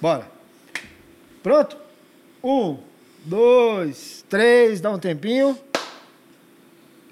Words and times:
Bora. 0.00 0.26
Pronto? 1.42 1.76
Um, 2.42 2.78
dois, 3.22 4.24
três, 4.30 4.80
dá 4.80 4.90
um 4.90 4.98
tempinho. 4.98 5.58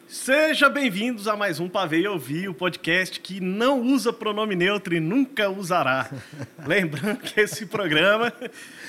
Seja 0.09 0.71
bem-vindos 0.71 1.29
a 1.29 1.37
mais 1.37 1.61
um 1.61 1.69
Pavei 1.69 2.09
Ouvir, 2.09 2.49
o 2.49 2.55
podcast 2.55 3.21
que 3.21 3.41
não 3.41 3.83
usa 3.83 4.11
pronome 4.11 4.57
neutro 4.57 4.95
e 4.95 5.01
nunca 5.01 5.51
usará. 5.51 6.11
Lembrando 6.67 7.19
que 7.19 7.39
esse 7.39 7.67
programa 7.67 8.33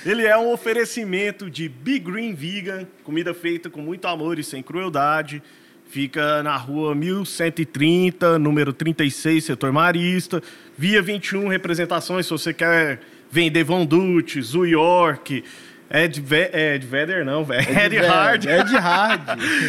ele 0.06 0.24
é 0.24 0.34
um 0.34 0.50
oferecimento 0.50 1.50
de 1.50 1.68
Big 1.68 2.10
Green 2.10 2.32
Vegan, 2.32 2.86
comida 3.04 3.34
feita 3.34 3.68
com 3.68 3.82
muito 3.82 4.06
amor 4.06 4.38
e 4.38 4.42
sem 4.42 4.62
crueldade. 4.62 5.42
Fica 5.90 6.42
na 6.42 6.56
rua 6.56 6.94
1130, 6.94 8.38
número 8.38 8.72
36, 8.72 9.44
setor 9.44 9.72
marista. 9.72 10.42
Via 10.78 11.02
21 11.02 11.48
representações, 11.48 12.24
se 12.24 12.32
você 12.32 12.54
quer 12.54 13.00
vender 13.30 13.64
Von 13.64 13.86
Dutch, 13.86 14.36
York, 14.54 15.44
Ed, 15.90 16.20
Ve 16.20 16.50
Ed 16.52 16.86
Vedder 16.86 17.24
não, 17.24 17.44
velho. 17.44 17.66
Ed, 17.70 17.96
Ed 17.96 18.06
Hard. 18.06 18.44
Ed 18.44 18.76
Hard. 18.76 19.22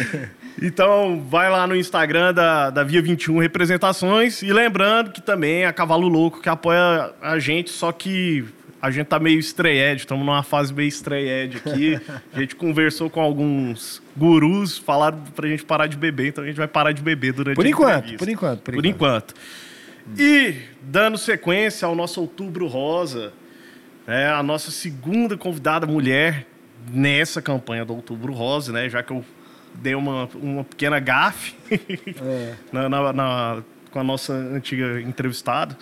então, 0.62 1.24
vai 1.28 1.50
lá 1.50 1.66
no 1.66 1.74
Instagram 1.74 2.32
da, 2.32 2.70
da 2.70 2.84
Via 2.84 3.02
21 3.02 3.38
Representações. 3.38 4.42
E 4.42 4.52
lembrando 4.52 5.10
que 5.10 5.20
também 5.20 5.64
é 5.64 5.72
Cavalo 5.72 6.08
Louco 6.08 6.40
que 6.40 6.48
apoia 6.48 7.12
a 7.20 7.38
gente, 7.38 7.70
só 7.70 7.90
que 7.90 8.44
a 8.80 8.90
gente 8.90 9.06
tá 9.06 9.18
meio 9.18 9.38
estreed, 9.38 10.00
estamos 10.00 10.26
numa 10.26 10.42
fase 10.42 10.74
meio 10.74 10.88
estreed 10.88 11.56
aqui. 11.56 12.00
A 12.34 12.40
gente 12.40 12.56
conversou 12.56 13.08
com 13.08 13.20
alguns 13.20 14.02
gurus, 14.16 14.76
falaram 14.76 15.18
pra 15.36 15.46
gente 15.46 15.64
parar 15.64 15.86
de 15.86 15.96
beber, 15.96 16.30
então 16.30 16.42
a 16.42 16.46
gente 16.48 16.56
vai 16.56 16.66
parar 16.66 16.90
de 16.90 17.00
beber 17.00 17.32
durante 17.32 17.54
por 17.54 17.64
a 17.64 17.68
enquanto. 17.68 18.16
Por 18.16 18.28
enquanto, 18.28 18.60
por, 18.60 18.74
por 18.74 18.84
enquanto. 18.84 19.34
enquanto. 19.36 20.20
E, 20.20 20.56
dando 20.82 21.16
sequência 21.16 21.86
ao 21.86 21.94
nosso 21.94 22.20
Outubro 22.20 22.66
Rosa, 22.66 23.32
é 24.06 24.28
a 24.28 24.42
nossa 24.42 24.70
segunda 24.70 25.36
convidada 25.36 25.86
mulher 25.86 26.46
nessa 26.90 27.40
campanha 27.40 27.84
do 27.84 27.94
Outubro 27.94 28.32
Rosa, 28.32 28.72
né? 28.72 28.88
Já 28.88 29.02
que 29.02 29.12
eu 29.12 29.24
dei 29.74 29.94
uma, 29.94 30.28
uma 30.34 30.64
pequena 30.64 30.98
gafe 31.00 31.54
é. 31.70 32.54
na, 32.72 32.88
na, 32.88 33.12
na, 33.12 33.62
com 33.90 34.00
a 34.00 34.04
nossa 34.04 34.32
antiga 34.32 35.00
entrevistada. 35.00 35.76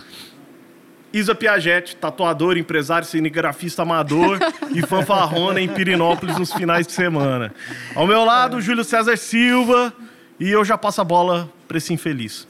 Isa 1.12 1.34
Piaget, 1.34 1.96
tatuador, 1.96 2.56
empresário, 2.56 3.06
cinegrafista 3.06 3.82
amador 3.82 4.38
e 4.72 4.80
fanfarrona 4.82 5.60
em 5.60 5.66
Pirinópolis 5.66 6.38
nos 6.38 6.52
finais 6.52 6.86
de 6.86 6.92
semana. 6.92 7.52
Ao 7.96 8.06
meu 8.06 8.24
lado, 8.24 8.58
é. 8.58 8.60
Júlio 8.60 8.84
César 8.84 9.16
Silva 9.16 9.92
e 10.38 10.50
eu 10.50 10.64
já 10.64 10.78
passo 10.78 11.00
a 11.00 11.04
bola 11.04 11.52
para 11.66 11.78
esse 11.78 11.92
infeliz. 11.92 12.46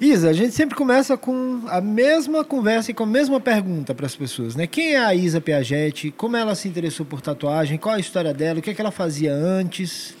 Isa, 0.00 0.30
a 0.30 0.32
gente 0.32 0.52
sempre 0.52 0.76
começa 0.76 1.16
com 1.16 1.62
a 1.66 1.80
mesma 1.80 2.44
conversa 2.44 2.92
e 2.92 2.94
com 2.94 3.02
a 3.02 3.06
mesma 3.06 3.40
pergunta 3.40 3.92
para 3.94 4.06
as 4.06 4.14
pessoas, 4.14 4.54
né? 4.54 4.66
Quem 4.66 4.94
é 4.94 4.98
a 4.98 5.12
Isa 5.12 5.40
Piaget? 5.40 6.12
Como 6.16 6.36
ela 6.36 6.54
se 6.54 6.68
interessou 6.68 7.04
por 7.04 7.20
tatuagem? 7.20 7.78
Qual 7.78 7.94
a 7.94 7.98
história 7.98 8.32
dela? 8.32 8.60
O 8.60 8.62
que, 8.62 8.70
é 8.70 8.74
que 8.74 8.80
ela 8.80 8.92
fazia 8.92 9.34
antes? 9.34 10.14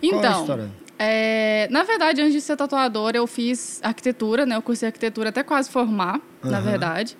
Então, 0.00 0.20
Qual 0.20 0.32
a 0.32 0.40
história? 0.40 0.70
É, 0.96 1.66
na 1.70 1.82
verdade, 1.82 2.20
antes 2.20 2.32
de 2.32 2.40
ser 2.40 2.56
tatuadora, 2.56 3.16
eu 3.16 3.26
fiz 3.26 3.80
arquitetura, 3.82 4.46
né? 4.46 4.54
Eu 4.54 4.62
cursei 4.62 4.86
arquitetura 4.86 5.30
até 5.30 5.42
quase 5.42 5.68
formar, 5.68 6.20
uhum. 6.42 6.50
na 6.50 6.60
verdade. 6.60 7.16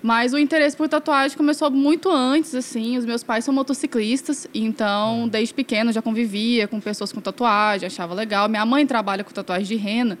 Mas 0.00 0.32
o 0.32 0.38
interesse 0.38 0.76
por 0.76 0.88
tatuagem 0.88 1.36
começou 1.36 1.68
muito 1.72 2.08
antes, 2.08 2.54
assim. 2.54 2.96
Os 2.96 3.04
meus 3.04 3.24
pais 3.24 3.44
são 3.44 3.52
motociclistas, 3.52 4.46
então, 4.54 5.22
uhum. 5.22 5.28
desde 5.28 5.52
pequeno, 5.52 5.92
já 5.92 6.00
convivia 6.00 6.68
com 6.68 6.80
pessoas 6.80 7.12
com 7.12 7.20
tatuagem, 7.20 7.88
achava 7.88 8.14
legal. 8.14 8.48
Minha 8.48 8.64
mãe 8.64 8.86
trabalha 8.86 9.24
com 9.24 9.32
tatuagem 9.32 9.66
de 9.66 9.74
rena, 9.74 10.16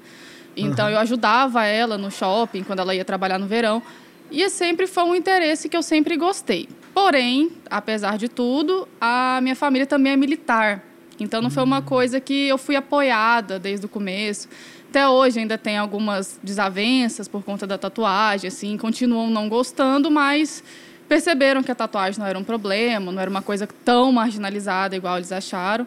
então 0.62 0.86
uhum. 0.86 0.92
eu 0.92 0.98
ajudava 0.98 1.64
ela 1.64 1.98
no 1.98 2.10
shopping, 2.10 2.62
quando 2.62 2.80
ela 2.80 2.94
ia 2.94 3.04
trabalhar 3.04 3.38
no 3.38 3.46
verão. 3.46 3.82
E 4.30 4.48
sempre 4.50 4.86
foi 4.86 5.04
um 5.04 5.14
interesse 5.14 5.68
que 5.68 5.76
eu 5.76 5.82
sempre 5.82 6.16
gostei. 6.16 6.68
Porém, 6.92 7.50
apesar 7.70 8.18
de 8.18 8.28
tudo, 8.28 8.86
a 9.00 9.40
minha 9.42 9.56
família 9.56 9.86
também 9.86 10.12
é 10.12 10.16
militar. 10.16 10.84
Então 11.18 11.40
não 11.40 11.50
foi 11.50 11.62
uma 11.62 11.82
coisa 11.82 12.20
que 12.20 12.48
eu 12.48 12.58
fui 12.58 12.76
apoiada 12.76 13.58
desde 13.58 13.86
o 13.86 13.88
começo. 13.88 14.48
Até 14.88 15.08
hoje 15.08 15.38
ainda 15.38 15.58
tem 15.58 15.76
algumas 15.76 16.38
desavenças 16.42 17.28
por 17.28 17.42
conta 17.42 17.66
da 17.66 17.76
tatuagem, 17.76 18.48
assim, 18.48 18.76
continuam 18.76 19.28
não 19.28 19.48
gostando, 19.48 20.10
mas 20.10 20.62
perceberam 21.08 21.62
que 21.62 21.70
a 21.70 21.74
tatuagem 21.74 22.18
não 22.18 22.26
era 22.26 22.38
um 22.38 22.44
problema, 22.44 23.12
não 23.12 23.20
era 23.20 23.30
uma 23.30 23.42
coisa 23.42 23.68
tão 23.84 24.12
marginalizada 24.12 24.96
igual 24.96 25.16
eles 25.16 25.32
acharam. 25.32 25.86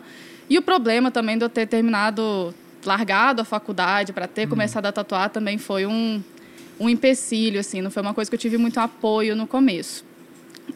E 0.50 0.58
o 0.58 0.62
problema 0.62 1.10
também 1.10 1.38
de 1.38 1.46
eu 1.46 1.50
ter 1.50 1.66
terminado, 1.66 2.54
largado 2.86 3.42
a 3.42 3.46
faculdade 3.46 4.14
para 4.14 4.28
ter 4.28 4.46
hum. 4.46 4.50
começado 4.50 4.86
a 4.86 4.92
tatuar 4.92 5.30
também 5.30 5.58
foi 5.58 5.86
um, 5.86 6.22
um 6.80 6.90
empecilho, 6.90 7.60
assim, 7.60 7.82
não 7.82 7.92
foi 7.92 8.02
uma 8.02 8.14
coisa 8.14 8.30
que 8.30 8.36
eu 8.36 8.40
tive 8.40 8.58
muito 8.58 8.80
apoio 8.80 9.36
no 9.36 9.48
começo. 9.48 10.04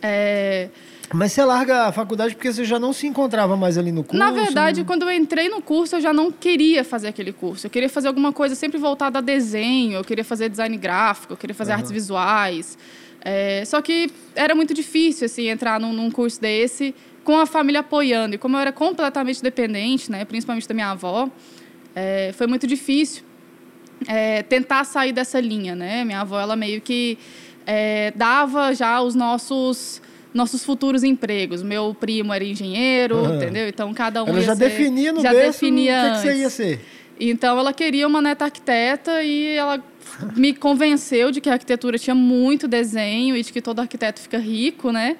É... 0.02 0.70
Mas 1.14 1.32
você 1.32 1.44
larga 1.44 1.84
a 1.84 1.92
faculdade 1.92 2.36
porque 2.36 2.52
você 2.52 2.66
já 2.66 2.80
não 2.80 2.92
se 2.92 3.06
encontrava 3.06 3.56
mais 3.56 3.78
ali 3.78 3.92
no 3.92 4.04
curso? 4.04 4.18
Na 4.18 4.32
verdade, 4.32 4.84
quando 4.84 5.04
eu 5.04 5.12
entrei 5.12 5.50
no 5.50 5.62
curso, 5.62 5.96
eu 5.96 6.02
já 6.02 6.12
não 6.12 6.32
queria 6.32 6.84
fazer 6.84 7.08
aquele 7.08 7.32
curso. 7.32 7.68
Eu 7.68 7.70
queria 7.70 7.90
fazer 7.90 8.08
alguma 8.08 8.34
coisa 8.34 8.56
sempre 8.56 8.78
voltada 8.78 9.20
a 9.20 9.22
desenho, 9.22 9.94
eu 9.94 10.04
queria 10.04 10.24
fazer 10.24 10.50
design 10.50 10.76
gráfico, 10.78 11.34
eu 11.34 11.38
queria 11.38 11.56
fazer 11.56 11.72
uhum. 11.72 11.78
artes 11.78 11.92
visuais. 11.92 12.78
É, 13.24 13.64
só 13.66 13.82
que 13.82 14.12
era 14.36 14.54
muito 14.54 14.74
difícil 14.74 15.26
assim 15.26 15.48
entrar 15.48 15.80
num, 15.80 15.94
num, 15.94 16.12
curso 16.12 16.40
desse 16.40 16.94
com 17.24 17.40
a 17.40 17.46
família 17.46 17.82
apoiando. 17.82 18.36
E 18.36 18.38
como 18.38 18.56
eu 18.56 18.62
era 18.62 18.72
completamente 18.72 19.42
dependente, 19.42 20.12
né, 20.12 20.26
principalmente 20.26 20.68
da 20.68 20.74
minha 20.74 20.92
avó, 20.92 21.30
é, 21.95 22.31
foi 22.33 22.45
muito 22.45 22.67
difícil 22.67 23.23
é, 24.07 24.44
tentar 24.44 24.83
sair 24.83 25.13
dessa 25.13 25.39
linha. 25.39 25.75
Né? 25.75 26.03
Minha 26.03 26.22
avó, 26.22 26.39
ela 26.39 26.56
meio 26.56 26.81
que 26.81 27.17
é, 27.66 28.11
dava 28.16 28.73
já 28.73 29.01
os 29.01 29.16
nossos 29.16 30.01
nossos 30.33 30.66
futuros 30.66 31.01
empregos. 31.01 31.63
Meu 31.63 31.95
primo 31.97 32.33
era 32.33 32.44
engenheiro, 32.44 33.19
uhum. 33.19 33.35
entendeu? 33.35 33.69
Então 33.69 33.94
cada 33.94 34.22
um 34.22 34.28
ela 34.28 34.41
já 34.41 34.53
ser, 34.53 34.69
definia 34.69 35.13
no 35.13 35.22
já 35.22 35.31
definia 35.31 35.97
o 35.97 36.03
que, 36.03 36.11
que, 36.11 36.17
você 36.17 36.38
ia 36.41 36.50
ser. 36.50 36.81
Então 37.17 37.57
ela 37.57 37.72
queria 37.72 38.06
uma 38.06 38.22
neta 38.22 38.44
arquiteta 38.44 39.23
e 39.23 39.56
ela 39.56 39.81
me 40.36 40.54
convenceu 40.54 41.32
de 41.32 41.42
que 41.42 41.50
a 41.50 41.54
arquitetura 41.54 41.98
tinha 41.98 42.16
muito 42.16 42.68
desenho 42.68 43.36
e 43.36 43.42
de 43.44 43.52
que 43.52 43.62
todo 43.62 43.80
arquiteto 43.80 44.22
fica 44.22 44.38
rico, 44.38 44.92
né? 44.92 45.18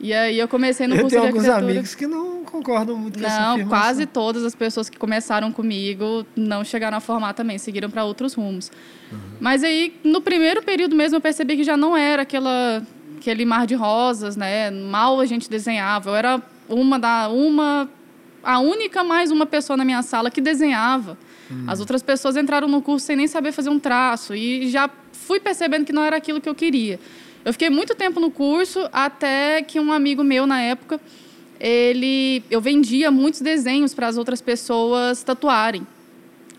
E 0.00 0.12
aí 0.12 0.38
eu 0.38 0.48
comecei 0.48 0.86
no 0.86 0.96
curso 0.96 1.10
de 1.10 1.16
arquitetura. 1.16 1.38
Eu 1.38 1.42
tenho 1.42 1.54
alguns 1.54 1.70
amigos 1.70 1.94
que 1.94 2.06
não 2.06 2.44
concordam 2.44 2.96
muito 2.96 3.18
com 3.18 3.22
não, 3.22 3.28
essa 3.28 3.56
Não, 3.56 3.68
quase 3.68 4.06
todas 4.06 4.44
as 4.44 4.54
pessoas 4.54 4.90
que 4.90 4.98
começaram 4.98 5.52
comigo 5.52 6.26
não 6.34 6.64
chegaram 6.64 6.98
a 6.98 7.00
formar 7.00 7.34
também, 7.34 7.58
seguiram 7.58 7.88
para 7.88 8.04
outros 8.04 8.34
rumos. 8.34 8.70
Uhum. 9.10 9.18
Mas 9.40 9.62
aí, 9.62 9.94
no 10.02 10.20
primeiro 10.20 10.62
período 10.62 10.96
mesmo, 10.96 11.16
eu 11.16 11.20
percebi 11.20 11.56
que 11.56 11.64
já 11.64 11.76
não 11.76 11.96
era 11.96 12.22
aquela 12.22 12.82
aquele 13.18 13.44
mar 13.44 13.66
de 13.66 13.74
rosas, 13.74 14.36
né? 14.36 14.70
Mal 14.70 15.20
a 15.20 15.26
gente 15.26 15.48
desenhava. 15.48 16.10
Eu 16.10 16.16
era 16.16 16.42
uma 16.68 16.98
da 16.98 17.28
uma 17.28 17.88
a 18.42 18.58
única 18.58 19.04
mais 19.04 19.30
uma 19.30 19.46
pessoa 19.46 19.76
na 19.76 19.84
minha 19.84 20.02
sala 20.02 20.30
que 20.30 20.40
desenhava. 20.40 21.16
As 21.66 21.80
outras 21.80 22.02
pessoas 22.02 22.36
entraram 22.36 22.68
no 22.68 22.82
curso 22.82 23.06
sem 23.06 23.16
nem 23.16 23.26
saber 23.26 23.52
fazer 23.52 23.70
um 23.70 23.78
traço 23.78 24.34
e 24.34 24.68
já 24.68 24.90
fui 25.12 25.40
percebendo 25.40 25.84
que 25.84 25.92
não 25.92 26.02
era 26.02 26.16
aquilo 26.16 26.40
que 26.40 26.48
eu 26.48 26.54
queria. 26.54 26.98
Eu 27.44 27.52
fiquei 27.52 27.70
muito 27.70 27.94
tempo 27.94 28.20
no 28.20 28.30
curso 28.30 28.88
até 28.92 29.62
que 29.62 29.80
um 29.80 29.92
amigo 29.92 30.22
meu 30.22 30.46
na 30.46 30.60
época, 30.60 31.00
ele, 31.58 32.42
eu 32.50 32.60
vendia 32.60 33.10
muitos 33.10 33.40
desenhos 33.40 33.94
para 33.94 34.06
as 34.06 34.16
outras 34.16 34.40
pessoas 34.40 35.22
tatuarem. 35.22 35.86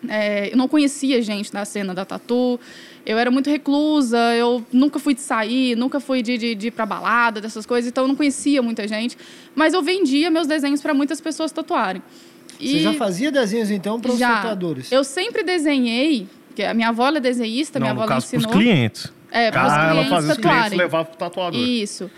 É, 0.07 0.51
eu 0.51 0.57
não 0.57 0.67
conhecia 0.67 1.21
gente 1.21 1.51
da 1.51 1.63
cena 1.63 1.93
da 1.93 2.03
tatu. 2.03 2.59
Eu 3.05 3.17
era 3.17 3.29
muito 3.29 3.49
reclusa, 3.49 4.17
eu 4.35 4.65
nunca 4.71 4.97
fui 4.99 5.13
de 5.13 5.21
sair, 5.21 5.75
nunca 5.75 5.99
fui 5.99 6.21
de, 6.21 6.37
de, 6.37 6.55
de 6.55 6.67
ir 6.67 6.71
para 6.71 6.85
balada, 6.85 7.41
dessas 7.41 7.65
coisas, 7.65 7.89
então 7.89 8.05
eu 8.05 8.07
não 8.07 8.15
conhecia 8.15 8.61
muita 8.61 8.87
gente. 8.87 9.17
Mas 9.53 9.73
eu 9.73 9.81
vendia 9.81 10.31
meus 10.31 10.47
desenhos 10.47 10.81
para 10.81 10.94
muitas 10.94 11.19
pessoas 11.19 11.51
tatuarem. 11.51 12.01
E 12.59 12.67
Você 12.67 12.79
já 12.79 12.94
fazia 12.94 13.31
desenhos 13.31 13.71
então 13.71 14.00
para 14.00 14.11
os 14.11 14.19
tatuadores? 14.19 14.91
Eu 14.91 15.03
sempre 15.03 15.44
desenhei, 15.44 16.27
porque 16.47 16.63
a 16.63 16.73
minha 16.73 16.89
avó 16.89 17.09
é 17.09 17.19
desenhista, 17.19 17.79
não, 17.79 17.85
minha 17.85 17.91
avó 17.94 18.01
no 18.03 18.07
caso, 18.07 18.25
ensinou. 18.25 18.50
Para 18.50 18.57
os 18.57 18.63
clientes. 18.63 19.13
É, 19.31 19.51
para 19.51 19.67
os 19.67 19.73
ah, 19.73 19.75
clientes 19.75 19.97
ela 19.97 20.09
fazia 20.09 20.35
tatuarem. 20.35 20.59
os 20.59 20.67
clientes 20.67 20.77
levar 20.77 21.05
para 21.05 21.13
o 21.13 21.17
tatuador. 21.17 21.59
Isso. 21.59 22.11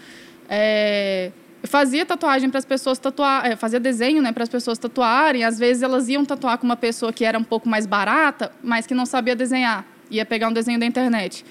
É, 0.50 1.32
eu 1.64 1.70
fazia 1.70 2.06
tatuagem 2.06 2.50
para 2.50 2.60
as 2.60 2.66
pessoas 2.66 3.00
tatuar, 3.00 3.46
é, 3.46 3.56
fazia 3.56 3.80
desenho, 3.80 4.22
né, 4.22 4.32
para 4.32 4.44
as 4.44 4.50
pessoas 4.50 4.78
tatuarem. 4.78 5.44
Às 5.44 5.58
vezes 5.58 5.82
elas 5.82 6.10
iam 6.10 6.24
tatuar 6.26 6.58
com 6.58 6.66
uma 6.66 6.76
pessoa 6.76 7.12
que 7.14 7.26
era 7.26 7.40
um 7.40 7.44
pouco 7.44 7.68
mais 7.68 7.86
barata, 7.86 8.52
mas 8.62 8.86
que 8.86 8.94
não 8.94 9.06
sabia 9.06 9.36
desenhar 9.36 9.86
ia 10.10 10.26
pegar 10.26 10.48
um 10.48 10.54
desenho 10.54 10.80
da 10.80 10.86
internet. 10.86 11.46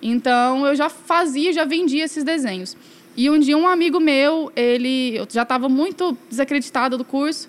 Então 0.00 0.66
eu 0.66 0.74
já 0.74 0.88
fazia, 0.88 1.52
já 1.52 1.64
vendia 1.64 2.04
esses 2.04 2.24
desenhos. 2.24 2.76
E 3.16 3.28
um 3.28 3.38
dia 3.38 3.56
um 3.56 3.66
amigo 3.66 3.98
meu, 3.98 4.52
ele 4.54 5.16
eu 5.16 5.26
já 5.28 5.42
estava 5.42 5.68
muito 5.68 6.16
desacreditado 6.28 6.96
do 6.96 7.04
curso, 7.04 7.48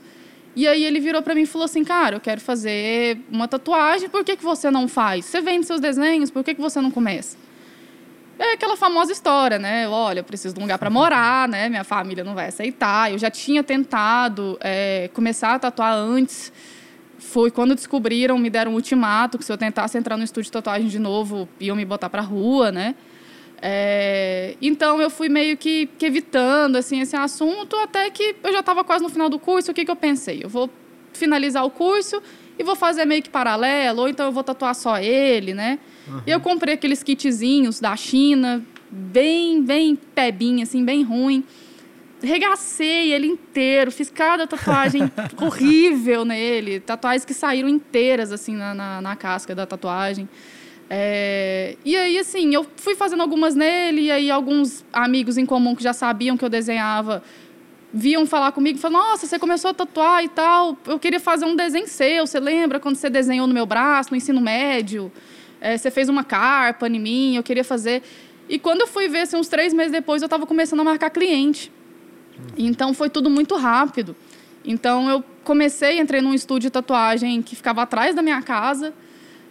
e 0.55 0.67
aí 0.67 0.83
ele 0.83 0.99
virou 0.99 1.21
para 1.21 1.35
mim 1.35 1.41
e 1.41 1.45
falou 1.45 1.65
assim: 1.65 1.83
"Cara, 1.83 2.15
eu 2.15 2.19
quero 2.19 2.41
fazer 2.41 3.19
uma 3.31 3.47
tatuagem, 3.47 4.09
por 4.09 4.23
que, 4.23 4.35
que 4.35 4.43
você 4.43 4.69
não 4.69 4.87
faz? 4.87 5.25
Você 5.25 5.41
vende 5.41 5.65
seus 5.65 5.79
desenhos, 5.79 6.31
por 6.31 6.43
que, 6.43 6.55
que 6.55 6.61
você 6.61 6.81
não 6.81 6.91
começa?" 6.91 7.37
É 8.37 8.53
aquela 8.53 8.77
famosa 8.77 9.11
história, 9.11 9.59
né? 9.59 9.89
Olha, 9.89 10.21
eu 10.21 10.23
preciso 10.23 10.53
de 10.55 10.61
um 10.61 10.63
lugar 10.63 10.79
para 10.79 10.89
morar, 10.89 11.47
né? 11.47 11.67
Minha 11.67 11.83
família 11.83 12.23
não 12.23 12.33
vai 12.33 12.47
aceitar. 12.47 13.11
Eu 13.11 13.17
já 13.17 13.29
tinha 13.29 13.61
tentado 13.61 14.57
é, 14.61 15.09
começar 15.13 15.55
a 15.55 15.59
tatuar 15.59 15.93
antes 15.93 16.49
foi 17.19 17.51
quando 17.51 17.75
descobriram, 17.75 18.37
me 18.37 18.49
deram 18.49 18.71
um 18.71 18.75
ultimato 18.75 19.37
que 19.37 19.45
se 19.45 19.51
eu 19.51 19.57
tentasse 19.57 19.97
entrar 19.97 20.17
no 20.17 20.23
estúdio 20.23 20.45
de 20.45 20.51
tatuagem 20.51 20.87
de 20.87 20.99
novo, 20.99 21.47
iam 21.59 21.75
me 21.75 21.85
botar 21.85 22.09
para 22.09 22.21
rua, 22.21 22.71
né? 22.71 22.95
É, 23.61 24.55
então 24.61 25.01
eu 25.01 25.09
fui 25.09 25.27
meio 25.27 25.57
que, 25.57 25.87
que, 25.97 26.05
evitando 26.05 26.77
assim 26.77 27.01
esse 27.01 27.15
assunto 27.15 27.75
até 27.75 28.09
que 28.09 28.35
eu 28.41 28.53
já 28.53 28.61
estava 28.61 28.83
quase 28.83 29.03
no 29.03 29.09
final 29.09 29.29
do 29.29 29.37
curso. 29.37 29.71
O 29.71 29.73
que, 29.73 29.83
que 29.83 29.91
eu 29.91 29.95
pensei? 29.95 30.41
Eu 30.43 30.49
vou 30.49 30.69
finalizar 31.13 31.65
o 31.65 31.69
curso 31.69 32.21
e 32.57 32.63
vou 32.63 32.75
fazer 32.75 33.05
meio 33.05 33.21
que 33.21 33.29
paralelo, 33.29 34.01
ou 34.01 34.09
então 34.09 34.25
eu 34.25 34.31
vou 34.31 34.43
tatuar 34.43 34.75
só 34.75 34.97
ele, 34.97 35.53
né? 35.53 35.79
Uhum. 36.07 36.21
E 36.25 36.31
eu 36.31 36.39
comprei 36.39 36.73
aqueles 36.73 37.03
kitzinhos 37.03 37.79
da 37.79 37.95
China, 37.95 38.63
bem, 38.89 39.61
bem 39.61 39.95
pebinha, 39.95 40.63
assim, 40.63 40.83
bem 40.83 41.03
ruim. 41.03 41.43
Regacei 42.21 43.13
ele 43.13 43.27
inteiro, 43.27 43.91
fiz 43.91 44.09
cada 44.09 44.45
tatuagem 44.45 45.09
horrível 45.41 46.25
nele, 46.25 46.81
tatuagens 46.81 47.23
que 47.23 47.33
saíram 47.33 47.69
inteiras, 47.69 48.31
assim, 48.31 48.55
na, 48.55 48.73
na, 48.73 49.01
na 49.01 49.15
casca 49.15 49.55
da 49.55 49.65
tatuagem. 49.65 50.27
É, 50.89 51.77
e 51.85 51.95
aí, 51.95 52.17
assim, 52.17 52.53
eu 52.53 52.65
fui 52.75 52.95
fazendo 52.95 53.21
algumas 53.21 53.55
nele, 53.55 54.03
e 54.03 54.11
aí 54.11 54.31
alguns 54.31 54.83
amigos 54.91 55.37
em 55.37 55.45
comum 55.45 55.75
que 55.75 55.83
já 55.83 55.93
sabiam 55.93 56.35
que 56.35 56.43
eu 56.43 56.49
desenhava 56.49 57.21
viam 57.93 58.25
falar 58.25 58.51
comigo 58.51 58.77
e 58.77 58.81
falaram: 58.81 59.09
Nossa, 59.09 59.25
você 59.25 59.39
começou 59.39 59.71
a 59.71 59.73
tatuar 59.73 60.23
e 60.23 60.29
tal. 60.29 60.77
Eu 60.85 60.99
queria 60.99 61.19
fazer 61.19 61.45
um 61.45 61.55
desenho 61.55 61.87
seu. 61.87 62.25
Você 62.25 62.39
lembra 62.39 62.79
quando 62.79 62.95
você 62.95 63.09
desenhou 63.09 63.47
no 63.47 63.53
meu 63.53 63.65
braço, 63.65 64.11
no 64.11 64.17
ensino 64.17 64.41
médio? 64.41 65.11
É, 65.61 65.77
você 65.77 65.91
fez 65.91 66.07
uma 66.07 66.23
carpa 66.23 66.87
em 66.87 66.99
mim, 66.99 67.35
eu 67.35 67.43
queria 67.43 67.63
fazer. 67.63 68.01
E 68.47 68.57
quando 68.57 68.81
eu 68.81 68.87
fui 68.87 69.07
ver, 69.07 69.21
assim, 69.21 69.37
uns 69.37 69.47
três 69.47 69.73
meses 69.73 69.91
depois, 69.91 70.21
eu 70.21 70.25
estava 70.27 70.45
começando 70.45 70.79
a 70.79 70.83
marcar 70.83 71.09
cliente. 71.09 71.71
Então 72.57 72.93
foi 72.93 73.09
tudo 73.09 73.29
muito 73.29 73.55
rápido. 73.55 74.15
Então 74.63 75.09
eu 75.09 75.23
comecei, 75.43 75.99
entrei 75.99 76.21
num 76.21 76.33
estúdio 76.33 76.69
de 76.69 76.71
tatuagem 76.71 77.41
que 77.41 77.55
ficava 77.55 77.81
atrás 77.81 78.15
da 78.15 78.21
minha 78.21 78.41
casa. 78.41 78.93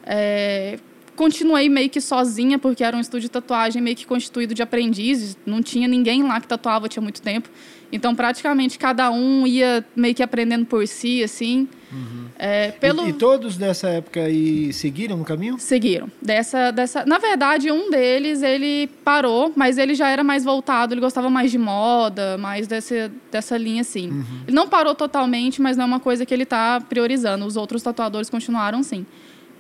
É, 0.05 0.79
continuei 1.19 1.69
meio 1.69 1.91
que 1.91 2.01
sozinha, 2.01 2.61
porque 2.61 2.85
era 2.85 2.97
um 2.97 3.01
estúdio 3.01 3.23
de 3.23 3.31
tatuagem 3.31 3.83
meio 3.83 3.97
que 3.97 4.07
constituído 4.07 4.55
de 4.55 4.63
aprendizes, 4.63 5.37
não 5.45 5.61
tinha 5.61 5.89
ninguém 5.89 6.23
lá 6.23 6.41
que 6.41 6.47
tatuava 6.47 6.89
tinha 6.89 7.03
muito 7.03 7.21
tempo. 7.21 7.51
Então, 7.91 8.15
praticamente 8.15 8.79
cada 8.79 9.11
um 9.11 9.45
ia 9.45 9.85
meio 9.97 10.15
que 10.15 10.23
aprendendo 10.23 10.65
por 10.65 10.87
si, 10.87 11.25
assim. 11.25 11.67
Uhum. 11.91 12.27
É, 12.39 12.71
pelo... 12.71 13.05
E, 13.05 13.11
e, 13.11 13.13
todos 13.15 13.57
dessa 13.57 13.89
época 13.89 14.21
aí 14.21 14.73
seguiram 14.73 15.17
no 15.17 15.25
caminho? 15.25 15.59
Seguiram. 15.59 16.09
Dessa, 16.23 16.71
dessa... 16.71 17.05
Na 17.05 17.19
verdade, 17.19 17.73
um 17.73 17.91
deles, 17.91 18.41
ele 18.41 18.87
parou, 19.03 19.53
mas 19.57 19.77
ele 19.77 19.97
já 19.97 20.09
era 20.09 20.23
mais 20.23 20.45
voltado, 20.45 20.95
ele 20.95 21.01
gostava 21.01 21.29
mais 21.29 21.51
de 21.51 21.59
moda, 21.59 22.39
mais 22.39 22.69
desse, 22.69 23.11
dessa 23.33 23.57
linha, 23.57 23.81
assim. 23.81 24.11
Uhum. 24.11 24.25
Ele 24.47 24.55
não 24.55 24.69
parou 24.69 24.95
totalmente, 24.95 25.61
mas 25.61 25.77
não 25.77 25.85
é 25.85 25.87
uma 25.89 26.01
coisa 26.01 26.25
que 26.25 26.33
ele 26.33 26.45
está 26.45 26.81
priorizando. 26.81 27.45
Os 27.45 27.57
outros 27.57 27.83
tatuadores 27.83 28.31
continuaram, 28.31 28.85
sim. 28.85 29.05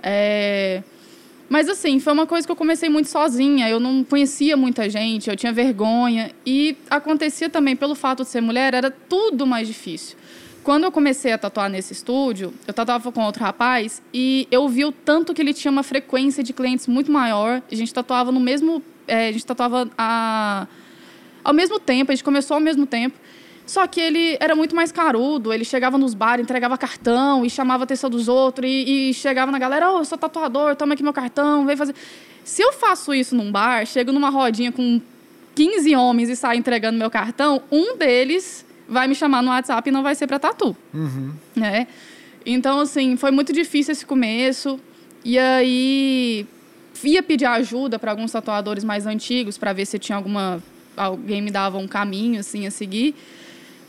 É... 0.00 0.84
Mas 1.48 1.68
assim, 1.68 1.98
foi 1.98 2.12
uma 2.12 2.26
coisa 2.26 2.46
que 2.46 2.52
eu 2.52 2.56
comecei 2.56 2.88
muito 2.88 3.08
sozinha. 3.08 3.68
Eu 3.68 3.80
não 3.80 4.04
conhecia 4.04 4.56
muita 4.56 4.88
gente, 4.90 5.30
eu 5.30 5.36
tinha 5.36 5.52
vergonha. 5.52 6.30
E 6.44 6.76
acontecia 6.90 7.48
também, 7.48 7.74
pelo 7.74 7.94
fato 7.94 8.22
de 8.22 8.28
ser 8.28 8.40
mulher, 8.40 8.74
era 8.74 8.90
tudo 8.90 9.46
mais 9.46 9.66
difícil. 9.66 10.16
Quando 10.62 10.84
eu 10.84 10.92
comecei 10.92 11.32
a 11.32 11.38
tatuar 11.38 11.70
nesse 11.70 11.94
estúdio, 11.94 12.52
eu 12.66 12.74
tatuava 12.74 13.10
com 13.10 13.22
outro 13.22 13.42
rapaz 13.42 14.02
e 14.12 14.46
eu 14.50 14.68
vi 14.68 14.84
o 14.84 14.92
tanto 14.92 15.32
que 15.32 15.40
ele 15.40 15.54
tinha 15.54 15.72
uma 15.72 15.82
frequência 15.82 16.42
de 16.42 16.52
clientes 16.52 16.86
muito 16.86 17.10
maior. 17.10 17.62
A 17.70 17.74
gente 17.74 17.94
tatuava 17.94 18.30
no 18.30 18.38
mesmo. 18.38 18.82
É, 19.06 19.28
a 19.28 19.32
gente 19.32 19.46
tatuava 19.46 19.88
a, 19.96 20.66
ao 21.42 21.54
mesmo 21.54 21.80
tempo, 21.80 22.12
a 22.12 22.14
gente 22.14 22.22
começou 22.22 22.56
ao 22.56 22.60
mesmo 22.60 22.84
tempo. 22.84 23.18
Só 23.68 23.86
que 23.86 24.00
ele 24.00 24.38
era 24.40 24.56
muito 24.56 24.74
mais 24.74 24.90
carudo, 24.90 25.52
ele 25.52 25.62
chegava 25.62 25.98
nos 25.98 26.14
bares, 26.14 26.42
entregava 26.42 26.78
cartão 26.78 27.44
e 27.44 27.50
chamava 27.50 27.82
a 27.82 27.84
atenção 27.84 28.08
dos 28.08 28.26
outros 28.26 28.66
e, 28.66 29.10
e 29.10 29.14
chegava 29.14 29.52
na 29.52 29.58
galera, 29.58 29.92
oh, 29.92 29.98
eu 29.98 30.04
sou 30.06 30.16
tatuador, 30.16 30.74
toma 30.74 30.94
aqui 30.94 31.02
meu 31.02 31.12
cartão, 31.12 31.66
vem 31.66 31.76
fazer. 31.76 31.94
Se 32.42 32.62
eu 32.62 32.72
faço 32.72 33.12
isso 33.12 33.36
num 33.36 33.52
bar, 33.52 33.84
chego 33.84 34.10
numa 34.10 34.30
rodinha 34.30 34.72
com 34.72 34.98
15 35.54 35.94
homens 35.94 36.30
e 36.30 36.34
saio 36.34 36.58
entregando 36.58 36.98
meu 36.98 37.10
cartão, 37.10 37.60
um 37.70 37.94
deles 37.98 38.64
vai 38.88 39.06
me 39.06 39.14
chamar 39.14 39.42
no 39.42 39.50
WhatsApp 39.50 39.86
e 39.86 39.92
não 39.92 40.02
vai 40.02 40.14
ser 40.14 40.26
para 40.26 40.38
tatu. 40.38 40.74
Uhum. 40.94 41.34
Né? 41.54 41.88
Então, 42.46 42.80
assim, 42.80 43.18
foi 43.18 43.30
muito 43.30 43.52
difícil 43.52 43.92
esse 43.92 44.06
começo. 44.06 44.80
E 45.22 45.38
aí, 45.38 46.46
ia 47.04 47.22
pedir 47.22 47.44
ajuda 47.44 47.98
para 47.98 48.12
alguns 48.12 48.32
tatuadores 48.32 48.82
mais 48.82 49.06
antigos 49.06 49.58
para 49.58 49.74
ver 49.74 49.84
se 49.84 49.98
tinha 49.98 50.16
alguma 50.16 50.62
alguém 50.96 51.40
me 51.40 51.50
dava 51.50 51.78
um 51.78 51.86
caminho 51.86 52.40
assim 52.40 52.66
a 52.66 52.70
seguir 52.70 53.14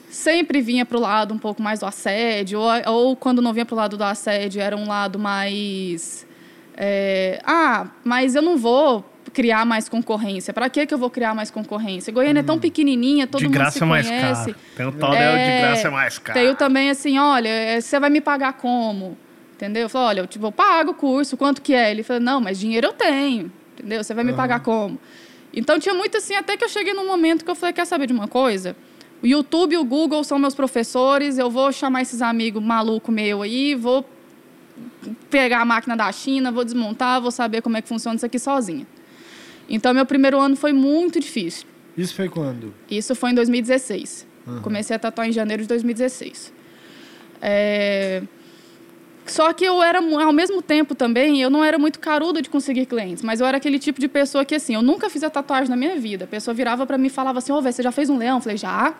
sempre 0.09 0.61
vinha 0.61 0.85
para 0.85 0.97
o 0.97 1.01
lado 1.01 1.33
um 1.33 1.38
pouco 1.38 1.61
mais 1.61 1.79
do 1.79 1.85
assédio, 1.85 2.59
ou, 2.59 2.69
ou 2.88 3.15
quando 3.15 3.41
não 3.41 3.53
vinha 3.53 3.65
para 3.65 3.73
o 3.73 3.77
lado 3.77 3.97
do 3.97 4.03
assédio, 4.03 4.61
era 4.61 4.75
um 4.75 4.88
lado 4.88 5.19
mais. 5.19 6.27
É, 6.75 7.41
ah, 7.45 7.88
mas 8.03 8.35
eu 8.35 8.41
não 8.41 8.57
vou 8.57 9.06
criar 9.29 9.65
mais 9.65 9.88
concorrência. 9.88 10.53
Para 10.53 10.69
que 10.69 10.85
que 10.85 10.94
eu 10.94 10.97
vou 10.97 11.09
criar 11.09 11.35
mais 11.35 11.51
concorrência? 11.51 12.11
Goiânia 12.11 12.41
hum. 12.41 12.44
é 12.44 12.45
tão 12.45 12.56
hum. 12.56 12.59
pequenininha, 12.59 13.27
todo 13.27 13.44
mundo 13.44 13.71
se 13.71 13.79
conhece. 13.79 13.85
Mais 13.85 14.09
caro. 14.09 14.56
Tem 14.75 14.85
o 14.85 14.91
tal 14.91 15.13
é, 15.13 15.56
de 15.56 15.61
graça 15.61 15.88
é 15.88 15.91
mais 15.91 16.17
caro. 16.17 16.39
Tem 16.39 16.56
também 16.56 16.89
assim, 16.89 17.17
olha, 17.19 17.47
é, 17.47 17.81
você 17.81 18.00
vai 18.00 18.09
me 18.09 18.21
pagar 18.21 18.53
como? 18.53 19.17
Entendeu? 19.53 19.83
Eu 19.83 19.89
falei, 19.89 20.07
olha, 20.07 20.19
eu, 20.21 20.27
tipo, 20.27 20.45
eu 20.45 20.51
pago 20.51 20.91
o 20.91 20.94
curso, 20.94 21.35
quanto 21.35 21.61
que 21.61 21.73
é? 21.73 21.91
Ele 21.91 22.01
falou, 22.01 22.21
não, 22.21 22.39
mas 22.39 22.57
dinheiro 22.57 22.88
eu 22.88 22.94
tenho, 22.94 23.51
entendeu? 23.77 24.01
Você 24.03 24.13
vai 24.13 24.23
me 24.23 24.33
pagar 24.33 24.61
como? 24.61 24.97
Então 25.53 25.77
tinha 25.79 25.94
muito 25.94 26.17
assim, 26.17 26.33
até 26.33 26.56
que 26.56 26.63
eu 26.63 26.69
cheguei 26.69 26.94
num 26.94 27.06
momento 27.06 27.44
que 27.44 27.51
eu 27.51 27.56
falei, 27.56 27.73
quer 27.73 27.85
saber 27.85 28.07
de 28.07 28.13
uma 28.13 28.27
coisa? 28.27 28.75
O 29.21 29.27
YouTube 29.27 29.74
e 29.74 29.77
o 29.77 29.83
Google 29.83 30.24
são 30.24 30.39
meus 30.39 30.56
professores. 30.56 31.38
Eu 31.38 31.50
vou 31.50 31.71
chamar 31.71 32.01
esses 32.01 32.21
amigos 32.21 32.63
maluco 32.63 33.12
meu 33.12 33.42
aí, 33.42 33.75
vou 33.75 34.06
pegar 35.30 35.62
a 35.62 35.66
máquina 35.66 35.95
da 35.95 36.12
China, 36.12 36.51
vou 36.51 36.63
desmontar, 36.63 37.21
vou 37.21 37.31
saber 37.31 37.62
como 37.62 37.77
é 37.77 37.81
que 37.81 37.88
funciona 37.88 38.16
isso 38.16 38.25
aqui 38.25 38.39
sozinha. 38.39 38.88
Então, 39.69 39.94
meu 39.94 40.06
primeiro 40.06 40.39
ano 40.39 40.56
foi 40.56 40.74
muito 40.74 41.19
difícil. 41.19 41.68
Isso 41.98 42.16
foi 42.16 42.30
quando? 42.30 42.74
Isso 42.89 43.13
foi 43.13 43.31
em 43.31 43.36
2016. 43.36 44.25
Uhum. 44.48 44.62
Comecei 44.62 44.95
a 44.95 45.00
tatuar 45.00 45.27
em 45.27 45.31
janeiro 45.31 45.62
de 45.62 45.68
2016. 45.68 46.54
É... 47.42 48.24
Só 49.30 49.54
que 49.54 49.64
eu 49.64 49.81
era, 49.81 50.00
ao 50.00 50.34
mesmo 50.34 50.62
tempo 50.62 50.96
também, 50.96 51.42
eu 51.42 51.50
não 51.50 51.64
era 51.64 51.78
muito 51.78 52.00
caruda 52.00 52.42
de 52.42 52.50
conseguir 52.50 52.86
clientes, 52.86 53.24
mas 53.24 53.40
eu 53.40 53.48
era 53.48 53.58
aquele 53.58 53.80
tipo 53.80 54.00
de 54.00 54.08
pessoa 54.08 54.44
que, 54.44 54.56
assim, 54.56 54.76
eu 54.76 54.81
nunca 54.81 55.10
fiz 55.10 55.24
a 55.24 55.30
tatuagem 55.30 55.70
na 55.70 55.76
minha 55.76 55.96
vida. 55.98 56.26
A 56.26 56.28
pessoa 56.28 56.54
virava 56.54 56.86
para 56.86 56.98
mim 56.98 57.08
e 57.08 57.10
falava 57.10 57.40
assim: 57.40 57.52
Ô, 57.52 57.58
oh, 57.58 57.62
você 57.62 57.84
já 57.84 57.92
fez 57.92 58.10
um 58.10 58.18
leão? 58.18 58.38
Eu 58.38 58.42
falei: 58.42 58.58
já. 58.58 58.94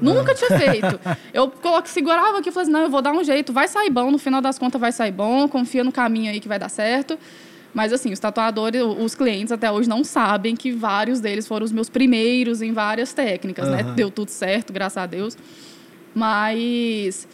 Nunca 0.00 0.34
tinha 0.34 0.58
feito. 0.58 1.00
Eu 1.32 1.48
coloco, 1.48 1.88
segurava 1.88 2.38
aqui 2.38 2.48
e 2.48 2.52
falei 2.52 2.64
assim, 2.64 2.72
não, 2.72 2.82
eu 2.82 2.90
vou 2.90 3.00
dar 3.00 3.12
um 3.12 3.22
jeito, 3.22 3.52
vai 3.52 3.68
sair 3.68 3.90
bom, 3.90 4.10
no 4.10 4.18
final 4.18 4.40
das 4.40 4.58
contas 4.58 4.80
vai 4.80 4.90
sair 4.90 5.12
bom, 5.12 5.48
confia 5.48 5.84
no 5.84 5.92
caminho 5.92 6.32
aí 6.32 6.40
que 6.40 6.48
vai 6.48 6.58
dar 6.58 6.68
certo. 6.68 7.16
Mas 7.72 7.92
assim, 7.92 8.12
os 8.12 8.20
tatuadores, 8.20 8.80
os 8.82 9.14
clientes 9.14 9.52
até 9.52 9.70
hoje 9.70 9.88
não 9.88 10.04
sabem 10.04 10.54
que 10.54 10.70
vários 10.70 11.20
deles 11.20 11.46
foram 11.46 11.64
os 11.64 11.72
meus 11.72 11.88
primeiros 11.88 12.62
em 12.62 12.72
várias 12.72 13.12
técnicas, 13.12 13.68
uhum. 13.68 13.74
né? 13.74 13.82
Deu 13.94 14.10
tudo 14.10 14.30
certo, 14.30 14.72
graças 14.72 14.96
a 14.96 15.06
Deus. 15.06 15.36
Mas 16.14 17.26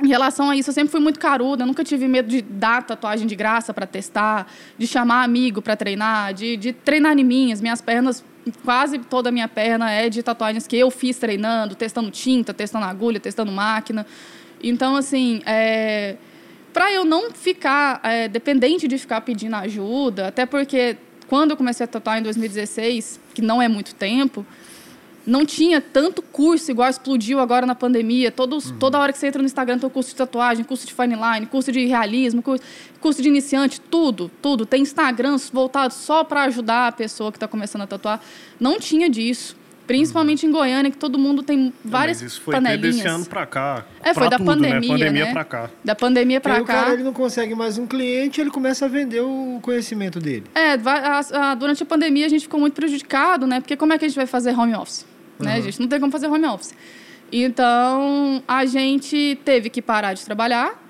em 0.00 0.08
relação 0.08 0.48
a 0.48 0.56
isso, 0.56 0.70
eu 0.70 0.74
sempre 0.74 0.90
fui 0.90 1.00
muito 1.00 1.20
caruda, 1.20 1.62
eu 1.62 1.66
nunca 1.66 1.84
tive 1.84 2.08
medo 2.08 2.28
de 2.28 2.40
dar 2.40 2.82
tatuagem 2.82 3.26
de 3.26 3.34
graça 3.34 3.74
para 3.74 3.86
testar, 3.86 4.46
de 4.78 4.86
chamar 4.86 5.22
amigo 5.22 5.60
para 5.60 5.76
treinar, 5.76 6.32
de, 6.32 6.56
de 6.56 6.72
treinar 6.72 7.18
em 7.18 7.24
mim. 7.24 7.52
As 7.52 7.60
minhas 7.60 7.80
pernas 7.82 8.24
quase 8.64 8.98
toda 8.98 9.28
a 9.28 9.32
minha 9.32 9.48
perna 9.48 9.90
é 9.90 10.08
de 10.08 10.22
tatuagens 10.22 10.66
que 10.66 10.76
eu 10.76 10.90
fiz 10.90 11.18
treinando, 11.18 11.74
testando 11.74 12.10
tinta, 12.10 12.54
testando 12.54 12.86
agulha, 12.86 13.20
testando 13.20 13.52
máquina. 13.52 14.06
Então, 14.62 14.96
assim, 14.96 15.42
é, 15.44 16.16
para 16.72 16.92
eu 16.92 17.04
não 17.04 17.30
ficar 17.30 18.00
é, 18.02 18.28
dependente 18.28 18.88
de 18.88 18.96
ficar 18.96 19.20
pedindo 19.20 19.54
ajuda, 19.56 20.28
até 20.28 20.46
porque 20.46 20.96
quando 21.28 21.50
eu 21.52 21.56
comecei 21.56 21.84
a 21.84 21.86
tatuar 21.86 22.18
em 22.18 22.22
2016, 22.22 23.20
que 23.34 23.42
não 23.42 23.60
é 23.60 23.68
muito 23.68 23.94
tempo, 23.94 24.44
não 25.26 25.46
tinha 25.46 25.80
tanto 25.80 26.20
curso 26.20 26.70
igual 26.70 26.88
explodiu 26.88 27.38
agora 27.38 27.64
na 27.64 27.74
pandemia. 27.74 28.30
Todos, 28.30 28.70
uhum. 28.70 28.78
Toda 28.78 28.98
hora 28.98 29.12
que 29.12 29.18
você 29.18 29.28
entra 29.28 29.40
no 29.40 29.46
Instagram 29.46 29.78
tem 29.78 29.88
curso 29.88 30.10
de 30.10 30.16
tatuagem, 30.16 30.64
curso 30.64 30.86
de 30.86 30.92
fine 30.92 31.14
line, 31.14 31.46
curso 31.46 31.70
de 31.70 31.86
realismo, 31.86 32.42
curso, 32.42 32.64
curso 33.00 33.22
de 33.22 33.28
iniciante, 33.28 33.80
tudo, 33.80 34.30
tudo. 34.40 34.66
Tem 34.66 34.82
Instagrams 34.82 35.50
voltados 35.50 35.96
só 35.96 36.24
para 36.24 36.42
ajudar 36.44 36.88
a 36.88 36.92
pessoa 36.92 37.30
que 37.30 37.36
está 37.36 37.46
começando 37.46 37.82
a 37.82 37.86
tatuar. 37.86 38.20
Não 38.58 38.78
tinha 38.78 39.08
disso. 39.08 39.60
Principalmente 39.84 40.46
uhum. 40.46 40.50
em 40.50 40.54
Goiânia, 40.54 40.90
que 40.92 40.96
todo 40.96 41.18
mundo 41.18 41.42
tem 41.42 41.72
várias 41.84 42.18
panelinhas. 42.18 42.22
Mas 42.22 42.32
isso 42.32 42.40
foi 42.40 42.54
panelinhas. 42.54 42.96
desse 42.96 43.08
ano 43.08 43.26
para 43.26 43.46
cá. 43.46 43.84
É, 44.00 44.14
foi 44.14 44.30
da 44.30 44.38
tudo, 44.38 44.46
pandemia, 44.46 44.80
né? 44.80 44.88
Pandemia 44.88 45.24
né? 45.26 45.32
para 45.32 45.44
cá. 45.44 45.70
Da 45.84 45.94
pandemia 45.94 46.40
para 46.40 46.54
cá. 46.54 46.62
o 46.62 46.64
cara 46.64 46.92
ele 46.94 47.02
não 47.02 47.12
consegue 47.12 47.54
mais 47.54 47.78
um 47.78 47.86
cliente, 47.86 48.40
ele 48.40 48.50
começa 48.50 48.84
a 48.84 48.88
vender 48.88 49.20
o 49.20 49.58
conhecimento 49.60 50.20
dele. 50.20 50.44
É, 50.54 50.74
a, 50.74 51.50
a, 51.50 51.54
durante 51.56 51.82
a 51.82 51.86
pandemia 51.86 52.26
a 52.26 52.28
gente 52.28 52.42
ficou 52.42 52.60
muito 52.60 52.74
prejudicado, 52.74 53.44
né? 53.44 53.60
Porque 53.60 53.76
como 53.76 53.92
é 53.92 53.98
que 53.98 54.04
a 54.04 54.08
gente 54.08 54.16
vai 54.16 54.26
fazer 54.26 54.56
home 54.56 54.72
office? 54.74 55.04
Né? 55.42 55.56
A 55.56 55.60
gente 55.60 55.80
não 55.80 55.88
tem 55.88 56.00
como 56.00 56.12
fazer 56.12 56.28
home 56.28 56.46
office. 56.46 56.74
Então, 57.32 58.42
a 58.46 58.66
gente 58.66 59.38
teve 59.44 59.70
que 59.70 59.80
parar 59.80 60.14
de 60.14 60.24
trabalhar. 60.24 60.80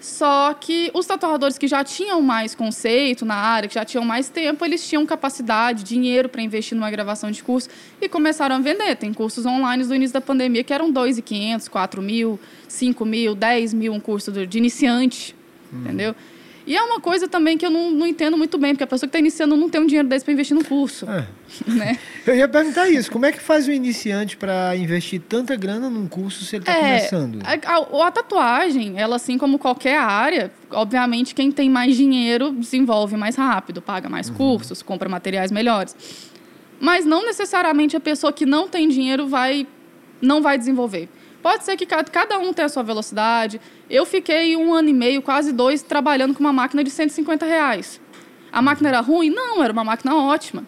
Só 0.00 0.54
que 0.54 0.90
os 0.94 1.06
tatuadores 1.06 1.58
que 1.58 1.66
já 1.66 1.82
tinham 1.82 2.22
mais 2.22 2.54
conceito 2.54 3.24
na 3.24 3.34
área, 3.34 3.68
que 3.68 3.74
já 3.74 3.84
tinham 3.84 4.04
mais 4.04 4.28
tempo, 4.28 4.64
eles 4.64 4.88
tinham 4.88 5.04
capacidade, 5.04 5.82
dinheiro 5.82 6.28
para 6.28 6.40
investir 6.40 6.76
numa 6.76 6.90
gravação 6.90 7.30
de 7.30 7.42
curso 7.42 7.68
e 8.00 8.08
começaram 8.08 8.56
a 8.56 8.58
vender. 8.60 8.96
Tem 8.96 9.12
cursos 9.12 9.44
online 9.44 9.84
do 9.84 9.94
início 9.94 10.14
da 10.14 10.20
pandemia 10.20 10.62
que 10.62 10.72
eram 10.72 10.92
2.500, 10.92 11.68
4 11.68 12.00
mil, 12.00 12.38
5 12.68 13.04
mil, 13.04 13.34
10 13.34 13.74
mil 13.74 13.92
um 13.92 13.98
curso 13.98 14.30
de 14.30 14.58
iniciante, 14.58 15.34
uhum. 15.72 15.80
entendeu? 15.80 16.14
E 16.68 16.76
é 16.76 16.82
uma 16.82 17.00
coisa 17.00 17.26
também 17.26 17.56
que 17.56 17.64
eu 17.64 17.70
não, 17.70 17.90
não 17.90 18.06
entendo 18.06 18.36
muito 18.36 18.58
bem, 18.58 18.74
porque 18.74 18.84
a 18.84 18.86
pessoa 18.86 19.08
que 19.08 19.16
está 19.16 19.18
iniciando 19.18 19.56
não 19.56 19.70
tem 19.70 19.80
um 19.80 19.86
dinheiro 19.86 20.06
desse 20.06 20.22
para 20.22 20.34
investir 20.34 20.54
no 20.54 20.62
curso. 20.62 21.08
É. 21.10 21.26
Né? 21.66 21.98
Eu 22.26 22.36
ia 22.36 22.46
perguntar 22.46 22.90
isso. 22.90 23.10
Como 23.10 23.24
é 23.24 23.32
que 23.32 23.40
faz 23.40 23.66
o 23.66 23.72
iniciante 23.72 24.36
para 24.36 24.76
investir 24.76 25.18
tanta 25.18 25.56
grana 25.56 25.88
num 25.88 26.06
curso 26.06 26.44
se 26.44 26.56
ele 26.56 26.62
está 26.62 26.74
é, 26.74 26.80
começando? 26.80 27.38
A, 27.42 27.72
a, 27.72 28.06
a, 28.06 28.10
tatuagem, 28.10 29.00
ela 29.00 29.16
assim 29.16 29.38
como 29.38 29.58
qualquer 29.58 29.98
área, 29.98 30.52
obviamente 30.70 31.34
quem 31.34 31.50
tem 31.50 31.70
mais 31.70 31.96
dinheiro 31.96 32.52
desenvolve 32.52 33.16
mais 33.16 33.34
rápido, 33.34 33.80
paga 33.80 34.10
mais 34.10 34.28
uhum. 34.28 34.34
cursos, 34.34 34.82
compra 34.82 35.08
materiais 35.08 35.50
melhores. 35.50 35.96
Mas 36.78 37.06
não 37.06 37.24
necessariamente 37.24 37.96
a 37.96 38.00
pessoa 38.00 38.30
que 38.30 38.44
não 38.44 38.68
tem 38.68 38.90
dinheiro 38.90 39.26
vai 39.26 39.66
não 40.20 40.42
vai 40.42 40.58
desenvolver. 40.58 41.08
Pode 41.48 41.64
ser 41.64 41.78
que 41.78 41.86
cada 41.86 42.38
um 42.38 42.52
tenha 42.52 42.66
a 42.66 42.68
sua 42.68 42.82
velocidade. 42.82 43.58
Eu 43.88 44.04
fiquei 44.04 44.54
um 44.54 44.74
ano 44.74 44.90
e 44.90 44.92
meio, 44.92 45.22
quase 45.22 45.50
dois, 45.50 45.80
trabalhando 45.80 46.34
com 46.34 46.40
uma 46.40 46.52
máquina 46.52 46.84
de 46.84 46.90
150 46.90 47.46
reais. 47.46 47.98
A 48.52 48.60
máquina 48.60 48.90
era 48.90 49.00
ruim? 49.00 49.30
Não, 49.30 49.64
era 49.64 49.72
uma 49.72 49.82
máquina 49.82 50.14
ótima. 50.14 50.64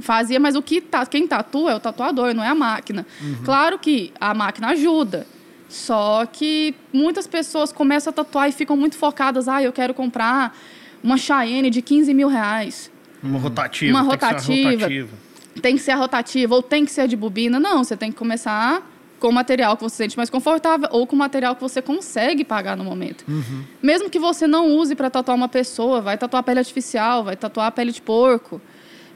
Fazia, 0.00 0.40
mas 0.40 0.56
o 0.56 0.62
que 0.62 0.80
tá, 0.80 1.06
quem 1.06 1.28
tatua 1.28 1.70
é 1.70 1.74
o 1.76 1.78
tatuador, 1.78 2.34
não 2.34 2.42
é 2.42 2.48
a 2.48 2.56
máquina. 2.56 3.06
Uhum. 3.22 3.44
Claro 3.44 3.78
que 3.78 4.12
a 4.20 4.34
máquina 4.34 4.70
ajuda. 4.70 5.28
Só 5.68 6.26
que 6.26 6.74
muitas 6.92 7.28
pessoas 7.28 7.70
começam 7.70 8.10
a 8.10 8.12
tatuar 8.12 8.48
e 8.48 8.52
ficam 8.52 8.76
muito 8.76 8.96
focadas. 8.96 9.46
Ah, 9.46 9.62
eu 9.62 9.72
quero 9.72 9.94
comprar 9.94 10.58
uma 11.04 11.16
Cheyenne 11.16 11.70
de 11.70 11.80
15 11.80 12.12
mil 12.12 12.26
reais. 12.26 12.90
Uma 13.22 13.38
rotativa. 13.38 13.96
Uma 13.96 14.02
rotativa. 14.02 14.72
rotativa. 14.72 15.16
Tem 15.62 15.76
que 15.76 15.82
ser 15.82 15.92
a 15.92 15.96
rotativa 15.96 16.52
ou 16.52 16.64
tem 16.64 16.84
que 16.84 16.90
ser 16.90 17.02
a 17.02 17.06
de 17.06 17.14
bobina. 17.14 17.60
Não, 17.60 17.84
você 17.84 17.96
tem 17.96 18.10
que 18.10 18.18
começar 18.18 18.82
com 19.20 19.30
material 19.30 19.76
que 19.76 19.82
você 19.82 19.90
se 19.90 19.96
sente 19.96 20.16
mais 20.16 20.30
confortável 20.30 20.88
ou 20.90 21.06
com 21.06 21.14
material 21.14 21.54
que 21.54 21.60
você 21.60 21.80
consegue 21.82 22.44
pagar 22.44 22.76
no 22.76 22.82
momento. 22.82 23.24
Uhum. 23.28 23.64
Mesmo 23.82 24.08
que 24.08 24.18
você 24.18 24.46
não 24.46 24.76
use 24.76 24.94
para 24.94 25.10
tatuar 25.10 25.36
uma 25.36 25.48
pessoa, 25.48 26.00
vai 26.00 26.16
tatuar 26.16 26.42
pele 26.42 26.58
artificial, 26.58 27.22
vai 27.22 27.36
tatuar 27.36 27.66
a 27.66 27.70
pele 27.70 27.92
de 27.92 28.00
porco. 28.00 28.60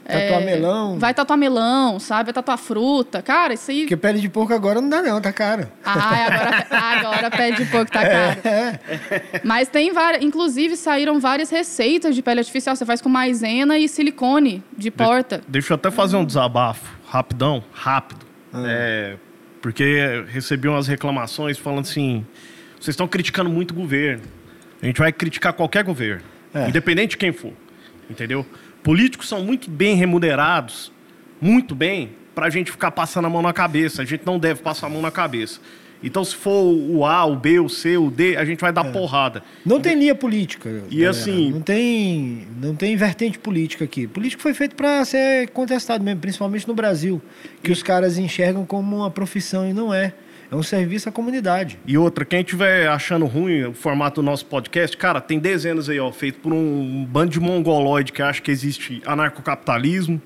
Tatuar 0.05 0.41
é, 0.41 0.45
melão. 0.45 0.99
Vai 0.99 1.15
tatuar 1.15 1.35
melão, 1.35 1.99
sabe? 1.99 2.25
Vai 2.25 2.33
tatuar 2.33 2.59
fruta. 2.59 3.23
Cara, 3.23 3.55
isso 3.55 3.71
aí. 3.71 3.81
Porque 3.81 3.97
pele 3.97 4.19
de 4.19 4.29
porco 4.29 4.53
agora 4.53 4.79
não 4.79 4.87
dá, 4.87 5.01
não, 5.01 5.19
tá 5.19 5.33
caro. 5.33 5.67
Ah, 5.83 6.25
agora, 6.27 6.67
agora 6.69 7.31
pele 7.31 7.55
de 7.57 7.65
porco 7.65 7.91
tá 7.91 8.03
é. 8.05 8.09
caro. 8.09 8.39
É. 8.45 8.79
Mas 9.43 9.67
tem 9.67 9.91
várias. 9.91 10.23
Inclusive, 10.23 10.77
saíram 10.77 11.19
várias 11.19 11.49
receitas 11.49 12.13
de 12.13 12.21
pele 12.21 12.41
artificial. 12.41 12.75
Você 12.75 12.85
faz 12.85 13.01
com 13.01 13.09
maisena 13.09 13.79
e 13.79 13.89
silicone 13.89 14.63
de 14.77 14.91
porta. 14.91 15.39
De, 15.39 15.45
deixa 15.47 15.73
eu 15.73 15.75
até 15.75 15.89
fazer 15.89 16.17
um 16.17 16.25
desabafo, 16.25 16.95
rapidão, 17.07 17.63
rápido. 17.73 18.23
Ah. 18.53 18.63
É, 18.67 19.17
porque 19.65 20.23
recebi 20.27 20.67
umas 20.67 20.87
reclamações 20.87 21.57
falando 21.57 21.79
assim: 21.79 22.23
vocês 22.75 22.89
estão 22.89 23.07
criticando 23.07 23.49
muito 23.49 23.71
o 23.71 23.73
governo. 23.73 24.21
A 24.79 24.85
gente 24.85 24.99
vai 24.99 25.11
criticar 25.11 25.53
qualquer 25.53 25.83
governo, 25.83 26.21
é. 26.53 26.69
independente 26.69 27.11
de 27.11 27.17
quem 27.17 27.33
for. 27.33 27.51
Entendeu? 28.07 28.45
Políticos 28.83 29.27
são 29.27 29.43
muito 29.43 29.67
bem 29.67 29.95
remunerados, 29.95 30.91
muito 31.41 31.73
bem, 31.73 32.11
para 32.35 32.45
a 32.45 32.49
gente 32.51 32.69
ficar 32.69 32.91
passando 32.91 33.25
a 33.25 33.29
mão 33.29 33.41
na 33.41 33.51
cabeça. 33.53 34.03
A 34.03 34.05
gente 34.05 34.23
não 34.23 34.37
deve 34.37 34.61
passar 34.61 34.85
a 34.85 34.89
mão 34.91 35.01
na 35.01 35.09
cabeça. 35.09 35.59
Então, 36.05 36.23
se 36.23 36.35
for 36.35 36.63
o 36.63 37.03
A, 37.03 37.25
o 37.25 37.35
B, 37.35 37.59
o 37.59 37.67
C, 37.67 37.97
o 37.97 38.11
D, 38.11 38.37
a 38.37 38.45
gente 38.45 38.61
vai 38.61 38.71
dar 38.71 38.85
é. 38.85 38.91
porrada. 38.91 39.41
Não 39.65 39.81
tem 39.81 39.97
linha 39.97 40.13
política. 40.13 40.69
E 40.91 40.97
galera. 40.97 41.09
assim. 41.09 41.51
Não 41.51 41.61
tem, 41.61 42.47
não 42.61 42.75
tem 42.75 42.95
vertente 42.95 43.39
política 43.39 43.85
aqui. 43.85 44.05
Político 44.05 44.43
foi 44.43 44.53
feito 44.53 44.75
para 44.75 45.03
ser 45.03 45.49
contestado 45.49 46.03
mesmo, 46.03 46.21
principalmente 46.21 46.67
no 46.67 46.75
Brasil, 46.75 47.19
que 47.63 47.71
e... 47.71 47.73
os 47.73 47.81
caras 47.81 48.19
enxergam 48.19 48.63
como 48.67 48.97
uma 48.97 49.09
profissão 49.09 49.67
e 49.67 49.73
não 49.73 49.91
é. 49.91 50.13
É 50.51 50.55
um 50.55 50.61
serviço 50.61 51.09
à 51.09 51.11
comunidade. 51.11 51.79
E 51.87 51.97
outra, 51.97 52.23
quem 52.23 52.41
estiver 52.41 52.87
achando 52.87 53.25
ruim 53.25 53.63
o 53.63 53.73
formato 53.73 54.21
do 54.21 54.25
nosso 54.25 54.45
podcast, 54.45 54.95
cara, 54.95 55.19
tem 55.19 55.39
dezenas 55.39 55.89
aí, 55.89 55.99
ó, 55.99 56.11
feito 56.11 56.37
por 56.39 56.53
um 56.53 57.03
bando 57.03 57.31
de 57.31 57.39
mongoloide 57.39 58.11
que 58.11 58.21
acha 58.21 58.39
que 58.39 58.51
existe 58.51 59.01
anarcocapitalismo 59.07 60.21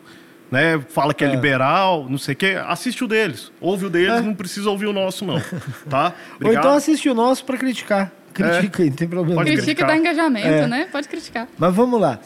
né? 0.51 0.79
Fala 0.89 1.13
que 1.13 1.23
é, 1.23 1.27
é, 1.27 1.31
liberal, 1.31 2.07
não 2.09 2.17
sei 2.17 2.33
o 2.33 2.37
quê. 2.37 2.57
Assiste 2.67 3.03
o 3.03 3.07
deles. 3.07 3.51
Ouve 3.61 3.85
o 3.85 3.89
deles, 3.89 4.15
é. 4.15 4.21
não 4.21 4.33
precisa 4.33 4.69
ouvir 4.69 4.87
o 4.87 4.93
nosso, 4.93 5.25
não. 5.25 5.41
Tá? 5.89 6.13
Ou 6.43 6.53
então 6.53 6.73
assiste 6.73 7.09
o 7.09 7.13
nosso 7.13 7.45
para 7.45 7.57
criticar. 7.57 8.11
Critica, 8.33 8.83
é. 8.83 8.85
não 8.85 8.93
tem 8.93 9.07
problema. 9.07 9.41
Pode 9.41 9.55
Critica 9.55 9.83
e 9.83 9.87
dá 9.87 9.97
engajamento, 9.97 10.47
é. 10.47 10.67
né? 10.67 10.87
Pode 10.91 11.07
criticar. 11.07 11.47
Mas 11.57 11.73
vamos 11.73 11.99
lá. 11.99 12.19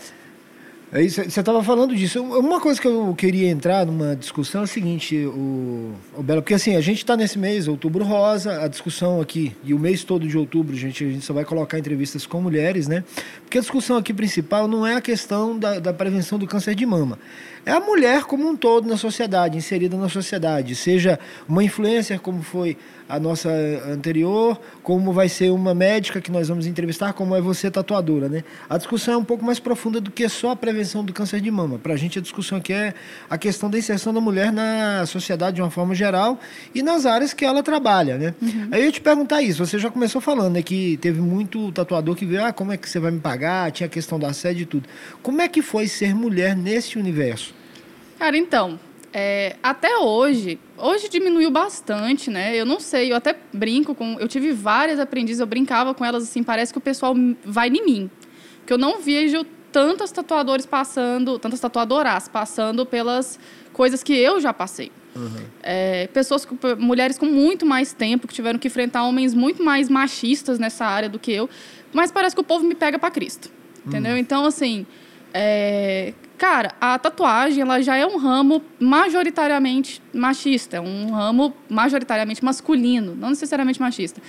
Você 0.92 1.39
estava 1.39 1.63
falando 1.63 1.96
disso. 1.96 2.22
Uma 2.22 2.62
coisa 2.62 2.80
que 2.80 2.88
eu 2.88 3.15
queria 3.18 3.50
entrar 3.50 3.84
numa 3.84 4.15
discussão 4.15 4.62
é 4.62 4.63
o 4.65 4.68
seguinte, 4.68 5.25
o, 5.25 5.92
o 6.15 6.22
Bela, 6.22 6.39
porque 6.39 6.53
assim, 6.53 6.75
a 6.75 6.82
gente 6.82 7.00
está 7.00 7.18
nesse 7.18 7.39
mês, 7.39 7.68
outubro 7.68 8.03
rosa, 8.03 8.62
a 8.62 8.68
discussão 8.68 9.20
aqui, 9.20 9.56
e 9.63 9.74
o 9.74 9.80
mês 9.80 10.03
todo 10.03 10.27
de 10.27 10.38
outubro, 10.38 10.75
gente, 10.75 11.03
a 11.03 11.10
gente 11.10 11.25
só 11.25 11.34
vai 11.34 11.46
colocar 11.46 11.80
entrevistas 11.80 12.27
com 12.27 12.39
mulheres, 12.39 12.88
né? 12.88 13.03
Porque 13.42 13.58
a 13.58 13.62
discussão 13.62 13.98
aqui 13.98 14.13
principal 14.13 14.68
não 14.68 14.86
é 14.86 14.94
a 14.94 15.01
questão 15.01 15.58
da, 15.58 15.80
da 15.80 15.92
prevenção 15.92 16.38
do 16.38 16.46
câncer 16.46 16.75
de 16.75 16.86
mama 16.86 17.18
é 17.65 17.72
a 17.72 17.79
mulher 17.79 18.24
como 18.24 18.48
um 18.48 18.55
todo 18.55 18.88
na 18.88 18.98
sociedade, 18.98 19.58
inserida 19.58 19.98
na 19.98 20.10
sociedade, 20.10 20.75
seja 20.75 21.20
uma 21.48 21.63
influencer, 21.63 22.20
como 22.20 22.41
foi 22.41 22.77
a 23.08 23.20
nossa 23.20 23.50
anterior, 23.88 24.60
como 24.82 25.12
vai 25.13 25.29
ser 25.29 25.51
uma 25.51 25.74
médica 25.74 26.22
que 26.22 26.32
nós 26.32 26.48
vamos 26.48 26.65
entrevistar, 26.65 27.13
como 27.13 27.36
é 27.36 27.41
você 27.41 27.70
tatuadora, 27.70 28.27
né? 28.27 28.43
A 28.70 28.77
discussão 28.77 29.13
é 29.13 29.17
um 29.17 29.24
pouco 29.24 29.46
mais 29.46 29.60
profunda 29.60 30.00
do 30.01 30.10
que 30.10 30.27
só 30.29 30.51
a 30.51 30.55
prevenção 30.55 31.03
do 31.03 31.13
câncer 31.13 31.41
de 31.41 31.51
mama. 31.51 31.77
Para 31.77 31.93
a 31.93 31.98
gente 31.98 32.17
a 32.17 32.22
discussão 32.22 32.58
aqui 32.58 32.74
é 32.74 32.93
a 33.29 33.38
questão 33.38 33.70
da 33.70 33.77
inserção 33.77 34.13
da 34.13 34.22
mulher 34.22 34.51
na 34.51 35.05
sociedade 35.05 35.55
de 35.58 35.62
uma 35.62 35.70
forma 35.70 35.93
geral 35.93 36.39
e 36.74 36.82
nas 36.82 37.05
áreas 37.05 37.34
que 37.34 37.46
ela 37.46 37.62
trabalha, 37.62 38.17
né? 38.17 38.34
Uhum. 38.41 38.70
Aí 38.72 38.86
eu 38.86 38.91
te 38.91 39.01
perguntar 39.01 39.41
isso, 39.41 39.65
você 39.65 39.77
já 39.77 39.91
começou 39.91 40.22
falando, 40.22 40.53
né, 40.53 40.62
que 40.62 40.98
teve 40.98 41.22
muito 41.22 41.72
tatuador 41.72 42.15
que 42.15 42.25
veio, 42.25 42.43
ah, 42.46 42.53
como 42.53 42.72
é 42.72 42.77
que 42.77 42.89
você 42.89 43.00
vai 43.00 43.12
me 43.12 43.20
pagar? 43.20 43.72
Tinha 43.72 43.88
a 43.88 43.89
questão 43.89 44.17
da 44.17 44.34
sede 44.34 44.63
e 44.63 44.65
tudo. 44.65 44.88
Como 45.22 45.41
é 45.41 45.48
que 45.48 45.62
foi 45.62 45.88
ser 45.88 46.15
mulher 46.15 46.55
nesse 46.55 46.98
universo? 46.98 47.52
Cara, 48.24 48.38
então, 48.38 48.80
é, 49.12 49.58
até 49.62 49.98
hoje, 49.98 50.58
hoje 50.77 51.10
diminuiu 51.10 51.51
bastante, 51.51 52.30
né? 52.30 52.56
Eu 52.56 52.65
não 52.65 52.80
sei, 52.80 53.12
eu 53.12 53.18
até 53.18 53.36
brinco 53.51 53.94
com. 53.94 54.18
Eu 54.18 54.30
tive 54.30 54.53
várias 54.53 54.98
aprendizes, 54.98 55.42
eu 55.42 55.46
brincava 55.46 55.94
com 55.94 56.06
elas 56.06 56.24
assim, 56.24 56.42
parece 56.42 56.72
que 56.72 56.77
o 56.77 56.82
pessoal 56.82 57.13
vai 57.44 57.68
em 57.68 57.84
mim. 57.84 58.10
Porque 58.60 58.72
eu 58.72 58.77
não 58.77 59.01
vejo 59.01 59.44
tantos 59.74 60.10
tatuadores 60.10 60.65
passando, 60.65 61.38
tantas 61.38 61.60
tatuadoras 61.60 62.30
passando 62.30 62.86
pelas 62.86 63.38
coisas 63.74 64.01
que 64.01 64.13
eu 64.13 64.39
já 64.39 64.53
passei. 64.53 64.89
Uhum. 65.13 65.44
É, 65.62 66.08
pessoas, 66.08 66.48
mulheres 66.80 67.18
com 67.18 67.25
muito 67.25 67.65
mais 67.65 67.92
tempo, 67.92 68.25
que 68.25 68.34
tiveram 68.34 68.58
que 68.58 68.70
enfrentar 68.70 69.03
homens 69.03 69.34
muito 69.34 69.62
mais 69.62 69.89
machistas 69.89 70.58
nessa 70.58 70.86
área 70.86 71.10
do 71.10 71.20
que 71.20 71.34
eu. 71.34 71.50
Mas 71.92 72.10
parece 72.10 72.34
que 72.34 72.42
o 72.42 72.46
povo 72.46 72.65
me 72.65 72.74
pega 72.74 72.98
para 72.98 73.12
Cristo. 73.12 73.51
Entendeu? 73.86 74.13
Uhum. 74.13 74.18
Então, 74.18 74.46
assim. 74.46 74.86
É, 75.34 76.13
Cara, 76.43 76.75
a 76.81 77.00
tatuagem 77.00 77.62
ela 77.62 77.81
já 77.81 77.95
é 77.95 78.05
um 78.05 78.17
ramo 78.17 78.62
majoritariamente 78.77 80.01
machista, 80.13 80.75
é 80.75 80.81
um 80.81 81.09
ramo 81.09 81.55
majoritariamente 81.69 82.43
masculino, 82.43 83.15
não 83.15 83.29
necessariamente 83.29 83.79
machista. 83.79 84.21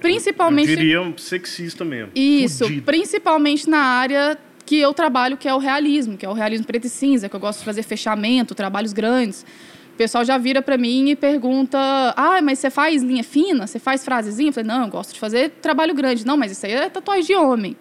Principalmente. 0.00 0.70
Eu 0.70 0.76
diria 0.76 1.14
sexista 1.16 1.84
mesmo. 1.84 2.10
Isso, 2.16 2.64
Fudido. 2.64 2.82
principalmente 2.82 3.70
na 3.70 3.78
área 3.78 4.36
que 4.64 4.76
eu 4.80 4.92
trabalho, 4.92 5.36
que 5.36 5.46
é 5.46 5.54
o 5.54 5.58
realismo, 5.58 6.16
que 6.16 6.26
é 6.26 6.28
o 6.28 6.32
realismo 6.32 6.66
preto 6.66 6.88
e 6.88 6.90
cinza, 6.90 7.28
que 7.28 7.36
eu 7.36 7.38
gosto 7.38 7.60
de 7.60 7.64
fazer 7.64 7.84
fechamento, 7.84 8.52
trabalhos 8.52 8.92
grandes. 8.92 9.46
O 9.94 9.96
pessoal 9.96 10.24
já 10.24 10.36
vira 10.38 10.60
para 10.60 10.76
mim 10.76 11.10
e 11.10 11.14
pergunta: 11.14 11.78
ah, 12.16 12.42
mas 12.42 12.58
você 12.58 12.70
faz 12.70 13.04
linha 13.04 13.22
fina? 13.22 13.68
Você 13.68 13.78
faz 13.78 14.04
frasezinha? 14.04 14.48
Eu 14.48 14.52
falei: 14.52 14.66
não, 14.66 14.82
eu 14.82 14.90
gosto 14.90 15.14
de 15.14 15.20
fazer 15.20 15.50
trabalho 15.62 15.94
grande. 15.94 16.26
Não, 16.26 16.36
mas 16.36 16.50
isso 16.50 16.66
aí 16.66 16.72
é 16.72 16.90
tatuagem 16.90 17.24
de 17.24 17.36
homem. 17.36 17.76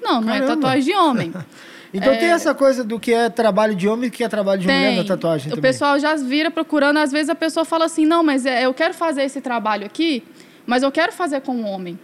Não, 0.00 0.22
não 0.22 0.32
é 0.32 0.38
Caramba. 0.38 0.52
é 0.52 0.56
tatuagem 0.56 0.84
de 0.84 0.94
homem. 0.94 1.34
Então 1.92 2.12
é... 2.12 2.16
tem 2.16 2.28
essa 2.28 2.54
coisa 2.54 2.84
do 2.84 2.98
que 2.98 3.12
é 3.12 3.28
trabalho 3.28 3.74
de 3.74 3.88
homem 3.88 4.08
e 4.08 4.10
que 4.10 4.24
é 4.24 4.28
trabalho 4.28 4.60
de 4.60 4.66
tem. 4.66 4.76
mulher 4.76 4.96
na 4.96 5.04
tatuagem 5.04 5.50
também. 5.50 5.58
O 5.58 5.62
pessoal 5.62 5.98
já 5.98 6.14
vira 6.16 6.50
procurando, 6.50 6.98
às 6.98 7.12
vezes 7.12 7.28
a 7.28 7.34
pessoa 7.34 7.64
fala 7.64 7.84
assim, 7.84 8.04
não, 8.04 8.22
mas 8.22 8.46
é, 8.46 8.66
eu 8.66 8.74
quero 8.74 8.94
fazer 8.94 9.22
esse 9.22 9.40
trabalho 9.40 9.86
aqui, 9.86 10.22
mas 10.66 10.82
eu 10.82 10.90
quero 10.90 11.12
fazer 11.12 11.40
com 11.40 11.54
um 11.54 11.66
homem. 11.66 11.98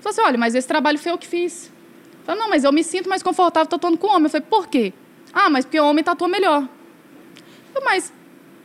Fala 0.00 0.12
assim, 0.12 0.22
olha, 0.22 0.38
mas 0.38 0.54
esse 0.54 0.68
trabalho 0.68 0.98
foi 0.98 1.12
eu 1.12 1.18
que 1.18 1.26
fiz. 1.26 1.72
Fala, 2.24 2.38
não, 2.38 2.48
mas 2.48 2.64
eu 2.64 2.72
me 2.72 2.82
sinto 2.82 3.08
mais 3.08 3.22
confortável 3.22 3.68
tatuando 3.68 3.96
com 3.96 4.08
homem. 4.08 4.24
Eu 4.24 4.30
falei, 4.30 4.46
por 4.48 4.66
quê? 4.66 4.92
Ah, 5.32 5.50
mas 5.50 5.64
porque 5.64 5.78
o 5.78 5.86
homem 5.86 6.02
tatua 6.04 6.28
melhor. 6.28 6.68
Eu, 7.74 7.82
mas 7.84 8.12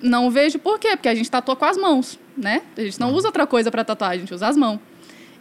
não 0.01 0.29
vejo 0.29 0.59
por 0.59 0.79
quê, 0.79 0.89
porque 0.95 1.09
a 1.09 1.15
gente 1.15 1.29
tatua 1.29 1.55
com 1.55 1.65
as 1.65 1.77
mãos, 1.77 2.19
né? 2.37 2.61
A 2.77 2.81
gente 2.81 2.99
não 2.99 3.13
usa 3.13 3.27
outra 3.27 3.45
coisa 3.45 3.69
para 3.71 3.83
tatuar, 3.83 4.11
a 4.11 4.17
gente 4.17 4.33
usa 4.33 4.47
as 4.47 4.55
mãos. 4.55 4.79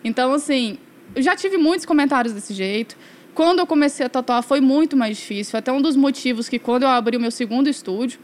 Então, 0.02 0.32
assim, 0.32 0.78
eu 1.14 1.22
já 1.22 1.36
tive 1.36 1.56
muitos 1.56 1.86
comentários 1.86 2.32
desse 2.32 2.54
jeito. 2.54 2.96
Quando 3.38 3.60
eu 3.60 3.68
comecei 3.68 4.04
a 4.04 4.08
tatuar 4.08 4.42
foi 4.42 4.60
muito 4.60 4.96
mais 4.96 5.16
difícil. 5.16 5.52
Foi 5.52 5.58
até 5.58 5.70
um 5.70 5.80
dos 5.80 5.94
motivos 5.94 6.48
que 6.48 6.58
quando 6.58 6.82
eu 6.82 6.88
abri 6.88 7.16
o 7.16 7.20
meu 7.20 7.30
segundo 7.30 7.68
estúdio, 7.68 8.18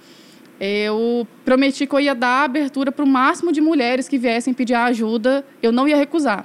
eu 0.59 1.25
prometi 1.45 1.87
que 1.87 1.95
eu 1.95 2.01
ia 2.01 2.17
dar 2.17 2.43
abertura 2.43 2.91
para 2.91 3.05
o 3.05 3.07
máximo 3.07 3.53
de 3.53 3.61
mulheres 3.61 4.09
que 4.09 4.19
viessem 4.19 4.53
pedir 4.53 4.75
ajuda, 4.75 5.47
eu 5.63 5.71
não 5.71 5.87
ia 5.87 5.97
recusar. 5.97 6.45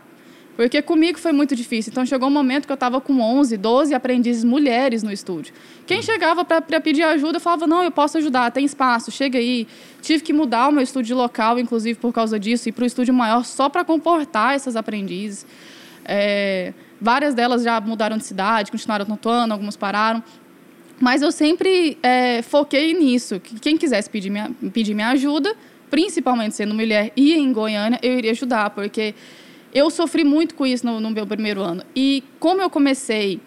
Porque 0.55 0.83
comigo 0.83 1.17
foi 1.17 1.31
muito 1.31 1.55
difícil. 1.55 1.89
Então 1.89 2.05
chegou 2.05 2.29
um 2.29 2.31
momento 2.31 2.67
que 2.67 2.71
eu 2.71 2.75
estava 2.75 3.01
com 3.01 3.19
11, 3.19 3.57
12 3.57 3.91
aprendizes 3.95 4.43
mulheres 4.43 5.01
no 5.01 5.11
estúdio. 5.11 5.51
Quem 5.87 6.03
chegava 6.03 6.45
para 6.45 6.79
pedir 6.79 7.01
ajuda, 7.01 7.37
eu 7.37 7.41
falava: 7.41 7.65
não, 7.65 7.83
eu 7.83 7.89
posso 7.89 8.19
ajudar, 8.19 8.51
tem 8.51 8.65
espaço, 8.65 9.09
chega 9.09 9.39
aí. 9.39 9.67
Tive 9.99 10.21
que 10.21 10.31
mudar 10.31 10.67
o 10.67 10.71
meu 10.71 10.83
estúdio 10.83 11.17
local, 11.17 11.57
inclusive 11.57 11.97
por 11.97 12.13
causa 12.13 12.39
disso, 12.39 12.69
e 12.69 12.71
para 12.71 12.83
o 12.83 12.85
estúdio 12.85 13.15
maior 13.15 13.43
só 13.45 13.67
para 13.67 13.83
comportar 13.83 14.53
essas 14.53 14.75
aprendizes. 14.75 15.43
É 16.05 16.71
Várias 17.01 17.33
delas 17.33 17.63
já 17.63 17.79
mudaram 17.79 18.17
de 18.17 18.25
cidade, 18.25 18.71
continuaram 18.71 19.05
tatuando, 19.05 19.53
algumas 19.53 19.75
pararam. 19.75 20.23
Mas 20.99 21.21
eu 21.21 21.31
sempre 21.31 21.97
é, 22.03 22.41
foquei 22.41 22.93
nisso. 22.93 23.39
Que 23.39 23.59
quem 23.59 23.77
quisesse 23.77 24.09
pedir 24.09 24.29
minha, 24.29 24.51
pedir 24.73 24.93
minha 24.93 25.09
ajuda, 25.09 25.55
principalmente 25.89 26.55
sendo 26.55 26.73
mulher 26.73 27.11
e 27.15 27.33
em 27.33 27.51
Goiânia, 27.53 27.99
eu 28.03 28.17
iria 28.17 28.31
ajudar, 28.31 28.69
porque 28.71 29.15
eu 29.73 29.89
sofri 29.89 30.23
muito 30.23 30.55
com 30.55 30.65
isso 30.65 30.85
no, 30.85 30.99
no 30.99 31.09
meu 31.09 31.25
primeiro 31.25 31.61
ano. 31.61 31.83
E 31.95 32.23
como 32.39 32.61
eu 32.61 32.69
comecei, 32.69 33.39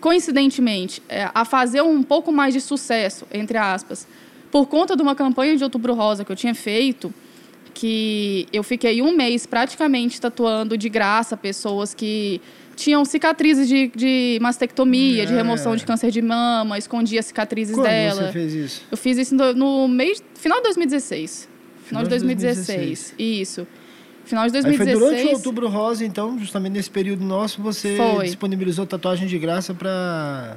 coincidentemente, 0.00 1.02
é, 1.08 1.30
a 1.32 1.44
fazer 1.44 1.82
um 1.82 2.02
pouco 2.02 2.32
mais 2.32 2.52
de 2.52 2.60
sucesso, 2.60 3.26
entre 3.32 3.56
aspas, 3.56 4.06
por 4.50 4.66
conta 4.66 4.96
de 4.96 5.02
uma 5.02 5.14
campanha 5.14 5.56
de 5.56 5.62
Outubro 5.62 5.94
Rosa 5.94 6.24
que 6.24 6.32
eu 6.32 6.36
tinha 6.36 6.54
feito, 6.54 7.12
que 7.74 8.48
eu 8.52 8.62
fiquei 8.62 9.02
um 9.02 9.14
mês 9.14 9.44
praticamente 9.44 10.18
tatuando 10.20 10.78
de 10.78 10.88
graça 10.88 11.36
pessoas 11.36 11.92
que 11.92 12.40
tinham 12.76 13.04
cicatrizes 13.04 13.66
de, 13.66 13.90
de 13.96 14.38
mastectomia, 14.40 15.22
é. 15.22 15.26
de 15.26 15.32
remoção 15.34 15.74
de 15.74 15.84
câncer 15.84 16.10
de 16.10 16.22
mama, 16.22 16.78
escondia 16.78 17.22
cicatrizes 17.22 17.74
Quando 17.74 17.88
dela. 17.88 18.26
você 18.26 18.32
fez 18.32 18.54
isso? 18.54 18.82
Eu 18.90 18.96
fiz 18.96 19.18
isso 19.18 19.34
no, 19.34 19.54
no 19.54 19.88
mês, 19.88 20.22
final 20.34 20.58
de 20.58 20.64
2016. 20.64 21.48
Final, 21.86 22.02
de 22.02 22.10
2016. 22.10 22.66
2016. 22.66 23.14
Isso. 23.18 23.66
Final 24.24 24.46
de 24.46 24.52
2016. 24.52 24.88
Aí 24.88 25.00
foi 25.00 25.10
durante 25.10 25.32
o 25.32 25.36
Outubro 25.36 25.68
Rosa, 25.68 26.04
então, 26.04 26.38
justamente 26.38 26.72
nesse 26.74 26.90
período 26.90 27.24
nosso, 27.24 27.62
você 27.62 27.96
foi. 27.96 28.24
disponibilizou 28.26 28.84
tatuagem 28.84 29.26
de 29.26 29.38
graça 29.38 29.72
para 29.72 30.56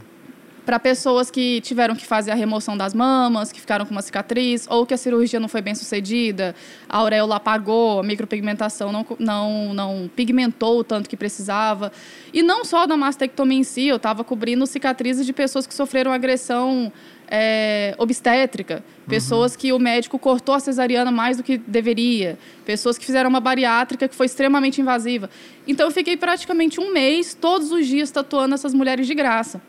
para 0.69 0.79
pessoas 0.79 1.31
que 1.31 1.61
tiveram 1.61 1.95
que 1.95 2.05
fazer 2.05 2.29
a 2.29 2.35
remoção 2.35 2.77
das 2.77 2.93
mamas, 2.93 3.51
que 3.51 3.59
ficaram 3.59 3.87
com 3.87 3.91
uma 3.91 4.03
cicatriz, 4.03 4.67
ou 4.69 4.85
que 4.85 4.93
a 4.93 4.97
cirurgia 4.97 5.39
não 5.39 5.47
foi 5.47 5.63
bem 5.63 5.73
sucedida, 5.73 6.53
a 6.87 6.99
auréola 6.99 7.37
apagou, 7.37 7.99
a 7.99 8.03
micropigmentação 8.03 8.91
não, 8.91 9.03
não, 9.17 9.73
não 9.73 10.11
pigmentou 10.15 10.77
o 10.77 10.83
tanto 10.83 11.09
que 11.09 11.17
precisava. 11.17 11.91
E 12.31 12.43
não 12.43 12.63
só 12.63 12.85
da 12.85 12.95
mastectomia 12.95 13.57
em 13.57 13.63
si, 13.63 13.87
eu 13.87 13.95
estava 13.95 14.23
cobrindo 14.23 14.67
cicatrizes 14.67 15.25
de 15.25 15.33
pessoas 15.33 15.65
que 15.65 15.73
sofreram 15.73 16.13
agressão 16.13 16.93
é, 17.27 17.95
obstétrica, 17.97 18.83
pessoas 19.07 19.53
uhum. 19.53 19.57
que 19.57 19.73
o 19.73 19.79
médico 19.79 20.19
cortou 20.19 20.53
a 20.53 20.59
cesariana 20.59 21.09
mais 21.09 21.37
do 21.37 21.41
que 21.41 21.57
deveria, 21.57 22.37
pessoas 22.63 22.95
que 22.95 23.07
fizeram 23.07 23.27
uma 23.27 23.39
bariátrica 23.39 24.07
que 24.07 24.13
foi 24.13 24.27
extremamente 24.27 24.79
invasiva. 24.79 25.31
Então 25.67 25.87
eu 25.87 25.91
fiquei 25.91 26.15
praticamente 26.15 26.79
um 26.79 26.93
mês, 26.93 27.33
todos 27.33 27.71
os 27.71 27.87
dias, 27.87 28.11
tatuando 28.11 28.53
essas 28.53 28.71
mulheres 28.71 29.07
de 29.07 29.15
graça. 29.15 29.59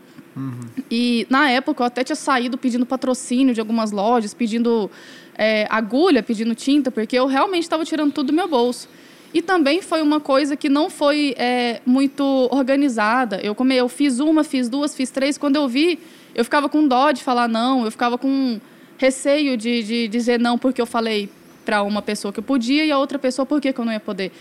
Uhum. 0.40 0.82
E 0.90 1.26
na 1.28 1.50
época 1.50 1.82
eu 1.82 1.86
até 1.86 2.02
tinha 2.02 2.16
saído 2.16 2.56
pedindo 2.56 2.86
patrocínio 2.86 3.52
de 3.52 3.60
algumas 3.60 3.92
lojas, 3.92 4.32
pedindo 4.32 4.90
é, 5.36 5.66
agulha, 5.70 6.22
pedindo 6.22 6.54
tinta, 6.54 6.90
porque 6.90 7.16
eu 7.16 7.26
realmente 7.26 7.64
estava 7.64 7.84
tirando 7.84 8.12
tudo 8.12 8.28
do 8.28 8.32
meu 8.32 8.48
bolso. 8.48 8.88
E 9.32 9.40
também 9.40 9.80
foi 9.80 10.02
uma 10.02 10.18
coisa 10.18 10.56
que 10.56 10.68
não 10.68 10.90
foi 10.90 11.34
é, 11.38 11.80
muito 11.86 12.24
organizada. 12.50 13.40
Eu, 13.42 13.54
come, 13.54 13.76
eu 13.76 13.88
fiz 13.88 14.18
uma, 14.18 14.42
fiz 14.42 14.68
duas, 14.68 14.94
fiz 14.94 15.10
três. 15.10 15.38
Quando 15.38 15.56
eu 15.56 15.68
vi, 15.68 16.00
eu 16.34 16.42
ficava 16.42 16.68
com 16.68 16.86
dó 16.88 17.12
de 17.12 17.22
falar 17.22 17.48
não, 17.48 17.84
eu 17.84 17.90
ficava 17.90 18.18
com 18.18 18.60
receio 18.98 19.56
de, 19.56 19.82
de 19.82 20.08
dizer 20.08 20.40
não 20.40 20.58
porque 20.58 20.80
eu 20.80 20.86
falei 20.86 21.30
para 21.64 21.82
uma 21.82 22.02
pessoa 22.02 22.32
que 22.32 22.40
eu 22.40 22.42
podia 22.42 22.84
e 22.84 22.90
a 22.90 22.98
outra 22.98 23.18
pessoa 23.18 23.46
por 23.46 23.60
que 23.60 23.72
eu 23.76 23.84
não 23.84 23.92
ia 23.92 24.00
poder. 24.00 24.32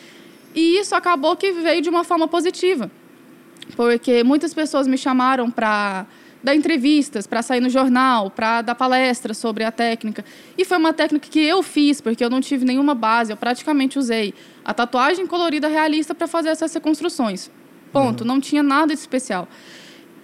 E 0.55 0.79
isso 0.79 0.95
acabou 0.95 1.35
que 1.35 1.51
veio 1.51 1.81
de 1.81 1.89
uma 1.89 2.03
forma 2.03 2.27
positiva 2.27 2.89
porque 3.75 4.23
muitas 4.23 4.53
pessoas 4.53 4.87
me 4.87 4.97
chamaram 4.97 5.49
para 5.49 6.05
dar 6.43 6.55
entrevistas, 6.55 7.27
para 7.27 7.41
sair 7.41 7.59
no 7.59 7.69
jornal, 7.69 8.31
para 8.31 8.61
dar 8.61 8.75
palestras 8.75 9.37
sobre 9.37 9.63
a 9.63 9.71
técnica. 9.71 10.23
E 10.57 10.63
foi 10.63 10.77
uma 10.77 10.93
técnica 10.93 11.27
que 11.29 11.39
eu 11.39 11.61
fiz, 11.61 11.99
porque 11.99 12.23
eu 12.23 12.29
não 12.29 12.39
tive 12.39 12.65
nenhuma 12.65 12.95
base, 12.95 13.31
eu 13.31 13.37
praticamente 13.37 13.99
usei 13.99 14.33
a 14.63 14.73
tatuagem 14.73 15.27
colorida 15.27 15.67
realista 15.67 16.15
para 16.15 16.27
fazer 16.27 16.49
essas 16.49 16.73
reconstruções. 16.73 17.51
Ponto, 17.91 18.21
uhum. 18.21 18.27
não 18.27 18.39
tinha 18.39 18.63
nada 18.63 18.93
de 18.93 18.99
especial. 18.99 19.47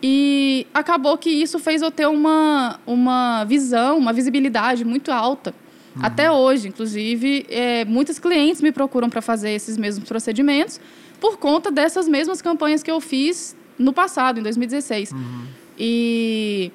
E 0.02 0.68
acabou 0.74 1.18
que 1.18 1.30
isso 1.30 1.58
fez 1.58 1.82
eu 1.82 1.92
ter 1.92 2.08
uma, 2.08 2.80
uma 2.86 3.44
visão, 3.46 3.98
uma 3.98 4.14
visibilidade 4.14 4.86
muito 4.86 5.12
alta. 5.12 5.54
Uhum. 5.96 6.06
Até 6.06 6.32
hoje, 6.32 6.68
inclusive, 6.68 7.46
é, 7.50 7.84
muitos 7.86 8.20
clientes 8.20 8.62
me 8.62 8.72
procuram 8.72 9.10
para 9.10 9.22
fazer 9.22 9.52
esses 9.52 9.78
mesmos 9.78 10.08
procedimentos 10.08 10.80
por 11.16 11.38
conta 11.38 11.72
dessas 11.72 12.08
mesmas 12.08 12.42
campanhas 12.42 12.84
que 12.84 12.92
eu 12.92 13.00
fiz 13.02 13.56
no 13.78 13.94
passado, 13.94 14.40
em 14.40 14.44
2016. 14.44 15.12
Uhum. 15.12 15.46
E 15.78 16.72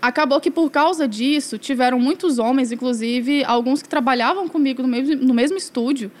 acabou 0.00 0.40
que 0.40 0.50
por 0.50 0.70
causa 0.70 1.08
disso 1.08 1.56
tiveram 1.56 1.98
muitos 1.98 2.38
homens, 2.38 2.70
inclusive 2.70 3.44
alguns 3.44 3.82
que 3.82 3.88
trabalhavam 3.88 4.48
comigo 4.48 4.82
no 4.82 4.88
mesmo, 4.88 5.16
no 5.16 5.34
mesmo 5.34 5.56
estúdio, 5.56 6.12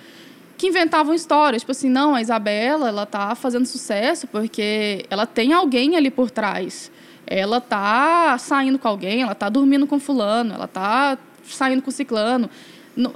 que 0.56 0.68
inventavam 0.68 1.12
histórias, 1.14 1.62
tipo 1.62 1.72
assim, 1.72 1.90
não, 1.90 2.14
a 2.14 2.22
Isabela, 2.22 2.88
ela 2.88 3.04
tá 3.04 3.34
fazendo 3.34 3.66
sucesso 3.66 4.26
porque 4.28 5.04
ela 5.10 5.26
tem 5.26 5.52
alguém 5.52 5.96
ali 5.96 6.10
por 6.10 6.30
trás. 6.30 6.90
Ela 7.26 7.60
tá 7.60 8.36
saindo 8.38 8.78
com 8.78 8.86
alguém, 8.86 9.22
ela 9.22 9.34
tá 9.34 9.48
dormindo 9.48 9.86
com 9.86 9.98
fulano, 9.98 10.54
ela 10.54 10.68
tá 10.68 11.18
saindo 11.44 11.82
com 11.82 11.90
ciclano 11.90 12.48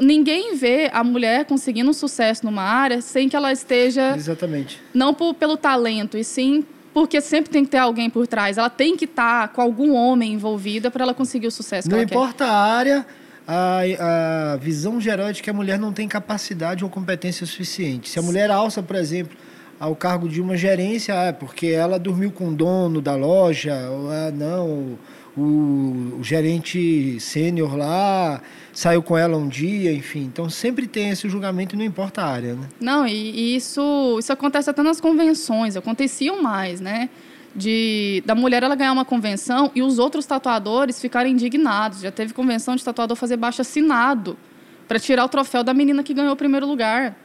ninguém 0.01 0.57
vê 0.57 0.91
a 0.93 1.05
mulher 1.05 1.45
conseguindo 1.45 1.91
um 1.91 1.95
sucesso 1.95 2.45
numa 2.45 2.62
área 2.62 3.01
sem 3.01 3.29
que 3.29 3.37
ela 3.37 3.53
esteja. 3.53 4.14
Exatamente. 4.17 4.81
Não 4.93 5.14
por, 5.14 5.35
pelo 5.35 5.57
talento, 5.57 6.17
e 6.17 6.25
sim 6.25 6.64
porque 6.93 7.21
sempre 7.21 7.51
tem 7.51 7.64
que 7.64 7.71
ter 7.71 7.79
alguém 7.79 8.11
por 8.11 8.27
trás. 8.27 8.59
Ela 8.59 8.71
tem 8.71 8.97
que 8.97 9.05
estar 9.05 9.49
tá 9.49 9.55
com 9.55 9.61
algum 9.61 9.95
homem 9.95 10.33
envolvida 10.33 10.91
para 10.91 11.05
ela 11.05 11.14
conseguir 11.14 11.47
o 11.47 11.51
sucesso 11.51 11.88
Não 11.88 12.03
importa 12.03 12.45
quer. 12.45 12.51
a 12.51 12.57
área, 12.57 13.07
a, 13.47 14.53
a 14.53 14.57
visão 14.57 15.01
geral 15.01 15.29
é 15.29 15.33
de 15.33 15.43
que 15.43 15.49
a 15.49 15.53
mulher 15.53 15.79
não 15.79 15.93
tem 15.93 16.09
capacidade 16.09 16.83
ou 16.83 16.91
competência 16.91 17.47
suficiente. 17.47 18.09
Se 18.09 18.19
a 18.19 18.23
mulher 18.23 18.51
alça, 18.51 18.83
por 18.83 18.97
exemplo, 18.97 19.37
ao 19.79 19.95
cargo 19.95 20.29
de 20.29 20.41
uma 20.41 20.57
gerência, 20.57 21.12
é 21.12 21.33
porque 21.33 21.69
ela 21.69 21.99
dormiu 21.99 22.33
com 22.33 22.49
o 22.49 22.53
dono 22.53 23.01
da 23.01 23.14
loja, 23.14 23.88
ou 23.91 24.11
ah, 24.11 24.33
não 24.33 24.99
o, 25.37 26.19
o 26.19 26.19
gerente 26.23 27.21
sênior 27.21 27.77
lá 27.77 28.43
saiu 28.79 29.03
com 29.03 29.19
ela 29.19 29.37
um 29.37 29.49
dia, 29.49 29.93
enfim. 29.93 30.21
Então 30.21 30.49
sempre 30.49 30.87
tem 30.87 31.11
esse 31.11 31.29
julgamento 31.29 31.77
não 31.77 31.85
importa 31.85 32.23
a 32.23 32.29
área, 32.29 32.55
né? 32.55 32.69
Não, 32.81 33.05
e, 33.05 33.12
e 33.12 33.57
isso, 33.57 34.17
isso 34.21 34.33
acontece 34.33 34.71
até 34.71 34.85
nas 34.85 35.01
convenções, 35.01 35.77
aconteciam 35.77 36.41
mais, 36.41 36.81
né? 36.81 37.11
De, 37.57 38.23
da 38.25 38.37
mulher 38.37 38.62
ela 38.62 38.77
ganhar 38.77 38.93
uma 38.93 39.05
convenção 39.05 39.73
e 39.75 39.83
os 39.83 39.99
outros 39.99 40.27
tatuadores 40.27 41.01
ficarem 41.01 41.33
indignados. 41.33 42.03
Já 42.03 42.12
teve 42.12 42.33
convenção 42.33 42.77
de 42.77 42.85
tatuador 42.85 43.17
fazer 43.17 43.37
baixo 43.37 43.62
assinado 43.62 44.38
para 44.87 45.01
tirar 45.01 45.25
o 45.25 45.29
troféu 45.29 45.64
da 45.64 45.75
menina 45.75 46.05
que 46.05 46.14
ganhou 46.14 46.35
o 46.35 46.37
primeiro 46.37 46.64
lugar. 46.64 47.19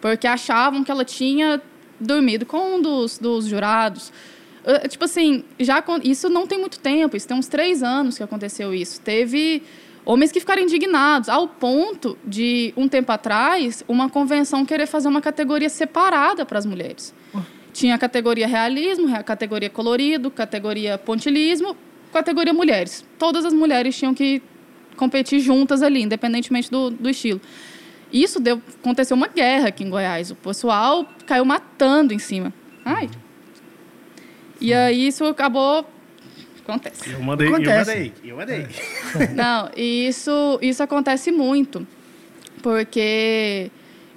Porque 0.00 0.28
achavam 0.28 0.84
que 0.84 0.90
ela 0.92 1.04
tinha 1.04 1.60
dormido 1.98 2.46
com 2.46 2.76
um 2.76 2.80
dos, 2.80 3.18
dos 3.18 3.46
jurados. 3.46 4.12
Uh, 4.64 4.86
tipo 4.86 5.04
assim, 5.04 5.42
já 5.58 5.82
isso 6.04 6.30
não 6.30 6.46
tem 6.46 6.60
muito 6.60 6.78
tempo, 6.78 7.16
isso 7.16 7.26
tem 7.26 7.36
uns 7.36 7.48
três 7.48 7.82
anos 7.82 8.16
que 8.16 8.22
aconteceu 8.22 8.72
isso. 8.72 9.00
Teve 9.00 9.64
homens 10.04 10.32
que 10.32 10.40
ficaram 10.40 10.62
indignados, 10.62 11.28
ao 11.28 11.46
ponto 11.46 12.18
de, 12.24 12.72
um 12.76 12.88
tempo 12.88 13.10
atrás, 13.12 13.84
uma 13.88 14.08
convenção 14.08 14.64
querer 14.64 14.86
fazer 14.86 15.08
uma 15.08 15.20
categoria 15.20 15.68
separada 15.68 16.44
para 16.44 16.58
as 16.58 16.66
mulheres. 16.66 17.14
Tinha 17.72 17.94
a 17.94 17.98
categoria 17.98 18.46
realismo, 18.46 19.14
a 19.14 19.22
categoria 19.22 19.70
colorido, 19.70 20.30
categoria 20.30 20.98
pontilismo, 20.98 21.76
categoria 22.12 22.52
mulheres. 22.52 23.04
Todas 23.18 23.44
as 23.44 23.52
mulheres 23.52 23.96
tinham 23.96 24.12
que 24.12 24.42
competir 24.96 25.40
juntas 25.40 25.82
ali, 25.82 26.02
independentemente 26.02 26.70
do, 26.70 26.90
do 26.90 27.08
estilo. 27.08 27.40
Isso 28.12 28.38
deu, 28.38 28.60
aconteceu 28.78 29.16
uma 29.16 29.28
guerra 29.28 29.68
aqui 29.68 29.84
em 29.84 29.88
Goiás. 29.88 30.30
O 30.30 30.34
pessoal 30.34 31.08
caiu 31.24 31.46
matando 31.46 32.12
em 32.12 32.18
cima. 32.18 32.52
Ai, 32.84 33.08
e 34.62 34.72
aí 34.72 35.08
isso 35.08 35.24
acabou. 35.24 35.84
Acontece. 36.72 37.10
Eu 37.10 37.22
mandei, 37.22 37.48
acontece. 37.48 38.12
eu 38.24 38.36
mandei, 38.36 38.62
eu 38.62 38.64
mandei. 39.16 39.28
Não, 39.34 39.70
e 39.76 40.08
isso, 40.08 40.58
isso 40.62 40.82
acontece 40.82 41.30
muito. 41.30 41.86
Porque, 42.62 43.70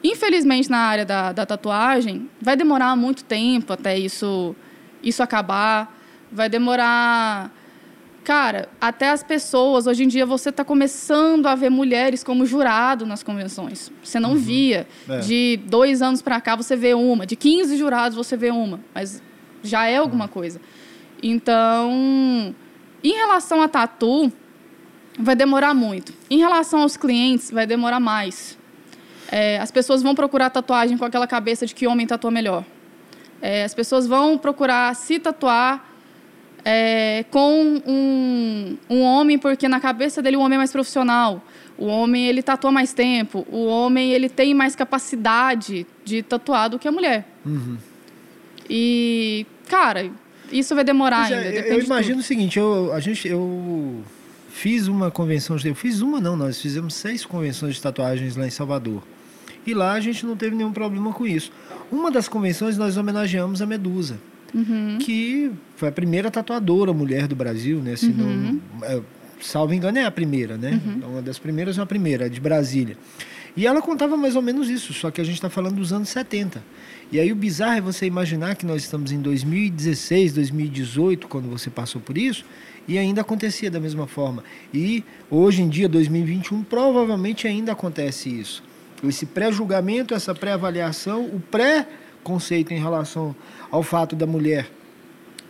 infelizmente, 0.03 0.69
na 0.69 0.77
área 0.77 1.05
da, 1.05 1.31
da 1.31 1.45
tatuagem, 1.45 2.29
vai 2.41 2.55
demorar 2.55 2.95
muito 2.95 3.23
tempo 3.23 3.73
até 3.73 3.97
isso, 3.97 4.55
isso 5.03 5.21
acabar. 5.23 5.99
Vai 6.31 6.47
demorar. 6.47 7.51
Cara, 8.23 8.69
até 8.81 9.09
as 9.09 9.21
pessoas, 9.21 9.85
hoje 9.85 10.03
em 10.03 10.07
dia 10.07 10.25
você 10.25 10.49
está 10.49 10.65
começando 10.65 11.45
a 11.45 11.53
ver 11.53 11.69
mulheres 11.69 12.23
como 12.23 12.45
jurado 12.45 13.05
nas 13.05 13.21
convenções. 13.21 13.91
Você 14.03 14.19
não 14.19 14.31
uhum. 14.31 14.37
via. 14.37 14.87
É. 15.07 15.19
De 15.19 15.59
dois 15.65 16.01
anos 16.01 16.21
para 16.21 16.41
cá 16.41 16.55
você 16.55 16.75
vê 16.75 16.93
uma, 16.93 17.25
de 17.25 17.35
15 17.35 17.77
jurados 17.77 18.15
você 18.15 18.35
vê 18.35 18.49
uma. 18.49 18.79
Mas 18.93 19.21
já 19.63 19.87
é 19.87 19.97
alguma 19.97 20.27
coisa. 20.27 20.59
Então, 21.27 22.53
em 23.03 23.13
relação 23.13 23.59
a 23.59 23.67
tatu, 23.67 24.31
vai 25.17 25.35
demorar 25.35 25.73
muito. 25.73 26.13
Em 26.29 26.37
relação 26.37 26.81
aos 26.81 26.95
clientes, 26.95 27.49
vai 27.49 27.65
demorar 27.65 27.99
mais. 27.99 28.55
É, 29.31 29.57
as 29.57 29.71
pessoas 29.71 30.03
vão 30.03 30.13
procurar 30.13 30.51
tatuagem 30.51 30.99
com 30.99 31.03
aquela 31.03 31.25
cabeça 31.25 31.65
de 31.65 31.73
que 31.73 31.87
homem 31.87 32.05
tatua 32.05 32.29
melhor. 32.29 32.63
É, 33.41 33.63
as 33.63 33.73
pessoas 33.73 34.05
vão 34.05 34.37
procurar 34.37 34.95
se 34.95 35.17
tatuar 35.17 35.89
é, 36.63 37.25
com 37.31 37.81
um, 37.87 38.77
um 38.87 39.01
homem 39.01 39.39
porque 39.39 39.67
na 39.67 39.79
cabeça 39.79 40.21
dele 40.21 40.37
o 40.37 40.41
homem 40.41 40.57
é 40.57 40.59
mais 40.59 40.71
profissional. 40.71 41.41
O 41.75 41.87
homem 41.87 42.27
ele 42.27 42.43
tatua 42.43 42.71
mais 42.71 42.93
tempo. 42.93 43.47
O 43.49 43.65
homem 43.65 44.11
ele 44.11 44.29
tem 44.29 44.53
mais 44.53 44.75
capacidade 44.75 45.87
de 46.03 46.21
tatuar 46.21 46.69
do 46.69 46.77
que 46.77 46.87
a 46.87 46.91
mulher. 46.91 47.27
Uhum. 47.43 47.77
E, 48.69 49.47
cara, 49.67 50.11
isso 50.51 50.75
vai 50.75 50.83
demorar 50.83 51.31
é, 51.31 51.35
ainda. 51.35 51.59
eu 51.67 51.81
imagino 51.81 52.19
o 52.19 52.23
seguinte, 52.23 52.57
eu, 52.57 52.93
a 52.93 52.99
gente, 52.99 53.27
eu 53.27 54.03
fiz 54.49 54.87
uma 54.87 55.11
convenção, 55.11 55.57
eu 55.63 55.75
fiz 55.75 56.01
uma 56.01 56.19
não, 56.19 56.35
nós 56.35 56.61
fizemos 56.61 56.93
seis 56.93 57.25
convenções 57.25 57.75
de 57.75 57.81
tatuagens 57.81 58.35
lá 58.35 58.47
em 58.47 58.49
Salvador. 58.49 59.03
E 59.65 59.73
lá 59.73 59.93
a 59.93 59.99
gente 59.99 60.25
não 60.25 60.37
teve 60.37 60.55
nenhum 60.55 60.71
problema 60.71 61.11
com 61.11 61.25
isso. 61.25 61.51
Uma 61.91 62.11
das 62.11 62.27
convenções 62.27 62.77
nós 62.77 62.97
homenageamos 62.97 63.61
a 63.61 63.65
Medusa, 63.65 64.19
uhum. 64.53 64.97
que 64.99 65.51
foi 65.75 65.89
a 65.89 65.91
primeira 65.91 66.29
tatuadora 66.29 66.93
mulher 66.93 67.27
do 67.27 67.35
Brasil, 67.35 67.79
né? 67.79 67.95
Se 67.95 68.07
uhum. 68.07 68.59
não, 68.79 68.85
é, 68.87 69.01
salvo 69.41 69.73
engano, 69.73 69.97
é 69.97 70.05
a 70.05 70.11
primeira, 70.11 70.57
né? 70.57 70.79
Uhum. 70.85 70.93
Então, 70.97 71.09
uma 71.09 71.21
das 71.21 71.39
primeiras 71.39 71.77
é 71.77 71.81
a 71.81 71.85
primeira, 71.85 72.29
de 72.29 72.39
Brasília. 72.39 72.95
E 73.57 73.65
ela 73.65 73.81
contava 73.81 74.17
mais 74.17 74.35
ou 74.35 74.41
menos 74.41 74.69
isso, 74.69 74.93
só 74.93 75.09
que 75.09 75.21
a 75.21 75.23
gente 75.23 75.35
está 75.35 75.49
falando 75.49 75.75
dos 75.75 75.93
anos 75.93 76.09
70. 76.09 76.61
E 77.11 77.19
aí 77.19 77.31
o 77.31 77.35
bizarro 77.35 77.77
é 77.77 77.81
você 77.81 78.05
imaginar 78.05 78.55
que 78.55 78.65
nós 78.65 78.83
estamos 78.83 79.11
em 79.11 79.21
2016, 79.21 80.33
2018, 80.33 81.27
quando 81.27 81.49
você 81.49 81.69
passou 81.69 82.01
por 82.01 82.17
isso, 82.17 82.43
e 82.87 82.97
ainda 82.97 83.21
acontecia 83.21 83.69
da 83.69 83.79
mesma 83.79 84.07
forma. 84.07 84.43
E 84.73 85.03
hoje 85.29 85.61
em 85.61 85.69
dia, 85.69 85.87
2021, 85.87 86.63
provavelmente 86.63 87.47
ainda 87.47 87.71
acontece 87.71 88.29
isso. 88.29 88.63
Esse 89.03 89.25
pré-julgamento, 89.25 90.13
essa 90.13 90.33
pré-avaliação, 90.33 91.25
o 91.25 91.39
pré-conceito 91.39 92.73
em 92.73 92.79
relação 92.79 93.35
ao 93.69 93.83
fato 93.83 94.15
da 94.15 94.25
mulher 94.25 94.69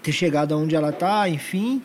ter 0.04 0.12
chegado 0.12 0.54
aonde 0.54 0.76
ela 0.76 0.90
está, 0.90 1.28
enfim. 1.28 1.82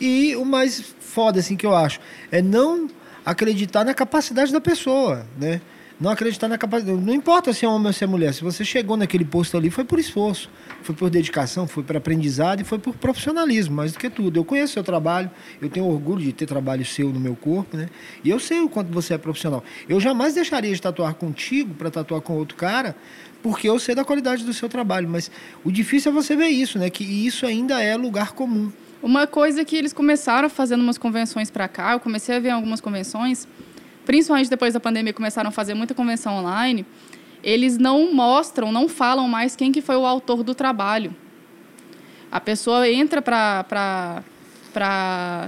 E 0.00 0.36
o 0.36 0.44
mais 0.44 0.94
foda 1.00 1.40
assim 1.40 1.56
que 1.56 1.66
eu 1.66 1.74
acho 1.74 1.98
é 2.30 2.40
não 2.40 2.88
acreditar 3.24 3.84
na 3.84 3.94
capacidade 3.94 4.52
da 4.52 4.60
pessoa, 4.60 5.26
né? 5.38 5.60
Não 6.00 6.10
acreditar 6.10 6.48
na 6.48 6.58
capacidade. 6.58 7.00
Não 7.00 7.14
importa 7.14 7.52
se 7.52 7.64
é 7.64 7.68
homem 7.68 7.86
ou 7.86 7.92
se 7.92 8.02
é 8.02 8.06
mulher. 8.06 8.34
Se 8.34 8.42
você 8.42 8.64
chegou 8.64 8.96
naquele 8.96 9.24
posto 9.24 9.56
ali, 9.56 9.70
foi 9.70 9.84
por 9.84 9.98
esforço, 9.98 10.50
foi 10.82 10.94
por 10.94 11.08
dedicação, 11.08 11.68
foi 11.68 11.84
por 11.84 11.96
aprendizado 11.96 12.60
e 12.60 12.64
foi 12.64 12.78
por 12.78 12.96
profissionalismo, 12.96 13.76
mais 13.76 13.92
do 13.92 13.98
que 13.98 14.10
tudo. 14.10 14.38
Eu 14.38 14.44
conheço 14.44 14.72
seu 14.72 14.82
trabalho, 14.82 15.30
eu 15.62 15.68
tenho 15.68 15.86
orgulho 15.86 16.20
de 16.20 16.32
ter 16.32 16.46
trabalho 16.46 16.84
seu 16.84 17.10
no 17.10 17.20
meu 17.20 17.36
corpo, 17.36 17.76
né? 17.76 17.88
E 18.24 18.30
eu 18.30 18.40
sei 18.40 18.60
o 18.60 18.68
quanto 18.68 18.92
você 18.92 19.14
é 19.14 19.18
profissional. 19.18 19.62
Eu 19.88 20.00
jamais 20.00 20.34
deixaria 20.34 20.74
de 20.74 20.82
tatuar 20.82 21.14
contigo 21.14 21.74
para 21.74 21.90
tatuar 21.90 22.20
com 22.20 22.34
outro 22.34 22.56
cara, 22.56 22.96
porque 23.40 23.68
eu 23.68 23.78
sei 23.78 23.94
da 23.94 24.04
qualidade 24.04 24.42
do 24.44 24.52
seu 24.52 24.68
trabalho. 24.68 25.08
Mas 25.08 25.30
o 25.62 25.70
difícil 25.70 26.10
é 26.10 26.14
você 26.14 26.34
ver 26.34 26.48
isso, 26.48 26.76
né? 26.76 26.90
Que 26.90 27.04
isso 27.04 27.46
ainda 27.46 27.80
é 27.80 27.96
lugar 27.96 28.32
comum. 28.32 28.72
Uma 29.00 29.26
coisa 29.26 29.64
que 29.64 29.76
eles 29.76 29.92
começaram 29.92 30.48
fazendo 30.48 30.80
umas 30.80 30.98
convenções 30.98 31.50
para 31.50 31.68
cá, 31.68 31.92
eu 31.92 32.00
comecei 32.00 32.34
a 32.34 32.40
ver 32.40 32.50
algumas 32.50 32.80
convenções, 32.80 33.46
principalmente 34.04 34.50
depois 34.50 34.74
da 34.74 34.80
pandemia, 34.80 35.12
começaram 35.12 35.48
a 35.48 35.52
fazer 35.52 35.74
muita 35.74 35.94
convenção 35.94 36.36
online. 36.36 36.86
Eles 37.42 37.76
não 37.78 38.12
mostram, 38.12 38.72
não 38.72 38.88
falam 38.88 39.28
mais 39.28 39.54
quem 39.54 39.70
que 39.70 39.80
foi 39.80 39.96
o 39.96 40.06
autor 40.06 40.42
do 40.42 40.54
trabalho. 40.54 41.14
A 42.30 42.40
pessoa 42.40 42.88
entra 42.88 43.22
para 43.22 44.24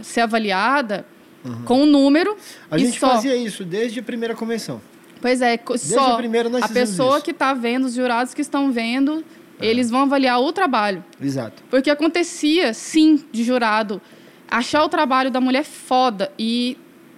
ser 0.03 0.21
avaliada 0.21 1.07
uhum. 1.45 1.63
com 1.65 1.83
um 1.83 1.87
número. 1.87 2.37
A 2.71 2.79
gente 2.79 2.99
só... 2.99 3.11
fazia 3.11 3.37
isso 3.37 3.65
desde 3.65 4.01
a 4.01 4.03
primeira 4.03 4.35
convenção. 4.35 4.81
Pois 5.21 5.41
é, 5.41 5.57
desde 5.57 5.95
só 5.95 6.13
a, 6.13 6.17
primeira 6.17 6.49
nós 6.49 6.63
a 6.63 6.69
pessoa 6.69 7.17
isso. 7.17 7.25
que 7.25 7.31
está 7.31 7.55
vendo, 7.55 7.87
os 7.87 7.95
jurados 7.95 8.35
que 8.35 8.43
estão 8.43 8.71
vendo, 8.71 9.25
é. 9.59 9.67
Eles 9.67 9.91
vão 9.91 10.03
avaliar 10.03 10.41
o 10.41 10.53
trabalho. 10.53 11.05
Exato. 11.21 11.63
Porque 11.71 11.91
acontecia, 11.91 12.75
sim, 12.75 13.25
de 13.33 13.43
jurado 13.43 14.01
achar 14.49 14.85
o 14.85 14.89
trabalho 14.89 15.31
da 15.31 15.41
mulher 15.41 15.65
foda 15.65 16.31
e 16.39 16.77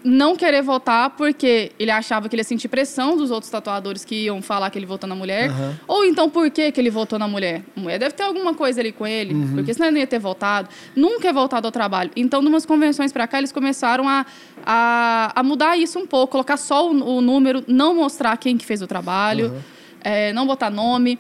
não 0.09 0.35
querer 0.35 0.63
votar 0.63 1.11
porque 1.11 1.71
ele 1.79 1.91
achava 1.91 2.29
que 2.29 2.35
ele 2.35 2.41
ia 2.41 2.45
sentir 2.45 2.67
pressão 2.69 3.17
dos 3.17 3.31
outros 3.31 3.51
tatuadores 3.51 4.05
que 4.05 4.25
iam 4.25 4.41
falar 4.41 4.71
que 4.71 4.79
ele 4.79 4.87
votou 4.87 5.07
na 5.09 5.15
mulher. 5.15 5.51
Uhum. 5.51 5.75
Ou 5.87 6.05
então 6.05 6.31
por 6.31 6.51
que, 6.51 6.73
que 6.73 6.81
ele 6.81 6.91
votou 6.91 7.19
na 7.19 7.29
mulher? 7.29 7.63
A 7.77 7.81
mulher 7.81 7.99
deve 7.99 8.15
ter 8.15 8.23
alguma 8.23 8.55
coisa 8.55 8.81
ali 8.81 8.91
com 8.91 9.07
ele, 9.07 9.35
uhum. 9.35 9.55
porque 9.55 9.75
senão 9.75 9.89
ele 9.89 9.95
não 9.95 10.01
ia 10.01 10.07
ter 10.07 10.19
votado. 10.19 10.69
Nunca 10.97 11.29
é 11.29 11.33
voltado 11.33 11.69
ao 11.69 11.73
trabalho. 11.73 12.11
Então, 12.17 12.41
numas 12.41 12.65
convenções 12.65 13.13
para 13.13 13.27
cá, 13.27 13.39
eles 13.39 13.53
começaram 13.53 14.09
a, 14.09 14.25
a, 14.65 15.33
a, 15.35 15.43
mudar 15.43 15.77
isso 15.77 15.99
um 15.99 16.07
pouco, 16.07 16.33
colocar 16.33 16.57
só 16.57 16.91
o, 16.91 17.19
o, 17.19 17.21
número, 17.21 17.63
não 17.69 17.95
mostrar 17.95 18.37
quem 18.39 18.57
que 18.57 18.65
fez 18.65 18.81
o 18.81 18.87
trabalho, 18.87 19.53
uhum. 19.53 19.61
é, 20.03 20.33
não 20.33 20.47
botar 20.47 20.71
nome. 20.71 21.19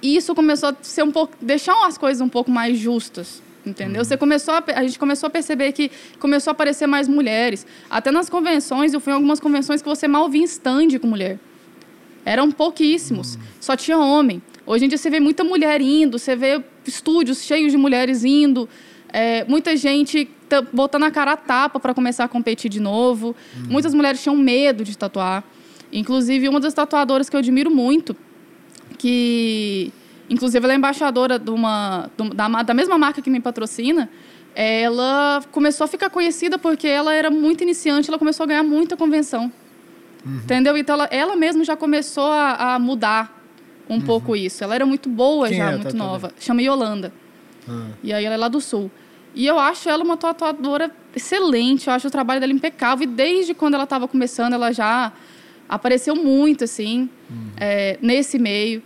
E 0.00 0.16
isso 0.16 0.34
começou 0.34 0.68
a 0.68 0.76
ser 0.82 1.02
um 1.02 1.10
pouco 1.10 1.34
deixar 1.40 1.74
as 1.86 1.98
coisas 1.98 2.20
um 2.20 2.28
pouco 2.28 2.50
mais 2.50 2.78
justas 2.78 3.42
entendeu? 3.68 3.98
Uhum. 3.98 4.04
Você 4.04 4.16
começou 4.16 4.54
a, 4.54 4.64
a 4.74 4.82
gente 4.82 4.98
começou 4.98 5.26
a 5.26 5.30
perceber 5.30 5.72
que 5.72 5.90
começou 6.18 6.50
a 6.50 6.52
aparecer 6.52 6.86
mais 6.86 7.06
mulheres. 7.08 7.66
Até 7.90 8.10
nas 8.10 8.28
convenções, 8.28 8.92
eu 8.92 9.00
fui 9.00 9.12
em 9.12 9.16
algumas 9.16 9.40
convenções 9.40 9.82
que 9.82 9.88
você 9.88 10.08
mal 10.08 10.28
via 10.28 10.44
stand 10.44 10.98
com 11.00 11.06
mulher. 11.06 11.38
Eram 12.24 12.50
pouquíssimos, 12.50 13.36
uhum. 13.36 13.40
só 13.60 13.76
tinha 13.76 13.98
homem. 13.98 14.42
Hoje 14.66 14.84
em 14.84 14.88
dia 14.88 14.98
você 14.98 15.08
vê 15.08 15.18
muita 15.18 15.42
mulher 15.44 15.80
indo, 15.80 16.18
você 16.18 16.36
vê 16.36 16.62
estúdios 16.86 17.42
cheios 17.42 17.72
de 17.72 17.78
mulheres 17.78 18.24
indo, 18.24 18.68
é, 19.10 19.44
muita 19.44 19.76
gente 19.76 20.28
botando 20.72 21.04
a 21.04 21.10
cara 21.10 21.32
a 21.32 21.36
tapa 21.36 21.78
para 21.80 21.94
começar 21.94 22.24
a 22.24 22.28
competir 22.28 22.70
de 22.70 22.80
novo. 22.80 23.28
Uhum. 23.56 23.70
Muitas 23.70 23.94
mulheres 23.94 24.22
tinham 24.22 24.36
medo 24.36 24.84
de 24.84 24.96
tatuar. 24.96 25.44
Inclusive, 25.92 26.48
uma 26.48 26.60
das 26.60 26.74
tatuadoras 26.74 27.28
que 27.28 27.36
eu 27.36 27.40
admiro 27.40 27.70
muito, 27.70 28.14
que 28.98 29.92
inclusive 30.28 30.64
ela 30.64 30.72
é 30.72 30.76
embaixadora 30.76 31.38
de 31.38 31.50
uma, 31.50 32.10
da, 32.34 32.62
da 32.62 32.74
mesma 32.74 32.98
marca 32.98 33.22
que 33.22 33.30
me 33.30 33.40
patrocina, 33.40 34.08
ela 34.54 35.42
começou 35.52 35.84
a 35.84 35.88
ficar 35.88 36.10
conhecida 36.10 36.58
porque 36.58 36.86
ela 36.86 37.14
era 37.14 37.30
muito 37.30 37.62
iniciante, 37.62 38.08
ela 38.08 38.18
começou 38.18 38.44
a 38.44 38.46
ganhar 38.46 38.62
muita 38.62 38.96
convenção. 38.96 39.52
Uhum. 40.24 40.36
Entendeu? 40.36 40.76
Então 40.76 40.94
ela, 40.94 41.08
ela 41.10 41.36
mesma 41.36 41.64
já 41.64 41.76
começou 41.76 42.30
a, 42.30 42.74
a 42.74 42.78
mudar 42.78 43.38
um 43.88 43.94
uhum. 43.94 44.00
pouco 44.00 44.36
isso. 44.36 44.62
Ela 44.64 44.74
era 44.74 44.84
muito 44.84 45.08
boa 45.08 45.48
Quem 45.48 45.58
já, 45.58 45.70
é 45.70 45.76
muito 45.76 45.96
nova. 45.96 46.32
Chama 46.40 46.62
Yolanda. 46.62 47.12
Uhum. 47.66 47.90
E 48.02 48.12
aí 48.12 48.24
ela 48.24 48.34
é 48.34 48.38
lá 48.38 48.48
do 48.48 48.60
sul. 48.60 48.90
E 49.34 49.46
eu 49.46 49.58
acho 49.58 49.88
ela 49.88 50.02
uma 50.02 50.16
tatuadora 50.16 50.90
excelente, 51.14 51.86
eu 51.86 51.92
acho 51.92 52.08
o 52.08 52.10
trabalho 52.10 52.40
dela 52.40 52.52
impecável. 52.52 53.04
E 53.04 53.06
desde 53.06 53.54
quando 53.54 53.74
ela 53.74 53.84
estava 53.84 54.08
começando, 54.08 54.54
ela 54.54 54.72
já 54.72 55.12
apareceu 55.68 56.16
muito, 56.16 56.64
assim, 56.64 57.08
uhum. 57.30 57.50
é, 57.56 57.98
nesse 58.02 58.38
meio. 58.38 58.82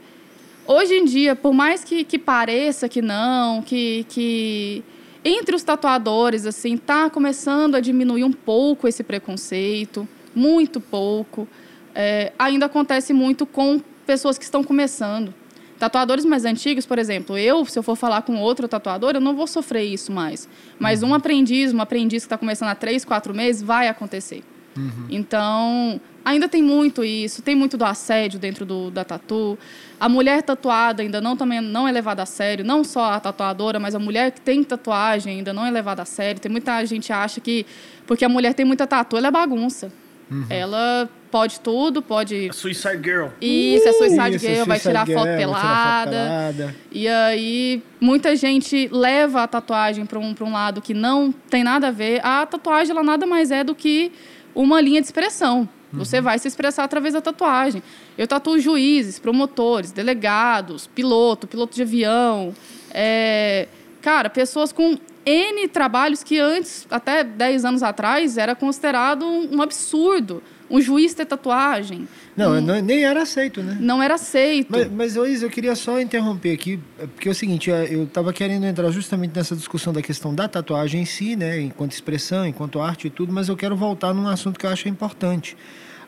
Hoje 0.66 0.94
em 0.94 1.04
dia, 1.04 1.34
por 1.34 1.52
mais 1.52 1.82
que, 1.82 2.04
que 2.04 2.18
pareça 2.18 2.88
que 2.88 3.02
não, 3.02 3.62
que, 3.62 4.06
que 4.08 4.84
entre 5.24 5.54
os 5.54 5.62
tatuadores, 5.62 6.46
assim, 6.46 6.76
tá 6.76 7.10
começando 7.10 7.74
a 7.74 7.80
diminuir 7.80 8.24
um 8.24 8.32
pouco 8.32 8.88
esse 8.88 9.02
preconceito, 9.02 10.06
muito 10.34 10.80
pouco. 10.80 11.46
É, 11.94 12.32
ainda 12.38 12.66
acontece 12.66 13.12
muito 13.12 13.44
com 13.44 13.80
pessoas 14.06 14.38
que 14.38 14.44
estão 14.44 14.64
começando. 14.64 15.34
Tatuadores 15.78 16.24
mais 16.24 16.44
antigos, 16.44 16.86
por 16.86 16.98
exemplo, 16.98 17.36
eu, 17.36 17.64
se 17.64 17.76
eu 17.76 17.82
for 17.82 17.96
falar 17.96 18.22
com 18.22 18.36
outro 18.36 18.68
tatuador, 18.68 19.12
eu 19.14 19.20
não 19.20 19.34
vou 19.34 19.48
sofrer 19.48 19.82
isso 19.82 20.12
mais. 20.12 20.48
Mas 20.78 21.02
uhum. 21.02 21.10
um 21.10 21.14
aprendiz, 21.14 21.74
um 21.74 21.80
aprendiz 21.80 22.22
que 22.22 22.26
está 22.26 22.38
começando 22.38 22.68
há 22.68 22.74
três, 22.74 23.04
quatro 23.04 23.34
meses, 23.34 23.62
vai 23.62 23.88
acontecer. 23.88 24.44
Uhum. 24.76 25.06
Então, 25.10 26.00
ainda 26.24 26.48
tem 26.48 26.62
muito 26.62 27.04
isso, 27.04 27.42
tem 27.42 27.54
muito 27.54 27.76
do 27.76 27.84
assédio 27.84 28.38
dentro 28.38 28.64
do, 28.64 28.90
da 28.90 29.04
tatu. 29.04 29.58
A 29.98 30.08
mulher 30.08 30.42
tatuada 30.42 31.02
ainda 31.02 31.20
não, 31.20 31.36
também 31.36 31.60
não 31.60 31.86
é 31.86 31.92
levada 31.92 32.22
a 32.22 32.26
sério, 32.26 32.64
não 32.64 32.82
só 32.82 33.12
a 33.12 33.20
tatuadora, 33.20 33.78
mas 33.78 33.94
a 33.94 33.98
mulher 33.98 34.32
que 34.32 34.40
tem 34.40 34.62
tatuagem 34.64 35.38
ainda 35.38 35.52
não 35.52 35.64
é 35.64 35.70
levada 35.70 36.02
a 36.02 36.04
sério. 36.04 36.40
Tem 36.40 36.50
muita 36.50 36.84
gente 36.86 37.06
que 37.06 37.12
acha 37.12 37.40
que 37.40 37.66
porque 38.06 38.24
a 38.24 38.28
mulher 38.28 38.54
tem 38.54 38.64
muita 38.66 38.86
tatu, 38.86 39.16
ela 39.16 39.28
é 39.28 39.30
bagunça. 39.30 39.92
Uhum. 40.30 40.46
Ela 40.48 41.08
pode 41.30 41.60
tudo, 41.60 42.00
pode. 42.00 42.48
A 42.48 42.52
Suicide 42.52 43.02
Girl. 43.02 43.28
Isso, 43.40 43.88
é 43.88 43.92
Suicide 43.92 44.36
Isso, 44.36 44.46
Girl, 44.46 44.64
vai 44.64 44.80
tirar 44.80 45.06
girl, 45.06 45.18
foto 45.18 45.36
pelada. 45.36 46.10
pelada. 46.10 46.76
E 46.90 47.06
aí, 47.06 47.82
muita 48.00 48.34
gente 48.34 48.88
leva 48.90 49.42
a 49.42 49.46
tatuagem 49.46 50.06
para 50.06 50.18
um, 50.18 50.34
um 50.40 50.52
lado 50.52 50.80
que 50.80 50.94
não 50.94 51.32
tem 51.50 51.62
nada 51.62 51.88
a 51.88 51.90
ver. 51.90 52.24
A 52.24 52.46
tatuagem, 52.46 52.92
ela 52.92 53.02
nada 53.02 53.26
mais 53.26 53.50
é 53.50 53.62
do 53.62 53.74
que 53.74 54.10
uma 54.54 54.80
linha 54.80 55.00
de 55.00 55.06
expressão. 55.06 55.68
Você 55.92 56.18
uhum. 56.18 56.22
vai 56.22 56.38
se 56.38 56.48
expressar 56.48 56.84
através 56.84 57.14
da 57.14 57.20
tatuagem. 57.20 57.82
Eu 58.16 58.26
tatuo 58.26 58.58
juízes, 58.58 59.18
promotores, 59.18 59.92
delegados, 59.92 60.86
piloto, 60.86 61.46
piloto 61.46 61.74
de 61.74 61.82
avião. 61.82 62.54
É, 62.90 63.68
cara, 64.00 64.30
pessoas 64.30 64.72
com 64.72 64.98
N 65.24 65.68
trabalhos 65.68 66.22
que 66.22 66.38
antes, 66.38 66.86
até 66.90 67.22
10 67.22 67.64
anos 67.64 67.82
atrás, 67.82 68.38
era 68.38 68.54
considerado 68.54 69.24
um 69.24 69.60
absurdo 69.60 70.42
um 70.72 70.80
juiz 70.80 71.12
ter 71.12 71.26
tatuagem. 71.26 72.08
Não, 72.34 72.52
um... 72.52 72.82
nem 72.82 73.04
era 73.04 73.22
aceito, 73.22 73.62
né? 73.62 73.76
Não 73.78 74.02
era 74.02 74.14
aceito. 74.14 74.68
Mas, 74.70 74.90
mas 74.90 75.16
Luiz, 75.16 75.42
eu 75.42 75.50
queria 75.50 75.76
só 75.76 76.00
interromper 76.00 76.54
aqui, 76.54 76.80
porque 76.96 77.28
é 77.28 77.30
o 77.30 77.34
seguinte, 77.34 77.68
eu 77.68 78.04
estava 78.04 78.32
querendo 78.32 78.64
entrar 78.64 78.90
justamente 78.90 79.36
nessa 79.36 79.54
discussão 79.54 79.92
da 79.92 80.00
questão 80.00 80.34
da 80.34 80.48
tatuagem 80.48 81.02
em 81.02 81.04
si, 81.04 81.36
né? 81.36 81.60
Enquanto 81.60 81.92
expressão, 81.92 82.46
enquanto 82.46 82.80
arte 82.80 83.08
e 83.08 83.10
tudo, 83.10 83.30
mas 83.30 83.50
eu 83.50 83.56
quero 83.56 83.76
voltar 83.76 84.14
num 84.14 84.26
assunto 84.26 84.58
que 84.58 84.64
eu 84.64 84.70
acho 84.70 84.88
importante. 84.88 85.54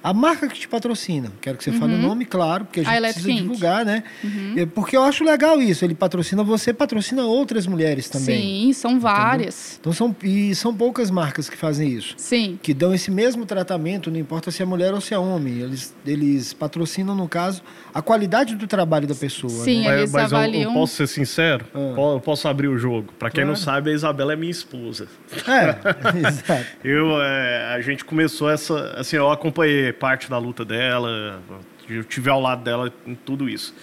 A 0.05 0.13
marca 0.13 0.47
que 0.49 0.61
te 0.61 0.69
patrocina, 0.69 1.33
quero 1.41 1.57
que 1.57 1.65
você 1.65 1.71
uhum. 1.71 1.79
fale 1.79 1.95
o 1.95 1.99
nome, 1.99 2.27
claro, 2.27 2.67
porque 2.67 2.81
a 2.81 2.83
gente 2.83 2.95
a 2.95 3.01
precisa 3.01 3.33
divulgar, 3.33 3.87
né? 3.87 4.05
Uhum. 4.23 4.53
É, 4.55 4.67
porque 4.67 4.95
eu 4.99 5.03
acho 5.03 5.25
legal 5.25 5.63
isso. 5.63 5.83
Ele 5.83 5.95
patrocina 5.95 6.45
você, 6.45 6.75
patrocina 6.75 7.25
outras 7.25 7.67
mulheres 7.67 8.11
também. 8.11 8.67
Sim, 8.67 8.73
são 8.75 9.01
várias. 9.01 9.79
Entendeu? 9.79 9.79
Então 9.81 9.93
são 9.95 10.17
e 10.23 10.55
são 10.55 10.75
poucas 10.75 11.11
marcas 11.11 11.49
que 11.49 11.57
fazem 11.57 11.89
isso. 11.89 12.17
Sim. 12.19 12.59
Que 12.63 12.75
dão 12.75 12.93
esse 12.93 13.11
mesmo 13.11 13.47
tratamento, 13.47 14.11
não 14.11 14.19
importa 14.19 14.51
se 14.51 14.61
é 14.61 14.67
mulher 14.67 14.93
ou 14.93 15.01
se 15.01 15.15
é 15.15 15.19
homem. 15.19 15.61
Eles, 15.61 15.95
eles 16.05 16.53
patrocinam, 16.53 17.15
no 17.15 17.27
caso, 17.27 17.63
a 17.95 18.03
qualidade 18.03 18.57
do 18.57 18.67
trabalho 18.67 19.07
da 19.07 19.15
pessoa. 19.15 19.65
Sim, 19.65 19.85
né? 19.85 20.01
eles 20.01 20.13
mas, 20.13 20.25
mas 20.25 20.33
avaliam. 20.35 20.65
Eu, 20.65 20.69
eu, 20.69 20.75
posso 20.75 20.97
ser 20.97 21.07
sincero? 21.07 21.65
Ah. 21.73 21.95
Eu 21.97 22.21
posso 22.23 22.47
abrir 22.47 22.69
o 22.69 22.77
jogo. 22.77 23.11
Para 23.19 23.31
quem 23.31 23.43
claro. 23.43 23.49
não 23.49 23.57
sabe, 23.57 23.89
a 23.89 23.95
Isabela 23.95 24.35
é 24.35 24.37
minha 24.37 24.51
esposa. 24.51 25.09
É, 25.49 26.19
exato. 26.29 26.67
eu, 26.85 27.23
é, 27.23 27.75
a 27.75 27.81
gente 27.81 28.05
começou 28.05 28.51
essa. 28.51 28.93
Assim, 28.99 29.17
eu 29.17 29.31
acompanhei 29.33 29.94
parte 29.95 30.29
da 30.29 30.39
luta 30.39 30.65
dela, 30.65 31.43
eu 31.89 32.05
tive 32.05 32.29
ao 32.31 32.41
lado 32.41 32.63
dela 32.63 32.93
em 33.07 33.15
tudo 33.15 33.49
isso. 33.49 33.75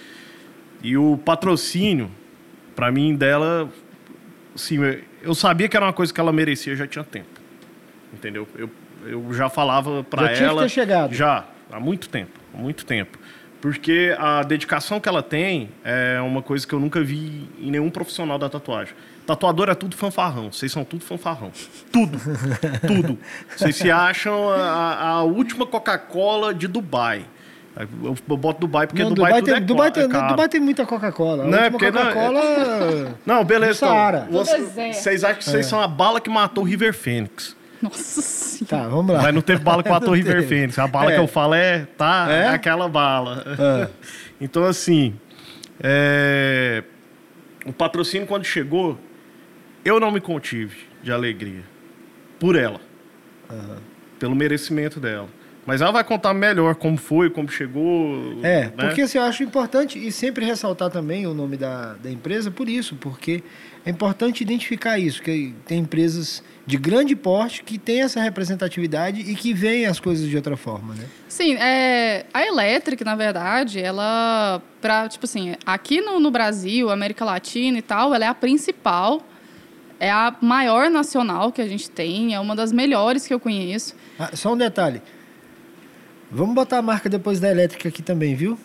E 0.82 0.96
o 0.96 1.16
patrocínio, 1.16 2.10
para 2.74 2.90
mim, 2.90 3.14
dela, 3.14 3.68
assim, 4.54 4.78
eu 5.22 5.34
sabia 5.34 5.68
que 5.68 5.76
era 5.76 5.86
uma 5.86 5.92
coisa 5.92 6.12
que 6.12 6.20
ela 6.20 6.32
merecia 6.32 6.74
já 6.74 6.86
tinha 6.86 7.04
tempo. 7.04 7.40
Entendeu? 8.12 8.46
Eu, 8.56 8.70
eu 9.06 9.32
já 9.32 9.48
falava 9.48 10.04
para 10.04 10.30
ela. 10.30 10.34
Já 10.34 10.54
tinha 10.54 10.68
chegado. 10.68 11.14
Já, 11.14 11.44
há 11.70 11.80
muito 11.80 12.08
tempo, 12.08 12.38
há 12.54 12.58
muito 12.58 12.84
tempo. 12.84 13.18
Porque 13.60 14.14
a 14.18 14.42
dedicação 14.42 14.98
que 14.98 15.08
ela 15.08 15.22
tem 15.22 15.70
é 15.84 16.20
uma 16.20 16.42
coisa 16.42 16.66
que 16.66 16.72
eu 16.72 16.80
nunca 16.80 17.00
vi 17.00 17.48
em 17.60 17.70
nenhum 17.70 17.90
profissional 17.90 18.36
da 18.36 18.48
tatuagem. 18.48 18.94
Tatuador 19.26 19.68
é 19.68 19.74
tudo 19.74 19.96
fanfarrão. 19.96 20.50
Vocês 20.52 20.70
são 20.72 20.84
tudo 20.84 21.04
fanfarrão. 21.04 21.52
Tudo. 21.92 22.18
tudo. 22.86 23.18
Vocês 23.56 23.76
se 23.76 23.90
acham 23.90 24.48
a, 24.50 25.08
a 25.08 25.22
última 25.22 25.66
Coca-Cola 25.66 26.52
de 26.52 26.66
Dubai. 26.66 27.24
Eu 27.76 28.36
boto 28.36 28.60
Dubai 28.60 28.86
porque 28.86 29.02
não, 29.02 29.12
Dubai, 29.12 29.32
Dubai, 29.32 29.42
tem, 29.42 29.54
é 29.54 29.60
Dubai, 29.60 29.90
tem, 29.90 30.02
é 30.04 30.06
Dubai 30.06 30.48
tem 30.48 30.60
muita 30.60 30.84
Coca-Cola. 30.84 31.44
Não, 31.44 31.58
é 31.58 31.70
porque 31.70 31.90
Coca-Cola. 31.90 32.40
Não, 32.40 33.14
não, 33.38 33.44
beleza. 33.44 33.86
Então, 33.86 34.44
vocês 34.44 35.24
acham 35.24 35.38
que 35.38 35.44
vocês 35.44 35.66
é. 35.66 35.68
são 35.68 35.80
a 35.80 35.88
bala 35.88 36.20
que 36.20 36.28
matou 36.28 36.64
o 36.64 36.66
River 36.66 36.92
Phoenix. 36.92 37.56
Nossa 37.80 38.20
senhora. 38.20 38.84
Tá, 38.84 38.88
vamos 38.88 39.14
lá. 39.14 39.22
Mas 39.22 39.34
não 39.34 39.40
teve 39.40 39.62
bala 39.62 39.82
que 39.82 39.88
matou 39.90 40.10
o 40.10 40.14
River 40.14 40.46
Phoenix. 40.46 40.78
A 40.78 40.86
bala 40.86 41.12
é. 41.12 41.14
que 41.14 41.20
eu 41.20 41.26
falo 41.26 41.54
é, 41.54 41.86
tá, 41.96 42.26
é? 42.30 42.48
aquela 42.48 42.88
bala. 42.88 43.44
É. 43.58 43.88
Então, 44.44 44.64
assim, 44.64 45.14
é... 45.80 46.82
o 47.64 47.72
patrocínio, 47.72 48.26
quando 48.26 48.44
chegou, 48.44 48.98
eu 49.84 49.98
não 49.98 50.10
me 50.10 50.20
contive 50.20 50.76
de 51.02 51.12
alegria 51.12 51.62
por 52.38 52.56
ela, 52.56 52.80
uhum. 53.50 53.76
pelo 54.18 54.34
merecimento 54.34 54.98
dela. 55.00 55.28
Mas 55.64 55.80
ela 55.80 55.92
vai 55.92 56.02
contar 56.02 56.34
melhor 56.34 56.74
como 56.74 56.96
foi, 56.96 57.30
como 57.30 57.48
chegou. 57.48 58.40
É, 58.42 58.64
né? 58.64 58.72
porque 58.76 59.02
assim, 59.02 59.18
eu 59.18 59.24
acho 59.24 59.44
importante 59.44 59.96
e 59.96 60.10
sempre 60.10 60.44
ressaltar 60.44 60.90
também 60.90 61.24
o 61.26 61.34
nome 61.34 61.56
da, 61.56 61.94
da 61.94 62.10
empresa 62.10 62.50
por 62.50 62.68
isso, 62.68 62.96
porque 62.96 63.44
é 63.86 63.90
importante 63.90 64.40
identificar 64.40 64.98
isso, 64.98 65.22
que 65.22 65.54
tem 65.64 65.78
empresas 65.80 66.42
de 66.66 66.76
grande 66.76 67.14
porte 67.14 67.62
que 67.62 67.78
têm 67.78 68.02
essa 68.02 68.20
representatividade 68.20 69.20
e 69.20 69.34
que 69.34 69.52
veem 69.52 69.86
as 69.86 70.00
coisas 70.00 70.28
de 70.28 70.36
outra 70.36 70.56
forma, 70.56 70.94
né? 70.94 71.04
Sim, 71.28 71.54
é, 71.54 72.26
a 72.32 72.44
Electric, 72.44 73.04
na 73.04 73.14
verdade, 73.14 73.80
ela, 73.80 74.60
pra, 74.80 75.08
tipo 75.08 75.26
assim, 75.26 75.54
aqui 75.64 76.00
no, 76.00 76.18
no 76.18 76.30
Brasil, 76.30 76.90
América 76.90 77.24
Latina 77.24 77.78
e 77.78 77.82
tal, 77.82 78.12
ela 78.14 78.24
é 78.24 78.28
a 78.28 78.34
principal 78.34 79.20
é 80.02 80.10
a 80.10 80.34
maior 80.40 80.90
nacional 80.90 81.52
que 81.52 81.62
a 81.62 81.68
gente 81.68 81.88
tem, 81.88 82.34
é 82.34 82.40
uma 82.40 82.56
das 82.56 82.72
melhores 82.72 83.24
que 83.24 83.32
eu 83.32 83.38
conheço. 83.38 83.94
Ah, 84.18 84.34
só 84.34 84.52
um 84.52 84.56
detalhe. 84.56 85.00
Vamos 86.28 86.56
botar 86.56 86.78
a 86.78 86.82
marca 86.82 87.08
depois 87.08 87.38
da 87.38 87.48
elétrica 87.48 87.88
aqui 87.88 88.02
também, 88.02 88.34
viu? 88.34 88.58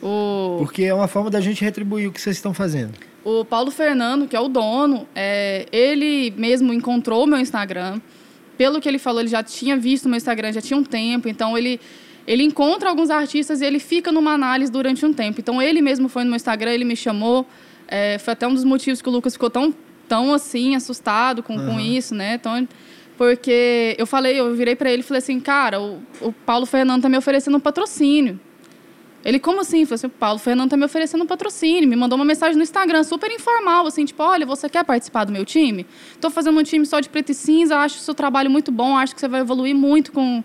O... 0.00 0.58
Porque 0.60 0.84
é 0.84 0.94
uma 0.94 1.08
forma 1.08 1.30
da 1.30 1.40
gente 1.40 1.64
retribuir 1.64 2.08
o 2.08 2.12
que 2.12 2.20
vocês 2.20 2.36
estão 2.36 2.54
fazendo. 2.54 2.92
O 3.24 3.44
Paulo 3.44 3.72
Fernando, 3.72 4.28
que 4.28 4.36
é 4.36 4.40
o 4.40 4.46
dono, 4.46 5.08
é, 5.16 5.66
ele 5.72 6.32
mesmo 6.36 6.72
encontrou 6.72 7.26
meu 7.26 7.40
Instagram. 7.40 8.00
Pelo 8.56 8.80
que 8.80 8.88
ele 8.88 9.00
falou, 9.00 9.20
ele 9.20 9.30
já 9.30 9.42
tinha 9.42 9.76
visto 9.76 10.08
meu 10.08 10.16
Instagram, 10.16 10.52
já 10.52 10.60
tinha 10.60 10.78
um 10.78 10.84
tempo. 10.84 11.28
Então, 11.28 11.58
ele, 11.58 11.80
ele 12.24 12.44
encontra 12.44 12.88
alguns 12.88 13.10
artistas 13.10 13.60
e 13.62 13.64
ele 13.64 13.80
fica 13.80 14.12
numa 14.12 14.30
análise 14.32 14.70
durante 14.70 15.04
um 15.04 15.12
tempo. 15.12 15.40
Então, 15.40 15.60
ele 15.60 15.82
mesmo 15.82 16.08
foi 16.08 16.22
no 16.22 16.30
meu 16.30 16.36
Instagram, 16.36 16.70
ele 16.70 16.84
me 16.84 16.94
chamou. 16.94 17.44
É, 17.88 18.16
foi 18.18 18.32
até 18.34 18.46
um 18.46 18.54
dos 18.54 18.62
motivos 18.62 19.02
que 19.02 19.08
o 19.08 19.12
Lucas 19.12 19.32
ficou 19.32 19.50
tão 19.50 19.74
tão 20.08 20.32
assim 20.32 20.74
assustado 20.74 21.42
com, 21.42 21.54
uhum. 21.56 21.74
com 21.74 21.80
isso, 21.80 22.14
né? 22.14 22.38
Tão, 22.38 22.66
porque 23.16 23.96
eu 23.98 24.06
falei, 24.06 24.38
eu 24.38 24.54
virei 24.54 24.76
para 24.76 24.90
ele 24.90 25.00
e 25.00 25.04
falei 25.04 25.18
assim, 25.18 25.40
cara, 25.40 25.80
o, 25.80 26.00
o 26.20 26.32
Paulo 26.32 26.64
Fernando 26.64 27.02
tá 27.02 27.08
me 27.08 27.18
oferecendo 27.18 27.56
um 27.56 27.60
patrocínio. 27.60 28.40
Ele, 29.24 29.40
como 29.40 29.60
assim? 29.60 29.80
Eu 29.80 29.86
falei 29.86 29.96
assim, 29.96 30.06
o 30.06 30.10
Paulo 30.10 30.38
Fernando 30.38 30.70
tá 30.70 30.76
me 30.76 30.84
oferecendo 30.84 31.24
um 31.24 31.26
patrocínio. 31.26 31.88
Me 31.88 31.96
mandou 31.96 32.16
uma 32.16 32.24
mensagem 32.24 32.56
no 32.56 32.62
Instagram, 32.62 33.02
super 33.02 33.30
informal, 33.30 33.86
assim, 33.86 34.04
tipo, 34.04 34.22
olha, 34.22 34.46
você 34.46 34.68
quer 34.68 34.84
participar 34.84 35.24
do 35.24 35.32
meu 35.32 35.44
time? 35.44 35.84
Estou 36.12 36.30
fazendo 36.30 36.58
um 36.58 36.62
time 36.62 36.86
só 36.86 37.00
de 37.00 37.08
preto 37.08 37.32
e 37.32 37.34
cinza, 37.34 37.76
acho 37.78 37.96
o 37.96 38.00
seu 38.00 38.14
trabalho 38.14 38.48
muito 38.48 38.70
bom, 38.70 38.96
acho 38.96 39.14
que 39.14 39.20
você 39.20 39.28
vai 39.28 39.40
evoluir 39.40 39.74
muito 39.74 40.12
com, 40.12 40.42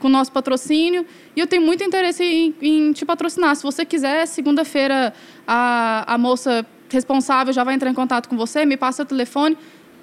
com 0.00 0.08
o 0.08 0.10
nosso 0.10 0.32
patrocínio. 0.32 1.06
E 1.36 1.40
eu 1.40 1.46
tenho 1.46 1.62
muito 1.62 1.84
interesse 1.84 2.24
em, 2.24 2.54
em 2.60 2.92
te 2.92 3.04
patrocinar. 3.06 3.54
Se 3.54 3.62
você 3.62 3.84
quiser, 3.84 4.26
segunda-feira, 4.26 5.14
a, 5.46 6.14
a 6.14 6.18
moça 6.18 6.66
responsável 6.88 7.52
já 7.52 7.64
vai 7.64 7.74
entrar 7.74 7.90
em 7.90 7.94
contato 7.94 8.28
com 8.28 8.36
você, 8.36 8.64
me 8.64 8.76
passa 8.76 9.02
o 9.02 9.06
telefone. 9.06 9.56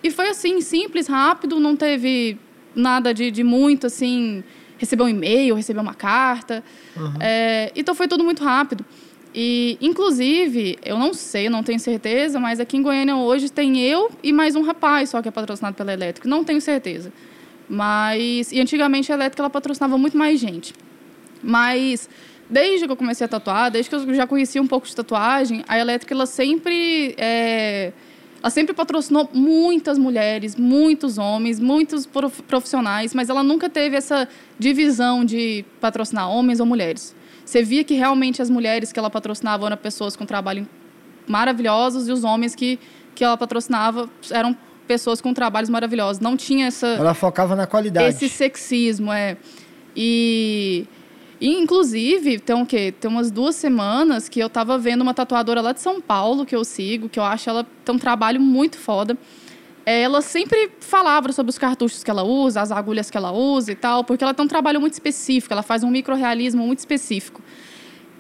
E 0.04 0.12
foi 0.12 0.30
assim, 0.30 0.60
simples, 0.62 1.08
rápido, 1.08 1.60
não 1.60 1.76
teve 1.76 2.38
nada 2.76 3.14
de, 3.14 3.32
de 3.32 3.44
muito, 3.44 3.88
assim, 3.88 4.44
receber 4.78 5.04
um 5.04 5.10
e-mail, 5.10 5.56
receber 5.56 5.80
uma 5.80 5.94
carta. 5.94 6.64
Uhum. 6.96 7.14
É, 7.20 7.72
então 7.76 7.96
foi 7.96 8.08
tudo 8.08 8.24
muito 8.24 8.44
rápido. 8.44 8.86
E, 9.34 9.78
inclusive, 9.82 10.78
eu 10.86 10.98
não 10.98 11.14
sei, 11.14 11.50
não 11.50 11.64
tenho 11.64 11.80
certeza, 11.80 12.40
mas 12.40 12.60
aqui 12.60 12.78
em 12.78 12.84
Goiânia 12.84 13.16
hoje 13.16 13.52
tem 13.52 13.82
eu 13.82 14.12
e 14.22 14.32
mais 14.32 14.56
um 14.56 14.62
rapaz 14.62 15.10
só 15.10 15.22
que 15.22 15.28
é 15.28 15.32
patrocinado 15.32 15.76
pela 15.76 15.92
Elétrica. 15.92 16.30
Não 16.30 16.44
tenho 16.44 16.62
certeza. 16.62 17.12
Mas, 17.68 18.52
e 18.52 18.60
antigamente 18.60 19.12
a 19.12 19.16
Elétrica 19.16 19.42
ela 19.42 19.50
patrocinava 19.50 19.98
muito 19.98 20.16
mais 20.18 20.40
gente. 20.40 20.74
Mas 21.42 22.08
desde 22.50 22.86
que 22.86 22.92
eu 22.92 22.98
comecei 22.98 23.26
a 23.26 23.28
tatuar, 23.28 23.72
desde 23.72 23.90
que 23.90 23.96
eu 23.96 24.14
já 24.14 24.28
conhecia 24.28 24.62
um 24.62 24.68
pouco 24.68 24.88
de 24.88 24.96
tatuagem, 24.96 25.64
a 25.68 25.78
Elétrica 25.80 26.14
ela 26.14 26.26
sempre 26.26 27.16
é, 27.18 27.92
ela 28.42 28.50
sempre 28.50 28.74
patrocinou 28.74 29.30
muitas 29.34 29.98
mulheres, 29.98 30.56
muitos 30.56 31.18
homens, 31.18 31.60
muitos 31.60 32.06
profissionais, 32.48 33.14
mas 33.14 33.30
ela 33.30 33.42
nunca 33.42 33.70
teve 33.70 33.96
essa 33.96 34.28
divisão 34.60 35.24
de 35.24 35.64
patrocinar 35.80 36.30
homens 36.30 36.60
ou 36.60 36.66
mulheres. 36.66 37.16
Você 37.46 37.64
via 37.64 37.84
que 37.84 37.94
realmente 37.94 38.42
as 38.42 38.50
mulheres 38.50 38.92
que 38.92 39.00
ela 39.00 39.10
patrocinava 39.10 39.66
eram 39.66 39.78
pessoas 39.78 40.16
com 40.16 40.26
trabalho 40.26 40.68
maravilhosos 41.26 42.08
e 42.08 42.12
os 42.12 42.24
homens 42.24 42.54
que, 42.54 42.80
que 43.16 43.24
ela 43.24 43.38
patrocinava 43.38 44.10
eram 44.30 44.56
pessoas 44.88 45.22
com 45.22 45.34
trabalhos 45.34 45.70
maravilhosos. 45.70 46.20
Não 46.20 46.36
tinha 46.36 46.68
essa. 46.68 46.88
Ela 46.88 47.14
focava 47.14 47.56
na 47.56 47.66
qualidade. 47.66 48.10
Esse 48.10 48.28
sexismo, 48.28 49.12
é. 49.12 49.38
E 49.96 50.86
e, 51.44 51.60
inclusive, 51.60 52.40
tem 52.40 52.56
o 52.56 52.66
quê? 52.66 52.94
Tem 52.98 53.12
umas 53.12 53.30
duas 53.30 53.58
semanas 53.58 54.30
que 54.30 54.40
eu 54.40 54.48
estava 54.48 54.78
vendo 54.78 55.02
uma 55.02 55.14
tatuadora 55.14 55.60
lá 55.60 55.74
de 55.74 55.82
São 55.82 56.00
Paulo, 56.00 56.46
que 56.46 56.56
eu 56.56 56.64
sigo, 56.64 57.10
que 57.10 57.20
eu 57.20 57.24
acho 57.26 57.50
ela 57.50 57.68
tem 57.84 57.94
um 57.94 58.00
trabalho 58.00 58.40
muito 58.40 58.78
foda. 58.78 59.18
Ela 59.86 60.22
sempre 60.22 60.72
falava 60.80 61.34
sobre 61.34 61.50
os 61.50 61.58
cartuchos 61.58 62.02
que 62.02 62.10
ela 62.10 62.24
usa, 62.24 62.62
as 62.62 62.72
agulhas 62.72 63.12
que 63.12 63.18
ela 63.18 63.34
usa 63.34 63.74
e 63.74 63.76
tal, 63.76 64.06
porque 64.06 64.24
ela 64.24 64.34
tem 64.34 64.46
um 64.46 64.48
trabalho 64.48 64.80
muito 64.80 64.94
específico, 64.94 65.54
ela 65.54 65.64
faz 65.64 65.84
um 65.84 65.90
microrealismo 65.90 66.66
muito 66.66 66.80
específico. 66.80 67.42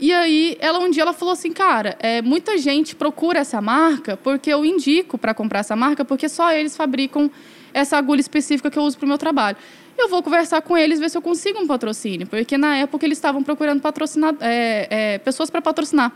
E 0.01 0.12
aí, 0.12 0.57
ela 0.59 0.79
um 0.79 0.89
dia 0.89 1.03
ela 1.03 1.13
falou 1.13 1.31
assim, 1.31 1.53
cara, 1.53 1.95
é, 2.01 2.21
muita 2.21 2.57
gente 2.57 2.93
procura 2.93 3.39
essa 3.39 3.62
marca 3.62 4.17
porque 4.17 4.49
eu 4.49 4.65
indico 4.65 5.17
para 5.17 5.33
comprar 5.33 5.59
essa 5.59 5.77
marca, 5.77 6.03
porque 6.03 6.27
só 6.27 6.51
eles 6.51 6.75
fabricam 6.75 7.31
essa 7.73 7.95
agulha 7.95 8.19
específica 8.19 8.69
que 8.69 8.77
eu 8.77 8.83
uso 8.83 8.97
para 8.97 9.05
o 9.05 9.07
meu 9.07 9.17
trabalho 9.17 9.55
eu 9.97 10.10
vou 10.10 10.23
conversar 10.23 10.62
com 10.62 10.77
eles, 10.77 10.99
ver 10.99 11.10
se 11.10 11.17
eu 11.17 11.21
consigo 11.21 11.60
um 11.60 11.67
patrocínio. 11.67 12.27
Porque 12.27 12.58
na 12.58 12.77
época 12.77 13.06
eles 13.06 13.17
estavam 13.17 13.43
procurando 13.43 13.82
patrocinar, 13.82 14.36
é, 14.39 14.88
é, 14.89 15.17
pessoas 15.19 15.49
para 15.49 15.62
patrocinar. 15.62 16.12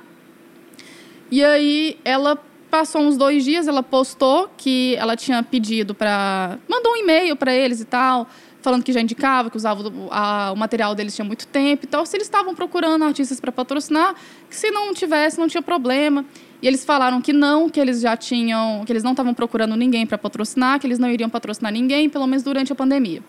E 1.29 1.43
aí 1.43 1.97
ela 2.03 2.37
passou 2.69 3.01
uns 3.01 3.17
dois 3.17 3.43
dias, 3.43 3.67
ela 3.67 3.83
postou 3.83 4.49
que 4.57 4.95
ela 4.95 5.15
tinha 5.15 5.41
pedido 5.43 5.93
para. 5.93 6.57
mandou 6.67 6.93
um 6.93 6.97
e-mail 6.97 7.35
para 7.35 7.53
eles 7.53 7.81
e 7.81 7.85
tal, 7.85 8.27
falando 8.61 8.83
que 8.83 8.91
já 8.91 9.01
indicava, 9.01 9.49
que 9.49 9.57
usava 9.57 9.87
o, 9.87 10.07
a, 10.11 10.51
o 10.51 10.55
material 10.55 10.95
deles 10.95 11.15
tinha 11.15 11.25
muito 11.25 11.47
tempo 11.47 11.85
e 11.85 11.87
tal. 11.87 12.05
Se 12.05 12.15
eles 12.15 12.27
estavam 12.27 12.55
procurando 12.55 13.03
artistas 13.03 13.39
para 13.39 13.51
patrocinar, 13.51 14.15
que 14.49 14.55
se 14.55 14.71
não 14.71 14.93
tivesse, 14.93 15.39
não 15.39 15.47
tinha 15.47 15.61
problema. 15.61 16.25
E 16.61 16.67
eles 16.67 16.83
falaram 16.83 17.21
que 17.21 17.31
não, 17.31 17.69
que 17.69 17.79
eles 17.79 18.01
já 18.01 18.17
tinham, 18.17 18.83
que 18.85 18.91
eles 18.91 19.03
não 19.03 19.11
estavam 19.11 19.33
procurando 19.33 19.75
ninguém 19.75 20.07
para 20.07 20.17
patrocinar, 20.17 20.79
que 20.79 20.87
eles 20.87 20.97
não 20.97 21.09
iriam 21.09 21.29
patrocinar 21.29 21.71
ninguém, 21.71 22.09
pelo 22.09 22.25
menos 22.25 22.43
durante 22.43 22.71
a 22.71 22.75
pandemia. 22.75 23.21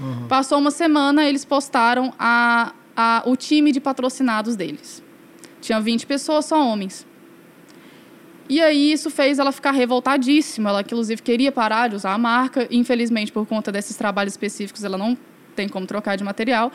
Uhum. 0.00 0.26
Passou 0.28 0.58
uma 0.58 0.70
semana, 0.70 1.28
eles 1.28 1.44
postaram 1.44 2.12
a, 2.18 2.72
a, 2.96 3.22
o 3.26 3.36
time 3.36 3.72
de 3.72 3.80
patrocinados 3.80 4.56
deles. 4.56 5.02
Tinha 5.60 5.80
20 5.80 6.06
pessoas, 6.06 6.46
só 6.46 6.64
homens. 6.64 7.06
E 8.48 8.60
aí 8.60 8.92
isso 8.92 9.08
fez 9.10 9.38
ela 9.38 9.52
ficar 9.52 9.70
revoltadíssima. 9.70 10.70
Ela, 10.70 10.80
inclusive, 10.80 11.22
queria 11.22 11.52
parar 11.52 11.88
de 11.88 11.96
usar 11.96 12.12
a 12.12 12.18
marca. 12.18 12.66
Infelizmente, 12.70 13.32
por 13.32 13.46
conta 13.46 13.70
desses 13.70 13.96
trabalhos 13.96 14.34
específicos, 14.34 14.84
ela 14.84 14.98
não 14.98 15.16
tem 15.54 15.68
como 15.68 15.86
trocar 15.86 16.16
de 16.16 16.24
material. 16.24 16.72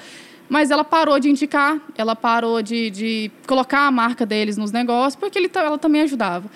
Mas 0.49 0.71
ela 0.71 0.83
parou 0.83 1.19
de 1.19 1.29
indicar, 1.29 1.77
ela 1.97 2.15
parou 2.15 2.61
de, 2.61 2.89
de 2.89 3.31
colocar 3.45 3.85
a 3.85 3.91
marca 3.91 4.25
deles 4.25 4.57
nos 4.57 4.71
negócios, 4.71 5.15
porque 5.15 5.37
ele, 5.37 5.51
ela 5.53 5.77
também 5.77 6.01
ajudava. 6.01 6.49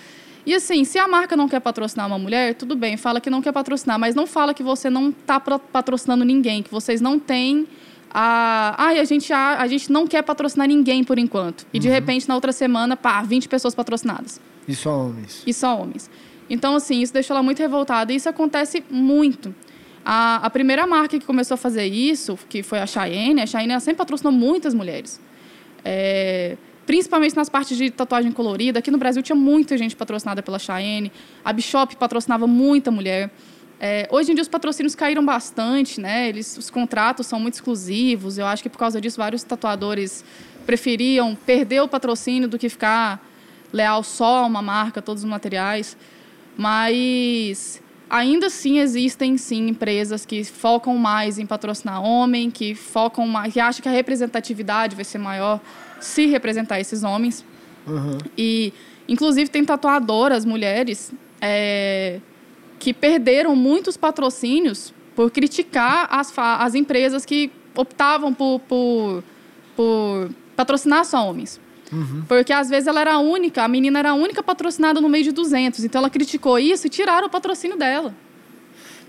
E 0.45 0.53
assim, 0.53 0.83
se 0.83 0.97
a 0.97 1.07
marca 1.07 1.35
não 1.35 1.47
quer 1.47 1.59
patrocinar 1.59 2.07
uma 2.07 2.17
mulher, 2.17 2.55
tudo 2.55 2.75
bem, 2.75 2.97
fala 2.97 3.21
que 3.21 3.29
não 3.29 3.41
quer 3.41 3.51
patrocinar, 3.51 3.99
mas 3.99 4.15
não 4.15 4.25
fala 4.25 4.53
que 4.53 4.63
você 4.63 4.89
não 4.89 5.09
está 5.09 5.39
patrocinando 5.39 6.25
ninguém, 6.25 6.63
que 6.63 6.71
vocês 6.71 6.99
não 6.99 7.19
têm 7.19 7.67
a. 8.09 8.75
Ai, 8.77 8.99
a 8.99 9.03
gente, 9.03 9.31
a, 9.31 9.59
a 9.59 9.67
gente 9.67 9.91
não 9.91 10.05
quer 10.07 10.21
patrocinar 10.23 10.67
ninguém 10.67 11.03
por 11.03 11.17
enquanto. 11.17 11.65
E 11.73 11.79
de 11.79 11.87
uhum. 11.87 11.93
repente, 11.93 12.27
na 12.27 12.35
outra 12.35 12.51
semana, 12.51 12.97
pá, 12.97 13.21
20 13.21 13.47
pessoas 13.47 13.73
patrocinadas. 13.75 14.41
E 14.67 14.75
só 14.75 15.07
homens. 15.07 15.43
E 15.45 15.53
só 15.53 15.79
homens. 15.79 16.09
Então, 16.49 16.75
assim, 16.75 17.01
isso 17.01 17.13
deixou 17.13 17.35
ela 17.35 17.43
muito 17.43 17.59
revoltada. 17.59 18.11
E 18.11 18.15
isso 18.15 18.27
acontece 18.27 18.83
muito. 18.89 19.55
A, 20.03 20.37
a 20.37 20.49
primeira 20.49 20.85
marca 20.85 21.17
que 21.17 21.25
começou 21.25 21.55
a 21.55 21.57
fazer 21.57 21.85
isso, 21.85 22.37
que 22.49 22.63
foi 22.63 22.79
a 22.79 22.87
Cheyenne, 22.87 23.41
a 23.41 23.45
Cheyenne 23.45 23.79
sempre 23.79 23.99
patrocinou 23.99 24.33
muitas 24.33 24.73
mulheres. 24.73 25.21
É, 25.85 26.57
principalmente 26.85 27.35
nas 27.35 27.49
partes 27.49 27.77
de 27.77 27.89
tatuagem 27.89 28.31
colorida. 28.31 28.79
Aqui 28.79 28.91
no 28.91 28.97
Brasil 28.97 29.21
tinha 29.21 29.35
muita 29.35 29.77
gente 29.77 29.95
patrocinada 29.95 30.41
pela 30.41 30.59
Cheyenne. 30.59 31.11
A 31.43 31.53
Bishop 31.53 31.95
patrocinava 31.95 32.47
muita 32.47 32.91
mulher. 32.91 33.31
É, 33.79 34.07
hoje 34.11 34.31
em 34.31 34.35
dia 34.35 34.43
os 34.43 34.47
patrocínios 34.47 34.93
caíram 34.93 35.25
bastante, 35.25 35.99
né? 35.99 36.29
Eles, 36.29 36.55
os 36.57 36.69
contratos 36.69 37.25
são 37.25 37.39
muito 37.39 37.55
exclusivos. 37.55 38.37
Eu 38.37 38.45
acho 38.45 38.61
que 38.61 38.69
por 38.69 38.77
causa 38.77 39.01
disso 39.01 39.17
vários 39.17 39.43
tatuadores 39.43 40.23
preferiam 40.65 41.35
perder 41.35 41.81
o 41.81 41.87
patrocínio 41.87 42.47
do 42.47 42.59
que 42.59 42.69
ficar 42.69 43.19
leal 43.73 44.03
só 44.03 44.43
a 44.43 44.45
uma 44.45 44.61
marca, 44.61 45.01
todos 45.01 45.23
os 45.23 45.29
materiais. 45.29 45.97
Mas 46.55 47.81
ainda 48.09 48.47
assim 48.47 48.79
existem 48.79 49.37
sim 49.37 49.69
empresas 49.69 50.25
que 50.25 50.43
focam 50.43 50.97
mais 50.97 51.39
em 51.39 51.45
patrocinar 51.45 52.03
homem, 52.03 52.51
que 52.51 52.75
focam 52.75 53.25
mais, 53.25 53.53
que 53.53 53.59
acham 53.59 53.81
que 53.81 53.89
a 53.89 53.91
representatividade 53.91 54.95
vai 54.95 55.05
ser 55.05 55.17
maior 55.17 55.59
se 56.01 56.25
representar 56.25 56.79
esses 56.79 57.03
homens. 57.03 57.45
Uhum. 57.87 58.17
E 58.37 58.73
inclusive 59.07 59.49
tem 59.49 59.63
tatuadoras 59.63 60.45
mulheres 60.45 61.11
é, 61.39 62.19
que 62.79 62.93
perderam 62.93 63.55
muitos 63.55 63.97
patrocínios 63.97 64.93
por 65.15 65.31
criticar 65.31 66.07
as, 66.09 66.33
as 66.37 66.75
empresas 66.75 67.25
que 67.25 67.51
optavam 67.75 68.33
por, 68.33 68.59
por, 68.61 69.23
por 69.75 70.29
patrocinar 70.55 71.05
só 71.05 71.27
homens. 71.29 71.59
Uhum. 71.91 72.23
Porque 72.27 72.53
às 72.53 72.69
vezes 72.69 72.87
ela 72.87 73.01
era 73.01 73.13
a 73.13 73.19
única, 73.19 73.63
a 73.63 73.67
menina 73.67 73.99
era 73.99 74.11
a 74.11 74.13
única 74.13 74.41
patrocinada 74.41 75.01
no 75.01 75.09
meio 75.09 75.25
de 75.25 75.31
200. 75.31 75.83
Então 75.83 75.99
ela 75.99 76.09
criticou 76.09 76.57
isso 76.57 76.87
e 76.87 76.89
tiraram 76.89 77.27
o 77.27 77.29
patrocínio 77.29 77.77
dela. 77.77 78.15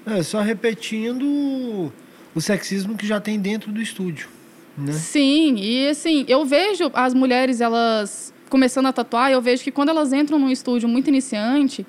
É, 0.05 0.23
só 0.23 0.41
repetindo 0.41 1.93
o 2.35 2.41
sexismo 2.41 2.97
que 2.97 3.07
já 3.07 3.21
tem 3.21 3.39
dentro 3.39 3.71
do 3.71 3.81
estúdio. 3.81 4.29
Né? 4.77 4.93
Sim, 4.93 5.57
e 5.57 5.89
assim, 5.89 6.25
eu 6.29 6.45
vejo 6.45 6.91
as 6.95 7.13
mulheres, 7.13 7.61
elas 7.61 8.33
começando 8.49 8.87
a 8.87 8.93
tatuar, 8.93 9.31
eu 9.31 9.41
vejo 9.41 9.65
que 9.65 9.71
quando 9.71 9.89
elas 9.89 10.13
entram 10.13 10.39
num 10.39 10.51
estúdio 10.51 10.89
muito 10.89 11.09
iniciante, 11.09 11.87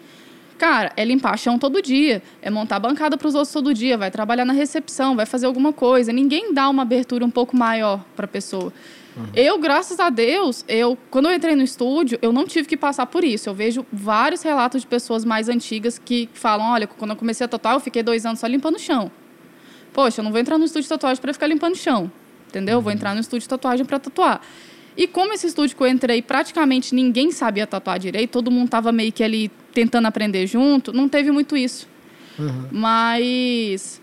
cara, 0.57 0.93
é 0.95 1.03
limpar 1.03 1.37
chão 1.37 1.59
todo 1.59 1.81
dia, 1.81 2.23
é 2.41 2.49
montar 2.49 2.79
bancada 2.79 3.17
para 3.17 3.27
os 3.27 3.35
outros 3.35 3.51
todo 3.51 3.73
dia, 3.73 3.97
vai 3.97 4.09
trabalhar 4.09 4.45
na 4.45 4.53
recepção, 4.53 5.15
vai 5.15 5.25
fazer 5.25 5.45
alguma 5.45 5.73
coisa. 5.73 6.13
Ninguém 6.13 6.53
dá 6.53 6.69
uma 6.69 6.83
abertura 6.83 7.25
um 7.25 7.29
pouco 7.29 7.55
maior 7.55 8.03
para 8.15 8.25
a 8.25 8.27
pessoa. 8.29 8.71
Uhum. 9.15 9.25
Eu, 9.35 9.59
graças 9.59 9.99
a 9.99 10.09
Deus, 10.09 10.63
eu 10.67 10.97
quando 11.09 11.27
eu 11.27 11.35
entrei 11.35 11.55
no 11.55 11.63
estúdio, 11.63 12.17
eu 12.21 12.31
não 12.31 12.45
tive 12.45 12.67
que 12.67 12.77
passar 12.77 13.05
por 13.07 13.23
isso. 13.23 13.49
Eu 13.49 13.53
vejo 13.53 13.85
vários 13.91 14.41
relatos 14.41 14.81
de 14.81 14.87
pessoas 14.87 15.25
mais 15.25 15.49
antigas 15.49 15.99
que 15.99 16.29
falam: 16.33 16.65
olha, 16.67 16.87
quando 16.87 17.11
eu 17.11 17.17
comecei 17.17 17.45
a 17.45 17.47
tatuar, 17.47 17.75
eu 17.75 17.79
fiquei 17.79 18.01
dois 18.01 18.25
anos 18.25 18.39
só 18.39 18.47
limpando 18.47 18.75
o 18.75 18.79
chão. 18.79 19.11
Poxa, 19.91 20.21
eu 20.21 20.23
não 20.23 20.31
vou 20.31 20.39
entrar 20.39 20.57
no 20.57 20.63
estúdio 20.65 20.83
de 20.83 20.89
tatuagem 20.89 21.21
para 21.21 21.33
ficar 21.33 21.47
limpando 21.47 21.73
o 21.73 21.77
chão. 21.77 22.11
Entendeu? 22.53 22.79
Vou 22.79 22.91
entrar 22.91 23.15
no 23.15 23.21
estúdio 23.21 23.41
de 23.41 23.49
tatuagem 23.49 23.83
para 23.83 23.97
tatuar. 23.97 24.39
E 24.95 25.07
como 25.07 25.33
esse 25.33 25.47
estúdio 25.47 25.75
que 25.75 25.81
eu 25.81 25.87
entrei, 25.87 26.21
praticamente 26.21 26.93
ninguém 26.93 27.31
sabia 27.31 27.65
tatuar 27.65 27.97
direito, 27.97 28.29
todo 28.29 28.51
mundo 28.51 28.65
estava 28.65 28.91
meio 28.91 29.11
que 29.11 29.23
ali 29.23 29.51
tentando 29.73 30.05
aprender 30.07 30.45
junto, 30.45 30.93
não 30.93 31.09
teve 31.09 31.31
muito 31.31 31.57
isso. 31.57 31.89
Uhum. 32.37 32.67
Mas 32.71 33.99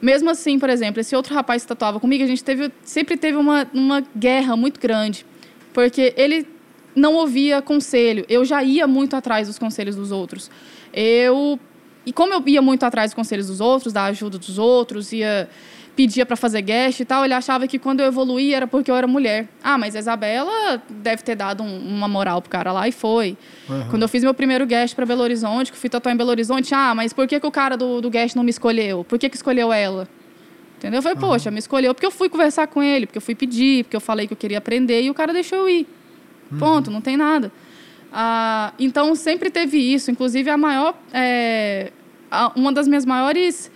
mesmo 0.00 0.30
assim, 0.30 0.60
por 0.60 0.70
exemplo, 0.70 1.00
esse 1.00 1.16
outro 1.16 1.34
rapaz 1.34 1.62
que 1.62 1.68
tatuava 1.68 1.98
comigo, 1.98 2.22
a 2.22 2.26
gente 2.26 2.44
teve, 2.44 2.70
sempre 2.84 3.16
teve 3.16 3.36
uma, 3.36 3.66
uma 3.74 4.04
guerra 4.16 4.56
muito 4.56 4.78
grande. 4.78 5.26
Porque 5.72 6.14
ele 6.16 6.46
não 6.94 7.14
ouvia 7.14 7.60
conselho. 7.60 8.24
Eu 8.28 8.44
já 8.44 8.62
ia 8.62 8.86
muito 8.86 9.16
atrás 9.16 9.48
dos 9.48 9.58
conselhos 9.58 9.96
dos 9.96 10.12
outros. 10.12 10.50
Eu. 10.92 11.58
E 12.06 12.12
como 12.12 12.32
eu 12.32 12.42
ia 12.46 12.62
muito 12.62 12.84
atrás 12.84 13.10
dos 13.10 13.14
conselhos 13.14 13.48
dos 13.48 13.60
outros, 13.60 13.92
da 13.92 14.04
ajuda 14.04 14.38
dos 14.38 14.56
outros, 14.56 15.12
ia 15.12 15.48
pedia 15.98 16.24
para 16.24 16.36
fazer 16.36 16.62
guest 16.62 17.00
e 17.00 17.04
tal, 17.04 17.24
ele 17.24 17.34
achava 17.34 17.66
que 17.66 17.76
quando 17.76 17.98
eu 17.98 18.06
evoluí 18.06 18.54
era 18.54 18.68
porque 18.68 18.88
eu 18.88 18.94
era 18.94 19.08
mulher. 19.08 19.48
Ah, 19.60 19.76
mas 19.76 19.96
a 19.96 19.98
Isabela 19.98 20.80
deve 20.88 21.24
ter 21.24 21.34
dado 21.34 21.64
um, 21.64 21.76
uma 21.76 22.06
moral 22.06 22.40
pro 22.40 22.48
cara 22.48 22.70
lá 22.70 22.86
e 22.86 22.92
foi. 22.92 23.36
Uhum. 23.68 23.88
Quando 23.90 24.02
eu 24.02 24.08
fiz 24.08 24.22
meu 24.22 24.32
primeiro 24.32 24.64
guest 24.64 24.94
para 24.94 25.04
Belo 25.04 25.22
Horizonte, 25.22 25.72
que 25.72 25.76
fui 25.76 25.90
tatuar 25.90 26.14
em 26.14 26.16
Belo 26.16 26.30
Horizonte, 26.30 26.72
ah, 26.72 26.94
mas 26.94 27.12
por 27.12 27.26
que, 27.26 27.40
que 27.40 27.46
o 27.48 27.50
cara 27.50 27.76
do, 27.76 28.00
do 28.00 28.08
guest 28.10 28.36
não 28.36 28.44
me 28.44 28.50
escolheu? 28.50 29.02
Por 29.02 29.18
que, 29.18 29.28
que 29.28 29.34
escolheu 29.34 29.72
ela? 29.72 30.08
Entendeu? 30.76 30.98
Eu 30.98 31.02
falei, 31.02 31.16
uhum. 31.16 31.28
poxa, 31.28 31.50
me 31.50 31.58
escolheu 31.58 31.92
porque 31.92 32.06
eu 32.06 32.12
fui 32.12 32.28
conversar 32.28 32.68
com 32.68 32.80
ele, 32.80 33.04
porque 33.04 33.18
eu 33.18 33.22
fui 33.22 33.34
pedir, 33.34 33.82
porque 33.82 33.96
eu 33.96 34.00
falei 34.00 34.28
que 34.28 34.34
eu 34.34 34.38
queria 34.38 34.58
aprender 34.58 35.02
e 35.02 35.10
o 35.10 35.14
cara 35.14 35.32
deixou 35.32 35.58
eu 35.58 35.68
ir. 35.68 35.88
Uhum. 36.52 36.58
Ponto, 36.58 36.92
não 36.92 37.00
tem 37.00 37.16
nada. 37.16 37.50
Ah, 38.12 38.72
então 38.78 39.16
sempre 39.16 39.50
teve 39.50 39.78
isso. 39.78 40.12
Inclusive, 40.12 40.48
a 40.48 40.56
maior. 40.56 40.94
É, 41.12 41.90
a, 42.30 42.52
uma 42.54 42.72
das 42.72 42.86
minhas 42.86 43.04
maiores 43.04 43.68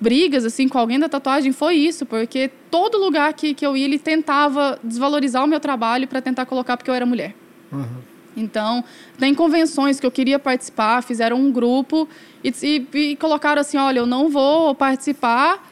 brigas 0.00 0.44
assim 0.44 0.66
com 0.66 0.78
alguém 0.78 0.98
da 0.98 1.08
tatuagem 1.08 1.52
foi 1.52 1.74
isso, 1.74 2.06
porque 2.06 2.50
todo 2.70 2.98
lugar 2.98 3.32
que, 3.34 3.52
que 3.52 3.66
eu 3.66 3.76
ia 3.76 3.84
ele 3.84 3.98
tentava 3.98 4.78
desvalorizar 4.82 5.44
o 5.44 5.46
meu 5.46 5.60
trabalho 5.60 6.08
para 6.08 6.22
tentar 6.22 6.46
colocar 6.46 6.76
porque 6.76 6.90
eu 6.90 6.94
era 6.94 7.04
mulher. 7.04 7.34
Uhum. 7.70 8.10
Então, 8.36 8.84
tem 9.18 9.34
convenções 9.34 10.00
que 10.00 10.06
eu 10.06 10.10
queria 10.10 10.38
participar, 10.38 11.02
fizeram 11.02 11.36
um 11.36 11.50
grupo 11.50 12.08
e, 12.42 12.52
e, 12.62 12.98
e, 12.98 13.16
colocaram 13.16 13.60
assim, 13.60 13.76
olha, 13.76 13.98
eu 13.98 14.06
não 14.06 14.28
vou 14.28 14.74
participar 14.74 15.68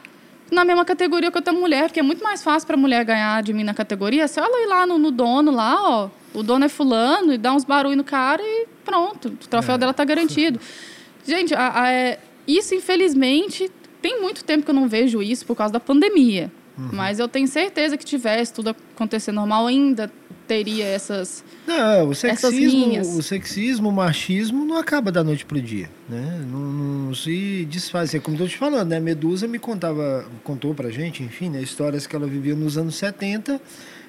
na 0.51 0.65
mesma 0.65 0.83
categoria 0.83 1.31
que 1.31 1.37
outra 1.37 1.53
mulher, 1.53 1.85
porque 1.85 1.99
é 1.99 2.03
muito 2.03 2.23
mais 2.23 2.43
fácil 2.43 2.67
para 2.67 2.75
a 2.75 2.79
mulher 2.79 3.05
ganhar 3.05 3.41
de 3.43 3.53
mim 3.53 3.63
na 3.63 3.73
categoria. 3.73 4.27
Se 4.27 4.39
ela 4.39 4.61
ir 4.61 4.67
lá 4.67 4.85
no, 4.85 4.97
no, 4.97 5.11
dono, 5.11 5.51
lá, 5.51 5.77
ó, 5.81 6.09
o 6.33 6.43
dono 6.43 6.65
é 6.65 6.69
fulano, 6.69 7.33
e 7.33 7.37
dá 7.37 7.53
uns 7.53 7.63
barulhos 7.63 7.97
no 7.97 8.03
cara 8.03 8.41
e 8.43 8.67
pronto, 8.83 9.29
o 9.29 9.47
troféu 9.47 9.75
é. 9.75 9.77
dela 9.77 9.91
está 9.91 10.03
garantido. 10.03 10.59
Gente, 11.25 11.53
a, 11.53 11.83
a, 11.83 11.91
é, 11.91 12.19
isso, 12.47 12.73
infelizmente, 12.73 13.71
tem 14.01 14.21
muito 14.21 14.43
tempo 14.43 14.63
que 14.63 14.71
eu 14.71 14.75
não 14.75 14.87
vejo 14.87 15.21
isso 15.21 15.45
por 15.45 15.55
causa 15.55 15.73
da 15.73 15.79
pandemia. 15.79 16.51
Uhum. 16.77 16.89
Mas 16.93 17.19
eu 17.19 17.27
tenho 17.27 17.47
certeza 17.47 17.97
que 17.97 18.05
tivesse 18.05 18.53
tudo 18.53 18.69
acontecer 18.69 19.31
normal, 19.31 19.67
ainda 19.67 20.09
teria 20.47 20.85
essas. 20.85 21.43
Não, 21.67 22.09
o 22.09 22.15
sexismo, 22.15 23.17
o 23.17 23.21
sexismo, 23.21 23.89
o 23.89 23.91
machismo 23.91 24.65
não 24.65 24.77
acaba 24.77 25.11
da 25.11 25.23
noite 25.23 25.45
pro 25.45 25.61
dia, 25.61 25.89
né? 26.07 26.43
Não, 26.49 26.59
não 26.59 27.13
se 27.13 27.65
desfaz. 27.69 28.15
É 28.15 28.19
como 28.19 28.37
eu 28.37 28.41
tô 28.41 28.47
te 28.47 28.57
falando, 28.57 28.89
né? 28.89 28.99
Medusa 28.99 29.47
me 29.47 29.59
contava, 29.59 30.25
contou 30.43 30.73
pra 30.73 30.89
gente, 30.89 31.21
enfim, 31.21 31.49
né? 31.49 31.61
histórias 31.61 32.07
que 32.07 32.15
ela 32.15 32.25
vivia 32.25 32.55
nos 32.55 32.77
anos 32.77 32.95
70 32.95 33.61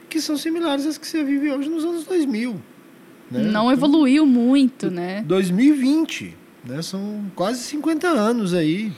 que 0.08 0.20
são 0.20 0.36
similares 0.36 0.84
às 0.86 0.98
que 0.98 1.06
você 1.06 1.22
vive 1.22 1.50
hoje 1.52 1.68
nos 1.68 1.84
anos 1.84 2.04
2000. 2.04 2.60
Né? 3.30 3.42
Não 3.44 3.70
evoluiu 3.70 4.26
muito, 4.26 4.90
né? 4.90 5.22
2020, 5.26 6.36
né? 6.64 6.82
São 6.82 7.30
quase 7.36 7.60
50 7.60 8.08
anos 8.08 8.52
aí 8.52 8.92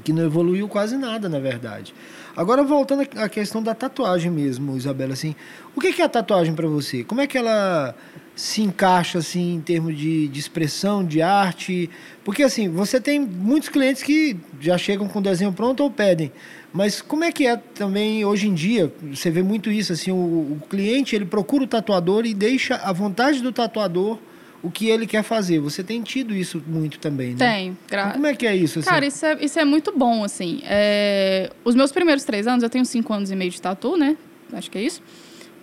que 0.00 0.12
não 0.12 0.24
evoluiu 0.24 0.68
quase 0.68 0.96
nada, 0.96 1.28
na 1.28 1.38
verdade. 1.38 1.94
Agora, 2.36 2.62
voltando 2.62 3.06
à 3.16 3.28
questão 3.28 3.62
da 3.62 3.74
tatuagem 3.74 4.30
mesmo, 4.30 4.76
Isabela, 4.76 5.14
assim, 5.14 5.34
o 5.74 5.80
que 5.80 6.00
é 6.00 6.04
a 6.04 6.08
tatuagem 6.08 6.54
para 6.54 6.68
você? 6.68 7.02
Como 7.02 7.20
é 7.20 7.26
que 7.26 7.38
ela 7.38 7.94
se 8.34 8.60
encaixa, 8.60 9.18
assim, 9.18 9.54
em 9.54 9.60
termos 9.60 9.96
de, 9.96 10.28
de 10.28 10.38
expressão, 10.38 11.02
de 11.02 11.22
arte? 11.22 11.88
Porque, 12.22 12.42
assim, 12.42 12.68
você 12.68 13.00
tem 13.00 13.18
muitos 13.18 13.70
clientes 13.70 14.02
que 14.02 14.36
já 14.60 14.76
chegam 14.76 15.08
com 15.08 15.18
o 15.18 15.22
desenho 15.22 15.52
pronto 15.52 15.82
ou 15.82 15.90
pedem, 15.90 16.30
mas 16.72 17.00
como 17.00 17.24
é 17.24 17.32
que 17.32 17.46
é 17.46 17.56
também 17.56 18.22
hoje 18.22 18.48
em 18.48 18.54
dia? 18.54 18.92
Você 19.10 19.30
vê 19.30 19.42
muito 19.42 19.70
isso, 19.70 19.94
assim, 19.94 20.10
o, 20.10 20.16
o 20.16 20.62
cliente, 20.68 21.16
ele 21.16 21.24
procura 21.24 21.64
o 21.64 21.66
tatuador 21.66 22.26
e 22.26 22.34
deixa 22.34 22.76
a 22.76 22.92
vontade 22.92 23.40
do 23.40 23.50
tatuador 23.50 24.18
o 24.62 24.70
que 24.70 24.88
ele 24.88 25.06
quer 25.06 25.22
fazer. 25.22 25.60
Você 25.60 25.82
tem 25.82 26.02
tido 26.02 26.34
isso 26.34 26.62
muito 26.66 26.98
também, 26.98 27.34
né? 27.34 27.54
Tenho. 27.54 27.78
Gra... 27.88 28.02
Então, 28.02 28.12
como 28.12 28.26
é 28.26 28.34
que 28.34 28.46
é 28.46 28.56
isso? 28.56 28.78
Assim? 28.80 28.88
Cara, 28.88 29.06
isso 29.06 29.24
é, 29.24 29.38
isso 29.40 29.58
é 29.58 29.64
muito 29.64 29.96
bom, 29.96 30.24
assim. 30.24 30.62
É... 30.64 31.50
Os 31.64 31.74
meus 31.74 31.92
primeiros 31.92 32.24
três 32.24 32.46
anos, 32.46 32.62
eu 32.62 32.70
tenho 32.70 32.84
cinco 32.84 33.12
anos 33.12 33.30
e 33.30 33.36
meio 33.36 33.50
de 33.50 33.60
tatu, 33.60 33.96
né? 33.96 34.16
Acho 34.52 34.70
que 34.70 34.78
é 34.78 34.82
isso. 34.82 35.02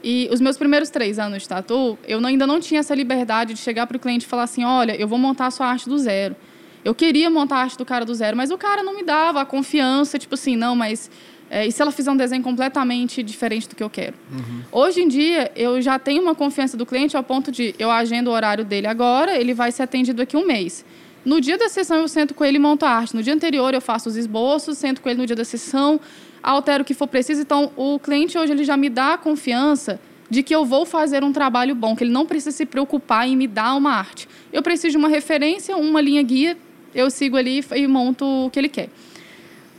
E 0.03 0.27
os 0.31 0.41
meus 0.41 0.57
primeiros 0.57 0.89
três 0.89 1.17
anos 1.17 1.43
de 1.43 1.47
tatu, 1.47 1.97
eu 2.05 2.23
ainda 2.25 2.45
não 2.45 2.59
tinha 2.59 2.81
essa 2.81 2.93
liberdade 2.93 3.53
de 3.53 3.59
chegar 3.59 3.87
para 3.87 3.95
o 3.95 3.99
cliente 3.99 4.25
e 4.25 4.29
falar 4.29 4.43
assim, 4.43 4.63
olha, 4.63 4.95
eu 4.99 5.07
vou 5.07 5.17
montar 5.17 5.47
a 5.47 5.51
sua 5.51 5.67
arte 5.67 5.87
do 5.87 5.97
zero. 5.97 6.35
Eu 6.83 6.93
queria 6.93 7.29
montar 7.29 7.57
a 7.57 7.59
arte 7.61 7.77
do 7.77 7.85
cara 7.85 8.03
do 8.03 8.13
zero, 8.13 8.35
mas 8.35 8.51
o 8.51 8.57
cara 8.57 8.83
não 8.83 8.93
me 8.93 9.03
dava 9.03 9.39
a 9.39 9.45
confiança, 9.45 10.19
tipo 10.19 10.35
assim, 10.35 10.57
não, 10.57 10.75
mas 10.75 11.09
é, 11.53 11.67
e 11.67 11.71
se 11.71 11.79
ela 11.83 11.91
fizer 11.91 12.09
um 12.09 12.17
desenho 12.17 12.41
completamente 12.41 13.21
diferente 13.21 13.69
do 13.69 13.75
que 13.75 13.83
eu 13.83 13.89
quero? 13.89 14.15
Uhum. 14.31 14.61
Hoje 14.71 15.01
em 15.01 15.07
dia, 15.07 15.51
eu 15.55 15.79
já 15.83 15.99
tenho 15.99 16.23
uma 16.23 16.33
confiança 16.33 16.75
do 16.75 16.83
cliente 16.83 17.15
ao 17.15 17.23
ponto 17.23 17.51
de 17.51 17.75
eu 17.77 17.91
agendo 17.91 18.31
o 18.31 18.33
horário 18.33 18.65
dele 18.65 18.87
agora, 18.87 19.37
ele 19.37 19.53
vai 19.53 19.71
ser 19.71 19.83
atendido 19.83 20.19
aqui 20.19 20.35
um 20.35 20.47
mês. 20.47 20.83
No 21.23 21.39
dia 21.39 21.55
da 21.55 21.69
sessão 21.69 21.97
eu 21.97 22.07
sento 22.07 22.33
com 22.33 22.43
ele 22.43 22.57
e 22.57 22.59
monto 22.59 22.87
a 22.87 22.89
arte. 22.89 23.15
No 23.15 23.21
dia 23.21 23.35
anterior 23.35 23.71
eu 23.71 23.81
faço 23.81 24.09
os 24.09 24.17
esboços, 24.17 24.79
sento 24.79 24.99
com 24.99 25.07
ele 25.07 25.19
no 25.19 25.27
dia 25.27 25.35
da 25.35 25.45
sessão, 25.45 25.99
altero 26.41 26.81
o 26.81 26.85
que 26.85 26.95
for 26.95 27.07
preciso. 27.07 27.43
Então, 27.43 27.71
o 27.75 27.99
cliente 27.99 28.35
hoje 28.35 28.51
ele 28.51 28.63
já 28.63 28.75
me 28.75 28.89
dá 28.89 29.13
a 29.13 29.17
confiança 29.19 29.99
de 30.31 30.41
que 30.41 30.55
eu 30.55 30.65
vou 30.65 30.87
fazer 30.87 31.23
um 31.23 31.31
trabalho 31.31 31.75
bom, 31.75 31.95
que 31.95 32.03
ele 32.03 32.11
não 32.11 32.25
precisa 32.25 32.49
se 32.49 32.65
preocupar 32.65 33.27
em 33.27 33.37
me 33.37 33.45
dar 33.45 33.75
uma 33.75 33.91
arte. 33.91 34.27
Eu 34.51 34.63
preciso 34.63 34.93
de 34.93 34.97
uma 34.97 35.07
referência, 35.07 35.77
uma 35.77 36.01
linha 36.01 36.23
guia, 36.23 36.57
eu 36.95 37.11
sigo 37.11 37.37
ali 37.37 37.63
e 37.75 37.85
monto 37.85 38.25
o 38.25 38.49
que 38.49 38.59
ele 38.59 38.69
quer. 38.69 38.89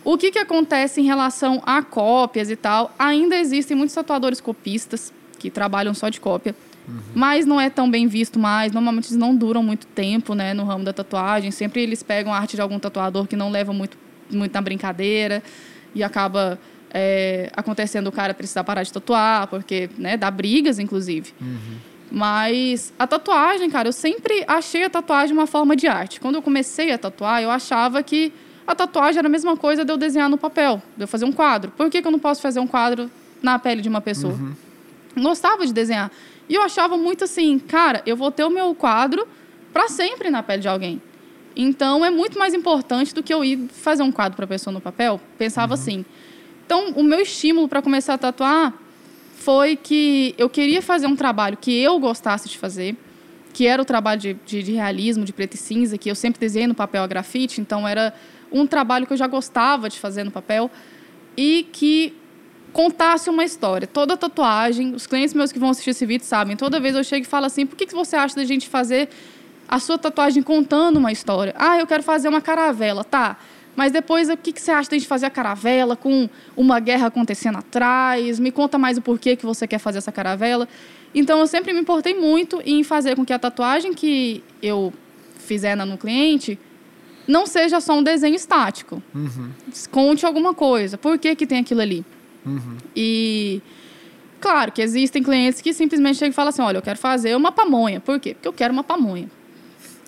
O 0.05 0.19
que, 0.19 0.31
que 0.31 0.39
acontece 0.39 1.01
em 1.01 1.05
relação 1.05 1.63
a 1.65 1.83
cópias 1.83 2.51
e 2.51 2.57
tal? 2.57 2.95
Ainda 2.99 3.37
existem 3.37 3.77
muitos 3.77 3.95
tatuadores 3.95 4.41
copistas 4.41 5.13
que 5.39 5.51
trabalham 5.51 5.95
só 5.95 6.11
de 6.11 6.21
cópia, 6.21 6.55
uhum. 6.87 7.01
mas 7.15 7.47
não 7.47 7.61
é 7.61 7.71
tão 7.71 7.91
bem 7.91 8.07
visto 8.07 8.39
mais. 8.39 8.71
Normalmente 8.71 9.07
eles 9.07 9.17
não 9.17 9.35
duram 9.35 9.63
muito 9.63 9.87
tempo 9.87 10.35
né, 10.35 10.53
no 10.53 10.65
ramo 10.65 10.85
da 10.85 10.93
tatuagem. 10.93 11.51
Sempre 11.51 11.83
eles 11.83 12.03
pegam 12.03 12.35
a 12.35 12.39
arte 12.39 12.55
de 12.55 12.61
algum 12.61 12.79
tatuador 12.79 13.27
que 13.27 13.35
não 13.35 13.51
leva 13.51 13.73
muito, 13.73 13.97
muito 14.31 14.53
na 14.53 14.61
brincadeira 14.61 15.43
e 15.95 16.03
acaba 16.03 16.59
é, 16.93 17.51
acontecendo 17.57 18.07
o 18.09 18.13
cara 18.13 18.35
precisar 18.35 18.63
parar 18.63 18.83
de 18.83 18.93
tatuar, 18.93 19.47
porque 19.49 19.89
né, 19.97 20.17
dá 20.17 20.31
brigas, 20.31 20.79
inclusive. 20.79 21.33
Uhum. 21.41 21.79
Mas 22.11 22.93
a 22.99 23.07
tatuagem, 23.07 23.69
cara, 23.71 23.89
eu 23.89 23.93
sempre 23.93 24.45
achei 24.47 24.85
a 24.85 24.91
tatuagem 24.91 25.37
uma 25.37 25.47
forma 25.47 25.75
de 25.75 25.87
arte. 25.87 26.21
Quando 26.21 26.37
eu 26.37 26.43
comecei 26.43 26.93
a 26.93 26.99
tatuar, 26.99 27.43
eu 27.43 27.51
achava 27.51 28.03
que 28.03 28.33
a 28.67 28.75
tatuagem 28.75 29.19
era 29.19 29.29
a 29.29 29.31
mesma 29.31 29.57
coisa 29.57 29.85
de 29.85 29.93
eu 29.93 29.97
desenhar 29.97 30.29
no 30.29 30.39
papel, 30.39 30.83
de 30.97 31.05
eu 31.05 31.09
fazer 31.09 31.25
um 31.25 31.33
quadro. 31.33 31.71
Por 31.73 31.91
que, 31.91 32.01
que 32.01 32.09
eu 32.09 32.12
não 32.12 32.19
posso 32.19 32.41
fazer 32.41 32.61
um 32.61 32.67
quadro 32.67 33.11
na 33.43 33.59
pele 33.59 33.83
de 33.83 33.89
uma 33.89 34.01
pessoa? 34.01 34.35
Uhum. 34.35 34.55
Gostava 35.23 35.67
de 35.67 35.73
desenhar. 35.73 36.11
E 36.49 36.55
eu 36.55 36.62
achava 36.62 36.97
muito 36.97 37.25
assim, 37.25 37.59
cara, 37.59 38.03
eu 38.07 38.17
vou 38.17 38.31
ter 38.31 38.45
o 38.45 38.51
meu 38.51 38.75
quadro 38.75 39.27
para 39.73 39.89
sempre 39.89 40.31
na 40.31 40.43
pele 40.43 40.62
de 40.62 40.69
alguém. 40.69 41.01
Então 41.57 42.05
é 42.05 42.11
muito 42.11 42.39
mais 42.39 42.55
importante 42.55 43.15
do 43.15 43.23
que 43.23 43.33
eu 43.33 43.45
ir 43.45 43.69
fazer 43.69 44.03
um 44.03 44.11
quadro 44.11 44.37
para 44.37 44.45
a 44.45 44.49
pessoa 44.49 44.73
no 44.73 44.81
papel. 44.81 45.21
Pensava 45.39 45.75
uhum. 45.75 45.81
assim. 45.81 46.05
Então 46.67 46.91
o 46.91 47.03
meu 47.03 47.21
estímulo 47.21 47.69
para 47.69 47.83
começar 47.83 48.15
a 48.15 48.19
tatuar 48.19 48.75
foi 49.37 49.77
que 49.77 50.35
eu 50.39 50.49
queria 50.49 50.81
fazer 50.81 51.07
um 51.07 51.15
trabalho 51.15 51.57
que 51.57 51.71
eu 51.71 51.99
gostasse 51.99 52.49
de 52.49 52.57
fazer, 52.57 52.97
que 53.53 53.67
era 53.67 53.81
o 53.81 53.85
trabalho 53.85 54.21
de, 54.21 54.35
de, 54.47 54.62
de 54.62 54.73
realismo, 54.73 55.25
de 55.25 55.33
preto 55.33 55.55
e 55.55 55.59
cinza, 55.59 55.99
que 55.99 56.11
eu 56.11 56.15
sempre 56.15 56.41
desenhei 56.41 56.67
no 56.67 56.75
papel 56.75 57.03
a 57.03 57.07
grafite. 57.07 57.61
Então 57.61 57.87
era 57.87 58.15
um 58.55 58.67
trabalho 58.67 59.05
que 59.05 59.13
eu 59.13 59.17
já 59.17 59.27
gostava 59.27 59.89
de 59.89 59.99
fazer 59.99 60.23
no 60.23 60.31
papel 60.31 60.71
e 61.37 61.69
que 61.73 62.15
contasse 62.73 63.29
uma 63.29 63.45
história. 63.45 63.87
Toda 63.87 64.17
tatuagem, 64.17 64.95
os 64.95 65.07
clientes 65.07 65.35
meus 65.35 65.51
que 65.51 65.59
vão 65.59 65.71
assistir 65.71 65.91
esse 65.91 66.07
vídeo 66.07 66.25
sabem, 66.25 66.57
toda 66.57 66.79
vez 66.79 66.95
eu 66.95 67.03
chego 67.03 67.27
e 67.27 67.29
falo 67.29 67.47
assim: 67.47 67.67
por 67.67 67.77
que, 67.77 67.85
que 67.85 67.95
você 67.95 68.15
acha 68.15 68.37
da 68.37 68.45
gente 68.45 68.69
fazer 68.69 69.09
a 69.69 69.81
sua 69.81 69.99
tatuagem 69.99 70.43
contando 70.43 70.99
uma 70.99 71.11
história? 71.11 71.53
Ah, 71.59 71.79
eu 71.79 71.87
quero 71.87 72.05
fazer 72.05 72.29
uma 72.29 72.41
caravela, 72.41 73.03
tá. 73.03 73.37
Mas 73.75 73.91
depois, 73.91 74.29
o 74.29 74.37
que, 74.37 74.53
que 74.53 74.63
você 74.63 74.71
acha 74.71 74.89
de 74.89 75.01
gente 75.01 75.09
fazer 75.09 75.27
a 75.27 75.31
caravela 75.31 75.97
com 75.97 76.29
uma 76.57 76.79
guerra 76.79 77.09
acontecendo 77.09 77.59
atrás? 77.59 78.39
Me 78.39 78.53
conta 78.53 78.79
mais 78.79 78.97
o 78.97 79.03
porquê 79.03 79.35
que 79.35 79.45
você 79.45 79.67
quer 79.67 79.79
fazer 79.79 79.99
essa 79.99 80.13
caravela. 80.13 80.69
Então, 81.13 81.41
eu 81.41 81.47
sempre 81.49 81.73
me 81.73 81.81
importei 81.81 82.15
muito 82.15 82.63
em 82.65 82.85
fazer 82.85 83.17
com 83.17 83.25
que 83.25 83.33
a 83.33 83.39
tatuagem 83.39 83.93
que 83.93 84.45
eu 84.63 84.93
fizer 85.39 85.77
no 85.77 85.99
cliente 85.99 86.57
não 87.27 87.47
seja 87.47 87.81
só 87.81 87.95
um 87.99 88.03
desenho 88.03 88.35
estático. 88.35 89.03
Uhum. 89.14 89.51
Conte 89.91 90.27
alguma 90.27 90.55
coisa. 90.55 90.99
Por 90.99 91.18
que, 91.18 91.35
que 91.35 91.47
tem 91.47 91.61
aquilo 91.61 91.81
ali? 91.81 92.05
Uhum. 92.45 92.77
E 92.95 93.62
claro 94.41 94.70
que 94.72 94.83
existem 94.83 95.22
clientes 95.22 95.61
que 95.61 95.72
simplesmente 95.72 96.16
chegam 96.18 96.31
e 96.31 96.35
falam 96.35 96.51
assim: 96.51 96.62
olha, 96.62 96.79
eu 96.79 96.83
quero 96.83 96.99
fazer 96.99 97.37
uma 97.37 97.51
pamonha. 97.53 98.01
Por 98.01 98.20
quê? 98.20 98.35
Porque 98.35 98.49
eu 98.49 98.53
quero 98.53 98.72
uma 98.72 98.85
pamonha. 98.85 99.31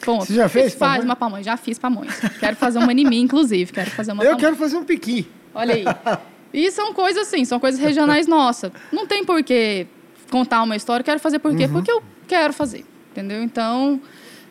Ponto. 0.04 0.26
Você 0.26 0.34
já 0.34 0.48
fez? 0.48 0.74
Faz 0.74 1.04
uma 1.04 1.16
pamonha. 1.16 1.42
Já 1.42 1.56
fiz 1.56 1.78
pamonha. 1.78 2.10
quero 2.38 2.56
fazer 2.56 2.78
uma 2.78 2.92
mim, 2.92 3.20
inclusive. 3.20 3.72
Quero 3.72 3.90
fazer 3.90 4.12
uma 4.12 4.22
Eu 4.22 4.30
pamonha. 4.30 4.44
quero 4.44 4.56
fazer 4.56 4.76
um 4.76 4.84
piqui. 4.84 5.26
Olha 5.54 5.74
aí. 5.74 5.84
E 6.54 6.70
são 6.70 6.94
coisas 6.94 7.28
assim, 7.28 7.44
são 7.44 7.60
coisas 7.60 7.78
regionais 7.78 8.26
nossas. 8.26 8.72
Não 8.90 9.06
tem 9.06 9.22
por 9.24 9.42
que 9.42 9.86
contar 10.30 10.62
uma 10.62 10.74
história. 10.74 11.04
Quero 11.04 11.20
fazer 11.20 11.38
por 11.38 11.54
quê? 11.54 11.64
Uhum. 11.64 11.72
Porque 11.72 11.90
eu 11.90 12.02
quero 12.26 12.52
fazer. 12.54 12.82
Entendeu? 13.10 13.42
Então, 13.42 14.00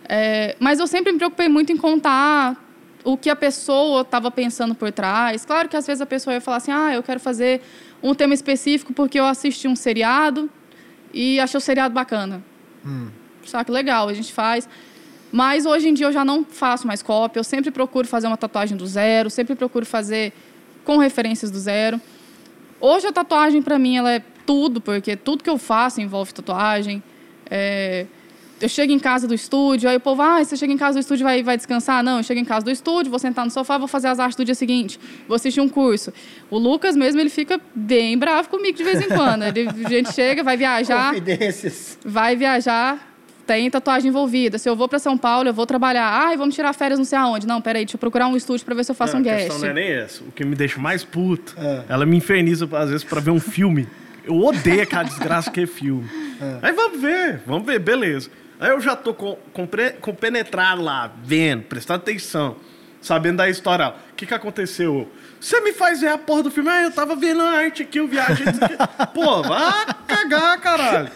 é, 0.10 0.56
mas 0.60 0.80
eu 0.80 0.88
sempre 0.88 1.12
me 1.12 1.18
preocupei 1.18 1.50
muito 1.50 1.72
em 1.72 1.78
contar 1.78 2.62
o 3.04 3.16
que 3.16 3.30
a 3.30 3.36
pessoa 3.36 4.02
estava 4.02 4.32
pensando 4.32 4.74
por 4.74 4.92
trás. 4.92 5.46
Claro 5.46 5.70
que 5.70 5.78
às 5.78 5.86
vezes 5.86 6.02
a 6.02 6.06
pessoa 6.06 6.34
ia 6.34 6.42
falar 6.42 6.58
assim: 6.58 6.72
ah, 6.72 6.94
eu 6.94 7.04
quero 7.04 7.20
fazer 7.20 7.62
um 8.02 8.14
tema 8.14 8.34
específico 8.34 8.94
porque 8.94 9.20
eu 9.20 9.26
assisti 9.26 9.68
um 9.68 9.76
seriado 9.76 10.50
e 11.14 11.40
achei 11.40 11.58
o 11.58 11.62
seriado 11.62 11.94
bacana. 11.94 12.44
Hum. 12.86 13.10
Que 13.66 13.72
legal, 13.72 14.10
a 14.10 14.14
gente 14.14 14.34
faz. 14.34 14.68
Mas 15.32 15.66
hoje 15.66 15.90
em 15.90 15.94
dia 15.94 16.08
eu 16.08 16.12
já 16.12 16.26
não 16.26 16.44
faço 16.44 16.88
mais 16.88 17.02
cópia, 17.02 17.40
eu 17.40 17.44
sempre 17.44 17.70
procuro 17.70 18.08
fazer 18.08 18.28
uma 18.28 18.38
tatuagem 18.38 18.78
do 18.78 18.88
zero, 18.88 19.30
sempre 19.30 19.56
procuro 19.56 19.86
fazer 19.86 20.34
com 20.84 20.98
referências 20.98 21.52
do 21.52 21.60
zero. 21.60 22.00
Hoje 22.80 23.08
a 23.08 23.12
tatuagem 23.12 23.62
para 23.62 23.78
mim 23.78 23.98
ela 23.98 24.12
é 24.12 24.22
tudo, 24.46 24.80
porque 24.80 25.16
tudo 25.16 25.44
que 25.44 25.50
eu 25.50 25.58
faço 25.58 26.02
envolve 26.02 26.34
tatuagem. 26.34 27.04
É, 27.50 28.06
eu 28.62 28.70
chego 28.70 28.94
em 28.94 29.00
casa 29.00 29.28
do 29.28 29.34
estúdio, 29.34 29.90
aí 29.90 29.98
o 29.98 30.00
povo, 30.00 30.22
ah, 30.22 30.44
você 30.44 30.56
chega 30.56 30.72
em 30.72 30.78
casa 30.78 30.98
do 30.98 31.02
estúdio 31.02 31.24
vai 31.24 31.44
vai 31.44 31.58
descansar? 31.58 32.04
Não, 32.04 32.18
eu 32.18 32.24
chego 32.24 32.40
em 32.40 32.46
casa 32.46 32.64
do 32.64 32.72
estúdio, 32.72 33.10
vou 33.10 33.20
sentar 33.20 33.44
no 33.44 33.52
sofá, 33.52 33.78
vou 33.78 33.88
fazer 33.88 34.08
as 34.08 34.20
artes 34.20 34.36
do 34.36 34.46
dia 34.46 34.56
seguinte, 34.56 35.00
vou 35.28 35.36
assistir 35.36 35.60
um 35.60 35.68
curso. 35.68 36.14
O 36.50 36.58
Lucas 36.58 36.96
mesmo, 36.96 37.20
ele 37.20 37.30
fica 37.30 37.60
bem 37.74 38.18
bravo 38.18 38.50
comigo 38.50 38.78
de 38.78 38.84
vez 38.84 39.02
em 39.02 39.08
quando. 39.10 39.44
Ele, 39.44 39.68
a 39.68 39.90
gente 39.90 40.14
chega, 40.14 40.44
vai 40.44 40.56
viajar. 40.56 41.10
Confidências. 41.10 41.98
Vai 42.06 42.36
viajar, 42.36 43.14
tem 43.46 43.70
tatuagem 43.70 44.10
envolvida. 44.10 44.58
Se 44.58 44.70
eu 44.70 44.76
vou 44.76 44.88
para 44.88 45.00
São 45.00 45.18
Paulo, 45.18 45.50
eu 45.50 45.54
vou 45.54 45.66
trabalhar. 45.66 46.08
Ai, 46.08 46.38
vamos 46.38 46.56
tirar 46.56 46.72
férias 46.74 46.98
não 46.98 47.06
sei 47.06 47.18
aonde. 47.18 47.46
Não, 47.46 47.62
peraí, 47.62 47.84
deixa 47.84 47.96
eu 47.96 48.00
procurar 48.00 48.28
um 48.28 48.38
estúdio 48.38 48.66
para 48.66 48.76
ver 48.76 48.86
se 48.86 48.92
eu 48.92 48.96
faço 48.96 49.14
não, 49.14 49.20
um 49.20 49.24
guest. 49.24 49.36
A 49.36 49.50
questão 49.50 49.60
não 49.60 49.68
é 49.68 49.74
nem 49.74 49.92
essa. 49.92 50.24
O 50.24 50.32
que 50.32 50.46
me 50.46 50.56
deixa 50.56 50.80
mais 50.80 51.04
puto, 51.04 51.56
é. 51.58 51.84
ela 51.90 52.06
me 52.06 52.16
inferniza 52.16 52.68
às 52.72 52.90
vezes 52.90 53.04
para 53.04 53.20
ver 53.20 53.32
um 53.32 53.40
filme. 53.40 53.88
Eu 54.24 54.42
odeio 54.42 54.82
aquela 54.82 55.04
desgraça 55.04 55.52
que 55.52 55.62
é 55.62 55.68
filme. 55.68 56.10
É. 56.42 56.68
Aí 56.68 56.74
vamos 56.74 57.00
ver, 57.00 57.42
vamos 57.46 57.66
ver, 57.66 57.80
beleza. 57.80 58.30
Aí 58.66 58.72
eu 58.72 58.82
já 58.82 58.96
tô 58.96 59.14
com, 59.14 59.38
com, 59.54 59.68
compenetrado 60.02 60.82
lá, 60.82 61.12
vendo, 61.24 61.62
prestando 61.66 62.00
atenção, 62.00 62.56
sabendo 63.00 63.38
da 63.38 63.48
história. 63.48 63.90
O 63.90 64.16
que, 64.16 64.26
que 64.26 64.34
aconteceu? 64.34 65.08
Você 65.40 65.62
me 65.62 65.72
faz 65.72 66.02
ver 66.02 66.08
a 66.08 66.18
porra 66.18 66.42
do 66.42 66.50
filme. 66.50 66.72
Ah, 66.72 66.82
eu 66.82 66.92
tava 66.92 67.16
vendo 67.16 67.44
a 67.44 67.52
arte 67.52 67.84
aqui, 67.84 68.00
eu 68.00 68.08
viajei. 68.08 68.48
Pô, 69.14 69.44
vá 69.44 69.86
cagar, 70.08 70.60
caralho. 70.60 71.12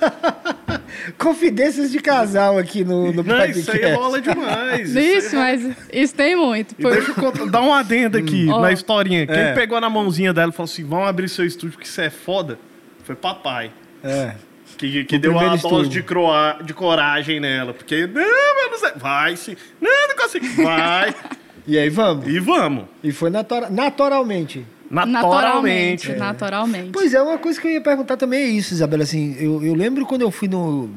Confidências 1.18 1.89
de 1.89 2.00
casal 2.00 2.56
aqui 2.60 2.84
no, 2.84 3.12
no 3.12 3.24
Não, 3.24 3.36
podcast. 3.36 3.60
isso 3.62 3.72
aí 3.72 3.93
rola 3.95 4.22
demais. 4.22 4.95
Isso, 4.95 5.00
isso 5.00 5.36
mas 5.36 5.76
isso 5.91 6.14
tem 6.14 6.36
muito. 6.36 6.76
Por... 6.76 6.91
Deixa 6.91 7.14
eu 7.20 7.50
dar 7.50 7.62
um 7.62 7.74
adendo 7.74 8.20
aqui 8.20 8.47
hum. 8.47 8.62
na 8.62 8.72
historinha. 8.72 9.26
Quem 9.26 9.36
é. 9.36 9.54
pegou 9.54 9.82
na 9.82 9.89
mãozinha 9.89 10.32
dela 10.32 10.52
e 10.52 10.56
falou 10.56 10.70
assim: 10.70 10.84
vamos 10.84 11.08
abrir 11.08 11.28
seu 11.28 11.47
estúdio 11.47 11.80
que 11.80 11.88
isso 11.88 12.00
é 12.00 12.12
foda, 12.12 12.60
foi 13.04 13.16
papai. 13.16 13.72
É. 14.04 14.36
Que, 14.80 15.04
que 15.04 15.18
deu 15.18 15.34
uma 15.34 15.58
dose 15.58 15.90
de, 15.90 16.02
croa, 16.02 16.58
de 16.64 16.74
coragem 16.74 17.38
nela. 17.38 17.74
Porque, 17.74 18.08
não, 18.08 18.22
eu 18.22 18.72
não 18.72 18.80
sei. 18.80 18.92
Vai 18.96 19.36
sim. 19.36 19.58
Não, 19.82 20.08
não 20.08 20.16
consigo. 20.16 20.64
Vai. 20.64 21.14
e 21.68 21.78
aí 21.78 21.90
vamos. 21.90 22.26
E 22.26 22.40
vamos. 22.40 22.86
E 23.04 23.12
foi 23.12 23.30
natura, 23.30 23.70
naturalmente. 23.70 24.66
Naturalmente. 24.90 26.14
Naturalmente. 26.14 26.92
Pois 26.94 27.14
é, 27.14 27.22
uma 27.22 27.38
coisa 27.38 27.60
que 27.60 27.68
eu 27.68 27.72
ia 27.72 27.82
perguntar 27.82 28.16
também 28.16 28.40
é 28.40 28.48
isso, 28.48 28.74
Isabela. 28.74 29.04
Assim, 29.04 29.36
eu, 29.38 29.62
eu 29.62 29.74
lembro 29.74 30.06
quando 30.06 30.22
eu 30.22 30.32
fui 30.32 30.48
no, 30.48 30.90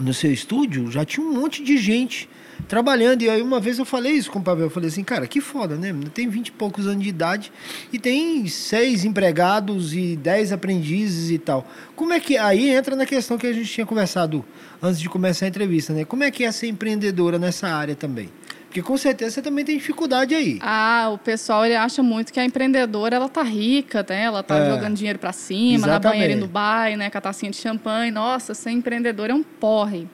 no 0.00 0.12
seu 0.12 0.32
estúdio, 0.32 0.90
já 0.90 1.04
tinha 1.04 1.24
um 1.24 1.32
monte 1.32 1.62
de 1.62 1.76
gente 1.78 2.28
trabalhando. 2.68 3.22
E 3.22 3.30
aí 3.30 3.42
uma 3.42 3.60
vez 3.60 3.78
eu 3.78 3.84
falei 3.84 4.12
isso 4.12 4.30
com 4.30 4.38
o 4.38 4.42
Pavel, 4.42 4.66
eu 4.66 4.70
falei 4.70 4.88
assim, 4.88 5.04
cara, 5.04 5.26
que 5.26 5.40
foda, 5.40 5.76
né? 5.76 5.94
Tem 6.14 6.28
vinte 6.28 6.48
e 6.48 6.52
poucos 6.52 6.86
anos 6.86 7.02
de 7.02 7.08
idade 7.08 7.52
e 7.92 7.98
tem 7.98 8.46
seis 8.48 9.04
empregados 9.04 9.94
e 9.94 10.16
dez 10.16 10.52
aprendizes 10.52 11.30
e 11.30 11.38
tal. 11.38 11.66
Como 11.96 12.12
é 12.12 12.20
que 12.20 12.36
aí 12.36 12.70
entra 12.70 12.96
na 12.96 13.06
questão 13.06 13.38
que 13.38 13.46
a 13.46 13.52
gente 13.52 13.70
tinha 13.70 13.86
conversado 13.86 14.44
antes 14.82 15.00
de 15.00 15.08
começar 15.08 15.46
a 15.46 15.48
entrevista, 15.48 15.92
né? 15.92 16.04
Como 16.04 16.24
é 16.24 16.30
que 16.30 16.44
é 16.44 16.52
ser 16.52 16.68
empreendedora 16.68 17.38
nessa 17.38 17.68
área 17.68 17.94
também? 17.94 18.28
Porque 18.66 18.80
com 18.80 18.96
certeza 18.96 19.32
você 19.32 19.42
também 19.42 19.66
tem 19.66 19.76
dificuldade 19.76 20.34
aí. 20.34 20.58
Ah, 20.62 21.10
o 21.12 21.18
pessoal 21.18 21.66
ele 21.66 21.76
acha 21.76 22.02
muito 22.02 22.32
que 22.32 22.40
a 22.40 22.44
empreendedora 22.44 23.16
ela 23.16 23.28
tá 23.28 23.42
rica, 23.42 24.04
né? 24.08 24.22
Ela 24.22 24.42
tá 24.42 24.56
é, 24.56 24.70
jogando 24.70 24.96
dinheiro 24.96 25.18
para 25.18 25.30
cima, 25.30 25.86
exatamente. 25.86 26.04
na 26.04 26.10
banheira 26.10 26.32
em 26.32 26.40
Dubai, 26.40 26.96
né? 26.96 27.10
Com 27.10 27.18
a 27.18 27.20
tacinha 27.20 27.50
de 27.50 27.58
champanhe. 27.58 28.10
Nossa, 28.10 28.54
ser 28.54 28.70
empreendedor 28.70 29.28
é 29.28 29.34
um 29.34 29.42
porre. 29.42 30.08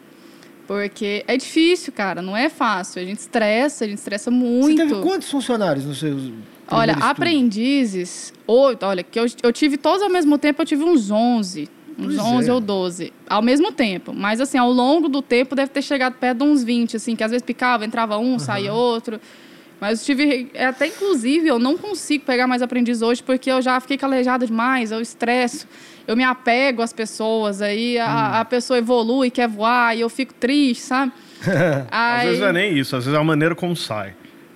Porque 0.68 1.24
é 1.26 1.34
difícil, 1.38 1.90
cara, 1.94 2.20
não 2.20 2.36
é 2.36 2.50
fácil. 2.50 3.00
A 3.00 3.04
gente 3.04 3.20
estressa, 3.20 3.86
a 3.86 3.88
gente 3.88 3.96
estressa 3.96 4.30
muito. 4.30 4.76
Você 4.76 4.86
teve 4.86 5.00
quantos 5.00 5.30
funcionários 5.30 5.86
nos 5.86 5.98
seus. 5.98 6.30
Olha, 6.70 6.92
aprendizes, 7.00 8.34
oito, 8.46 8.84
olha, 8.84 9.02
que 9.02 9.18
eu, 9.18 9.24
eu 9.42 9.50
tive 9.50 9.78
todos 9.78 10.02
ao 10.02 10.10
mesmo 10.10 10.36
tempo, 10.36 10.60
eu 10.60 10.66
tive 10.66 10.84
uns 10.84 11.10
11. 11.10 11.70
Uns 11.98 12.16
pois 12.16 12.18
11 12.18 12.50
é. 12.50 12.52
ou 12.52 12.60
12, 12.60 13.12
ao 13.30 13.40
mesmo 13.40 13.72
tempo. 13.72 14.12
Mas, 14.12 14.42
assim, 14.42 14.58
ao 14.58 14.70
longo 14.70 15.08
do 15.08 15.22
tempo 15.22 15.56
deve 15.56 15.70
ter 15.70 15.80
chegado 15.80 16.16
perto 16.16 16.44
de 16.44 16.44
uns 16.44 16.62
20, 16.62 16.96
assim, 16.96 17.16
que 17.16 17.24
às 17.24 17.30
vezes 17.30 17.42
picava, 17.42 17.86
entrava 17.86 18.18
um, 18.18 18.32
uhum. 18.32 18.38
saía 18.38 18.74
outro. 18.74 19.18
Mas 19.80 20.00
eu 20.00 20.04
tive. 20.04 20.50
É, 20.52 20.66
até 20.66 20.88
inclusive, 20.88 21.48
eu 21.48 21.58
não 21.58 21.78
consigo 21.78 22.26
pegar 22.26 22.46
mais 22.46 22.60
aprendiz 22.60 23.00
hoje 23.00 23.22
porque 23.22 23.50
eu 23.50 23.62
já 23.62 23.80
fiquei 23.80 23.96
calejada 23.96 24.44
demais, 24.44 24.92
eu 24.92 25.00
estresso 25.00 25.66
eu 26.08 26.16
me 26.16 26.24
apego 26.24 26.80
às 26.80 26.90
pessoas, 26.90 27.60
aí 27.60 27.98
a, 27.98 28.06
hum. 28.06 28.40
a 28.40 28.44
pessoa 28.46 28.78
evolui, 28.78 29.30
quer 29.30 29.46
voar, 29.46 29.94
e 29.94 30.00
eu 30.00 30.08
fico 30.08 30.32
triste, 30.32 30.80
sabe? 30.84 31.12
Às 31.92 32.24
vezes 32.24 32.40
não 32.40 32.48
é 32.48 32.52
nem 32.52 32.76
isso, 32.76 32.96
às 32.96 33.04
vezes 33.04 33.16
é 33.16 33.20
a 33.20 33.24
maneira 33.24 33.54
como 33.54 33.76
sai. 33.76 34.14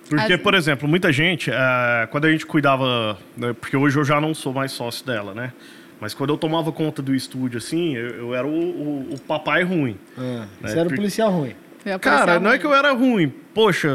Porque, 0.08 0.36
por 0.36 0.52
exemplo, 0.52 0.88
muita 0.88 1.12
gente, 1.12 1.48
uh, 1.48 2.08
quando 2.10 2.24
a 2.24 2.32
gente 2.32 2.44
cuidava, 2.44 3.16
né, 3.36 3.54
porque 3.58 3.76
hoje 3.76 3.96
eu 3.96 4.04
já 4.04 4.20
não 4.20 4.34
sou 4.34 4.52
mais 4.52 4.72
sócio 4.72 5.06
dela, 5.06 5.32
né? 5.32 5.52
Mas 6.00 6.12
quando 6.12 6.30
eu 6.30 6.36
tomava 6.36 6.72
conta 6.72 7.00
do 7.00 7.14
estúdio, 7.14 7.58
assim, 7.58 7.94
eu, 7.94 8.08
eu 8.08 8.34
era 8.34 8.46
o, 8.46 8.50
o, 8.50 9.14
o, 9.14 9.20
papai 9.20 9.62
ruim. 9.62 9.96
É, 10.18 10.20
né? 10.20 10.48
Você 10.62 10.78
era 10.80 10.88
o 10.88 10.94
policial 10.94 11.30
ruim. 11.30 11.54
Cara, 12.00 12.40
não 12.40 12.50
é 12.50 12.58
que 12.58 12.66
eu 12.66 12.74
era 12.74 12.92
ruim. 12.92 13.32
Poxa, 13.54 13.88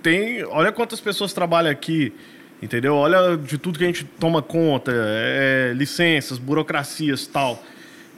tem. 0.00 0.44
Olha 0.44 0.70
quantas 0.70 1.00
pessoas 1.00 1.32
trabalham 1.32 1.72
aqui. 1.72 2.12
Entendeu? 2.60 2.94
Olha 2.94 3.36
de 3.36 3.56
tudo 3.56 3.78
que 3.78 3.84
a 3.84 3.86
gente 3.86 4.04
toma 4.04 4.42
conta, 4.42 4.92
é, 4.94 5.72
licenças, 5.74 6.38
burocracias 6.38 7.26
tal. 7.26 7.62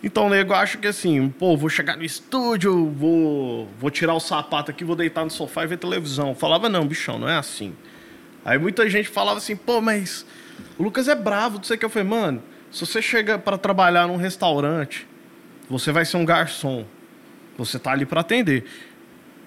Então 0.03 0.26
o 0.26 0.30
nego 0.30 0.55
acha 0.55 0.78
que 0.78 0.86
assim, 0.86 1.28
pô, 1.28 1.57
vou 1.57 1.68
chegar 1.68 1.97
no 1.97 2.05
estúdio, 2.05 2.91
vou, 2.91 3.68
vou 3.78 3.91
tirar 3.91 4.14
o 4.14 4.20
sapato 4.20 4.70
aqui, 4.70 4.82
vou 4.82 4.97
deitar 4.97 5.24
no 5.24 5.30
sofá 5.30 5.64
e 5.64 5.66
ver 5.66 5.76
televisão. 5.76 6.34
Falava, 6.34 6.70
não, 6.70 6.86
bichão, 6.86 7.18
não 7.18 7.28
é 7.28 7.36
assim. 7.36 7.74
Aí 8.43 8.59
muita 8.59 8.88
gente 8.88 9.11
falava 9.11 9.36
assim, 9.36 9.55
pô, 9.55 9.82
mas 9.82 10.24
o 10.78 10.82
Lucas 10.82 11.07
é 11.07 11.14
bravo, 11.14 11.59
não 11.59 11.64
sei 11.64 11.76
o 11.76 11.78
que. 11.78 11.84
Eu 11.84 11.91
falei, 11.91 12.09
mano, 12.09 12.43
se 12.70 12.86
você 12.86 13.03
chega 13.03 13.38
para 13.38 13.59
trabalhar 13.59 14.07
num 14.07 14.16
restaurante, 14.16 15.07
você 15.68 15.93
vai 15.93 16.07
ser 16.07 16.16
um 16.16 16.24
garçom. 16.24 16.86
Você 17.59 17.78
tá 17.78 17.93
ali 17.93 18.07
para 18.07 18.22
atender. 18.22 18.64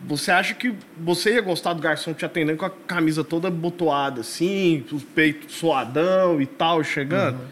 Você 0.06 0.32
acha 0.32 0.54
que 0.54 0.74
você 0.98 1.36
ia 1.36 1.42
gostar 1.42 1.74
do 1.74 1.82
garçom 1.82 2.14
te 2.14 2.26
atendendo 2.26 2.58
com 2.58 2.66
a 2.66 2.70
camisa 2.70 3.24
toda 3.24 3.50
botoada, 3.50 4.22
assim, 4.22 4.84
os 4.92 5.04
peitos 5.04 5.56
suadão 5.56 6.42
e 6.42 6.46
tal, 6.46 6.84
chegando? 6.84 7.40
Uhum. 7.40 7.48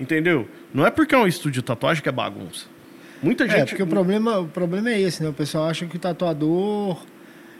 Entendeu? 0.00 0.48
Não 0.72 0.84
é 0.84 0.90
porque 0.90 1.14
é 1.14 1.18
um 1.18 1.26
estúdio 1.26 1.62
de 1.62 1.66
tatuagem 1.66 2.02
que 2.02 2.08
é 2.08 2.12
bagunça. 2.12 2.66
Muita 3.22 3.44
é, 3.44 3.48
gente. 3.48 3.60
É, 3.60 3.64
porque 3.66 3.82
o 3.82 3.86
problema, 3.86 4.40
o 4.40 4.48
problema 4.48 4.90
é 4.90 5.00
esse, 5.00 5.22
né? 5.22 5.28
O 5.28 5.32
pessoal 5.32 5.66
acha 5.66 5.86
que 5.86 5.96
o 5.96 5.98
tatuador. 5.98 7.02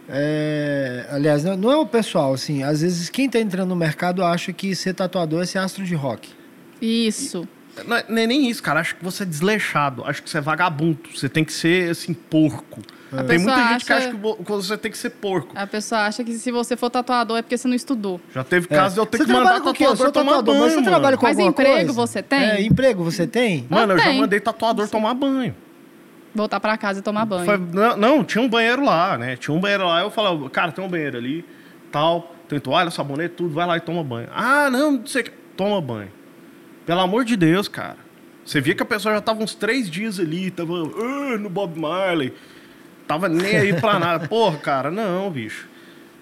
É... 0.09 1.07
Aliás, 1.11 1.45
não 1.45 1.73
é 1.73 1.77
o 1.77 1.87
pessoal, 1.87 2.35
assim. 2.35 2.63
Às 2.63 2.83
vezes 2.83 3.09
quem 3.09 3.27
está 3.27 3.39
entrando 3.39 3.69
no 3.69 3.77
mercado 3.77 4.23
acha 4.23 4.53
que 4.53 4.75
ser 4.75 4.95
tatuador 4.95 5.43
é 5.43 5.47
ser 5.47 5.59
astro 5.59 5.85
de 5.85 5.95
rock. 5.95 6.29
Isso. 6.83 7.49
Não 7.87 7.97
é, 7.97 8.05
não 8.09 8.19
é 8.19 8.27
nem 8.27 8.49
isso, 8.49 8.63
cara. 8.63 8.81
Acho 8.81 8.97
que 8.97 9.05
você 9.05 9.23
é 9.23 9.27
desleixado. 9.27 10.05
Acho 10.05 10.23
que 10.23 10.31
você 10.31 10.39
é 10.39 10.41
vagabundo. 10.41 10.99
Você 11.15 11.29
tem 11.29 11.45
que 11.45 11.53
ser, 11.53 11.91
assim, 11.91 12.15
porco. 12.15 12.81
A 13.13 13.23
tem 13.23 13.39
muita 13.39 13.57
gente 13.57 13.71
acha... 13.75 13.85
que 13.85 13.93
acha 13.93 14.11
que 14.11 14.45
você 14.45 14.77
tem 14.77 14.91
que 14.91 14.99
ser 14.99 15.11
porco. 15.11 15.53
A 15.57 15.67
pessoa 15.67 16.03
acha 16.03 16.25
que 16.25 16.35
se 16.35 16.51
você 16.51 16.77
for 16.77 16.91
tatuador 16.91 17.39
é 17.39 17.43
porque 17.43 17.57
você 17.57 17.69
não 17.69 17.75
estudou. 17.75 18.21
Já 18.33 18.43
teve 18.43 18.67
caso 18.67 18.93
é. 18.93 18.95
de 18.95 19.01
eu 19.01 19.07
ter 19.07 19.19
você 19.19 19.25
que 19.25 19.33
mandar 19.33 19.61
tatuador 19.61 20.13
tomar 20.13 20.31
tatuador, 20.33 20.55
banho, 20.55 20.65
Mas 20.65 20.75
você 20.75 20.83
trabalha 20.83 21.17
com 21.17 21.27
Mas 21.27 21.39
emprego 21.39 21.75
coisa? 21.75 21.93
você 21.93 22.23
tem? 22.23 22.41
É, 22.41 22.63
emprego 22.63 23.05
você 23.05 23.27
tem? 23.27 23.67
Mano, 23.71 23.93
eu, 23.93 23.99
eu 23.99 24.03
já 24.03 24.13
mandei 24.13 24.41
tatuador 24.41 24.89
tomar 24.89 25.15
banho. 25.15 25.55
Voltar 26.35 26.59
pra 26.59 26.77
casa 26.77 26.99
e 26.99 27.03
tomar 27.03 27.25
banho. 27.25 27.45
Foi, 27.45 27.57
não, 27.57 27.97
não, 27.97 28.25
tinha 28.25 28.43
um 28.43 28.49
banheiro 28.49 28.85
lá, 28.85 29.17
né? 29.17 29.37
Tinha 29.37 29.55
um 29.57 29.61
banheiro 29.61 29.85
lá. 29.85 30.01
Eu 30.01 30.11
falava, 30.11 30.51
cara, 30.51 30.73
tem 30.73 30.85
um 30.85 30.89
banheiro 30.89 31.17
ali, 31.17 31.45
tal. 31.93 32.35
Tem 32.49 32.59
toalha, 32.59 32.91
sabonete, 32.91 33.35
tudo. 33.37 33.55
Vai 33.55 33.67
lá 33.67 33.77
e 33.77 33.81
toma 33.81 34.03
banho. 34.03 34.29
Ah, 34.35 34.69
não, 34.69 34.93
não 34.93 35.07
sei 35.07 35.23
o 35.23 35.25
que. 35.25 35.31
Toma 35.57 35.81
banho. 35.81 36.11
Pelo 36.87 37.01
amor 37.01 37.25
de 37.25 37.37
Deus, 37.37 37.69
cara. 37.69 37.97
Você 38.45 38.61
via 38.61 38.75
que 38.75 38.83
a 38.83 38.87
pessoa 38.87 39.15
já 39.15 39.21
tava 39.21 39.43
uns 39.43 39.55
três 39.55 39.91
dias 39.91 40.21
ali, 40.21 40.51
tava 40.51 40.73
uh, 40.73 41.39
no 41.39 41.49
Bob 41.49 41.79
Marley. 41.79 42.33
Tava 43.07 43.29
nem 43.29 43.57
aí 43.57 43.73
pra 43.81 43.99
nada. 43.99 44.27
Porra, 44.29 44.59
cara, 44.59 44.91
não, 44.91 45.31
bicho. 45.31 45.69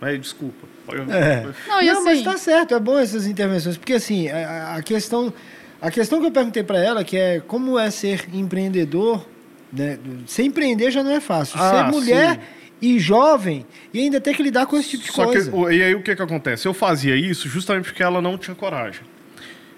Mas 0.00 0.20
desculpa. 0.20 0.66
É. 0.88 1.46
Não, 1.68 1.82
não 1.82 1.92
assim... 1.92 2.04
mas 2.04 2.22
tá 2.22 2.36
certo, 2.36 2.74
é 2.74 2.80
bom 2.80 2.98
essas 2.98 3.26
intervenções, 3.26 3.76
porque 3.76 3.94
assim, 3.94 4.28
a, 4.28 4.76
a 4.76 4.82
questão. 4.82 5.32
A 5.80 5.90
questão 5.90 6.20
que 6.20 6.26
eu 6.26 6.30
perguntei 6.30 6.62
para 6.62 6.78
ela, 6.78 7.02
que 7.02 7.16
é 7.16 7.40
como 7.40 7.76
é 7.76 7.90
ser 7.90 8.28
empreendedor, 8.32 9.26
né? 9.72 9.98
Ser 10.28 10.44
empreender 10.44 10.92
já 10.92 11.02
não 11.02 11.10
é 11.10 11.20
fácil. 11.20 11.58
Ah, 11.60 11.70
ser 11.70 11.90
mulher 11.90 12.34
sim. 12.34 12.40
e 12.80 12.98
jovem 13.00 13.66
e 13.92 13.98
ainda 13.98 14.20
ter 14.20 14.32
que 14.34 14.44
lidar 14.44 14.66
com 14.66 14.76
esse 14.76 14.90
tipo 14.90 15.04
de 15.04 15.10
Só 15.10 15.24
coisa. 15.24 15.50
Que, 15.50 15.74
e 15.74 15.82
aí 15.82 15.92
o 15.92 16.00
que 16.00 16.14
que 16.14 16.22
acontece? 16.22 16.68
Eu 16.68 16.74
fazia 16.74 17.16
isso 17.16 17.48
justamente 17.48 17.86
porque 17.86 18.02
ela 18.02 18.22
não 18.22 18.38
tinha 18.38 18.54
coragem. 18.54 19.02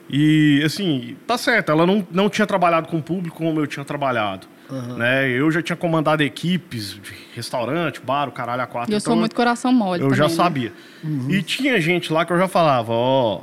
E, 0.09 0.63
assim, 0.65 1.17
tá 1.27 1.39
certo, 1.39 1.73
ela 1.73 1.87
não, 1.87 2.07
não 2.11 2.29
tinha 2.29 2.47
trabalhado 2.47 2.89
com 2.89 2.99
o 2.99 3.03
público 3.03 3.37
como 3.37 3.61
eu 3.61 3.67
tinha 3.67 3.85
trabalhado. 3.85 4.47
Uhum. 4.71 4.97
Né? 4.97 5.29
Eu 5.31 5.51
já 5.51 5.63
tinha 5.63 5.77
comandado 5.77 6.23
equipes 6.23 6.93
de 6.95 7.15
restaurante, 7.35 8.01
bar, 8.01 8.29
o 8.29 8.33
caralho 8.33 8.63
a 8.63 8.67
quatro. 8.67 8.93
Eu 8.93 8.99
então, 8.99 9.13
sou 9.13 9.17
muito 9.17 9.35
coração 9.35 9.73
mole. 9.73 10.03
Eu 10.03 10.09
também, 10.09 10.19
já 10.19 10.29
né? 10.29 10.31
sabia. 10.31 10.73
Uhum. 11.03 11.31
E 11.31 11.43
tinha 11.43 11.81
gente 11.81 12.13
lá 12.13 12.25
que 12.25 12.33
eu 12.33 12.39
já 12.39 12.49
falava, 12.49 12.93
ó, 12.93 13.43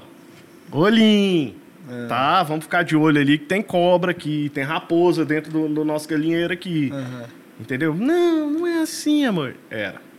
olhinho, 0.72 1.56
é. 1.90 2.08
tá? 2.08 2.44
Vamos 2.44 2.66
ficar 2.66 2.84
de 2.84 2.96
olho 2.96 3.20
ali 3.20 3.38
que 3.38 3.46
tem 3.46 3.62
cobra 3.62 4.12
aqui, 4.12 4.52
tem 4.54 4.64
raposa 4.64 5.26
dentro 5.26 5.52
do, 5.52 5.68
do 5.68 5.86
nosso 5.86 6.08
galinheiro 6.08 6.54
aqui. 6.54 6.92
Uhum. 6.92 7.26
Entendeu? 7.60 7.94
Não, 7.94 8.50
não 8.50 8.68
é 8.68 8.82
assim, 8.82 9.26
amor. 9.26 9.56
Era 9.70 10.11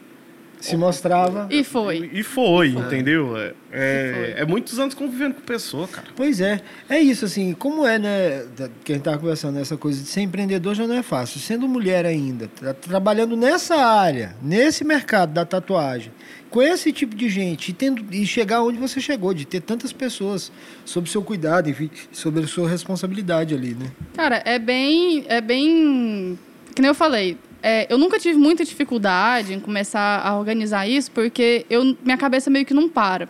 se 0.62 0.76
mostrava. 0.76 1.48
E 1.50 1.64
foi. 1.64 2.08
E 2.12 2.22
foi, 2.22 2.68
entendeu? 2.68 3.36
É, 3.36 3.52
é, 3.72 4.34
é, 4.38 4.44
muitos 4.44 4.78
anos 4.78 4.94
convivendo 4.94 5.34
com 5.34 5.40
pessoa, 5.40 5.88
cara. 5.88 6.06
Pois 6.14 6.40
é. 6.40 6.60
É 6.88 7.00
isso, 7.00 7.24
assim, 7.24 7.52
como 7.52 7.84
é, 7.84 7.98
né? 7.98 8.46
Que 8.84 8.92
a 8.92 8.94
gente 8.94 9.04
tava 9.04 9.18
conversando, 9.18 9.58
essa 9.58 9.76
coisa 9.76 10.00
de 10.00 10.08
ser 10.08 10.20
empreendedor 10.20 10.74
já 10.74 10.86
não 10.86 10.94
é 10.94 11.02
fácil. 11.02 11.40
Sendo 11.40 11.66
mulher 11.66 12.06
ainda, 12.06 12.48
tá 12.48 12.72
trabalhando 12.72 13.36
nessa 13.36 13.74
área, 13.74 14.36
nesse 14.40 14.84
mercado 14.84 15.32
da 15.32 15.44
tatuagem, 15.44 16.12
com 16.48 16.62
esse 16.62 16.92
tipo 16.92 17.16
de 17.16 17.28
gente, 17.28 17.70
e, 17.70 17.72
tendo, 17.72 18.04
e 18.14 18.24
chegar 18.24 18.62
onde 18.62 18.78
você 18.78 19.00
chegou, 19.00 19.34
de 19.34 19.44
ter 19.44 19.60
tantas 19.60 19.92
pessoas 19.92 20.52
sob 20.84 21.10
seu 21.10 21.22
cuidado, 21.22 21.68
enfim, 21.68 21.90
sobre 22.12 22.44
a 22.44 22.46
sua 22.46 22.68
responsabilidade 22.68 23.52
ali, 23.52 23.74
né? 23.74 23.90
Cara, 24.14 24.40
é 24.44 24.58
bem. 24.58 25.24
É 25.28 25.40
bem. 25.40 26.38
Que 26.74 26.80
nem 26.80 26.88
eu 26.88 26.94
falei, 26.94 27.36
é, 27.62 27.86
eu 27.88 27.96
nunca 27.96 28.18
tive 28.18 28.38
muita 28.38 28.64
dificuldade 28.64 29.54
em 29.54 29.60
começar 29.60 30.20
a 30.26 30.36
organizar 30.36 30.88
isso, 30.88 31.10
porque 31.12 31.64
eu, 31.70 31.96
minha 32.02 32.16
cabeça 32.16 32.50
meio 32.50 32.66
que 32.66 32.74
não 32.74 32.88
para. 32.88 33.28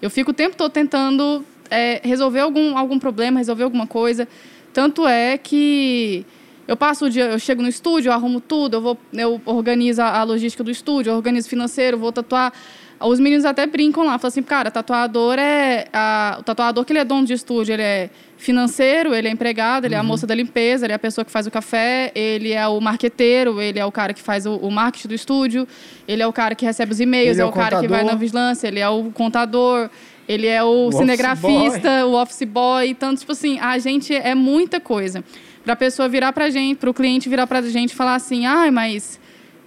Eu 0.00 0.08
fico 0.08 0.30
o 0.30 0.34
tempo 0.34 0.56
todo 0.56 0.72
tentando 0.72 1.44
é, 1.70 2.00
resolver 2.02 2.40
algum, 2.40 2.76
algum 2.76 2.98
problema, 2.98 3.38
resolver 3.38 3.64
alguma 3.64 3.86
coisa. 3.86 4.26
Tanto 4.72 5.06
é 5.06 5.36
que 5.36 6.24
eu 6.66 6.76
passo 6.76 7.04
o 7.04 7.10
dia, 7.10 7.26
eu 7.26 7.38
chego 7.38 7.62
no 7.62 7.68
estúdio, 7.68 8.08
eu 8.08 8.12
arrumo 8.14 8.40
tudo, 8.40 8.78
eu, 8.78 8.80
vou, 8.80 8.98
eu 9.12 9.40
organizo 9.44 10.00
a 10.00 10.22
logística 10.22 10.64
do 10.64 10.70
estúdio, 10.70 11.10
eu 11.10 11.16
organizo 11.16 11.48
financeiro, 11.48 11.98
vou 11.98 12.10
tatuar. 12.10 12.52
Os 12.98 13.20
meninos 13.20 13.44
até 13.44 13.66
brincam 13.66 14.04
lá, 14.04 14.18
falam 14.18 14.28
assim, 14.28 14.42
cara, 14.42 14.70
tatuador 14.70 15.38
é. 15.38 15.86
A, 15.92 16.38
o 16.40 16.42
tatuador 16.42 16.84
que 16.84 16.92
ele 16.92 17.00
é 17.00 17.04
dono 17.04 17.26
de 17.26 17.34
estúdio, 17.34 17.74
ele 17.74 17.82
é 17.82 18.10
financeiro, 18.38 19.14
ele 19.14 19.28
é 19.28 19.30
empregado, 19.30 19.84
ele 19.84 19.94
uhum. 19.94 19.98
é 19.98 20.00
a 20.00 20.02
uhum. 20.02 20.08
moça 20.08 20.26
da 20.26 20.34
limpeza, 20.34 20.86
ele 20.86 20.92
é 20.92 20.96
a 20.96 20.98
pessoa 20.98 21.24
que 21.24 21.30
faz 21.30 21.46
o 21.46 21.50
café, 21.50 22.10
ele 22.14 22.52
é 22.52 22.66
o 22.66 22.80
marqueteiro, 22.80 23.60
ele 23.60 23.78
é 23.78 23.84
o 23.84 23.92
cara 23.92 24.14
que 24.14 24.22
faz 24.22 24.46
o, 24.46 24.56
o 24.56 24.70
marketing 24.70 25.08
do 25.08 25.14
estúdio, 25.14 25.68
ele 26.08 26.22
é 26.22 26.26
o 26.26 26.32
cara 26.32 26.54
que 26.54 26.64
recebe 26.64 26.92
os 26.92 27.00
e-mails, 27.00 27.38
é, 27.38 27.42
é, 27.42 27.44
o, 27.44 27.52
cara 27.52 27.80
que 27.80 27.88
vai 27.88 28.02
na 28.02 28.14
vigilância, 28.14 28.68
ele 28.68 28.80
é 28.80 28.88
o 28.88 29.10
contador, 29.10 29.90
ele 30.28 30.46
é 30.46 30.62
o, 30.62 30.88
o 30.88 30.92
cinegrafista, 30.92 32.06
o 32.06 32.14
office 32.20 32.44
boy. 32.44 32.88
Então, 32.88 33.14
tipo 33.14 33.32
assim, 33.32 33.58
a 33.58 33.78
gente 33.78 34.14
é 34.14 34.34
muita 34.34 34.80
coisa. 34.80 35.24
Para 35.64 35.72
a 35.72 35.76
pessoa 35.76 36.08
virar 36.08 36.32
para 36.32 36.44
a 36.44 36.50
gente, 36.50 36.78
para 36.78 36.90
o 36.90 36.94
cliente 36.94 37.28
virar 37.28 37.46
para 37.46 37.58
a 37.58 37.62
gente 37.62 37.90
e 37.90 37.94
falar 37.94 38.14
assim, 38.14 38.46
ai, 38.46 38.68
ah, 38.68 38.72
mas 38.72 39.18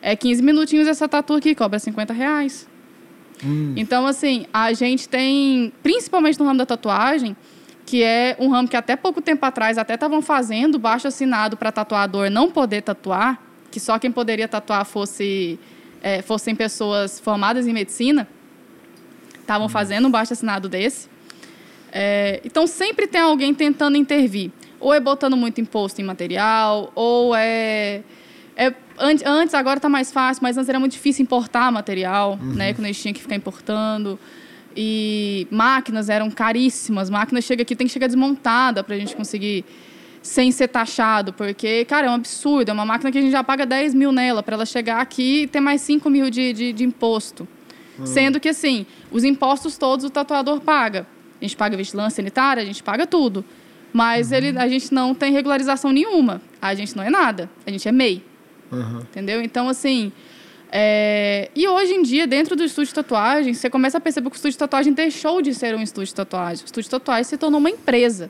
é 0.02 0.16
15 0.16 0.42
minutinhos 0.42 0.88
essa 0.88 1.08
tatu 1.08 1.34
aqui, 1.34 1.54
cobra 1.54 1.78
50 1.78 2.14
reais. 2.14 2.69
Hum. 3.44 3.74
Então, 3.76 4.06
assim, 4.06 4.46
a 4.54 4.74
gente 4.74 5.08
tem, 5.08 5.72
principalmente 5.82 6.40
no 6.40 6.46
ramo 6.46 6.58
da 6.58 6.66
tatuagem, 6.66 7.36
que 7.86 8.04
é 8.04 8.36
um 8.40 8.50
ramo 8.50 8.68
que 8.68 8.78
até 8.78 8.96
pouco 8.96 9.22
tempo 9.22 9.46
atrás 9.46 9.78
até 9.78 9.96
estavam 9.96 10.22
fazendo 10.22 10.78
baixo 10.78 11.08
assinado 11.08 11.58
para 11.58 11.72
tatuador 11.72 12.30
não 12.30 12.52
poder 12.52 12.82
tatuar, 12.82 13.42
que 13.72 13.80
só 13.80 13.98
quem 13.98 14.12
poderia 14.12 14.48
tatuar 14.48 14.86
fosse 14.86 15.60
é, 16.02 16.22
fossem 16.22 16.56
pessoas 16.56 17.20
formadas 17.20 17.68
em 17.68 17.74
medicina, 17.74 18.28
estavam 19.42 19.66
hum. 19.68 19.70
fazendo 19.70 20.08
um 20.08 20.12
baixo 20.12 20.34
assinado 20.34 20.70
desse. 20.70 21.10
É, 21.92 22.40
então 22.46 22.68
sempre 22.68 23.08
tem 23.08 23.22
alguém 23.22 23.54
tentando 23.54 23.98
intervir, 23.98 24.52
ou 24.80 24.94
é 24.94 25.00
botando 25.00 25.36
muito 25.36 25.60
imposto 25.60 26.00
em 26.00 26.04
material, 26.04 26.92
ou 26.94 27.36
é 27.36 28.04
é, 28.60 28.74
antes, 29.00 29.54
agora 29.54 29.78
está 29.78 29.89
mais 29.89 30.12
fácil, 30.12 30.43
mas 30.43 30.58
antes 30.58 30.70
era 30.70 30.80
muito 30.80 30.93
difícil 30.93 31.24
importar 31.24 31.72
material, 31.72 32.38
uhum. 32.41 32.54
né? 32.54 32.74
Quando 32.74 32.86
a 32.86 32.88
gente 32.88 33.02
tinha 33.02 33.14
que 33.14 33.22
ficar 33.22 33.36
importando. 33.36 34.20
E 34.76 35.47
máquinas 35.50 36.10
eram 36.10 36.30
caríssimas. 36.30 37.10
Máquina 37.10 37.41
chega 37.41 37.64
aqui, 37.64 37.76
tem 37.76 37.88
que 37.88 37.93
chegar 37.93 38.08
desmontada 38.08 38.84
para 38.84 38.95
a 38.95 39.00
gente 39.00 39.16
conseguir 39.16 39.66
sem 40.22 40.52
ser 40.52 40.68
taxado, 40.68 41.32
porque, 41.34 41.86
cara, 41.86 42.08
é 42.08 42.10
um 42.10 42.14
absurdo. 42.14 42.70
É 42.70 42.74
uma 42.74 42.86
máquina 42.86 43.12
que 43.12 43.18
a 43.18 43.22
gente 43.22 43.32
já 43.32 43.43
paga 43.43 43.66
10 43.66 43.93
mil 43.93 44.12
nela, 44.12 44.43
para 44.43 44.56
ela 44.56 44.66
chegar 44.66 45.02
aqui 45.02 45.43
e 45.43 45.47
ter 45.47 45.60
mais 45.60 45.82
5 45.82 46.10
mil 46.10 46.30
de, 46.30 46.54
de, 46.54 46.74
de 46.74 46.84
imposto. 46.84 47.47
Uhum. 47.97 48.06
Sendo 48.06 48.39
que, 48.39 48.50
assim, 48.50 48.86
os 49.12 49.24
impostos 49.24 49.78
todos 49.78 50.06
o 50.06 50.10
tatuador 50.10 50.60
paga. 50.62 51.08
A 51.41 51.45
gente 51.45 51.56
paga 51.56 51.76
vigilância 51.78 52.18
sanitária, 52.18 52.62
a 52.62 52.66
gente 52.66 52.84
paga 52.84 53.08
tudo. 53.08 53.43
Mas 53.93 54.32
uhum. 54.32 54.38
ele, 54.38 54.58
a 54.58 54.68
gente 54.68 54.93
não 54.93 55.16
tem 55.16 55.32
regularização 55.32 55.91
nenhuma. 55.91 56.41
A 56.62 56.76
gente 56.76 56.95
não 56.95 57.04
é 57.04 57.10
nada. 57.10 57.50
A 57.66 57.72
gente 57.72 57.88
é 57.88 57.91
MEI. 57.91 58.29
Uhum. 58.72 59.00
Entendeu? 59.00 59.42
Então, 59.42 59.70
assim. 59.70 60.12
É... 60.72 61.50
E 61.56 61.68
hoje 61.68 61.94
em 61.94 62.04
dia, 62.04 62.28
dentro 62.28 62.56
do 62.56 62.64
estúdio 62.64 62.90
de 62.90 62.96
tatuagem, 62.96 63.54
você 63.54 63.70
começa 63.70 63.98
a 63.98 64.02
perceber 64.02 64.30
que 64.30 64.36
o 64.36 64.38
estúdio 64.38 64.54
de 64.54 64.60
tatuagem 64.60 64.94
deixou 64.94 65.42
de 65.42 65.54
ser 65.54 65.76
um 65.76 65.82
estúdio 65.82 66.08
de 66.08 66.16
tatuagem. 66.16 66.64
O 66.64 66.66
estúdio 66.66 66.84
de 66.84 66.90
tatuagem 66.92 67.24
se 67.24 67.38
tornou 67.38 67.60
uma 67.60 67.70
empresa. 67.70 68.30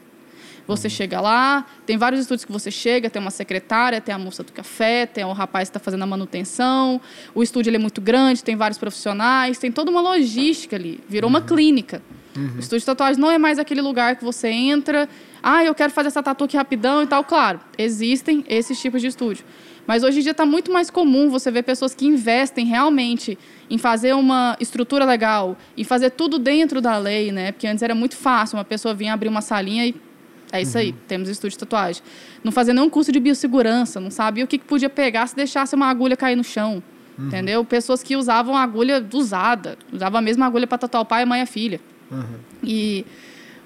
Você 0.66 0.88
uhum. 0.88 0.92
chega 0.92 1.20
lá, 1.20 1.66
tem 1.86 1.98
vários 1.98 2.22
estúdios 2.22 2.46
que 2.46 2.52
você 2.52 2.70
chega, 2.70 3.10
tem 3.10 3.20
uma 3.20 3.32
secretária, 3.32 4.00
tem 4.00 4.14
a 4.14 4.20
moça 4.20 4.44
do 4.44 4.54
café, 4.54 5.08
tem 5.08 5.26
o 5.26 5.34
rapaz 5.34 5.68
que 5.68 5.72
está 5.72 5.80
fazendo 5.80 6.04
a 6.04 6.06
manutenção. 6.06 7.02
O 7.34 7.42
estúdio 7.42 7.74
é 7.74 7.80
muito 7.80 8.00
grande, 8.00 8.44
tem 8.44 8.56
vários 8.56 8.78
profissionais, 8.78 9.58
tem 9.58 9.72
toda 9.72 9.90
uma 9.90 10.00
logística 10.00 10.76
ali. 10.76 11.00
Virou 11.10 11.30
uhum. 11.30 11.38
uma 11.38 11.42
clínica. 11.42 12.02
Uhum. 12.38 12.52
O 12.56 12.60
estúdio 12.60 12.80
de 12.80 12.86
tatuagem 12.86 13.20
não 13.20 13.32
é 13.32 13.40
mais 13.40 13.58
aquele 13.58 13.82
lugar 13.82 14.16
que 14.16 14.24
você 14.24 14.48
entra, 14.48 15.10
ah, 15.42 15.64
eu 15.64 15.74
quero 15.74 15.92
fazer 15.92 16.10
essa 16.10 16.22
tatu 16.22 16.44
aqui 16.44 16.56
rapidão 16.58 17.02
e 17.02 17.08
tal. 17.08 17.24
Claro, 17.24 17.60
existem 17.78 18.44
esses 18.48 18.80
tipos 18.80 19.02
de 19.02 19.08
estúdio. 19.08 19.44
Mas 19.90 20.04
hoje 20.04 20.20
em 20.20 20.22
dia 20.22 20.34
está 20.34 20.46
muito 20.46 20.72
mais 20.72 20.92
comum 20.92 21.32
você 21.32 21.50
ver 21.50 21.64
pessoas 21.64 21.96
que 21.96 22.06
investem 22.06 22.64
realmente 22.64 23.40
em 23.68 23.80
fazer 23.80 24.14
uma 24.14 24.56
estrutura 24.60 25.04
legal, 25.04 25.58
em 25.76 25.84
fazer 25.84 26.12
tudo 26.12 26.38
dentro 26.38 26.80
da 26.80 26.96
lei, 27.00 27.32
né? 27.32 27.52
Porque 27.52 27.66
antes 27.66 27.82
era 27.82 27.96
muito 27.96 28.16
fácil, 28.16 28.60
uma 28.60 28.64
pessoa 28.64 28.94
vinha 28.94 29.16
abrir 29.16 29.30
uma 29.30 29.42
salinha 29.42 29.88
e 29.88 29.96
é 30.52 30.62
isso 30.62 30.78
uhum. 30.78 30.84
aí, 30.84 30.94
temos 31.08 31.28
estúdio 31.28 31.56
de 31.56 31.58
tatuagem. 31.58 32.04
Não 32.44 32.52
fazer 32.52 32.72
nenhum 32.72 32.88
curso 32.88 33.12
de 33.12 33.20
biossegurança, 33.20 34.00
não 34.00 34.12
sabia 34.12 34.44
o 34.44 34.48
que, 34.48 34.60
que 34.60 34.66
podia 34.66 34.92
pegar 34.92 35.26
se 35.26 35.36
deixasse 35.36 35.74
uma 35.74 35.88
agulha 35.88 36.16
cair 36.16 36.36
no 36.36 36.44
chão. 36.44 36.84
Uhum. 37.18 37.26
Entendeu? 37.26 37.66
Pessoas 37.66 38.04
que 38.04 38.16
usavam 38.16 38.56
agulha 38.56 39.04
usada, 39.12 39.76
usavam 39.92 40.20
a 40.20 40.22
mesma 40.22 40.46
agulha 40.46 40.68
para 40.68 40.78
tatuar 40.78 41.02
o 41.02 41.06
pai, 41.08 41.24
a 41.24 41.26
mãe 41.26 41.40
e 41.40 41.42
a 41.42 41.48
filha. 41.48 41.82
Uhum. 42.12 42.38
E 42.64 43.04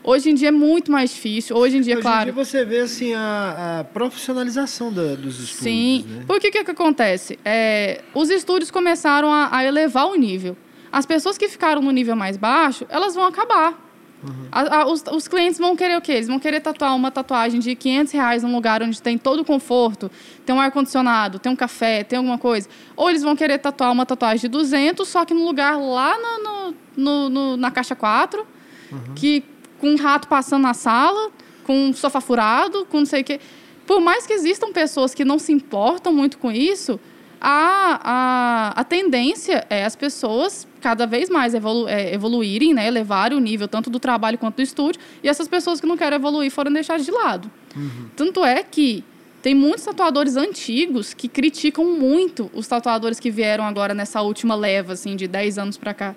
hoje 0.03 0.29
em 0.29 0.35
dia 0.35 0.49
é 0.49 0.51
muito 0.51 0.91
mais 0.91 1.11
difícil. 1.11 1.55
Hoje 1.55 1.77
em 1.77 1.81
dia, 1.81 1.95
hoje 1.95 2.01
claro. 2.01 2.21
Hoje 2.21 2.29
em 2.29 2.33
dia 2.33 2.45
você 2.45 2.65
vê 2.65 2.79
assim, 2.79 3.13
a, 3.13 3.79
a 3.79 3.83
profissionalização 3.83 4.91
da, 4.91 5.15
dos 5.15 5.39
estudos. 5.39 5.63
Sim. 5.63 6.05
Né? 6.07 6.23
Por 6.27 6.39
que, 6.39 6.51
que, 6.51 6.63
que 6.63 6.71
acontece? 6.71 7.39
É, 7.43 8.01
os 8.13 8.29
estúdios 8.29 8.69
começaram 8.69 9.31
a, 9.31 9.55
a 9.55 9.63
elevar 9.63 10.07
o 10.07 10.15
nível. 10.15 10.57
As 10.91 11.05
pessoas 11.05 11.37
que 11.37 11.47
ficaram 11.47 11.81
no 11.81 11.91
nível 11.91 12.15
mais 12.15 12.37
baixo, 12.37 12.85
elas 12.89 13.15
vão 13.15 13.25
acabar. 13.25 13.83
Uhum. 14.23 14.47
A, 14.51 14.87
os, 14.87 15.03
os, 15.11 15.27
clientes 15.27 15.59
vão 15.59 15.75
querer 15.75 15.97
o 15.97 16.01
quê? 16.01 16.13
Eles 16.13 16.27
vão 16.27 16.39
querer 16.39 16.61
tatuar 16.61 16.95
uma 16.95 17.11
tatuagem 17.11 17.59
de 17.59 17.75
500 17.75 18.13
reais 18.13 18.43
num 18.43 18.55
lugar 18.55 18.81
onde 18.81 19.01
tem 19.01 19.17
todo 19.17 19.41
o 19.41 19.45
conforto, 19.45 20.09
tem 20.45 20.55
um 20.55 20.61
ar-condicionado, 20.61 21.39
tem 21.39 21.51
um 21.51 21.55
café, 21.55 22.03
tem 22.03 22.17
alguma 22.17 22.37
coisa. 22.37 22.69
Ou 22.95 23.09
eles 23.09 23.21
vão 23.21 23.35
querer 23.35 23.57
tatuar 23.57 23.91
uma 23.91 24.05
tatuagem 24.05 24.41
de 24.41 24.47
200, 24.47 25.05
só 25.07 25.25
que 25.25 25.33
no 25.33 25.43
lugar 25.43 25.77
lá 25.77 26.15
no, 26.17 26.73
no, 26.95 27.29
no, 27.29 27.57
na 27.57 27.69
caixa 27.69 27.95
4, 27.95 28.47
uhum. 28.91 29.13
que, 29.13 29.43
com 29.83 29.89
um 29.89 29.95
rato 29.97 30.29
passando 30.29 30.61
na 30.61 30.73
sala, 30.73 31.29
com 31.65 31.87
um 31.87 31.93
sofá 31.93 32.21
furado, 32.21 32.85
com 32.89 32.99
não 32.99 33.05
sei 33.05 33.19
o 33.19 33.23
quê. 33.25 33.37
Por 33.85 33.99
mais 33.99 34.25
que 34.25 34.31
existam 34.31 34.71
pessoas 34.71 35.13
que 35.13 35.25
não 35.25 35.37
se 35.37 35.51
importam 35.51 36.13
muito 36.13 36.37
com 36.37 36.49
isso, 36.49 36.97
a, 37.41 37.99
a, 38.01 38.79
a 38.79 38.83
tendência 38.85 39.67
é 39.69 39.83
as 39.83 39.93
pessoas 39.93 40.65
cada 40.79 41.05
vez 41.05 41.29
mais 41.29 41.53
evolu 41.53 41.85
é, 41.89 42.13
evoluírem, 42.13 42.73
né, 42.73 42.87
elevarem 42.87 43.37
o 43.37 43.41
nível 43.41 43.67
tanto 43.67 43.89
do 43.89 43.99
trabalho 43.99 44.37
quanto 44.37 44.55
do 44.55 44.61
estúdio, 44.61 45.01
e 45.21 45.27
essas 45.27 45.49
pessoas 45.49 45.81
que 45.81 45.85
não 45.85 45.97
querem 45.97 46.15
evoluir 46.15 46.49
foram 46.49 46.71
deixadas 46.71 47.05
de 47.05 47.11
lado. 47.11 47.51
Uhum. 47.75 48.07
Tanto 48.15 48.45
é 48.45 48.63
que 48.63 49.03
tem 49.41 49.53
muitos 49.53 49.83
tatuadores 49.83 50.37
antigos 50.37 51.13
que 51.13 51.27
criticam 51.27 51.83
muito 51.83 52.49
os 52.53 52.65
tatuadores 52.67 53.19
que 53.19 53.29
vieram 53.29 53.65
agora 53.65 53.93
nessa 53.93 54.21
última 54.21 54.55
leva, 54.55 54.93
assim, 54.93 55.17
de 55.17 55.27
10 55.27 55.57
anos 55.57 55.77
para 55.77 55.93
cá. 55.93 56.15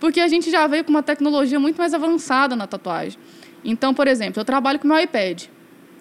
Porque 0.00 0.20
a 0.20 0.28
gente 0.28 0.50
já 0.50 0.66
veio 0.66 0.84
com 0.84 0.90
uma 0.90 1.02
tecnologia 1.02 1.58
muito 1.58 1.76
mais 1.76 1.94
avançada 1.94 2.54
na 2.54 2.66
tatuagem. 2.66 3.18
Então, 3.64 3.92
por 3.92 4.06
exemplo, 4.06 4.40
eu 4.40 4.44
trabalho 4.44 4.78
com 4.78 4.86
meu 4.86 4.98
iPad. 4.98 5.44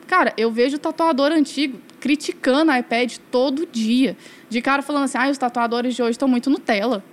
Cara, 0.07 0.33
eu 0.37 0.51
vejo 0.51 0.77
tatuador 0.77 1.31
antigo 1.31 1.79
criticando 1.99 2.71
o 2.71 2.75
iPad 2.75 3.17
todo 3.31 3.67
dia. 3.71 4.15
De 4.49 4.61
cara 4.61 4.81
falando 4.81 5.05
assim, 5.05 5.17
ah, 5.17 5.29
os 5.29 5.37
tatuadores 5.37 5.95
de 5.95 6.03
hoje 6.03 6.11
estão 6.11 6.27
muito 6.27 6.49
Nutella. 6.49 7.03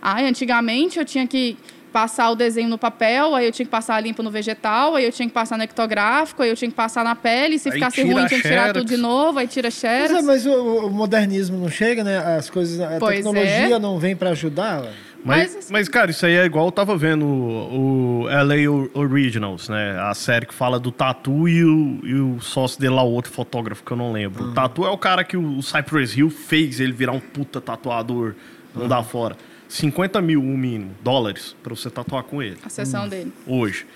Ah, 0.00 0.20
antigamente 0.20 0.98
eu 0.98 1.04
tinha 1.04 1.26
que 1.26 1.56
passar 1.96 2.30
o 2.30 2.36
desenho 2.36 2.68
no 2.68 2.76
papel, 2.76 3.34
aí 3.34 3.46
eu 3.46 3.50
tinha 3.52 3.64
que 3.64 3.70
passar 3.70 3.98
limpo 4.00 4.22
no 4.22 4.30
vegetal, 4.30 4.96
aí 4.96 5.04
eu 5.06 5.10
tinha 5.10 5.26
que 5.26 5.32
passar 5.32 5.56
no 5.56 5.64
ectográfico, 5.64 6.42
aí 6.42 6.50
eu 6.50 6.54
tinha 6.54 6.70
que 6.70 6.76
passar 6.76 7.02
na 7.02 7.16
pele, 7.16 7.58
se 7.58 7.70
aí 7.70 7.72
ficasse 7.72 8.02
ruim 8.02 8.26
tinha 8.26 8.40
que 8.40 8.46
tirar 8.46 8.72
tudo 8.74 8.84
de 8.84 8.98
novo, 8.98 9.38
aí 9.38 9.48
tira 9.48 9.70
xerox. 9.70 10.12
Mas, 10.12 10.22
é, 10.22 10.26
mas 10.26 10.46
o, 10.46 10.86
o, 10.86 10.90
modernismo 10.90 11.56
não 11.58 11.70
chega, 11.70 12.04
né? 12.04 12.18
As 12.18 12.50
coisas, 12.50 12.78
a 12.80 12.98
pois 12.98 13.16
tecnologia 13.16 13.76
é. 13.76 13.78
não 13.78 13.98
vem 13.98 14.14
para 14.14 14.30
ajudar. 14.30 14.84
Mas, 15.26 15.54
mas, 15.54 15.70
mas, 15.70 15.88
cara, 15.88 16.10
isso 16.10 16.24
aí 16.24 16.34
é 16.34 16.44
igual 16.44 16.66
eu 16.66 16.72
tava 16.72 16.96
vendo 16.96 17.26
o, 17.26 18.22
o 18.22 18.24
LA 18.26 18.90
Originals, 18.94 19.68
né? 19.68 19.98
A 20.00 20.14
série 20.14 20.46
que 20.46 20.54
fala 20.54 20.78
do 20.78 20.92
Tatu 20.92 21.48
e 21.48 21.64
o, 21.64 22.00
e 22.04 22.14
o 22.14 22.40
sócio 22.40 22.80
dele 22.80 22.94
lá, 22.94 23.02
o 23.02 23.10
outro 23.10 23.32
fotógrafo 23.32 23.82
que 23.82 23.90
eu 23.90 23.96
não 23.96 24.12
lembro. 24.12 24.44
Uhum. 24.44 24.50
O 24.50 24.54
Tatu 24.54 24.84
é 24.84 24.90
o 24.90 24.96
cara 24.96 25.24
que 25.24 25.36
o 25.36 25.60
Cypress 25.62 26.16
Hill 26.16 26.30
fez 26.30 26.78
ele 26.78 26.92
virar 26.92 27.12
um 27.12 27.20
puta 27.20 27.60
tatuador, 27.60 28.34
não 28.72 28.82
uhum. 28.82 28.88
dá 28.88 29.02
fora. 29.02 29.36
50 29.68 30.22
mil, 30.22 30.40
o 30.40 30.56
mínimo, 30.56 30.92
dólares, 31.02 31.56
para 31.62 31.74
você 31.74 31.90
tatuar 31.90 32.22
com 32.22 32.42
ele. 32.42 32.56
A 32.64 32.68
sessão 32.68 33.04
hum. 33.04 33.08
dele. 33.08 33.32
Hoje. 33.46 33.86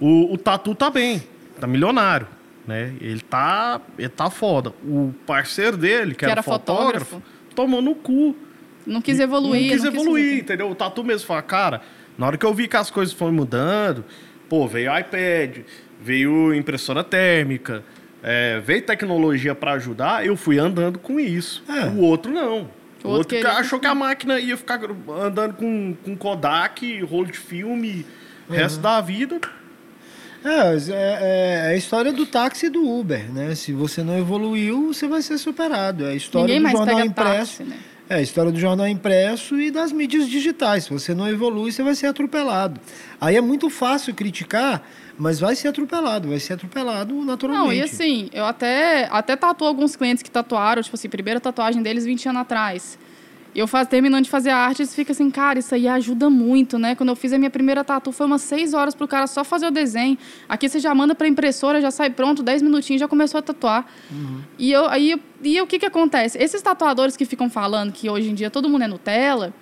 O, 0.00 0.32
o 0.32 0.38
Tatu 0.38 0.74
tá 0.74 0.90
bem, 0.90 1.22
tá 1.60 1.66
milionário, 1.66 2.26
né? 2.66 2.94
Ele 3.00 3.20
tá, 3.20 3.80
ele 3.98 4.08
tá 4.08 4.30
foda. 4.30 4.72
O 4.84 5.14
parceiro 5.26 5.76
dele, 5.76 6.12
que, 6.12 6.18
que 6.18 6.24
era, 6.24 6.32
era 6.32 6.42
fotógrafo, 6.42 7.04
fotógrafo, 7.04 7.54
tomou 7.54 7.82
no 7.82 7.94
cu. 7.94 8.36
Não 8.88 9.02
quis 9.02 9.20
evoluir. 9.20 9.62
Não 9.62 9.68
quis 9.70 9.82
não 9.84 9.92
evoluir, 9.92 10.30
quis... 10.30 10.40
entendeu? 10.40 10.70
O 10.70 10.74
Tatu 10.74 11.04
mesmo 11.04 11.26
fala, 11.26 11.42
cara, 11.42 11.82
na 12.16 12.26
hora 12.26 12.38
que 12.38 12.46
eu 12.46 12.54
vi 12.54 12.66
que 12.66 12.76
as 12.76 12.90
coisas 12.90 13.14
foram 13.14 13.32
mudando, 13.32 14.04
pô, 14.48 14.66
veio 14.66 14.90
iPad, 14.98 15.58
veio 16.00 16.54
impressora 16.54 17.04
térmica, 17.04 17.84
é, 18.22 18.60
veio 18.60 18.82
tecnologia 18.82 19.54
para 19.54 19.72
ajudar, 19.72 20.26
eu 20.26 20.36
fui 20.36 20.58
andando 20.58 20.98
com 20.98 21.20
isso. 21.20 21.62
É. 21.68 21.84
O 21.86 22.00
outro 22.00 22.32
não. 22.32 22.70
O 23.04 23.10
outro, 23.10 23.36
outro 23.36 23.50
achou 23.50 23.78
que 23.78 23.86
a 23.86 23.94
máquina 23.94 24.40
ia 24.40 24.56
ficar 24.56 24.80
andando 25.22 25.54
com, 25.54 25.94
com 26.04 26.16
Kodak, 26.16 27.00
rolo 27.02 27.26
de 27.26 27.38
filme, 27.38 28.04
uhum. 28.48 28.56
resto 28.56 28.80
da 28.80 29.00
vida. 29.00 29.38
É, 30.44 30.48
é, 30.50 30.88
é, 30.92 31.66
a 31.68 31.76
história 31.76 32.12
do 32.12 32.24
táxi 32.24 32.66
e 32.66 32.70
do 32.70 32.88
Uber, 32.88 33.30
né? 33.32 33.54
Se 33.54 33.72
você 33.72 34.02
não 34.02 34.16
evoluiu, 34.18 34.92
você 34.92 35.06
vai 35.06 35.20
ser 35.20 35.36
superado. 35.36 36.04
É 36.04 36.10
a 36.10 36.14
história 36.14 36.54
Ninguém 36.54 36.72
do 36.72 36.76
jornal 36.76 37.00
impresso. 37.00 37.58
Táxi, 37.58 37.64
né? 37.64 37.76
É 38.10 38.14
a 38.14 38.22
história 38.22 38.50
do 38.50 38.58
jornal 38.58 38.88
impresso 38.88 39.60
e 39.60 39.70
das 39.70 39.92
mídias 39.92 40.28
digitais. 40.28 40.84
Se 40.84 40.90
você 40.90 41.14
não 41.14 41.28
evolui, 41.28 41.70
você 41.70 41.82
vai 41.82 41.94
ser 41.94 42.06
atropelado. 42.06 42.80
Aí 43.20 43.36
é 43.36 43.40
muito 43.40 43.68
fácil 43.68 44.14
criticar, 44.14 44.82
mas 45.18 45.38
vai 45.38 45.54
ser 45.54 45.68
atropelado, 45.68 46.28
vai 46.28 46.40
ser 46.40 46.54
atropelado 46.54 47.14
naturalmente. 47.22 47.66
Não, 47.66 47.72
e 47.72 47.82
assim, 47.82 48.30
eu 48.32 48.46
até, 48.46 49.08
até 49.10 49.36
tatuo 49.36 49.66
alguns 49.66 49.94
clientes 49.94 50.22
que 50.22 50.30
tatuaram, 50.30 50.82
tipo 50.82 50.96
assim, 50.96 51.08
primeira 51.08 51.38
tatuagem 51.38 51.82
deles 51.82 52.06
20 52.06 52.30
anos 52.30 52.42
atrás. 52.42 52.98
Eu 53.54 53.66
faz, 53.66 53.88
terminando 53.88 54.24
de 54.24 54.30
fazer 54.30 54.50
a 54.50 54.56
arte, 54.56 54.82
eles 54.82 54.94
ficam 54.94 55.12
assim, 55.12 55.30
cara, 55.30 55.58
isso 55.58 55.74
aí 55.74 55.88
ajuda 55.88 56.28
muito, 56.30 56.78
né? 56.78 56.94
Quando 56.94 57.08
eu 57.08 57.16
fiz 57.16 57.32
a 57.32 57.38
minha 57.38 57.50
primeira 57.50 57.82
tatu, 57.82 58.12
foi 58.12 58.26
umas 58.26 58.42
seis 58.42 58.74
horas 58.74 58.94
para 58.94 59.04
o 59.04 59.08
cara 59.08 59.26
só 59.26 59.42
fazer 59.42 59.66
o 59.66 59.70
desenho. 59.70 60.16
Aqui 60.48 60.68
você 60.68 60.78
já 60.78 60.94
manda 60.94 61.14
para 61.14 61.26
impressora, 61.26 61.80
já 61.80 61.90
sai 61.90 62.10
pronto, 62.10 62.42
dez 62.42 62.62
minutinhos, 62.62 63.00
já 63.00 63.08
começou 63.08 63.38
a 63.38 63.42
tatuar. 63.42 63.86
Uhum. 64.10 64.40
E, 64.58 64.70
eu, 64.70 64.86
aí, 64.86 65.20
e 65.42 65.60
o 65.60 65.66
que, 65.66 65.78
que 65.78 65.86
acontece? 65.86 66.38
Esses 66.38 66.62
tatuadores 66.62 67.16
que 67.16 67.24
ficam 67.24 67.50
falando 67.50 67.92
que 67.92 68.08
hoje 68.08 68.30
em 68.30 68.34
dia 68.34 68.50
todo 68.50 68.68
mundo 68.68 68.84
é 68.84 68.86
Nutella, 68.86 69.52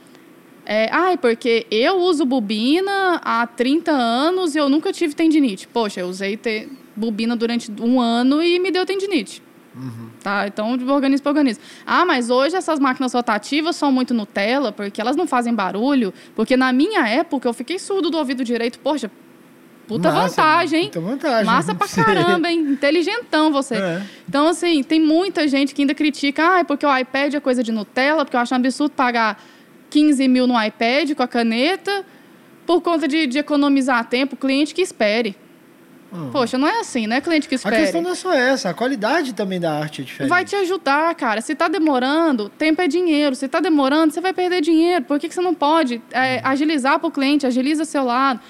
é, 0.68 0.88
ai, 0.90 1.16
porque 1.16 1.64
eu 1.70 1.96
uso 1.98 2.26
bobina 2.26 3.20
há 3.24 3.46
30 3.46 3.92
anos 3.92 4.56
e 4.56 4.58
eu 4.58 4.68
nunca 4.68 4.92
tive 4.92 5.14
tendinite. 5.14 5.68
Poxa, 5.68 6.00
eu 6.00 6.08
usei 6.08 6.36
te, 6.36 6.68
bobina 6.96 7.36
durante 7.36 7.70
um 7.80 8.00
ano 8.00 8.42
e 8.42 8.58
me 8.58 8.72
deu 8.72 8.84
tendinite. 8.84 9.40
Uhum. 9.76 10.08
Tá? 10.22 10.46
Então, 10.46 10.76
de 10.76 10.84
organismo 10.84 11.22
para 11.22 11.32
organismo. 11.32 11.62
Ah, 11.86 12.04
mas 12.04 12.30
hoje 12.30 12.56
essas 12.56 12.80
máquinas 12.80 13.12
rotativas 13.12 13.76
são 13.76 13.92
muito 13.92 14.14
Nutella, 14.14 14.72
porque 14.72 15.00
elas 15.00 15.16
não 15.16 15.26
fazem 15.26 15.54
barulho. 15.54 16.14
Porque 16.34 16.56
na 16.56 16.72
minha 16.72 17.06
época 17.06 17.46
eu 17.46 17.52
fiquei 17.52 17.78
surdo 17.78 18.10
do 18.10 18.16
ouvido 18.16 18.42
direito. 18.42 18.78
Poxa, 18.78 19.10
puta 19.86 20.10
Massa, 20.10 20.28
vantagem, 20.28 20.80
hein? 20.80 20.86
Puta 20.86 21.00
vantagem. 21.00 21.44
Massa 21.44 21.74
pra 21.74 21.86
caramba, 21.86 22.50
hein? 22.50 22.60
Inteligentão 22.60 23.52
você. 23.52 23.74
É. 23.76 24.02
Então, 24.26 24.48
assim, 24.48 24.82
tem 24.82 25.00
muita 25.00 25.46
gente 25.46 25.74
que 25.74 25.82
ainda 25.82 25.94
critica. 25.94 26.60
Ah, 26.60 26.64
porque 26.64 26.86
o 26.86 26.98
iPad 26.98 27.34
é 27.34 27.40
coisa 27.40 27.62
de 27.62 27.70
Nutella, 27.70 28.24
porque 28.24 28.36
eu 28.36 28.40
acho 28.40 28.54
um 28.54 28.56
absurdo 28.56 28.92
pagar 28.92 29.42
15 29.90 30.26
mil 30.26 30.46
no 30.46 30.60
iPad 30.60 31.12
com 31.14 31.22
a 31.22 31.28
caneta 31.28 32.04
por 32.66 32.80
conta 32.80 33.06
de, 33.06 33.26
de 33.26 33.38
economizar 33.38 34.08
tempo. 34.08 34.36
Cliente 34.36 34.74
que 34.74 34.80
espere. 34.80 35.36
Hum. 36.12 36.30
Poxa, 36.30 36.56
não 36.56 36.68
é 36.68 36.80
assim, 36.80 37.06
né, 37.06 37.20
cliente 37.20 37.48
que 37.48 37.54
espera. 37.56 37.76
A 37.76 37.80
questão 37.80 38.00
não 38.00 38.10
é 38.10 38.14
só 38.14 38.32
essa, 38.32 38.70
a 38.70 38.74
qualidade 38.74 39.34
também 39.34 39.58
da 39.58 39.72
arte 39.72 40.02
é 40.02 40.04
diferente. 40.04 40.30
Vai 40.30 40.44
te 40.44 40.54
ajudar, 40.56 41.14
cara. 41.14 41.40
Se 41.40 41.54
tá 41.54 41.68
demorando, 41.68 42.48
tempo 42.50 42.80
é 42.80 42.88
dinheiro. 42.88 43.34
Se 43.34 43.48
tá 43.48 43.60
demorando, 43.60 44.12
você 44.12 44.20
vai 44.20 44.32
perder 44.32 44.60
dinheiro. 44.60 45.04
Por 45.04 45.18
que, 45.18 45.28
que 45.28 45.34
você 45.34 45.40
não 45.40 45.54
pode 45.54 46.00
é, 46.12 46.40
agilizar 46.44 46.98
para 46.98 47.08
o 47.08 47.10
cliente, 47.10 47.46
agiliza 47.46 47.84
seu 47.84 48.04
lado? 48.04 48.40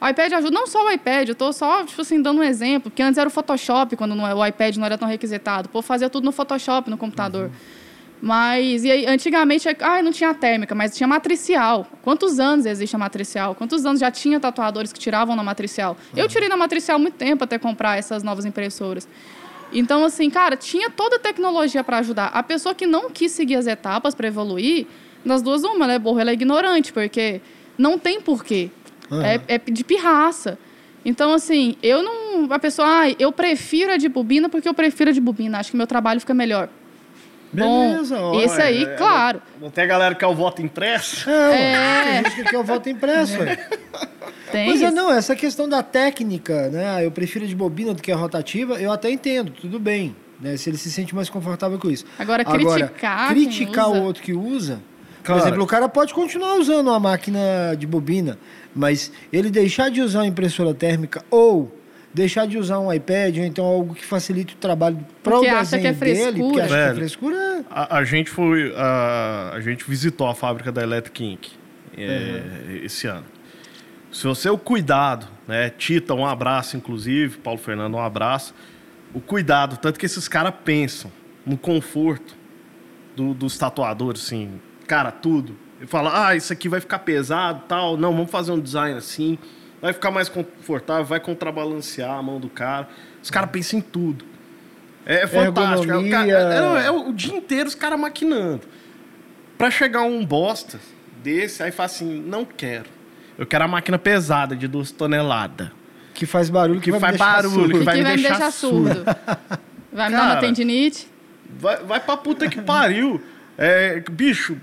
O 0.00 0.08
iPad 0.08 0.32
ajuda, 0.32 0.50
não 0.50 0.66
só 0.66 0.84
o 0.84 0.90
iPad, 0.90 1.28
eu 1.30 1.34
tô 1.34 1.52
só, 1.52 1.82
tipo 1.84 2.02
assim, 2.02 2.20
dando 2.20 2.40
um 2.40 2.42
exemplo, 2.42 2.90
porque 2.90 3.02
antes 3.02 3.16
era 3.16 3.28
o 3.28 3.30
Photoshop, 3.30 3.96
quando 3.96 4.14
não, 4.14 4.26
é, 4.26 4.34
o 4.34 4.44
iPad 4.44 4.76
não 4.76 4.84
era 4.84 4.98
tão 4.98 5.08
requisitado. 5.08 5.68
Pô, 5.68 5.80
fazia 5.80 6.10
tudo 6.10 6.24
no 6.24 6.32
Photoshop, 6.32 6.90
no 6.90 6.98
computador. 6.98 7.44
Uhum. 7.44 7.83
Mas, 8.24 8.82
e 8.84 8.90
aí, 8.90 9.04
antigamente, 9.04 9.68
ah, 9.80 10.02
não 10.02 10.10
tinha 10.10 10.32
térmica, 10.32 10.74
mas 10.74 10.96
tinha 10.96 11.06
matricial. 11.06 11.86
Quantos 12.00 12.40
anos 12.40 12.64
existe 12.64 12.96
a 12.96 12.98
matricial? 12.98 13.54
Quantos 13.54 13.84
anos 13.84 14.00
já 14.00 14.10
tinha 14.10 14.40
tatuadores 14.40 14.90
que 14.94 14.98
tiravam 14.98 15.36
na 15.36 15.42
matricial? 15.42 15.94
Uhum. 16.10 16.20
Eu 16.20 16.26
tirei 16.26 16.48
na 16.48 16.56
matricial 16.56 16.98
muito 16.98 17.16
tempo 17.16 17.44
até 17.44 17.58
comprar 17.58 17.98
essas 17.98 18.22
novas 18.22 18.46
impressoras. 18.46 19.06
Então, 19.70 20.06
assim, 20.06 20.30
cara, 20.30 20.56
tinha 20.56 20.88
toda 20.88 21.16
a 21.16 21.18
tecnologia 21.18 21.84
para 21.84 21.98
ajudar. 21.98 22.28
A 22.28 22.42
pessoa 22.42 22.74
que 22.74 22.86
não 22.86 23.10
quis 23.10 23.30
seguir 23.30 23.56
as 23.56 23.66
etapas 23.66 24.14
para 24.14 24.26
evoluir, 24.26 24.86
das 25.22 25.42
duas, 25.42 25.62
uma, 25.62 25.84
ela 25.84 25.92
é 25.92 25.98
burra, 25.98 26.22
ela 26.22 26.30
é 26.30 26.32
ignorante, 26.32 26.94
porque 26.94 27.42
não 27.76 27.98
tem 27.98 28.22
porquê. 28.22 28.70
Uhum. 29.10 29.20
É, 29.20 29.38
é 29.48 29.58
de 29.58 29.84
pirraça. 29.84 30.58
Então, 31.04 31.34
assim, 31.34 31.76
eu 31.82 32.02
não. 32.02 32.50
A 32.50 32.58
pessoa, 32.58 32.88
ah, 32.88 33.10
eu 33.18 33.30
prefiro 33.30 33.92
a 33.92 33.98
de 33.98 34.08
bobina 34.08 34.48
porque 34.48 34.66
eu 34.66 34.72
prefiro 34.72 35.10
a 35.10 35.12
de 35.12 35.20
bobina. 35.20 35.58
Acho 35.58 35.72
que 35.72 35.76
meu 35.76 35.86
trabalho 35.86 36.20
fica 36.20 36.32
melhor. 36.32 36.70
Beleza, 37.54 38.16
Bom, 38.16 38.40
esse 38.40 38.60
aí, 38.60 38.84
é, 38.84 38.96
claro. 38.96 39.42
Não 39.60 39.70
tem 39.70 39.84
a 39.84 39.86
galera 39.86 40.14
que 40.14 40.20
quer 40.20 40.26
o 40.26 40.34
voto 40.34 40.60
impresso? 40.60 41.28
É, 41.30 41.72
é. 41.72 42.02
tem 42.02 42.24
gente 42.24 42.36
que 42.36 42.50
quer 42.50 42.58
o 42.58 42.64
voto 42.64 42.88
impresso. 42.88 43.42
É. 43.42 43.68
Tem 44.54 44.68
Mas 44.68 44.82
é, 44.82 44.90
não, 44.90 45.10
essa 45.10 45.34
questão 45.34 45.68
da 45.68 45.82
técnica, 45.82 46.68
né? 46.68 47.04
Eu 47.04 47.10
prefiro 47.10 47.44
de 47.44 47.56
bobina 47.56 47.92
do 47.92 48.00
que 48.00 48.12
a 48.12 48.16
rotativa, 48.16 48.74
eu 48.74 48.92
até 48.92 49.10
entendo, 49.10 49.50
tudo 49.50 49.80
bem. 49.80 50.14
Né? 50.40 50.56
Se 50.56 50.70
ele 50.70 50.76
se 50.76 50.92
sente 50.92 51.12
mais 51.12 51.28
confortável 51.28 51.76
com 51.76 51.90
isso. 51.90 52.04
Agora, 52.16 52.44
criticar. 52.44 53.18
Agora, 53.18 53.34
criticar 53.34 53.90
o 53.90 54.02
outro 54.02 54.22
que 54.22 54.32
usa. 54.32 54.80
Claro. 55.24 55.40
Por 55.40 55.48
exemplo, 55.48 55.64
o 55.64 55.66
cara 55.66 55.88
pode 55.88 56.14
continuar 56.14 56.54
usando 56.54 56.88
uma 56.88 57.00
máquina 57.00 57.74
de 57.76 57.86
bobina, 57.86 58.38
mas 58.72 59.10
ele 59.32 59.50
deixar 59.50 59.90
de 59.90 60.00
usar 60.00 60.20
uma 60.20 60.26
impressora 60.26 60.72
térmica 60.72 61.24
ou 61.30 61.72
deixar 62.14 62.46
de 62.46 62.56
usar 62.56 62.78
um 62.78 62.90
iPad 62.92 63.38
ou 63.38 63.44
então 63.44 63.64
algo 63.64 63.94
que 63.94 64.04
facilite 64.04 64.54
o 64.54 64.58
trabalho 64.58 65.04
para 65.22 65.36
o 65.36 65.40
desenho 65.40 65.82
que 65.82 65.88
é 65.88 65.92
dele, 65.92 66.38
porque 66.38 66.60
acha 66.60 66.74
Velho, 66.74 66.84
que 66.84 66.90
é 66.90 66.94
frescura. 66.94 67.64
A, 67.68 67.98
a, 67.98 68.04
gente 68.04 68.30
foi, 68.30 68.72
a, 68.76 69.50
a, 69.54 69.60
gente 69.60 69.84
visitou 69.84 70.28
a 70.28 70.34
fábrica 70.34 70.70
da 70.70 70.82
Electric 70.82 71.24
Inc. 71.24 71.48
É, 71.96 72.42
uhum. 72.70 72.76
esse 72.84 73.06
ano. 73.08 73.24
Se 74.10 74.24
você 74.24 74.48
o 74.48 74.56
cuidado, 74.56 75.26
né? 75.46 75.70
Tita, 75.70 76.14
um 76.14 76.24
abraço, 76.24 76.76
inclusive, 76.76 77.38
Paulo 77.38 77.58
Fernando, 77.58 77.94
um 77.94 78.00
abraço. 78.00 78.54
O 79.12 79.20
cuidado, 79.20 79.76
tanto 79.76 79.98
que 79.98 80.06
esses 80.06 80.28
caras 80.28 80.54
pensam 80.64 81.10
no 81.44 81.56
conforto 81.56 82.36
do, 83.16 83.34
dos 83.34 83.58
tatuadores, 83.58 84.22
assim, 84.22 84.60
cara, 84.86 85.10
tudo. 85.10 85.56
Ele 85.78 85.86
fala, 85.86 86.28
ah, 86.28 86.36
isso 86.36 86.52
aqui 86.52 86.68
vai 86.68 86.80
ficar 86.80 87.00
pesado 87.00 87.62
tal. 87.68 87.96
Não, 87.96 88.12
vamos 88.12 88.30
fazer 88.30 88.52
um 88.52 88.60
design 88.60 88.96
assim 88.96 89.38
vai 89.84 89.92
ficar 89.92 90.10
mais 90.10 90.30
confortável, 90.30 91.04
vai 91.04 91.20
contrabalancear 91.20 92.10
a 92.10 92.22
mão 92.22 92.40
do 92.40 92.48
cara. 92.48 92.88
Os 93.22 93.30
caras 93.30 93.50
pensam 93.50 93.80
em 93.80 93.82
tudo. 93.82 94.24
É, 95.04 95.24
é 95.24 95.26
fantástico. 95.26 95.92
É, 95.92 95.98
o, 95.98 96.10
cara, 96.10 96.80
é, 96.82 96.86
é, 96.86 96.90
o 96.90 97.12
dia 97.12 97.36
inteiro 97.36 97.68
os 97.68 97.74
caras 97.74 98.00
maquinando. 98.00 98.62
Para 99.58 99.70
chegar 99.70 100.00
um 100.00 100.24
bosta 100.24 100.80
desse, 101.22 101.62
aí 101.62 101.70
fala 101.70 101.84
assim: 101.84 102.18
não 102.18 102.46
quero. 102.46 102.86
Eu 103.36 103.44
quero 103.44 103.64
a 103.64 103.68
máquina 103.68 103.98
pesada 103.98 104.56
de 104.56 104.66
duas 104.66 104.90
toneladas. 104.90 105.68
Que 106.14 106.24
faz 106.24 106.48
barulho, 106.48 106.80
que, 106.80 106.90
que 106.90 106.98
faz 106.98 107.18
barulho, 107.18 107.50
surdo. 107.50 107.78
que 107.78 107.84
vai, 107.84 107.96
que 107.96 108.02
me, 108.02 108.08
vai 108.08 108.16
deixar 108.16 108.32
me 108.32 108.38
deixar 108.38 108.50
surdo. 108.52 109.04
vai 109.92 110.08
me 110.08 110.16
dar 110.16 110.24
uma 110.24 110.36
tendinite. 110.36 111.08
Vai, 111.58 111.76
vai 111.84 112.00
pra 112.00 112.16
puta 112.16 112.48
que 112.48 112.62
pariu. 112.62 113.22
É, 113.58 114.02
bicho, 114.10 114.56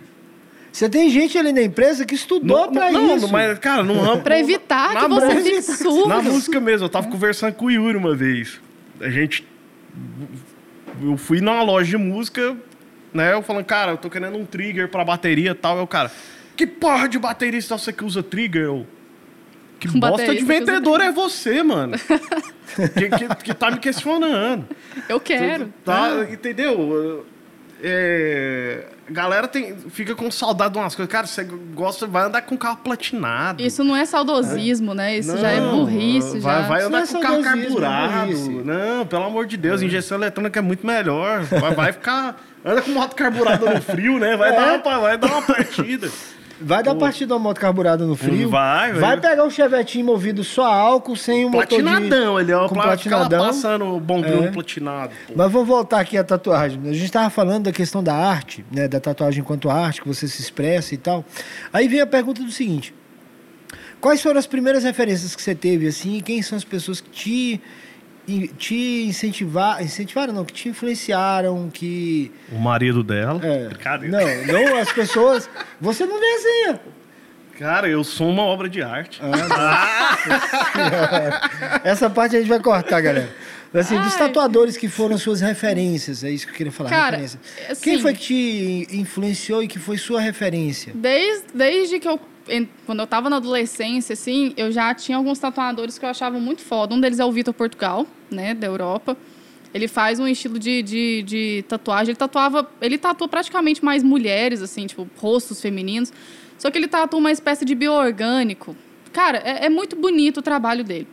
você 0.72 0.90
tem 0.90 1.10
gente 1.10 1.38
ali 1.38 1.52
na 1.52 1.62
empresa 1.62 2.06
que 2.06 2.16
estudou 2.16 2.66
não, 2.66 2.72
pra 2.72 2.92
não, 2.92 3.16
isso. 3.16 3.26
Não, 3.26 3.32
mas, 3.32 3.60
cara, 3.60 3.84
não 3.84 4.00
ramo. 4.02 4.22
pra 4.22 4.40
evitar 4.40 4.96
que 4.96 5.08
você 5.08 5.34
música, 5.34 5.44
fique 5.44 5.62
surdo. 5.62 6.08
Na 6.08 6.22
música 6.22 6.60
mesmo, 6.60 6.86
eu 6.86 6.90
tava 6.90 7.10
conversando 7.10 7.54
com 7.54 7.66
o 7.66 7.72
Yuri 7.72 7.98
uma 7.98 8.16
vez. 8.16 8.60
A 9.00 9.10
gente. 9.10 9.46
Eu 11.02 11.18
fui 11.18 11.42
numa 11.42 11.62
loja 11.64 11.90
de 11.90 11.98
música, 11.98 12.56
né? 13.14 13.34
Eu 13.34 13.42
falando, 13.42 13.66
cara, 13.66 13.92
eu 13.92 13.98
tô 13.98 14.10
querendo 14.10 14.38
um 14.38 14.46
trigger 14.46 14.88
pra 14.88 15.04
bateria 15.04 15.52
e 15.52 15.56
tal. 15.56 15.78
É 15.78 15.82
o 15.82 15.88
cara, 15.88 16.12
que 16.56 16.66
porra 16.66 17.10
de 17.10 17.20
baterista 17.20 17.78
você 17.78 17.92
que 17.92 18.06
usa 18.06 18.24
trigger? 18.24 18.64
Eu, 18.64 18.88
que 19.80 19.90
um 19.90 20.00
bosta 20.00 20.34
de 20.34 20.44
vendedor 20.44 21.02
é 21.02 21.12
você, 21.12 21.64
mano. 21.64 21.98
que, 22.94 23.10
que, 23.10 23.36
que, 23.44 23.54
tá 23.54 23.72
me 23.72 23.80
questionando. 23.80 24.68
Eu 25.10 25.20
quero. 25.20 25.74
Tá, 25.84 26.06
ah. 26.06 26.32
entendeu? 26.32 27.26
É, 27.84 28.86
galera 29.10 29.48
tem, 29.48 29.76
fica 29.90 30.14
com 30.14 30.30
saudade 30.30 30.74
de 30.74 30.80
umas 30.80 30.94
coisas. 30.94 31.12
Cara, 31.12 31.26
você 31.26 31.44
gosta, 31.74 32.06
vai 32.06 32.24
andar 32.24 32.44
com 32.44 32.56
carro 32.56 32.78
platinado. 32.78 33.62
Isso 33.62 33.84
não 33.84 33.96
é 33.96 34.06
saudosismo, 34.06 34.92
é. 34.92 34.96
né? 34.96 35.18
Isso 35.18 35.32
não, 35.32 35.38
já 35.38 35.50
é 35.50 35.60
burrice. 35.60 36.40
Vai, 36.40 36.62
já. 36.62 36.68
vai 36.68 36.84
andar 36.84 37.04
é 37.04 37.08
com 37.08 37.20
carro 37.20 37.44
carburado. 37.44 38.32
É 38.32 38.64
não, 38.64 39.06
pelo 39.06 39.24
amor 39.24 39.48
de 39.48 39.58
Deus, 39.58 39.82
é. 39.82 39.86
injeção 39.86 40.18
eletrônica 40.18 40.60
é 40.60 40.62
muito 40.62 40.86
melhor. 40.86 41.42
Vai, 41.44 41.74
vai 41.74 41.94
ficar. 41.94 42.40
Anda 42.64 42.82
com 42.84 42.92
moto 42.92 43.16
carburada 43.16 43.74
no 43.74 43.82
frio, 43.82 44.20
né? 44.20 44.38
Vai, 44.38 44.56
dar, 44.56 44.80
uma, 44.80 45.00
vai 45.00 45.18
dar 45.18 45.28
uma 45.28 45.42
partida. 45.42 46.10
Vai 46.62 46.84
dar 46.84 46.96
partida 46.96 47.34
da 47.34 47.40
moto 47.40 47.60
carburada 47.60 48.06
no 48.06 48.16
frio. 48.16 48.50
Vai, 48.50 48.92
vai. 48.92 49.02
Vai 49.02 49.20
pegar 49.20 49.44
um 49.44 49.50
chevetinho 49.50 50.06
movido 50.06 50.44
só 50.44 50.66
a 50.66 50.76
álcool, 50.76 51.16
sem 51.16 51.46
o 51.46 51.52
platinadão, 51.52 52.34
motor 52.34 52.36
de... 52.36 52.42
ele 52.44 52.52
é 52.52 52.58
o 52.58 52.70
platinadão. 52.70 53.46
passando 53.48 53.86
o 53.86 54.00
bombinho 54.00 54.46
é. 54.46 54.52
platinado. 54.52 55.14
Pô. 55.28 55.34
Mas 55.36 55.52
vamos 55.52 55.68
voltar 55.68 56.00
aqui 56.00 56.18
à 56.18 56.24
tatuagem. 56.24 56.80
A 56.84 56.94
gente 56.94 57.06
estava 57.06 57.30
falando 57.30 57.66
da 57.66 57.72
questão 57.72 58.04
da 58.04 58.16
arte, 58.16 58.66
né, 58.72 58.88
da 58.88 59.00
tatuagem 59.00 59.42
enquanto 59.42 59.70
arte, 59.70 60.02
que 60.02 60.08
você 60.08 60.28
se 60.28 60.42
expressa 60.42 60.94
e 60.94 60.98
tal. 60.98 61.26
Aí 61.74 61.88
vem 61.88 62.02
a 62.02 62.08
pergunta 62.08 62.44
do 62.44 62.52
seguinte: 62.52 62.94
Quais 64.02 64.20
foram 64.22 64.40
as 64.40 64.48
primeiras 64.48 64.84
referências 64.84 65.36
que 65.36 65.42
você 65.42 65.54
teve 65.54 65.88
assim, 65.88 66.18
e 66.18 66.22
quem 66.22 66.42
são 66.42 66.58
as 66.58 66.64
pessoas 66.64 67.00
que 67.00 67.10
te 67.10 67.62
te 68.58 69.06
incentivar, 69.08 69.84
incentivaram 69.84 70.34
não, 70.34 70.46
que 70.46 70.54
te 70.54 70.70
influenciaram, 70.70 71.70
que 71.70 72.32
o 72.52 72.60
marido 72.60 73.04
dela. 73.04 73.42
É, 73.44 73.70
não, 74.08 74.46
não 74.46 74.78
as 74.78 74.92
pessoas. 74.92 75.50
Você 75.80 76.06
não 76.06 76.20
desenha. 76.20 76.80
Cara, 77.58 77.88
eu 77.88 78.04
sou 78.04 78.28
uma 78.30 78.42
obra 78.42 78.68
de 78.68 78.82
arte. 78.82 79.22
Ah, 79.22 80.18
Essa 81.84 82.10
parte 82.10 82.36
a 82.36 82.40
gente 82.40 82.50
vai 82.50 82.60
cortar, 82.60 83.00
galera. 83.02 83.30
Assim, 83.74 83.98
dos 84.02 84.16
tatuadores 84.16 84.76
que 84.76 84.90
foram 84.90 85.18
suas 85.18 85.40
referências, 85.40 86.24
é 86.24 86.30
isso 86.30 86.46
que 86.46 86.52
eu 86.52 86.58
queria 86.58 86.72
falar. 86.72 86.90
Cara, 86.90 87.18
assim, 87.18 87.38
Quem 87.82 88.02
foi 88.02 88.14
que 88.14 88.88
te 88.88 88.98
influenciou 88.98 89.64
e 89.64 89.68
que 89.68 89.80
foi 89.80 89.98
sua 89.98 90.20
referência? 90.20 90.92
Desde, 90.94 91.46
desde 91.54 92.00
que 92.00 92.08
eu 92.08 92.20
quando 92.86 93.00
eu 93.00 93.06
estava 93.06 93.30
na 93.30 93.38
adolescência, 93.38 94.14
assim, 94.14 94.54
eu 94.58 94.72
já 94.72 94.94
tinha 94.94 95.18
alguns 95.18 95.40
tatuadores 95.40 95.98
que 95.98 96.06
eu 96.06 96.10
achava 96.10 96.40
muito 96.40 96.62
foda. 96.62 96.94
Um 96.94 97.00
deles 97.00 97.20
é 97.20 97.26
o 97.26 97.32
Vitor 97.32 97.54
Portugal, 97.54 98.06
né, 98.30 98.54
da 98.54 98.68
Europa. 98.68 99.16
Ele 99.74 99.88
faz 99.88 100.20
um 100.20 100.28
estilo 100.28 100.60
de, 100.60 100.82
de, 100.82 101.24
de, 101.24 101.66
tatuagem. 101.68 102.12
Ele 102.12 102.18
tatuava, 102.18 102.70
ele 102.82 102.98
tatua 102.98 103.28
praticamente 103.28 103.84
mais 103.84 104.04
mulheres, 104.04 104.62
assim, 104.62 104.86
tipo, 104.86 105.08
rostos 105.18 105.62
femininos. 105.62 106.12
Só 106.58 106.70
que 106.70 106.78
ele 106.78 106.88
tatua 106.88 107.20
uma 107.20 107.32
espécie 107.32 107.64
de 107.64 107.74
bioorgânico. 107.74 108.76
Cara, 109.14 109.38
é, 109.40 109.66
é 109.66 109.70
muito 109.70 109.96
bonito 109.96 110.38
o 110.38 110.42
trabalho 110.42 110.84
dele. 110.84 111.08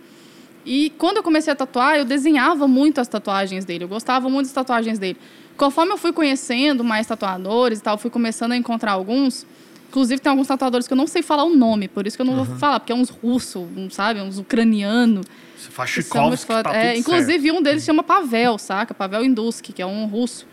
E 0.67 0.91
quando 0.99 1.19
eu 1.19 1.23
comecei 1.23 1.53
a 1.53 1.57
tatuar, 1.57 1.97
eu 1.97 2.05
desenhava 2.05 2.67
muito 2.67 3.01
as 3.01 3.09
tatuagens 3.09 3.65
dele. 3.65 3.85
Eu 3.85 3.89
gostava 3.89 4.29
muito 4.29 4.47
das 4.47 4.53
tatuagens 4.53 4.99
dele. 4.99 5.17
Conforme 5.57 5.93
eu 5.93 5.97
fui 5.97 6.13
conhecendo 6.13 6.83
mais 6.83 7.07
tatuadores 7.07 7.79
e 7.79 7.83
tal, 7.83 7.97
fui 7.97 8.11
começando 8.11 8.53
a 8.53 8.57
encontrar 8.57 8.93
alguns 8.93 9.47
Inclusive, 9.89 10.21
tem 10.21 10.31
alguns 10.31 10.47
tatuadores 10.47 10.87
que 10.87 10.93
eu 10.93 10.97
não 10.97 11.07
sei 11.07 11.23
falar 11.23 11.45
o 11.45 11.55
nome, 11.55 11.89
por 11.89 12.07
isso 12.07 12.17
que 12.17 12.21
eu 12.21 12.27
não 12.27 12.35
uhum. 12.35 12.45
vou 12.45 12.57
falar, 12.57 12.79
porque 12.79 12.93
é 12.93 12.95
uns 12.95 13.09
russos, 13.09 13.67
um, 13.75 13.89
sabe? 13.89 14.21
Uns 14.21 14.39
ucranianos. 14.39 15.25
Você 15.57 15.71
faz 15.71 15.91
Chikovski, 15.91 16.47
tá 16.63 16.77
é, 16.77 16.97
Inclusive, 16.97 17.45
certo. 17.45 17.59
um 17.59 17.63
deles 17.63 17.85
chama 17.85 18.03
Pavel, 18.03 18.59
saca? 18.59 18.93
Pavel 18.93 19.25
Induski, 19.25 19.73
que 19.73 19.81
é 19.81 19.87
um 19.87 20.07
russo. 20.07 20.47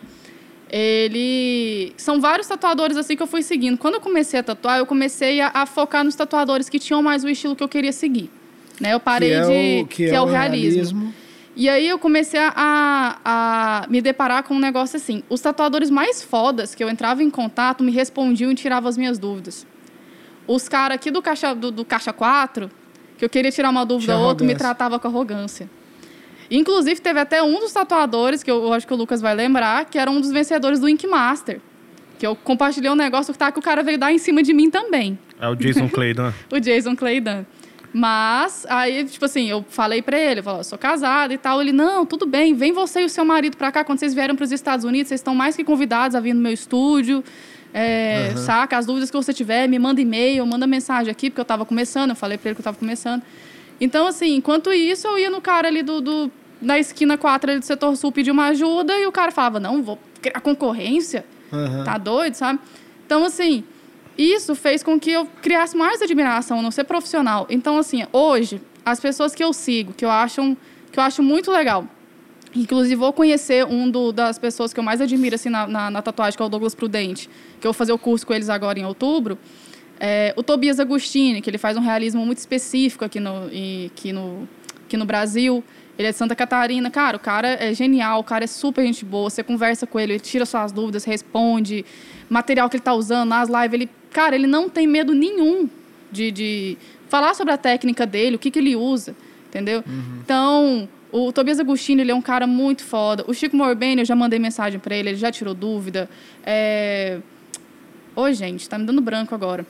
Ele... 0.70 1.94
São 1.98 2.20
vários 2.20 2.48
tatuadores 2.48 2.98
assim 2.98 3.16
que 3.16 3.22
eu 3.22 3.28
fui 3.28 3.44
seguindo. 3.44 3.78
Quando 3.78 3.96
eu 3.96 4.02
comecei 4.02 4.40
a 4.40 4.44
tatuar, 4.44 4.80
eu 4.80 4.86
comecei 4.86 5.42
a, 5.42 5.52
a 5.54 5.66
focar 5.66 6.04
nos 6.04 6.16
tatuadores 6.16 6.70
que 6.70 6.80
tinham 6.80 7.04
mais 7.04 7.24
o 7.24 7.30
estilo 7.30 7.56
que 7.56 7.64
eu 7.64 7.70
queria 7.70 7.92
seguir. 7.92 8.32
Né? 8.80 8.94
Eu 8.94 9.00
parei 9.00 9.30
que 9.30 9.36
é 9.36 9.42
de... 9.42 9.84
O, 9.84 9.88
que, 9.88 9.96
que 9.96 10.12
é, 10.12 10.16
é, 10.16 10.22
o 10.22 10.26
realismo. 10.26 11.02
realismo. 11.02 11.25
E 11.56 11.70
aí 11.70 11.88
eu 11.88 11.98
comecei 11.98 12.40
a, 12.40 13.18
a 13.24 13.86
me 13.90 14.02
deparar 14.02 14.44
com 14.44 14.56
um 14.56 14.60
negócio 14.60 14.98
assim. 14.98 15.24
Os 15.30 15.40
tatuadores 15.40 15.90
mais 15.90 16.22
fodas 16.22 16.76
que 16.76 16.84
eu 16.84 16.90
entrava 16.90 17.24
em 17.24 17.30
contato 17.30 17.84
me 17.84 17.92
respondiam 17.92 18.52
e 18.52 18.56
tiravam 18.56 18.90
as 18.90 18.98
minhas 18.98 19.18
dúvidas. 19.18 19.66
Os 20.46 20.68
caras 20.68 20.96
aqui 20.96 21.10
do 21.10 21.22
caixa, 21.22 21.56
do, 21.56 21.72
do, 21.72 21.86
caixa 21.86 22.12
4, 22.12 22.70
que 23.18 23.24
eu 23.24 23.30
queria 23.30 23.52
tirar 23.52 23.70
uma 23.70 23.86
dúvida 23.86 24.18
ou 24.18 24.26
outra, 24.26 24.46
me 24.46 24.54
tratava 24.54 25.00
com 25.00 25.08
arrogância. 25.08 25.70
Inclusive, 26.52 27.00
teve 27.00 27.20
até 27.20 27.42
um 27.42 27.60
dos 27.60 27.72
tatuadores, 27.72 28.44
que 28.44 28.52
eu 28.52 28.72
acho 28.74 28.86
que 28.86 28.94
o 28.94 28.98
Lucas 28.98 29.22
vai 29.22 29.34
lembrar, 29.34 29.86
que 29.86 29.98
era 29.98 30.12
um 30.12 30.22
dos 30.22 30.32
vencedores 30.32 30.80
do 30.80 30.88
Ink 30.88 31.08
Master. 31.08 31.60
Que 32.20 32.28
eu 32.28 32.36
compartilhei 32.36 32.92
um 32.92 32.96
negócio 32.96 33.34
que, 33.34 33.40
tá, 33.40 33.52
que 33.52 33.60
o 33.60 33.62
cara 33.62 33.82
veio 33.82 33.98
dar 33.98 34.14
em 34.14 34.18
cima 34.18 34.44
de 34.44 34.54
mim 34.54 34.70
também. 34.70 35.18
É 35.40 35.48
o 35.50 35.56
Jason 35.56 35.88
Claydan. 35.90 36.34
o 36.52 36.60
Jason 36.60 36.96
Claydan. 36.96 37.46
Mas, 37.98 38.66
aí, 38.68 39.06
tipo 39.06 39.24
assim, 39.24 39.50
eu 39.50 39.64
falei 39.70 40.02
pra 40.02 40.20
ele, 40.20 40.42
eu 40.42 40.44
falei, 40.44 40.64
sou 40.66 40.78
casada 40.78 41.34
e 41.34 41.38
tal. 41.38 41.62
Ele, 41.62 41.72
não, 41.72 42.06
tudo 42.06 42.26
bem, 42.26 42.54
vem 42.54 42.74
você 42.74 43.00
e 43.00 43.06
o 43.06 43.10
seu 43.10 43.24
marido 43.24 43.56
pra 43.56 43.72
cá. 43.72 43.86
Quando 43.86 44.00
vocês 44.00 44.14
vieram 44.14 44.36
pros 44.36 44.52
Estados 44.52 44.84
Unidos, 44.84 45.08
vocês 45.08 45.22
estão 45.22 45.34
mais 45.34 45.56
que 45.56 45.64
convidados 45.64 46.14
a 46.14 46.20
vir 46.20 46.34
no 46.34 46.42
meu 46.42 46.52
estúdio. 46.52 47.24
É, 47.74 48.34
uhum. 48.36 48.38
Saca? 48.44 48.78
As 48.78 48.86
dúvidas 48.86 49.10
que 49.10 49.16
você 49.16 49.32
tiver, 49.32 49.70
me 49.70 49.80
manda 49.80 50.02
e-mail, 50.02 50.46
manda 50.46 50.68
mensagem 50.68 51.10
aqui, 51.10 51.30
porque 51.30 51.40
eu 51.40 51.46
tava 51.46 51.66
começando. 51.66 52.10
Eu 52.10 52.18
falei 52.18 52.38
pra 52.38 52.50
ele 52.50 52.56
que 52.56 52.60
eu 52.60 52.66
tava 52.66 52.76
começando. 52.76 53.24
Então, 53.80 54.08
assim, 54.08 54.36
enquanto 54.36 54.74
isso, 54.74 55.08
eu 55.08 55.18
ia 55.18 55.30
no 55.30 55.40
cara 55.40 55.70
ali 55.70 55.82
do, 55.82 56.02
do 56.02 56.32
na 56.62 56.78
esquina 56.78 57.18
4 57.18 57.50
ali 57.50 57.60
do 57.62 57.66
setor 57.66 57.96
sul 57.96 58.12
pedir 58.12 58.32
uma 58.32 58.48
ajuda 58.48 58.94
e 59.00 59.06
o 59.06 59.12
cara 59.12 59.32
falava, 59.32 59.58
não, 59.58 59.82
vou 59.82 59.98
criar 60.22 60.42
concorrência. 60.42 61.24
Uhum. 61.50 61.86
Tá 61.86 61.98
doido, 61.98 62.34
sabe? 62.34 62.60
Então, 63.06 63.24
assim, 63.24 63.64
isso 64.18 64.56
fez 64.56 64.82
com 64.82 65.00
que 65.00 65.12
eu 65.12 65.26
criasse 65.42 65.76
mais 65.76 66.02
admiração, 66.02 66.62
não 66.62 66.72
ser 66.72 66.84
profissional. 66.86 67.46
Então, 67.50 67.78
assim, 67.78 68.06
hoje, 68.12 68.62
as 68.86 69.00
pessoas 69.00 69.36
que 69.36 69.44
eu 69.44 69.52
sigo, 69.52 69.94
que 69.94 70.06
eu 70.06 70.10
acho, 70.10 70.56
que 70.92 71.00
eu 71.00 71.04
acho 71.04 71.22
muito 71.22 71.52
legal, 71.52 71.88
inclusive 72.56 72.96
vou 72.96 73.12
conhecer 73.12 73.66
um 73.66 73.90
do, 73.90 74.12
das 74.12 74.40
pessoas 74.40 74.74
que 74.74 74.80
eu 74.80 74.84
mais 74.84 75.02
admiro 75.02 75.36
assim, 75.36 75.50
na, 75.50 75.68
na, 75.68 75.92
na, 75.92 76.02
tatuagem, 76.02 76.38
que 76.38 76.44
é 76.44 76.46
o 76.46 76.50
Douglas 76.50 76.74
Prudente, 76.74 77.30
que 77.60 77.68
eu 77.68 77.74
vou 77.74 77.78
fazer 77.78 77.92
o 77.92 77.98
curso 77.98 78.26
com 78.26 78.34
eles 78.34 78.50
agora 78.50 78.80
em 78.80 78.86
outubro. 78.86 79.38
É, 80.00 80.34
o 80.36 80.44
Tobias 80.44 80.80
Agostini, 80.80 81.42
que 81.42 81.50
ele 81.50 81.58
faz 81.58 81.78
um 81.78 81.82
realismo 81.82 82.26
muito 82.26 82.38
específico 82.38 83.06
aqui 83.06 83.20
no, 83.20 83.48
aqui 83.88 84.12
no, 84.12 84.48
aqui 84.86 84.98
no 84.98 85.06
Brasil. 85.06 85.64
Ele 85.98 86.10
é 86.10 86.12
de 86.12 86.18
Santa 86.18 86.36
Catarina. 86.36 86.92
Cara, 86.92 87.16
o 87.16 87.20
cara 87.20 87.48
é 87.48 87.74
genial, 87.74 88.20
o 88.20 88.24
cara 88.24 88.44
é 88.44 88.48
super 88.48 88.86
gente 88.86 89.06
boa. 89.06 89.30
Você 89.30 89.42
conversa 89.44 89.88
com 89.88 90.00
ele, 90.00 90.14
ele 90.14 90.20
tira 90.20 90.46
suas 90.46 90.72
dúvidas, 90.72 91.06
responde. 91.06 91.86
Material 92.30 92.70
que 92.70 92.76
ele 92.76 92.82
está 92.82 92.94
usando 92.94 93.30
nas 93.30 93.50
lives, 93.50 93.74
ele... 93.74 93.90
Cara, 94.16 94.34
ele 94.34 94.48
não 94.48 94.70
tem 94.70 94.88
medo 94.88 95.14
nenhum 95.14 95.70
de, 96.10 96.32
de 96.32 96.78
falar 97.10 97.34
sobre 97.34 97.54
a 97.54 97.58
técnica 97.58 98.06
dele, 98.06 98.38
o 98.38 98.40
que, 98.40 98.50
que 98.50 98.60
ele 98.60 98.74
usa, 98.74 99.14
entendeu? 99.50 99.84
Uhum. 99.86 100.20
Então, 100.24 100.90
o 101.12 101.34
Tobias 101.34 101.60
Agostini, 101.60 102.02
ele 102.02 102.12
é 102.12 102.16
um 102.16 102.22
cara 102.22 102.48
muito 102.48 102.82
foda. 102.82 103.26
O 103.28 103.34
Chico 103.34 103.58
Morbeni, 103.58 104.04
eu 104.04 104.06
já 104.06 104.16
mandei 104.16 104.40
mensagem 104.40 104.80
para 104.80 104.96
ele, 104.96 105.10
ele 105.10 105.18
já 105.18 105.30
tirou 105.34 105.54
dúvida. 105.54 106.10
É... 106.46 107.20
Oi, 108.16 108.34
gente, 108.34 108.70
tá 108.70 108.78
me 108.78 108.86
dando 108.86 109.02
branco 109.02 109.36
agora. 109.36 109.66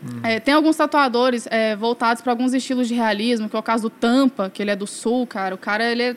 Uhum. 0.00 0.20
É, 0.22 0.38
tem 0.38 0.54
alguns 0.54 0.76
tatuadores 0.76 1.48
é, 1.50 1.74
voltados 1.74 2.22
para 2.22 2.32
alguns 2.32 2.54
estilos 2.54 2.86
de 2.86 2.94
realismo, 2.94 3.48
que 3.48 3.56
é 3.56 3.58
o 3.58 3.62
caso 3.64 3.88
do 3.88 3.90
Tampa, 3.90 4.48
que 4.48 4.62
ele 4.62 4.70
é 4.70 4.76
do 4.76 4.86
Sul, 4.86 5.26
cara. 5.26 5.56
O 5.56 5.58
cara, 5.58 5.90
ele 5.90 6.02
é 6.04 6.16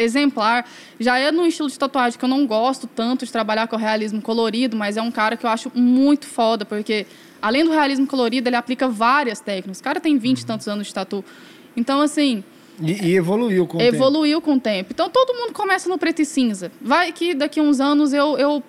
exemplar. 0.00 0.66
Já 0.98 1.18
é 1.18 1.30
num 1.30 1.46
estilo 1.46 1.68
de 1.68 1.78
tatuagem 1.78 2.18
que 2.18 2.24
eu 2.24 2.28
não 2.28 2.46
gosto 2.46 2.86
tanto 2.86 3.24
de 3.24 3.32
trabalhar 3.32 3.66
com 3.66 3.76
o 3.76 3.78
realismo 3.78 4.20
colorido, 4.20 4.76
mas 4.76 4.96
é 4.96 5.02
um 5.02 5.10
cara 5.10 5.36
que 5.36 5.44
eu 5.44 5.50
acho 5.50 5.70
muito 5.74 6.26
foda, 6.26 6.64
porque 6.64 7.06
além 7.40 7.64
do 7.64 7.70
realismo 7.70 8.06
colorido, 8.06 8.48
ele 8.48 8.56
aplica 8.56 8.88
várias 8.88 9.40
técnicas. 9.40 9.80
O 9.80 9.82
cara 9.82 10.00
tem 10.00 10.18
20 10.18 10.40
e 10.40 10.46
tantos 10.46 10.68
anos 10.68 10.86
de 10.86 10.94
tatu. 10.94 11.24
Então, 11.76 12.00
assim. 12.00 12.44
E, 12.80 13.08
e 13.08 13.16
evoluiu 13.16 13.66
com 13.66 13.76
o 13.76 13.80
tempo. 13.80 13.94
Evoluiu 13.94 14.40
com 14.40 14.54
o 14.54 14.60
tempo. 14.60 14.90
Então, 14.92 15.08
todo 15.08 15.34
mundo 15.34 15.52
começa 15.52 15.88
no 15.88 15.98
preto 15.98 16.22
e 16.22 16.24
cinza. 16.24 16.70
Vai 16.80 17.12
que 17.12 17.34
daqui 17.34 17.60
a 17.60 17.62
uns 17.62 17.80
anos 17.80 18.12
eu. 18.12 18.38
eu 18.38 18.62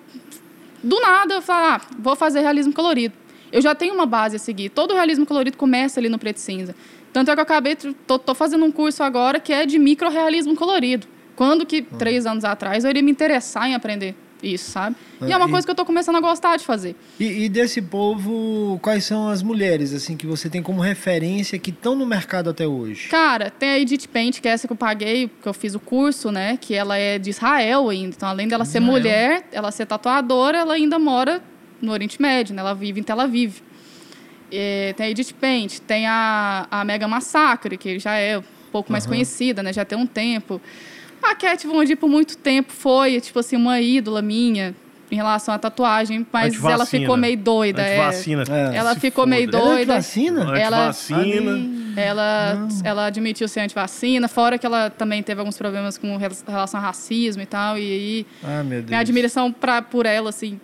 do 0.82 1.00
nada, 1.00 1.34
eu 1.34 1.42
falo, 1.42 1.74
ah, 1.74 1.80
vou 1.96 2.16
fazer 2.16 2.40
realismo 2.40 2.72
colorido. 2.72 3.14
Eu 3.52 3.60
já 3.60 3.74
tenho 3.74 3.94
uma 3.94 4.06
base 4.06 4.36
a 4.36 4.38
seguir. 4.38 4.70
Todo 4.70 4.94
realismo 4.94 5.24
colorido 5.24 5.56
começa 5.56 6.00
ali 6.00 6.08
no 6.08 6.18
preto 6.18 6.38
e 6.38 6.40
cinza. 6.40 6.74
Tanto 7.12 7.30
é 7.30 7.34
que 7.34 7.40
eu 7.40 7.42
acabei, 7.42 7.76
tô, 7.76 8.18
tô 8.18 8.34
fazendo 8.34 8.64
um 8.64 8.72
curso 8.72 9.02
agora 9.02 9.38
que 9.38 9.52
é 9.52 9.66
de 9.66 9.78
microrealismo 9.78 10.56
colorido. 10.56 11.06
Quando 11.36 11.64
que, 11.66 11.80
uhum. 11.80 11.98
três 11.98 12.26
anos 12.26 12.44
atrás, 12.44 12.84
eu 12.84 12.90
iria 12.90 13.02
me 13.02 13.10
interessar 13.10 13.68
em 13.68 13.74
aprender 13.74 14.14
isso, 14.42 14.72
sabe? 14.72 14.96
E 15.24 15.32
é 15.32 15.36
uma 15.36 15.46
e, 15.46 15.50
coisa 15.50 15.64
que 15.64 15.70
eu 15.70 15.74
estou 15.74 15.86
começando 15.86 16.16
a 16.16 16.20
gostar 16.20 16.56
de 16.56 16.64
fazer. 16.64 16.96
E, 17.18 17.44
e, 17.44 17.48
desse 17.48 17.80
povo, 17.80 18.78
quais 18.82 19.04
são 19.04 19.28
as 19.28 19.42
mulheres, 19.42 19.94
assim, 19.94 20.16
que 20.16 20.26
você 20.26 20.50
tem 20.50 20.60
como 20.62 20.80
referência 20.80 21.58
que 21.58 21.70
estão 21.70 21.94
no 21.94 22.04
mercado 22.04 22.50
até 22.50 22.66
hoje? 22.66 23.08
Cara, 23.08 23.50
tem 23.50 23.70
a 23.70 23.78
Edith 23.78 24.08
Paint, 24.08 24.40
que 24.40 24.48
é 24.48 24.50
essa 24.50 24.66
que 24.66 24.72
eu 24.72 24.76
paguei, 24.76 25.30
que 25.40 25.48
eu 25.48 25.54
fiz 25.54 25.74
o 25.74 25.80
curso, 25.80 26.32
né? 26.32 26.58
Que 26.60 26.74
ela 26.74 26.96
é 26.96 27.18
de 27.18 27.30
Israel 27.30 27.88
ainda. 27.88 28.14
Então, 28.16 28.28
além 28.28 28.48
dela 28.48 28.64
Israel. 28.64 28.84
ser 28.84 28.90
mulher, 28.90 29.48
ela 29.52 29.70
ser 29.70 29.86
tatuadora, 29.86 30.58
ela 30.58 30.74
ainda 30.74 30.98
mora 30.98 31.40
no 31.80 31.92
Oriente 31.92 32.20
Médio, 32.20 32.54
né? 32.54 32.60
Ela 32.60 32.74
vive 32.74 33.00
em 33.00 33.02
Tel 33.04 33.20
Aviv. 33.20 33.60
E, 34.50 34.92
tem 34.96 35.06
a 35.06 35.10
Edith 35.10 35.34
Paint, 35.34 35.78
tem 35.80 36.06
a, 36.06 36.66
a 36.70 36.84
Mega 36.84 37.06
Massacre, 37.06 37.76
que 37.76 37.98
já 37.98 38.16
é 38.16 38.38
um 38.38 38.42
pouco 38.72 38.90
mais 38.90 39.04
uhum. 39.04 39.10
conhecida, 39.10 39.62
né? 39.62 39.72
Já 39.72 39.84
tem 39.84 39.96
um 39.96 40.06
tempo. 40.06 40.60
A 41.22 41.34
Cat 41.34 41.66
Von 41.66 41.84
D 41.84 41.96
por 41.96 42.08
muito 42.08 42.36
tempo 42.36 42.72
foi, 42.72 43.20
tipo 43.20 43.38
assim, 43.38 43.56
uma 43.56 43.80
ídola 43.80 44.20
minha 44.20 44.74
em 45.10 45.16
relação 45.16 45.52
à 45.52 45.58
tatuagem, 45.58 46.26
mas 46.32 46.64
ela 46.64 46.86
ficou 46.86 47.18
meio 47.18 47.36
doida. 47.36 47.82
É. 47.82 47.98
Antivacina. 47.98 48.44
É. 48.48 48.76
Ela 48.76 48.94
ficou 48.94 49.26
meio 49.26 49.46
doida. 49.46 49.68
Ela 49.68 49.78
é 49.78 49.78
antivacina? 49.78 50.58
Ela, 50.58 50.88
antivacina. 50.88 52.00
Ela, 52.00 52.68
ela 52.82 53.06
admitiu 53.06 53.46
ser 53.46 53.60
antivacina, 53.60 54.26
fora 54.26 54.56
que 54.56 54.64
ela 54.64 54.88
também 54.88 55.22
teve 55.22 55.38
alguns 55.38 55.58
problemas 55.58 55.98
com 55.98 56.16
relação 56.16 56.80
a 56.80 56.82
racismo 56.82 57.42
e 57.42 57.46
tal, 57.46 57.76
e 57.76 57.82
aí... 57.82 58.26
Ah, 58.42 58.62
meu 58.62 58.78
Deus. 58.78 58.88
Minha 58.88 59.00
admiração 59.00 59.52
pra, 59.52 59.82
por 59.82 60.06
ela, 60.06 60.30
assim, 60.30 60.58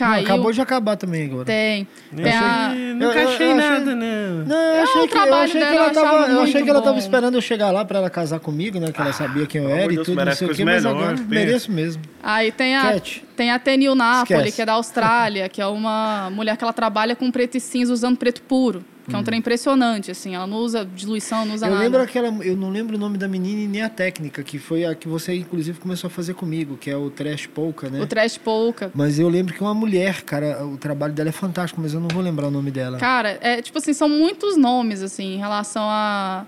caiu. 0.00 0.16
Não, 0.16 0.34
acabou 0.34 0.52
de 0.52 0.60
acabar 0.60 0.96
também 0.96 1.26
agora. 1.26 1.44
Tem. 1.44 1.86
tem 2.16 2.32
a... 2.32 2.72
Nunca 2.94 3.22
achei 3.28 3.54
nada, 3.54 3.94
não. 3.94 4.44
Não, 4.46 4.56
eu 4.56 4.82
achei 4.82 5.08
que, 5.08 5.16
eu 5.16 5.34
achei 5.34 5.60
que 5.60 5.66
ela 5.66 5.90
tava, 5.90 6.30
eu 6.30 6.40
achei 6.42 6.62
que 6.62 6.70
ela 6.70 6.82
tava 6.82 6.98
esperando 6.98 7.34
eu 7.34 7.40
chegar 7.40 7.70
lá 7.70 7.84
pra 7.84 7.98
ela 7.98 8.10
casar 8.10 8.40
comigo, 8.40 8.80
né? 8.80 8.90
Que 8.90 9.00
ela 9.00 9.12
sabia 9.12 9.46
quem 9.46 9.62
eu 9.62 9.68
ah, 9.68 9.76
era 9.76 9.92
e 9.92 9.96
tudo, 9.96 10.24
não 10.24 10.32
sei 10.32 10.48
o 10.48 10.54
que, 10.54 10.64
mas 10.64 10.86
agora 10.86 11.16
mereço 11.28 11.70
mesmo. 11.70 12.02
Aí 12.22 12.50
tem 12.50 12.76
a, 12.76 12.92
Cat. 12.92 13.24
tem 13.36 13.50
a 13.50 13.58
Tenil 13.58 13.94
Napoli, 13.94 14.50
que 14.50 14.62
é 14.62 14.66
da 14.66 14.72
Austrália, 14.72 15.48
que 15.48 15.60
é 15.60 15.66
uma 15.66 16.30
mulher 16.30 16.56
que 16.56 16.64
ela 16.64 16.72
trabalha 16.72 17.14
com 17.14 17.30
preto 17.30 17.56
e 17.56 17.60
cinza 17.60 17.92
usando 17.92 18.16
preto 18.16 18.42
puro. 18.42 18.84
Que 19.10 19.16
é 19.16 19.18
um 19.18 19.24
trem 19.24 19.38
impressionante, 19.38 20.10
assim. 20.10 20.34
Ela 20.34 20.46
não 20.46 20.58
usa 20.58 20.84
diluição, 20.84 21.44
não 21.44 21.54
usa 21.54 21.66
eu 21.66 21.70
nada. 21.70 21.82
Lembro 21.82 22.00
aquela, 22.00 22.28
eu 22.44 22.56
não 22.56 22.70
lembro 22.70 22.96
o 22.96 22.98
nome 22.98 23.18
da 23.18 23.28
menina 23.28 23.60
e 23.60 23.66
nem 23.66 23.82
a 23.82 23.88
técnica, 23.88 24.42
que 24.42 24.58
foi 24.58 24.84
a 24.84 24.94
que 24.94 25.08
você, 25.08 25.34
inclusive, 25.34 25.78
começou 25.78 26.08
a 26.08 26.10
fazer 26.10 26.34
comigo, 26.34 26.76
que 26.76 26.90
é 26.90 26.96
o 26.96 27.10
Trash 27.10 27.46
Polka, 27.46 27.90
né? 27.90 28.00
O 28.00 28.06
Trash 28.06 28.38
Polka. 28.38 28.90
Mas 28.94 29.18
eu 29.18 29.28
lembro 29.28 29.52
que 29.52 29.62
é 29.62 29.66
uma 29.66 29.74
mulher, 29.74 30.22
cara, 30.22 30.64
o 30.64 30.76
trabalho 30.76 31.12
dela 31.12 31.28
é 31.28 31.32
fantástico, 31.32 31.80
mas 31.80 31.92
eu 31.92 32.00
não 32.00 32.08
vou 32.08 32.22
lembrar 32.22 32.48
o 32.48 32.50
nome 32.50 32.70
dela. 32.70 32.98
Cara, 32.98 33.38
é 33.40 33.60
tipo 33.60 33.78
assim, 33.78 33.92
são 33.92 34.08
muitos 34.08 34.56
nomes, 34.56 35.02
assim, 35.02 35.34
em 35.34 35.38
relação 35.38 35.82
a 35.84 36.46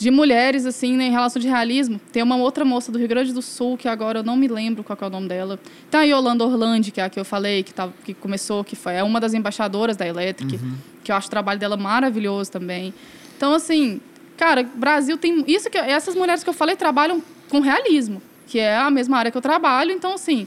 de 0.00 0.10
mulheres, 0.10 0.64
assim, 0.64 0.96
né, 0.96 1.04
em 1.04 1.10
relação 1.10 1.38
de 1.38 1.46
realismo. 1.46 2.00
Tem 2.10 2.22
uma 2.22 2.36
outra 2.36 2.64
moça 2.64 2.90
do 2.90 2.98
Rio 2.98 3.06
Grande 3.06 3.34
do 3.34 3.42
Sul, 3.42 3.76
que 3.76 3.86
agora 3.86 4.20
eu 4.20 4.22
não 4.22 4.34
me 4.34 4.48
lembro 4.48 4.82
qual 4.82 4.98
é 4.98 5.04
o 5.04 5.10
nome 5.10 5.28
dela. 5.28 5.60
Tem 5.90 6.00
a 6.00 6.04
Yolanda 6.04 6.42
Orlandi, 6.42 6.90
que 6.90 7.02
é 7.02 7.04
a 7.04 7.10
que 7.10 7.20
eu 7.20 7.24
falei, 7.24 7.62
que, 7.62 7.74
tá, 7.74 7.86
que 8.02 8.14
começou, 8.14 8.64
que 8.64 8.74
foi, 8.74 8.94
é 8.94 9.02
uma 9.02 9.20
das 9.20 9.34
embaixadoras 9.34 9.98
da 9.98 10.06
Electric, 10.06 10.56
uhum. 10.56 10.72
que 11.04 11.12
eu 11.12 11.16
acho 11.16 11.26
o 11.26 11.30
trabalho 11.30 11.60
dela 11.60 11.76
maravilhoso 11.76 12.50
também. 12.50 12.94
Então, 13.36 13.52
assim, 13.52 14.00
cara, 14.38 14.62
Brasil 14.74 15.18
tem... 15.18 15.44
Isso 15.46 15.68
que 15.68 15.76
essas 15.76 16.14
mulheres 16.14 16.42
que 16.42 16.48
eu 16.48 16.54
falei 16.54 16.76
trabalham 16.76 17.22
com 17.50 17.60
realismo, 17.60 18.22
que 18.46 18.58
é 18.58 18.78
a 18.78 18.90
mesma 18.90 19.18
área 19.18 19.30
que 19.30 19.36
eu 19.36 19.42
trabalho. 19.42 19.92
Então, 19.92 20.14
assim, 20.14 20.46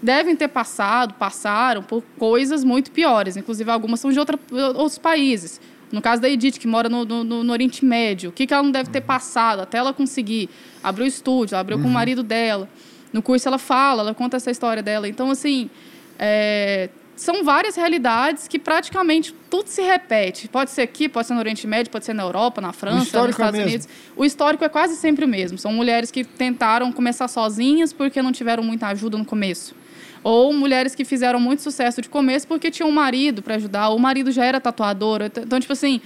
devem 0.00 0.36
ter 0.36 0.46
passado, 0.46 1.14
passaram 1.14 1.82
por 1.82 2.04
coisas 2.16 2.62
muito 2.62 2.92
piores. 2.92 3.36
Inclusive, 3.36 3.68
algumas 3.68 3.98
são 3.98 4.12
de 4.12 4.20
outra, 4.20 4.38
outros 4.76 4.96
países. 4.96 5.60
No 5.92 6.00
caso 6.00 6.22
da 6.22 6.28
Edith, 6.28 6.58
que 6.58 6.68
mora 6.68 6.88
no, 6.88 7.04
no, 7.04 7.24
no, 7.24 7.52
Oriente 7.52 7.84
Médio, 7.84 8.30
o 8.30 8.32
que, 8.32 8.46
que 8.46 8.54
ela 8.54 8.62
não 8.62 8.70
deve 8.70 8.90
ter 8.90 9.00
passado 9.00 9.60
até 9.60 9.78
ela 9.78 9.92
conseguir 9.92 10.48
abrir 10.82 11.04
o 11.04 11.06
estúdio, 11.06 11.58
abriu 11.58 11.76
uhum. 11.76 11.82
com 11.82 11.88
o 11.88 11.90
uhum. 11.90 11.94
marido 11.94 12.22
dela. 12.22 12.68
No 13.12 13.20
curso 13.22 13.48
ela 13.48 13.58
fala, 13.58 14.02
ela 14.02 14.14
conta 14.14 14.36
essa 14.36 14.50
história 14.50 14.82
dela. 14.82 15.08
Então, 15.08 15.30
assim, 15.30 15.68
é, 16.16 16.90
são 17.20 17.44
várias 17.44 17.76
realidades 17.76 18.48
que 18.48 18.58
praticamente 18.58 19.34
tudo 19.50 19.66
se 19.66 19.82
repete. 19.82 20.48
Pode 20.48 20.70
ser 20.70 20.82
aqui, 20.82 21.08
pode 21.08 21.26
ser 21.26 21.34
no 21.34 21.40
Oriente 21.40 21.66
Médio, 21.66 21.90
pode 21.90 22.04
ser 22.04 22.14
na 22.14 22.22
Europa, 22.22 22.60
na 22.60 22.72
França, 22.72 23.18
nos 23.18 23.26
é 23.26 23.30
Estados 23.30 23.58
é 23.58 23.62
Unidos. 23.64 23.88
O 24.16 24.24
histórico 24.24 24.64
é 24.64 24.68
quase 24.68 24.96
sempre 24.96 25.24
o 25.24 25.28
mesmo. 25.28 25.58
São 25.58 25.72
mulheres 25.72 26.10
que 26.10 26.24
tentaram 26.24 26.90
começar 26.92 27.28
sozinhas 27.28 27.92
porque 27.92 28.22
não 28.22 28.32
tiveram 28.32 28.62
muita 28.62 28.86
ajuda 28.86 29.18
no 29.18 29.24
começo. 29.24 29.74
Ou 30.22 30.52
mulheres 30.52 30.94
que 30.94 31.04
fizeram 31.04 31.40
muito 31.40 31.62
sucesso 31.62 32.02
de 32.02 32.08
começo 32.08 32.46
porque 32.46 32.70
tinham 32.70 32.88
um 32.88 32.92
marido 32.92 33.42
para 33.42 33.54
ajudar, 33.54 33.88
ou 33.88 33.96
o 33.96 34.00
marido 34.00 34.30
já 34.30 34.44
era 34.44 34.60
tatuador. 34.60 35.22
Então, 35.22 35.58
tipo 35.58 35.72
assim, 35.72 36.00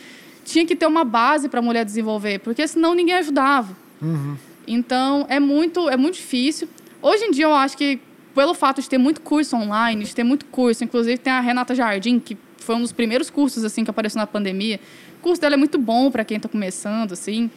tinha 0.45 0.65
que 0.65 0.77
ter 0.77 0.87
uma 0.87 1.05
base 1.05 1.49
para 1.49 1.61
a 1.61 1.63
mulher 1.63 1.85
desenvolver, 1.85 2.39
porque 2.41 2.67
senão 2.69 2.95
ninguém 2.95 3.15
ajudava. 3.15 3.77
Uhum. 4.01 4.37
Então, 4.67 5.27
é 5.29 5.41
muito, 5.41 5.89
é 5.89 5.97
muito 5.97 6.15
difícil. 6.15 6.69
Hoje 7.03 7.25
em 7.25 7.31
dia, 7.31 7.45
eu 7.45 7.55
acho 7.55 7.77
que, 7.77 7.99
pelo 8.35 8.55
fato 8.55 8.81
de 8.81 8.89
ter 8.89 8.99
muito 8.99 9.21
curso 9.21 9.57
online, 9.57 10.05
de 10.05 10.15
ter 10.15 10.25
muito 10.25 10.47
curso, 10.47 10.85
inclusive 10.85 11.19
tem 11.19 11.33
a 11.33 11.41
Renata 11.41 11.75
Jardim, 11.75 12.19
que 12.19 12.37
foi 12.59 12.75
um 12.75 12.81
dos 12.81 12.93
primeiros 12.93 13.31
cursos 13.31 13.63
assim 13.65 13.85
que 13.85 13.91
apareceu 13.91 14.19
na 14.19 14.27
pandemia. 14.27 14.81
O 15.19 15.23
curso 15.23 15.41
dela 15.41 15.55
é 15.55 15.59
muito 15.59 15.79
bom 15.79 16.11
para 16.11 16.25
quem 16.25 16.37
está 16.37 16.49
começando, 16.49 17.13
assim. 17.13 17.51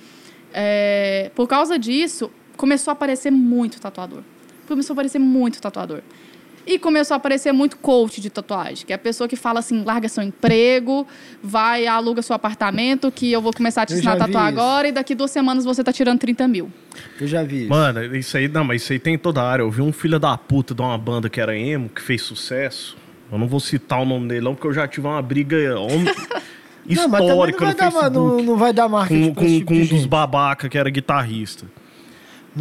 É, 0.53 1.31
por 1.35 1.47
causa 1.47 1.77
disso, 1.79 2.31
começou 2.55 2.91
a 2.91 2.93
aparecer 2.93 3.31
muito 3.31 3.79
tatuador. 3.79 4.21
Começou 4.67 4.93
a 4.93 4.95
aparecer 4.95 5.19
muito 5.19 5.61
tatuador. 5.61 6.01
E 6.67 6.77
começou 6.77 7.15
a 7.15 7.17
aparecer 7.17 7.53
muito 7.53 7.77
coach 7.77 8.19
de 8.19 8.29
tatuagem, 8.29 8.85
que 8.85 8.91
é 8.91 8.95
a 8.97 8.99
pessoa 8.99 9.25
que 9.25 9.37
fala 9.37 9.59
assim: 9.59 9.85
larga 9.85 10.09
seu 10.09 10.21
emprego, 10.21 11.07
vai, 11.41 11.87
aluga 11.87 12.21
seu 12.21 12.35
apartamento, 12.35 13.09
que 13.09 13.31
eu 13.31 13.41
vou 13.41 13.53
começar 13.53 13.83
a 13.83 13.85
te 13.85 13.93
ensinar 13.93 14.13
a 14.13 14.17
tatuar 14.17 14.45
agora, 14.45 14.89
e 14.89 14.91
daqui 14.91 15.15
duas 15.15 15.31
semanas 15.31 15.63
você 15.63 15.81
tá 15.81 15.93
tirando 15.93 16.19
30 16.19 16.45
mil. 16.45 16.69
Eu 17.21 17.25
já 17.25 17.41
vi 17.41 17.61
isso. 17.61 17.69
Mano, 17.69 18.15
isso 18.17 18.35
aí, 18.35 18.49
não, 18.49 18.65
mas 18.65 18.81
isso 18.81 18.91
aí 18.91 18.99
tem 18.99 19.13
em 19.13 19.17
toda 19.17 19.41
a 19.41 19.49
área. 19.49 19.63
Eu 19.63 19.71
vi 19.71 19.81
um 19.81 19.93
filho 19.93 20.19
da 20.19 20.37
puta 20.37 20.75
de 20.75 20.81
uma 20.81 20.97
banda 20.97 21.29
que 21.29 21.39
era 21.39 21.57
emo, 21.57 21.87
que 21.87 22.01
fez 22.01 22.21
sucesso. 22.21 22.97
Eu 23.31 23.37
não 23.37 23.47
vou 23.47 23.61
citar 23.61 24.01
o 24.01 24.05
nome 24.05 24.27
dele, 24.27 24.41
não, 24.41 24.53
porque 24.53 24.67
eu 24.67 24.73
já 24.73 24.85
tive 24.87 25.07
uma 25.07 25.21
briga 25.21 25.55
histórica 26.85 27.65
não, 27.65 27.71
no 27.71 27.77
Facebook. 27.77 28.01
Dar, 28.01 28.09
não, 28.09 28.43
não, 28.43 28.57
vai 28.57 28.73
dar 28.73 28.89
marca 28.89 29.13
com, 29.13 29.33
com, 29.33 29.45
tipo 29.45 29.65
com 29.67 29.73
um 29.73 29.85
dos 29.85 30.05
babaca 30.05 30.67
que 30.67 30.77
era 30.77 30.89
guitarrista. 30.89 31.65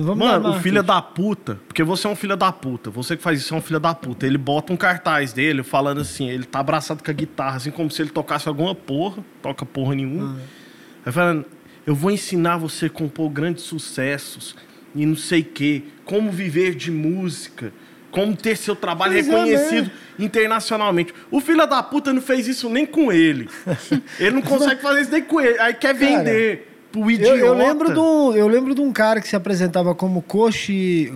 Mano, 0.02 0.50
o 0.50 0.60
filho 0.60 0.82
da 0.82 1.00
puta, 1.00 1.58
porque 1.66 1.82
você 1.82 2.06
é 2.06 2.10
um 2.10 2.16
filho 2.16 2.36
da 2.36 2.52
puta, 2.52 2.90
você 2.90 3.16
que 3.16 3.22
faz 3.22 3.40
isso 3.40 3.54
é 3.54 3.56
um 3.56 3.60
filho 3.60 3.80
da 3.80 3.94
puta. 3.94 4.26
Ele 4.26 4.38
bota 4.38 4.72
um 4.72 4.76
cartaz 4.76 5.32
dele 5.32 5.62
falando 5.62 6.00
assim, 6.00 6.28
ele 6.28 6.44
tá 6.44 6.60
abraçado 6.60 7.02
com 7.02 7.10
a 7.10 7.14
guitarra, 7.14 7.56
assim 7.56 7.70
como 7.70 7.90
se 7.90 8.02
ele 8.02 8.10
tocasse 8.10 8.48
alguma 8.48 8.74
porra, 8.74 9.24
toca 9.42 9.64
porra 9.64 9.94
nenhuma. 9.94 10.24
Uhum. 10.24 10.38
Aí 11.04 11.12
falando, 11.12 11.46
eu 11.86 11.94
vou 11.94 12.10
ensinar 12.10 12.56
você 12.56 12.86
a 12.86 12.90
compor 12.90 13.30
grandes 13.30 13.64
sucessos 13.64 14.56
e 14.94 15.06
não 15.06 15.16
sei 15.16 15.42
o 15.42 15.44
quê, 15.44 15.82
como 16.04 16.30
viver 16.32 16.74
de 16.74 16.90
música, 16.90 17.72
como 18.10 18.34
ter 18.34 18.56
seu 18.56 18.74
trabalho 18.74 19.12
pois 19.12 19.26
reconhecido 19.26 19.90
é, 20.18 20.24
internacionalmente. 20.24 21.14
O 21.30 21.40
filho 21.40 21.66
da 21.66 21.82
puta 21.82 22.12
não 22.12 22.22
fez 22.22 22.48
isso 22.48 22.70
nem 22.70 22.86
com 22.86 23.12
ele. 23.12 23.48
ele 24.18 24.30
não 24.30 24.42
consegue 24.42 24.80
fazer 24.80 25.02
isso 25.02 25.12
nem 25.12 25.22
com 25.22 25.40
ele. 25.40 25.58
Aí 25.58 25.74
quer 25.74 25.94
vender. 25.94 26.56
Cara, 26.56 26.75
Tipo, 26.92 27.10
idiota. 27.10 27.36
Eu, 27.36 27.46
eu, 27.46 27.54
lembro 27.54 27.92
de 27.92 27.98
um, 27.98 28.32
eu 28.32 28.48
lembro 28.48 28.74
de 28.74 28.80
um 28.80 28.92
cara 28.92 29.20
que 29.20 29.28
se 29.28 29.36
apresentava 29.36 29.94
como 29.94 30.22
Koshi. 30.22 31.12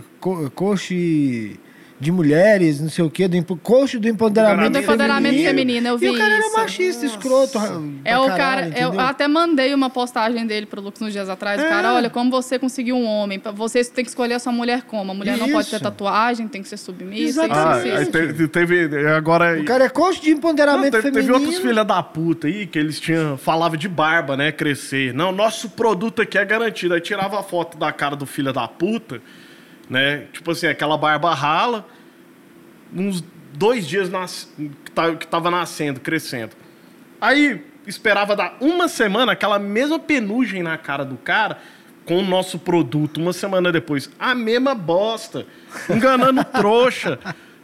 Koshi 0.54 1.58
de 2.00 2.10
mulheres, 2.10 2.80
não 2.80 2.88
sei 2.88 3.04
o 3.04 3.10
quê, 3.10 3.28
do 3.28 3.56
coach 3.56 3.98
do 3.98 4.08
empoderamento, 4.08 4.72
do 4.72 4.78
empoderamento 4.78 5.34
feminino. 5.34 5.48
feminino. 5.50 5.88
Eu 5.88 5.98
vi 5.98 6.06
e 6.06 6.10
o 6.10 6.16
cara 6.16 6.38
isso. 6.38 6.48
era 6.48 6.62
machista, 6.62 7.02
Nossa. 7.02 7.16
escroto. 7.16 7.58
É 8.02 8.18
o 8.18 8.26
cara, 8.28 8.68
eu 8.68 8.98
até 8.98 9.28
mandei 9.28 9.74
uma 9.74 9.90
postagem 9.90 10.46
dele 10.46 10.64
pro 10.64 10.80
Lucas 10.80 11.02
uns 11.02 11.12
dias 11.12 11.28
atrás. 11.28 11.60
É. 11.60 11.66
O 11.66 11.68
cara, 11.68 11.92
olha, 11.92 12.08
como 12.08 12.30
você 12.30 12.58
conseguiu 12.58 12.96
um 12.96 13.04
homem, 13.04 13.38
você 13.54 13.84
tem 13.84 14.02
que 14.02 14.10
escolher 14.10 14.34
a 14.34 14.38
sua 14.38 14.50
mulher 14.50 14.82
como. 14.82 15.12
A 15.12 15.14
mulher 15.14 15.34
isso. 15.34 15.46
não 15.46 15.52
pode 15.52 15.68
ter 15.68 15.78
tatuagem, 15.78 16.48
tem 16.48 16.62
que 16.62 16.68
ser 16.68 16.78
submissa. 16.78 17.44
Exatamente. 17.44 17.90
Ah, 17.90 18.06
teve, 18.06 18.48
teve, 18.48 19.06
agora... 19.08 19.60
O 19.60 19.64
cara 19.66 19.84
é 19.84 19.88
coach 19.90 20.22
de 20.22 20.30
empoderamento 20.30 20.84
não, 20.84 21.02
teve, 21.02 21.02
feminino. 21.02 21.34
Teve 21.34 21.44
outros 21.44 21.62
filha 21.62 21.84
da 21.84 22.02
puta 22.02 22.46
aí 22.46 22.66
que 22.66 22.78
eles 22.78 22.98
tinham, 22.98 23.36
falava 23.36 23.76
de 23.76 23.88
barba, 23.88 24.38
né, 24.38 24.50
crescer. 24.50 25.12
Não, 25.12 25.32
nosso 25.32 25.68
produto 25.68 26.22
aqui 26.22 26.38
é 26.38 26.44
garantido. 26.46 26.94
Aí 26.94 27.00
tirava 27.00 27.38
a 27.38 27.42
foto 27.42 27.76
da 27.76 27.92
cara 27.92 28.16
do 28.16 28.24
filho 28.24 28.54
da 28.54 28.66
puta, 28.66 29.20
né, 29.90 30.26
tipo 30.32 30.52
assim, 30.52 30.68
aquela 30.68 30.96
barba 30.96 31.34
rala 31.34 31.86
uns 32.94 33.22
dois 33.52 33.86
dias 33.86 34.08
nas, 34.08 34.48
tá, 34.94 35.14
que 35.16 35.26
tava 35.26 35.50
nascendo, 35.50 36.00
crescendo. 36.00 36.52
Aí 37.20 37.64
esperava 37.86 38.36
dar 38.36 38.56
uma 38.60 38.88
semana, 38.88 39.32
aquela 39.32 39.58
mesma 39.58 39.98
penugem 39.98 40.62
na 40.62 40.78
cara 40.78 41.04
do 41.04 41.16
cara, 41.16 41.58
com 42.04 42.18
o 42.18 42.24
nosso 42.24 42.58
produto, 42.58 43.18
uma 43.20 43.32
semana 43.32 43.70
depois. 43.70 44.10
A 44.18 44.34
mesma 44.34 44.74
bosta. 44.74 45.46
Enganando 45.88 46.44
trouxa. 46.44 47.18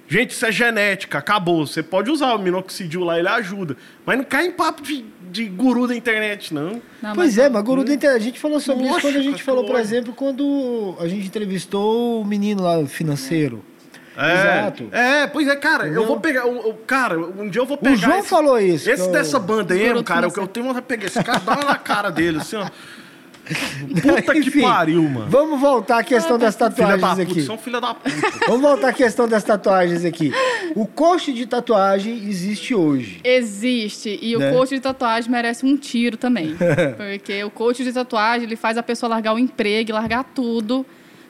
Gente, 0.08 0.30
isso 0.30 0.46
é 0.46 0.52
genética, 0.52 1.18
acabou. 1.18 1.66
Você 1.66 1.82
pode 1.82 2.10
usar 2.10 2.34
o 2.34 2.38
minoxidil 2.38 3.02
lá, 3.02 3.18
ele 3.18 3.28
ajuda. 3.28 3.76
Mas 4.04 4.18
não 4.18 4.24
cai 4.24 4.46
em 4.46 4.52
papo 4.52 4.82
de, 4.82 5.04
de 5.30 5.46
guru 5.46 5.88
da 5.88 5.96
internet, 5.96 6.54
não. 6.54 6.80
não 7.02 7.14
pois 7.14 7.36
é, 7.36 7.48
mas 7.48 7.62
guru 7.64 7.84
da 7.84 7.92
internet. 7.92 8.20
A 8.20 8.24
gente 8.24 8.38
falou 8.38 8.60
sobre 8.60 8.84
Nossa, 8.84 8.98
isso 8.98 9.08
quando 9.08 9.16
a 9.16 9.22
gente 9.22 9.42
falou, 9.42 9.64
por 9.64 9.76
exemplo, 9.76 10.12
quando 10.14 10.96
a 11.00 11.08
gente 11.08 11.26
entrevistou 11.26 12.22
o 12.22 12.24
menino 12.24 12.62
lá, 12.62 12.86
financeiro. 12.86 13.64
É, 14.16 14.32
Exato. 14.32 14.88
É, 14.92 15.26
pois 15.26 15.46
é, 15.46 15.54
cara, 15.56 15.84
Entendeu? 15.84 16.02
eu 16.02 16.08
vou 16.08 16.18
pegar. 16.18 16.46
O, 16.46 16.70
o, 16.70 16.74
cara, 16.74 17.18
um 17.18 17.50
dia 17.50 17.60
eu 17.60 17.66
vou 17.66 17.76
pegar. 17.76 17.94
O 17.94 17.98
João 17.98 18.18
esse, 18.18 18.28
falou 18.28 18.58
isso. 18.58 18.90
Esse 18.90 19.10
dessa 19.12 19.38
banda 19.38 19.74
aí, 19.74 20.02
cara, 20.02 20.28
o 20.28 20.32
que 20.32 20.40
eu 20.40 20.46
tenho 20.46 20.64
vontade 20.64 20.84
de 20.84 20.88
pegar 20.88 21.06
esse 21.06 21.22
cara, 21.22 21.38
dá 21.38 21.56
na 21.56 21.76
cara 21.76 22.10
dele, 22.10 22.38
assim, 22.38 22.56
ó. 22.56 22.66
Puta 24.02 24.36
Enfim, 24.36 24.50
que 24.50 24.60
pariu, 24.62 25.02
mano. 25.02 25.30
Vamos 25.30 25.60
voltar 25.60 25.98
à 25.98 26.02
questão 26.02 26.38
das 26.38 26.56
tatuagens 26.56 27.00
da 27.00 27.22
aqui. 27.22 27.42
São 27.42 27.56
filha 27.56 27.80
da 27.80 27.94
puta. 27.94 28.10
vamos 28.46 28.62
voltar 28.62 28.88
à 28.88 28.92
questão 28.92 29.28
das 29.28 29.44
tatuagens 29.44 30.04
aqui. 30.04 30.32
O 30.74 30.86
coach 30.86 31.32
de 31.32 31.46
tatuagem 31.46 32.28
existe 32.28 32.74
hoje. 32.74 33.20
Existe. 33.22 34.18
E 34.20 34.36
né? 34.36 34.50
o 34.50 34.54
coach 34.54 34.70
de 34.70 34.80
tatuagem 34.80 35.30
merece 35.30 35.64
um 35.64 35.76
tiro 35.76 36.16
também. 36.16 36.56
porque 36.96 37.44
o 37.44 37.50
coach 37.50 37.84
de 37.84 37.92
tatuagem, 37.92 38.46
ele 38.46 38.56
faz 38.56 38.76
a 38.76 38.82
pessoa 38.82 39.10
largar 39.10 39.34
o 39.34 39.38
emprego, 39.38 39.92
largar 39.92 40.24
tudo 40.24 40.84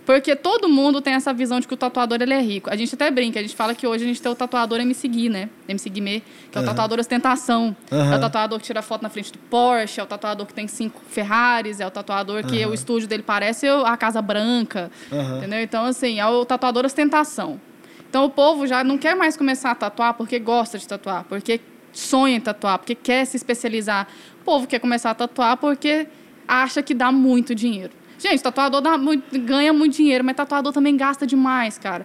porque 0.07 0.37
todo 0.37 0.69
mundo 0.69 1.03
tem 1.03 1.15
essa 1.15 1.35
visão 1.35 1.59
de 1.59 1.67
que 1.67 1.75
o 1.75 1.77
tatuador 1.77 2.23
ele 2.23 2.33
é 2.33 2.41
rico. 2.41 2.71
A 2.71 2.77
gente 2.77 2.95
até 2.95 3.11
brinca, 3.11 3.41
a 3.41 3.43
gente 3.43 3.57
fala 3.57 3.75
que 3.75 3.85
hoje 3.85 4.05
a 4.05 4.07
gente 4.07 4.23
tem 4.23 4.31
o 4.31 4.37
tatuador 4.37 4.79
MC 4.79 5.09
Gui, 5.09 5.29
né? 5.29 5.51
MC 5.69 5.91
Guimê, 5.91 6.23
que 6.49 6.57
é 6.57 6.61
o 6.61 6.63
uhum. 6.63 6.69
tatuador 6.69 7.01
ostentação. 7.01 7.77
Uhum. 7.91 8.13
É 8.13 8.17
o 8.17 8.21
tatuador 8.21 8.61
que 8.61 8.65
tira 8.65 8.81
foto 8.83 9.03
na 9.03 9.11
frente 9.11 9.33
do 9.33 9.39
Porsche, 9.41 9.99
é 9.99 10.03
o 10.05 10.07
tatuador 10.07 10.47
que 10.47 10.55
tem 10.55 10.69
cinco 10.69 11.03
Ferraris, 11.09 11.81
é 11.81 11.87
o 11.87 11.91
tatuador 11.91 12.47
que 12.47 12.65
uhum. 12.65 12.71
o 12.71 12.75
estúdio 12.75 13.09
dele 13.09 13.25
parece 13.25 13.67
a 13.69 13.97
Casa 13.97 14.23
Branca. 14.23 14.93
Entendeu? 15.39 15.61
Então, 15.61 15.85
assim, 15.85 16.21
é 16.21 16.27
o 16.27 16.45
tatuador 16.45 16.85
ostentação. 16.85 17.61
Então 18.09 18.25
o 18.25 18.31
povo 18.31 18.65
já 18.65 18.85
não 18.85 18.97
quer 18.97 19.17
mais 19.17 19.37
começar 19.37 19.73
a 19.73 19.75
tatuar 19.75 20.15
porque 20.15 20.39
gosta 20.39 20.79
de 20.79 20.87
tatuar, 20.87 21.25
porque 21.25 21.61
sonha 21.93 22.37
em 22.37 22.41
tatuar, 22.41 22.79
porque 22.79 22.95
quer 22.95 23.25
se 23.25 23.37
especializar. 23.37 24.07
O 24.41 24.45
povo 24.45 24.69
quer 24.69 24.79
começar 24.79 25.11
a 25.11 25.15
tatuar 25.15 25.57
porque 25.57 26.07
acha 26.47 26.81
que 26.81 26.95
dá 26.95 27.11
muito 27.11 27.57
dinheiro. 27.57 27.93
Gente, 28.29 28.43
tatuador 28.43 28.99
muito, 28.99 29.39
ganha 29.39 29.73
muito 29.73 29.95
dinheiro, 29.95 30.25
mas 30.25 30.35
tatuador 30.35 30.73
também 30.73 30.97
gasta 30.97 31.25
demais, 31.25 31.79
cara. 31.79 32.05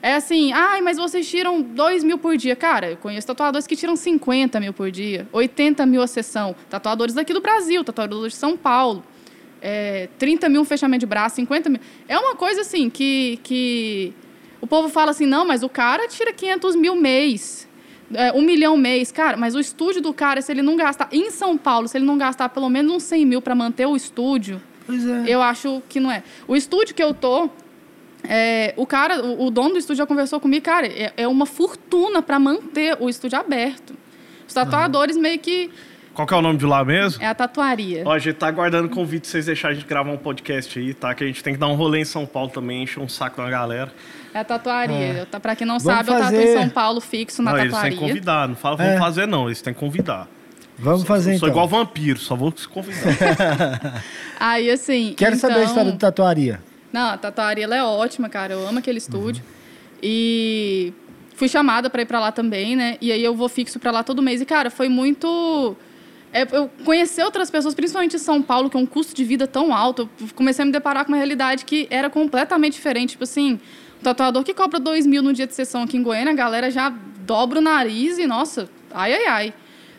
É 0.00 0.14
assim, 0.14 0.52
ai, 0.52 0.80
mas 0.80 0.96
vocês 0.96 1.28
tiram 1.28 1.60
2 1.60 2.04
mil 2.04 2.18
por 2.18 2.36
dia. 2.36 2.54
Cara, 2.54 2.92
eu 2.92 2.96
conheço 2.96 3.26
tatuadores 3.26 3.66
que 3.66 3.74
tiram 3.74 3.96
50 3.96 4.60
mil 4.60 4.72
por 4.72 4.92
dia, 4.92 5.26
80 5.32 5.84
mil 5.84 6.00
a 6.00 6.06
sessão. 6.06 6.54
Tatuadores 6.70 7.16
daqui 7.16 7.32
do 7.34 7.40
Brasil, 7.40 7.82
tatuadores 7.82 8.34
de 8.34 8.38
São 8.38 8.56
Paulo. 8.56 9.02
É, 9.60 10.08
30 10.18 10.48
mil 10.48 10.60
um 10.60 10.64
fechamento 10.64 11.00
de 11.00 11.06
braço, 11.06 11.34
50 11.34 11.68
mil. 11.68 11.80
É 12.06 12.16
uma 12.16 12.36
coisa 12.36 12.60
assim 12.60 12.88
que, 12.88 13.40
que 13.42 14.14
o 14.60 14.68
povo 14.68 14.88
fala 14.88 15.10
assim, 15.10 15.26
não, 15.26 15.44
mas 15.44 15.64
o 15.64 15.68
cara 15.68 16.06
tira 16.06 16.32
500 16.32 16.76
mil 16.76 16.94
mês, 16.94 17.66
é, 18.14 18.32
um 18.32 18.42
milhão 18.42 18.76
mês. 18.76 19.10
Cara, 19.10 19.36
mas 19.36 19.56
o 19.56 19.58
estúdio 19.58 20.00
do 20.00 20.14
cara, 20.14 20.40
se 20.40 20.52
ele 20.52 20.62
não 20.62 20.76
gastar, 20.76 21.08
em 21.10 21.28
São 21.32 21.58
Paulo, 21.58 21.88
se 21.88 21.98
ele 21.98 22.04
não 22.04 22.16
gastar 22.16 22.50
pelo 22.50 22.68
menos 22.68 22.92
uns 22.92 23.02
100 23.02 23.26
mil 23.26 23.42
para 23.42 23.56
manter 23.56 23.86
o 23.86 23.96
estúdio, 23.96 24.62
Pois 24.86 25.06
é. 25.06 25.24
Eu 25.26 25.42
acho 25.42 25.82
que 25.88 25.98
não 25.98 26.10
é. 26.10 26.22
O 26.46 26.54
estúdio 26.54 26.94
que 26.94 27.02
eu 27.02 27.12
tô, 27.12 27.50
é, 28.28 28.72
o 28.76 28.86
cara, 28.86 29.24
o, 29.24 29.46
o, 29.46 29.50
dono 29.50 29.70
do 29.70 29.78
estúdio 29.78 29.98
já 29.98 30.06
conversou 30.06 30.40
comigo, 30.40 30.64
cara, 30.64 30.86
é, 30.86 31.12
é 31.16 31.28
uma 31.28 31.46
fortuna 31.46 32.22
para 32.22 32.38
manter 32.38 32.96
o 33.00 33.08
estúdio 33.08 33.38
aberto. 33.38 33.94
Os 34.46 34.54
tatuadores 34.54 35.16
uhum. 35.16 35.22
meio 35.22 35.38
que. 35.38 35.70
Qual 36.14 36.26
que 36.26 36.32
é 36.32 36.36
o 36.36 36.40
nome 36.40 36.58
de 36.58 36.64
lá 36.64 36.82
mesmo? 36.82 37.22
É 37.22 37.26
a 37.26 37.34
Tatuaria. 37.34 38.02
Ó, 38.06 38.12
a 38.12 38.18
gente 38.18 38.36
tá 38.36 38.46
aguardando 38.46 38.88
convite 38.88 39.22
pra 39.22 39.30
vocês 39.32 39.44
deixarem 39.44 39.76
a 39.76 39.80
gente 39.80 39.88
gravar 39.88 40.10
um 40.10 40.16
podcast 40.16 40.78
aí, 40.78 40.94
tá? 40.94 41.14
Que 41.14 41.24
a 41.24 41.26
gente 41.26 41.44
tem 41.44 41.52
que 41.52 41.60
dar 41.60 41.66
um 41.66 41.74
rolê 41.74 42.00
em 42.00 42.04
São 42.06 42.24
Paulo 42.24 42.48
também, 42.48 42.82
encher 42.82 43.00
um 43.00 43.08
saco 43.08 43.42
na 43.42 43.50
galera. 43.50 43.92
É 44.32 44.38
a 44.38 44.44
Tatuaria. 44.44 45.28
É. 45.30 45.38
Pra 45.38 45.54
quem 45.54 45.66
não 45.66 45.78
Vamos 45.78 45.82
sabe, 45.82 46.08
fazer... 46.08 46.36
eu 46.36 46.40
tatuo 46.40 46.40
em 46.40 46.58
São 46.58 46.68
Paulo 46.70 47.00
fixo 47.02 47.42
na 47.42 47.50
não, 47.50 47.58
Tatuaria. 47.58 47.88
Eles 47.88 47.98
têm 47.98 47.98
que 47.98 48.12
convidar, 48.14 48.48
não 48.48 48.56
fala, 48.56 48.76
vamos 48.76 48.92
é. 48.94 48.98
fazer 48.98 49.26
não, 49.26 49.46
eles 49.46 49.60
têm 49.60 49.74
que 49.74 49.80
convidar. 49.80 50.26
Vamos 50.78 51.04
fazer 51.04 51.30
sou, 51.30 51.32
então. 51.32 51.40
Sou 51.40 51.48
igual 51.48 51.68
vampiro, 51.68 52.18
só 52.18 52.36
vou 52.36 52.52
se 52.56 52.68
convidar. 52.68 54.02
Aí, 54.38 54.70
assim. 54.70 55.14
Quero 55.16 55.36
então... 55.36 55.48
saber 55.48 55.54
a 55.54 55.58
então 55.58 55.68
história 55.68 55.92
do 55.92 55.98
tatuaria. 55.98 56.60
Não, 56.92 57.10
a 57.10 57.16
tatuaria 57.16 57.64
ela 57.64 57.76
é 57.76 57.82
ótima, 57.82 58.28
cara. 58.28 58.54
Eu 58.54 58.66
amo 58.66 58.78
aquele 58.78 58.98
estúdio. 58.98 59.42
Uhum. 59.42 59.98
E 60.02 60.92
fui 61.34 61.48
chamada 61.48 61.88
para 61.88 62.02
ir 62.02 62.06
para 62.06 62.20
lá 62.20 62.32
também, 62.32 62.76
né? 62.76 62.96
E 63.00 63.12
aí 63.12 63.22
eu 63.22 63.34
vou 63.34 63.48
fixo 63.48 63.78
para 63.78 63.90
lá 63.90 64.02
todo 64.02 64.22
mês. 64.22 64.40
E, 64.40 64.44
cara, 64.44 64.70
foi 64.70 64.88
muito. 64.88 65.76
É, 66.32 66.46
eu 66.52 66.70
conhecer 66.84 67.22
outras 67.22 67.50
pessoas, 67.50 67.74
principalmente 67.74 68.16
em 68.16 68.18
São 68.18 68.42
Paulo, 68.42 68.68
que 68.68 68.76
é 68.76 68.80
um 68.80 68.86
custo 68.86 69.14
de 69.14 69.24
vida 69.24 69.46
tão 69.46 69.74
alto, 69.74 70.08
eu 70.20 70.28
comecei 70.34 70.62
a 70.62 70.66
me 70.66 70.72
deparar 70.72 71.04
com 71.04 71.12
uma 71.12 71.16
realidade 71.16 71.64
que 71.64 71.86
era 71.90 72.10
completamente 72.10 72.74
diferente. 72.74 73.10
Tipo 73.10 73.24
assim, 73.24 73.58
o 74.00 74.04
tatuador 74.04 74.42
que 74.42 74.52
cobra 74.52 74.78
dois 74.78 75.06
mil 75.06 75.22
no 75.22 75.32
dia 75.32 75.46
de 75.46 75.54
sessão 75.54 75.82
aqui 75.82 75.96
em 75.96 76.02
Goiânia, 76.02 76.32
a 76.32 76.36
galera 76.36 76.70
já 76.70 76.90
dobra 77.20 77.58
o 77.58 77.62
nariz 77.62 78.18
e, 78.18 78.26
nossa, 78.26 78.68
ai, 78.92 79.14
ai, 79.14 79.26
ai. 79.26 79.54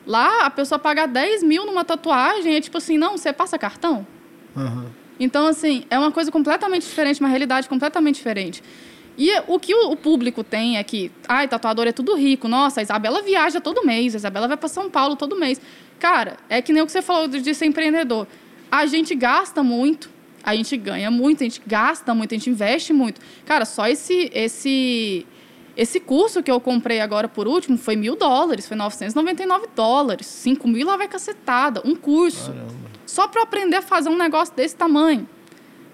Lá, 0.08 0.46
a 0.46 0.50
pessoa 0.50 0.80
paga 0.80 1.06
10 1.06 1.44
mil 1.44 1.66
numa 1.66 1.84
tatuagem 1.84 2.56
é 2.56 2.62
tipo 2.62 2.78
assim, 2.78 2.98
não, 2.98 3.18
você 3.18 3.34
passa 3.34 3.60
cartão? 3.60 4.08
Uhum. 4.56 4.86
Então, 5.20 5.46
assim, 5.48 5.84
é 5.90 6.00
uma 6.00 6.12
coisa 6.12 6.32
completamente 6.32 6.84
diferente, 6.84 7.20
uma 7.20 7.28
realidade 7.28 7.68
completamente 7.68 8.16
diferente. 8.16 8.64
E 9.18 9.32
o 9.48 9.60
que 9.60 9.74
o 9.74 9.96
público 9.96 10.44
tem 10.44 10.78
é 10.78 10.84
que, 10.84 11.12
ai, 11.28 11.48
tatuador 11.48 11.88
é 11.88 11.92
tudo 11.92 12.16
rico. 12.16 12.48
Nossa, 12.48 12.80
a 12.80 12.84
Isabela 12.84 13.22
viaja 13.22 13.60
todo 13.60 13.86
mês, 13.86 14.14
a 14.14 14.18
Isabela 14.18 14.48
vai 14.48 14.56
para 14.56 14.70
São 14.70 14.90
Paulo 14.90 15.16
todo 15.16 15.36
mês. 15.36 15.60
Cara, 16.00 16.38
é 16.48 16.62
que 16.62 16.72
nem 16.72 16.82
o 16.82 16.86
que 16.86 16.92
você 16.92 17.02
falou 17.02 17.28
de 17.28 17.54
ser 17.54 17.66
empreendedor. 17.66 18.28
A 18.72 18.86
gente 18.86 19.16
gasta 19.16 19.64
muito, 19.64 20.10
a 20.44 20.56
gente 20.56 20.78
ganha 20.78 21.10
muito, 21.10 21.42
a 21.42 21.46
gente 21.46 21.62
gasta 21.66 22.14
muito, 22.14 22.34
a 22.34 22.38
gente 22.38 22.50
investe 22.50 22.94
muito. 22.94 23.20
Cara, 23.44 23.66
só 23.66 23.88
esse 23.88 24.30
esse 24.34 25.26
esse 25.78 26.00
curso 26.00 26.42
que 26.42 26.50
eu 26.50 26.60
comprei 26.60 27.00
agora 27.00 27.28
por 27.28 27.48
último 27.48 27.78
foi 27.78 27.96
mil 27.96 28.16
dólares, 28.16 28.68
foi 28.68 28.76
999 28.76 29.68
dólares. 29.76 30.26
5 30.26 30.68
mil 30.68 30.88
lá 30.88 30.98
vai 30.98 31.08
cacetada. 31.08 31.84
Um 31.86 31.96
curso. 31.96 32.52
Caramba. 32.52 32.74
Só 33.06 33.28
para 33.28 33.44
aprender 33.44 33.76
a 33.76 33.82
fazer 33.84 34.10
um 34.10 34.18
negócio 34.18 34.56
desse 34.56 34.76
tamanho. 34.76 35.30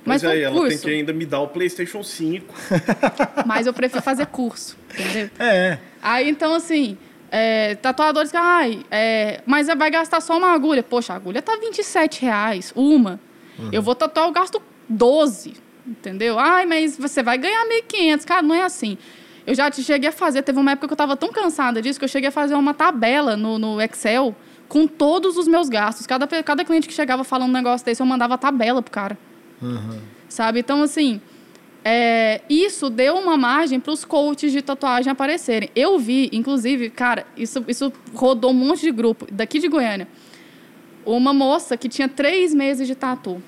Mas, 0.06 0.24
Mas 0.24 0.32
aí, 0.32 0.40
um 0.48 0.58
ela 0.58 0.70
tem 0.70 0.78
que 0.78 0.90
ainda 0.90 1.12
me 1.12 1.26
dar 1.26 1.42
o 1.42 1.50
PlayStation 1.50 2.02
5. 2.02 2.54
Mas 3.46 3.68
eu 3.68 3.74
prefiro 3.74 4.02
fazer 4.02 4.26
curso, 4.28 4.78
entendeu? 4.98 5.30
É. 5.38 5.78
Aí, 6.02 6.30
então, 6.30 6.54
assim, 6.54 6.98
é, 7.30 7.76
tatuadores 7.76 8.32
que, 8.32 8.38
ai, 8.38 8.86
é, 8.92 9.42
mas 9.46 9.68
vai 9.68 9.90
gastar 9.90 10.22
só 10.22 10.38
uma 10.38 10.54
agulha. 10.54 10.84
Poxa, 10.84 11.14
a 11.14 11.16
agulha 11.16 11.42
tá 11.42 11.56
27 11.58 12.22
reais, 12.22 12.72
uma. 12.76 13.20
Uhum. 13.58 13.70
Eu 13.72 13.82
vou 13.82 13.96
tatuar, 13.96 14.28
eu 14.28 14.32
gasto 14.32 14.62
12, 14.88 15.54
entendeu? 15.88 16.38
Ai, 16.38 16.66
mas 16.66 16.98
você 16.98 17.24
vai 17.24 17.38
ganhar 17.38 17.66
1.500. 17.66 18.26
Cara, 18.26 18.42
não 18.42 18.56
é 18.56 18.64
assim. 18.64 18.98
Eu 19.46 19.54
já 19.56 19.72
cheguei 19.72 20.10
a 20.10 20.12
fazer, 20.12 20.41
teve 20.41 20.60
uma 20.60 20.72
época 20.72 20.88
que 20.88 20.94
eu 20.94 20.96
estava 20.96 21.18
tão 21.18 21.32
cansada 21.32 21.82
disso 21.82 22.00
que 22.00 22.06
eu 22.06 22.10
cheguei 22.10 22.30
a 22.30 22.32
fazer 22.32 22.56
uma 22.56 22.74
tabela 22.74 23.36
no, 23.36 23.60
no 23.60 23.82
Excel 23.82 24.36
com 24.70 24.88
todos 24.88 25.38
os 25.38 25.48
meus 25.48 25.70
gastos. 25.70 26.08
Cada, 26.08 26.26
cada 26.44 26.64
cliente 26.64 26.88
que 26.88 26.94
chegava 26.94 27.24
falando 27.24 27.50
um 27.50 27.54
negócio 27.54 27.86
desse, 27.86 28.02
eu 28.02 28.06
mandava 28.06 28.38
tabela 28.38 28.82
pro 28.82 28.91
cara. 28.91 29.18
Uhum. 29.62 30.00
Sabe? 30.30 30.60
Então, 30.60 30.82
assim, 30.82 31.22
é, 31.84 32.41
isso 32.50 32.89
deu 32.89 33.16
uma 33.16 33.36
margem 33.36 33.80
para 33.80 33.91
os 33.91 34.06
coaches 34.06 34.52
de 34.52 34.62
tatuagem 34.62 35.12
aparecerem. 35.12 35.70
Eu 35.76 36.00
vi, 36.00 36.30
inclusive, 36.32 36.89
cara, 36.89 37.26
isso, 37.36 37.64
isso 37.68 37.91
rodou 38.14 38.52
um 38.52 38.54
monte 38.54 38.82
de 38.82 38.91
grupo 38.91 39.28
daqui 39.32 39.60
de 39.60 39.68
Goiânia. 39.68 40.08
Uma 41.06 41.34
moça 41.34 41.76
que 41.76 41.89
tinha 41.89 42.08
três 42.08 42.54
meses 42.54 42.88
de 42.88 42.96
tatu. 42.96 43.44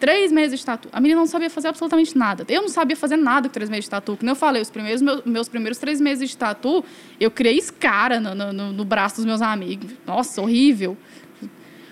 Três 0.00 0.32
meses 0.32 0.58
de 0.58 0.64
tatu. 0.64 0.88
A 0.90 0.98
menina 0.98 1.20
não 1.20 1.26
sabia 1.26 1.50
fazer 1.50 1.68
absolutamente 1.68 2.16
nada. 2.16 2.46
Eu 2.48 2.62
não 2.62 2.70
sabia 2.70 2.96
fazer 2.96 3.16
nada 3.16 3.48
com 3.48 3.52
três 3.52 3.68
meses 3.68 3.84
de 3.84 3.90
tatu. 3.90 4.16
Como 4.16 4.30
eu 4.30 4.34
falei, 4.34 4.62
os 4.62 4.70
primeiros, 4.70 5.02
meus, 5.02 5.24
meus 5.26 5.48
primeiros 5.48 5.76
três 5.78 6.00
meses 6.00 6.30
de 6.30 6.36
tatu, 6.38 6.82
eu 7.20 7.30
criei 7.30 7.58
escara 7.58 8.18
no, 8.18 8.34
no, 8.34 8.72
no 8.72 8.84
braço 8.84 9.16
dos 9.16 9.26
meus 9.26 9.42
amigos. 9.42 9.92
Nossa, 10.06 10.40
horrível. 10.40 10.96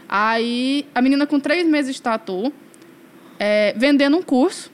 Aí, 0.09 0.87
a 0.95 1.03
menina 1.03 1.27
com 1.27 1.39
três 1.39 1.69
meses 1.69 1.97
de 1.97 2.01
tatu, 2.01 2.51
é, 3.39 3.75
vendendo 3.77 4.17
um 4.17 4.23
curso. 4.23 4.71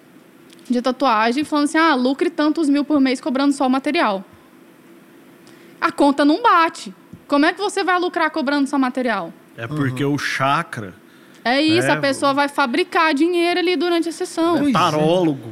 de 0.71 0.81
tatuagem 0.81 1.43
falando 1.43 1.65
assim: 1.65 1.79
ah, 1.79 1.97
lucre 1.97 2.31
tantos 2.31 2.69
mil 2.69 2.85
por 2.85 3.01
mês 3.01 3.21
cobrando 3.21 3.53
só 3.53 3.67
o 3.67 3.71
material. 3.71 4.25
A 5.81 5.91
conta 5.91 6.25
não 6.25 6.41
bate. 6.41 6.95
Como 7.27 7.45
é 7.45 7.53
que 7.53 7.61
você 7.61 7.83
vai 7.83 7.99
lucrar 7.99 8.31
cobrando 8.31 8.69
só 8.69 8.79
material? 8.79 9.33
É 9.57 9.67
porque 9.67 10.05
uhum. 10.05 10.15
o 10.15 10.19
chakra. 10.19 10.95
É 11.45 11.61
isso, 11.61 11.89
é, 11.89 11.91
a 11.91 11.97
pessoa 11.97 12.33
vai 12.33 12.49
fabricar 12.49 13.13
dinheiro 13.13 13.61
ali 13.61 13.77
durante 13.77 14.09
a 14.09 14.13
sessão. 14.13 14.67
É 14.69 14.73
tarólogo. 14.73 15.51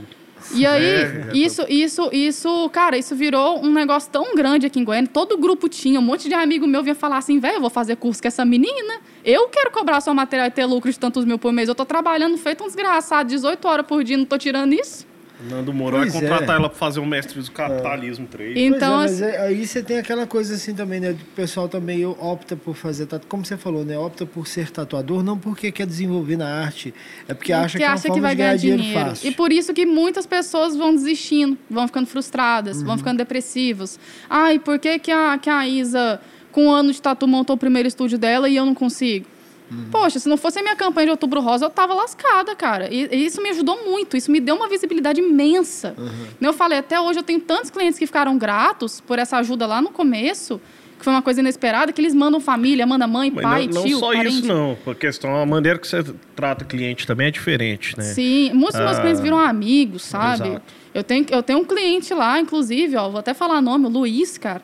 E 0.54 0.66
aí, 0.66 0.84
é, 0.84 1.30
isso, 1.32 1.64
isso, 1.68 2.10
isso, 2.12 2.68
cara, 2.70 2.98
isso 2.98 3.14
virou 3.14 3.64
um 3.64 3.72
negócio 3.72 4.10
tão 4.10 4.34
grande 4.34 4.66
aqui 4.66 4.80
em 4.80 4.84
Goiânia. 4.84 5.08
Todo 5.12 5.36
grupo 5.38 5.68
tinha, 5.68 6.00
um 6.00 6.02
monte 6.02 6.28
de 6.28 6.34
amigo 6.34 6.66
meu 6.66 6.82
vinha 6.82 6.94
falar 6.94 7.18
assim, 7.18 7.38
velho, 7.38 7.56
eu 7.56 7.60
vou 7.60 7.70
fazer 7.70 7.96
curso 7.96 8.20
com 8.20 8.28
essa 8.28 8.44
menina. 8.44 9.00
Eu 9.24 9.48
quero 9.48 9.70
cobrar 9.70 10.00
só 10.00 10.12
material 10.12 10.48
e 10.48 10.50
ter 10.50 10.64
lucro 10.64 10.90
de 10.90 10.98
tantos 10.98 11.24
mil 11.24 11.38
por 11.38 11.52
mês. 11.52 11.68
Eu 11.68 11.74
tô 11.74 11.84
trabalhando 11.84 12.36
feito 12.36 12.64
um 12.64 12.66
desgraçado, 12.66 13.28
18 13.28 13.66
horas 13.68 13.86
por 13.86 14.02
dia, 14.02 14.16
não 14.16 14.24
tô 14.24 14.36
tirando 14.36 14.72
isso. 14.72 15.06
Nando 15.48 15.72
Moura 15.72 15.98
vai 15.98 16.10
contratar 16.10 16.56
é. 16.56 16.58
ela 16.58 16.68
para 16.68 16.78
fazer 16.78 17.00
um 17.00 17.06
mestre 17.06 17.40
do 17.40 17.50
capitalismo 17.50 18.24
é. 18.24 18.36
3. 18.36 18.58
Então, 18.58 18.94
é, 18.94 18.96
mas 18.96 19.22
é, 19.22 19.40
aí 19.40 19.66
você 19.66 19.82
tem 19.82 19.98
aquela 19.98 20.26
coisa 20.26 20.54
assim 20.54 20.74
também, 20.74 21.00
né? 21.00 21.10
O 21.10 21.34
pessoal 21.34 21.68
também 21.68 22.04
opta 22.06 22.56
por 22.56 22.74
fazer 22.74 23.08
como 23.28 23.44
você 23.44 23.56
falou, 23.56 23.84
né? 23.84 23.98
Opta 23.98 24.24
por 24.24 24.46
ser 24.46 24.70
tatuador 24.70 25.22
não 25.22 25.38
porque 25.38 25.72
quer 25.72 25.86
desenvolver 25.86 26.36
na 26.36 26.48
arte, 26.48 26.94
é 27.28 27.34
porque 27.34 27.52
acha 27.52 27.78
que, 27.78 27.84
é 27.84 27.86
acha 27.86 28.10
que 28.10 28.20
vai 28.20 28.34
ganhar 28.34 28.56
dinheiro, 28.56 28.82
dinheiro 28.82 29.08
fácil. 29.08 29.28
E 29.28 29.34
por 29.34 29.52
isso 29.52 29.72
que 29.74 29.84
muitas 29.84 30.26
pessoas 30.26 30.76
vão 30.76 30.94
desistindo, 30.94 31.58
vão 31.68 31.86
ficando 31.86 32.06
frustradas, 32.06 32.78
uhum. 32.78 32.86
vão 32.86 32.98
ficando 32.98 33.18
depressivos. 33.18 33.98
Ai, 34.28 34.58
por 34.58 34.78
que, 34.78 34.98
que, 34.98 35.10
a, 35.10 35.38
que 35.38 35.50
a 35.50 35.66
Isa, 35.66 36.20
com 36.50 36.66
um 36.66 36.70
ano 36.70 36.92
de 36.92 37.00
tatu, 37.00 37.26
montou 37.26 37.56
o 37.56 37.58
primeiro 37.58 37.88
estúdio 37.88 38.18
dela 38.18 38.48
e 38.48 38.56
eu 38.56 38.64
não 38.64 38.74
consigo? 38.74 39.26
Uhum. 39.72 39.88
Poxa, 39.90 40.18
se 40.18 40.28
não 40.28 40.36
fosse 40.36 40.58
a 40.58 40.62
minha 40.62 40.76
campanha 40.76 41.06
de 41.06 41.10
Outubro 41.12 41.40
Rosa, 41.40 41.64
eu 41.64 41.70
tava 41.70 41.94
lascada, 41.94 42.54
cara. 42.54 42.92
E, 42.92 43.08
e 43.10 43.24
isso 43.24 43.42
me 43.42 43.48
ajudou 43.50 43.84
muito, 43.84 44.16
isso 44.16 44.30
me 44.30 44.40
deu 44.40 44.54
uma 44.54 44.68
visibilidade 44.68 45.20
imensa. 45.20 45.94
Uhum. 45.96 46.26
Eu 46.40 46.52
falei, 46.52 46.78
até 46.78 47.00
hoje 47.00 47.18
eu 47.18 47.22
tenho 47.22 47.40
tantos 47.40 47.70
clientes 47.70 47.98
que 47.98 48.06
ficaram 48.06 48.36
gratos 48.36 49.00
por 49.00 49.18
essa 49.18 49.38
ajuda 49.38 49.66
lá 49.66 49.80
no 49.80 49.90
começo, 49.90 50.60
que 50.98 51.04
foi 51.04 51.12
uma 51.12 51.22
coisa 51.22 51.40
inesperada, 51.40 51.92
que 51.92 52.00
eles 52.00 52.14
mandam 52.14 52.38
família, 52.38 52.86
mandam 52.86 53.08
mãe, 53.08 53.30
Mas 53.30 53.42
pai, 53.42 53.66
não, 53.66 53.74
não 53.74 53.82
tio, 53.82 53.92
Não 53.92 54.00
só 54.00 54.12
parente. 54.12 54.38
isso, 54.38 54.46
não. 54.46 54.76
A 54.86 54.94
questão, 54.94 55.36
a 55.36 55.46
maneira 55.46 55.78
que 55.78 55.88
você 55.88 56.04
trata 56.36 56.64
cliente 56.64 57.06
também 57.06 57.28
é 57.28 57.30
diferente, 57.30 57.96
né? 57.96 58.04
Sim, 58.04 58.52
muitos 58.52 58.78
ah, 58.78 58.84
meus 58.84 58.98
clientes 58.98 59.20
viram 59.20 59.38
amigos, 59.38 60.02
sabe? 60.02 60.48
Exato. 60.48 60.62
Eu 60.94 61.02
tenho, 61.02 61.26
eu 61.30 61.42
tenho 61.42 61.58
um 61.58 61.64
cliente 61.64 62.12
lá, 62.12 62.38
inclusive, 62.38 62.96
ó, 62.96 63.08
vou 63.08 63.18
até 63.18 63.32
falar 63.32 63.60
nome, 63.62 63.86
o 63.86 63.88
Luiz, 63.88 64.36
cara. 64.36 64.62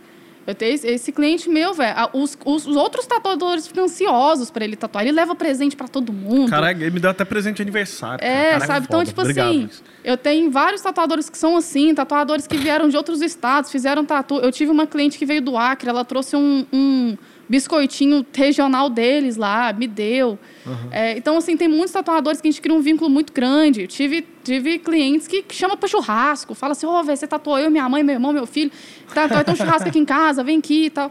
Tenho 0.55 0.75
esse 0.85 1.13
cliente 1.13 1.49
meu, 1.49 1.75
velho. 1.75 1.95
Os, 2.13 2.39
os, 2.45 2.67
os, 2.67 2.77
outros 2.77 3.07
tatuadores 3.07 3.67
ficam 3.67 3.85
ansiosos 3.85 4.51
para 4.51 4.65
ele 4.65 4.77
tatuar. 4.77 5.05
Ele 5.05 5.13
leva 5.13 5.35
presente 5.35 5.77
para 5.77 5.89
todo 5.89 6.13
mundo. 6.13 6.51
Caraca, 6.51 6.81
ele 6.81 6.91
me 6.91 7.01
deu 7.01 7.11
até 7.11 7.25
presente 7.25 7.57
de 7.57 7.63
aniversário. 7.63 8.25
É, 8.25 8.53
Caraca, 8.53 8.67
sabe? 8.67 8.87
Então, 8.89 9.05
tipo 9.05 9.21
Obrigado, 9.21 9.49
assim, 9.49 9.71
eu 10.03 10.17
tenho 10.17 10.51
vários 10.51 10.81
tatuadores 10.81 11.29
que 11.29 11.37
são 11.37 11.57
assim, 11.57 11.95
tatuadores 11.95 12.47
que 12.47 12.57
vieram 12.57 12.89
de 12.89 12.97
outros 12.97 13.21
estados, 13.21 13.71
fizeram 13.71 14.05
tatu. 14.05 14.37
Eu 14.37 14.51
tive 14.51 14.71
uma 14.71 14.87
cliente 14.87 15.19
que 15.19 15.27
veio 15.27 15.43
do 15.43 15.57
Acre, 15.57 15.89
ela 15.89 16.05
trouxe 16.05 16.35
um, 16.35 16.65
um 16.73 17.17
biscoitinho 17.49 18.27
regional 18.33 18.91
deles 18.91 19.37
lá, 19.37 19.73
me 19.73 19.87
deu. 19.87 20.39
Uhum. 20.67 20.89
É, 20.91 21.17
então, 21.17 21.37
assim, 21.39 21.57
tem 21.57 21.67
muitos 21.67 21.93
tatuadores 21.93 22.41
que 22.41 22.49
a 22.49 22.51
gente 22.51 22.61
cria 22.61 22.75
um 22.75 22.81
vínculo 22.81 23.09
muito 23.09 23.33
grande. 23.33 23.87
Tive, 23.87 24.27
tive 24.45 24.79
clientes 24.79 25.27
que, 25.27 25.45
chamam 25.51 25.77
para 25.77 25.89
churrasco, 25.89 26.55
fala 26.55 26.73
assim, 26.73 26.87
ô, 26.87 26.91
oh, 26.91 27.05
você 27.05 27.27
tatuou 27.27 27.59
eu, 27.59 27.71
minha 27.71 27.89
mãe, 27.89 28.03
meu 28.03 28.15
irmão, 28.15 28.33
meu 28.33 28.47
filho, 28.47 28.71
tá, 29.15 29.27
vai 29.27 29.45
ter 29.45 29.53
um 29.53 29.57
churrasco 29.57 29.89
aqui 29.89 29.99
em 29.99 30.05
casa, 30.05 30.45
vem 30.45 30.59
aqui 30.59 30.87
e 30.87 30.91
tal. 30.91 31.11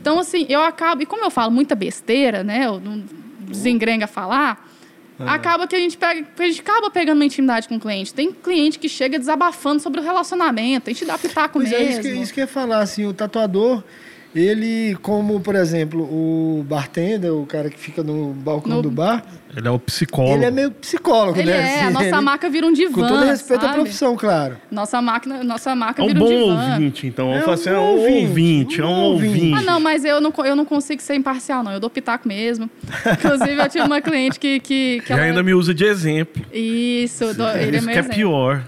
Então, 0.00 0.18
assim, 0.18 0.46
eu 0.48 0.60
acabo, 0.62 1.02
e 1.02 1.06
como 1.06 1.24
eu 1.24 1.30
falo 1.30 1.50
muita 1.50 1.74
besteira, 1.74 2.44
né, 2.44 2.66
eu 2.66 2.78
não 2.78 3.02
desengrenga 3.40 4.06
falar, 4.06 4.68
Uhum. 5.18 5.28
acaba 5.28 5.66
que 5.66 5.74
a 5.74 5.80
gente 5.80 5.96
pega, 5.96 6.24
a 6.38 6.42
gente 6.44 6.60
acaba 6.60 6.90
pegando 6.90 7.18
uma 7.18 7.24
intimidade 7.24 7.66
com 7.66 7.74
o 7.74 7.80
cliente. 7.80 8.14
Tem 8.14 8.30
cliente 8.30 8.78
que 8.78 8.88
chega 8.88 9.18
desabafando 9.18 9.82
sobre 9.82 10.00
o 10.00 10.02
relacionamento, 10.02 10.88
a 10.88 10.92
gente 10.92 11.04
dá 11.04 11.18
pitaco 11.18 11.58
pois 11.58 11.70
mesmo. 11.70 11.86
É, 11.86 11.90
isso 11.90 12.02
que, 12.02 12.08
isso 12.08 12.34
que 12.34 12.40
eu 12.40 12.44
ia 12.44 12.48
falar, 12.48 12.78
assim, 12.78 13.04
o 13.04 13.12
tatuador, 13.12 13.82
ele, 14.34 14.96
como, 15.02 15.40
por 15.40 15.54
exemplo, 15.54 16.02
o 16.02 16.64
bartender, 16.68 17.32
o 17.32 17.46
cara 17.46 17.70
que 17.70 17.78
fica 17.78 18.02
no 18.02 18.32
balcão 18.32 18.76
no... 18.76 18.82
do 18.82 18.90
bar, 18.90 19.24
ele 19.56 19.66
é 19.66 19.70
o 19.70 19.78
psicólogo. 19.78 20.36
Ele 20.36 20.44
é 20.44 20.50
meio 20.50 20.70
psicólogo, 20.70 21.38
ele 21.38 21.50
né? 21.50 21.56
É, 21.56 21.74
assim, 21.74 21.86
a 21.86 21.90
nossa 21.90 22.06
ele, 22.06 22.20
marca 22.20 22.50
vira 22.50 22.66
um 22.66 22.72
divã. 22.72 22.92
Com 22.92 23.06
todo 23.08 23.24
respeito 23.24 23.62
sabe? 23.62 23.72
à 23.72 23.74
profissão, 23.74 24.16
claro. 24.16 24.56
Nossa, 24.70 25.00
máquina, 25.00 25.42
nossa 25.42 25.74
marca 25.74 26.02
é 26.02 26.04
um 26.04 26.08
vira 26.08 26.20
um 26.20 26.22
bom 26.22 26.28
divã. 26.28 26.72
ouvinte, 26.72 27.06
então. 27.06 27.34
É 27.34 27.44
um, 27.44 27.50
assim, 27.50 27.70
é 27.70 27.78
um 27.78 27.98
ouvinte, 27.98 28.80
é 28.80 28.84
um 28.84 29.00
ouvinte. 29.04 29.54
Ah, 29.54 29.62
não, 29.62 29.80
mas 29.80 30.04
eu 30.04 30.20
não, 30.20 30.32
eu 30.44 30.54
não 30.54 30.64
consigo 30.64 31.00
ser 31.00 31.14
imparcial, 31.14 31.62
não. 31.62 31.72
Eu 31.72 31.80
dou 31.80 31.88
pitaco 31.88 32.28
mesmo. 32.28 32.70
Inclusive, 33.12 33.60
eu 33.60 33.68
tive 33.68 33.84
uma 33.84 34.00
cliente 34.00 34.38
que. 34.38 34.60
que, 34.60 35.02
que 35.04 35.12
ela... 35.12 35.22
ainda 35.22 35.42
me 35.42 35.54
usa 35.54 35.72
de 35.72 35.84
exemplo. 35.84 36.44
Isso, 36.52 37.34
do, 37.34 37.48
ele 37.48 37.76
é 37.76 37.78
Isso 37.80 37.90
é 37.90 37.92
que 37.92 37.98
exemplo. 37.98 38.12
é 38.12 38.16
pior. 38.16 38.62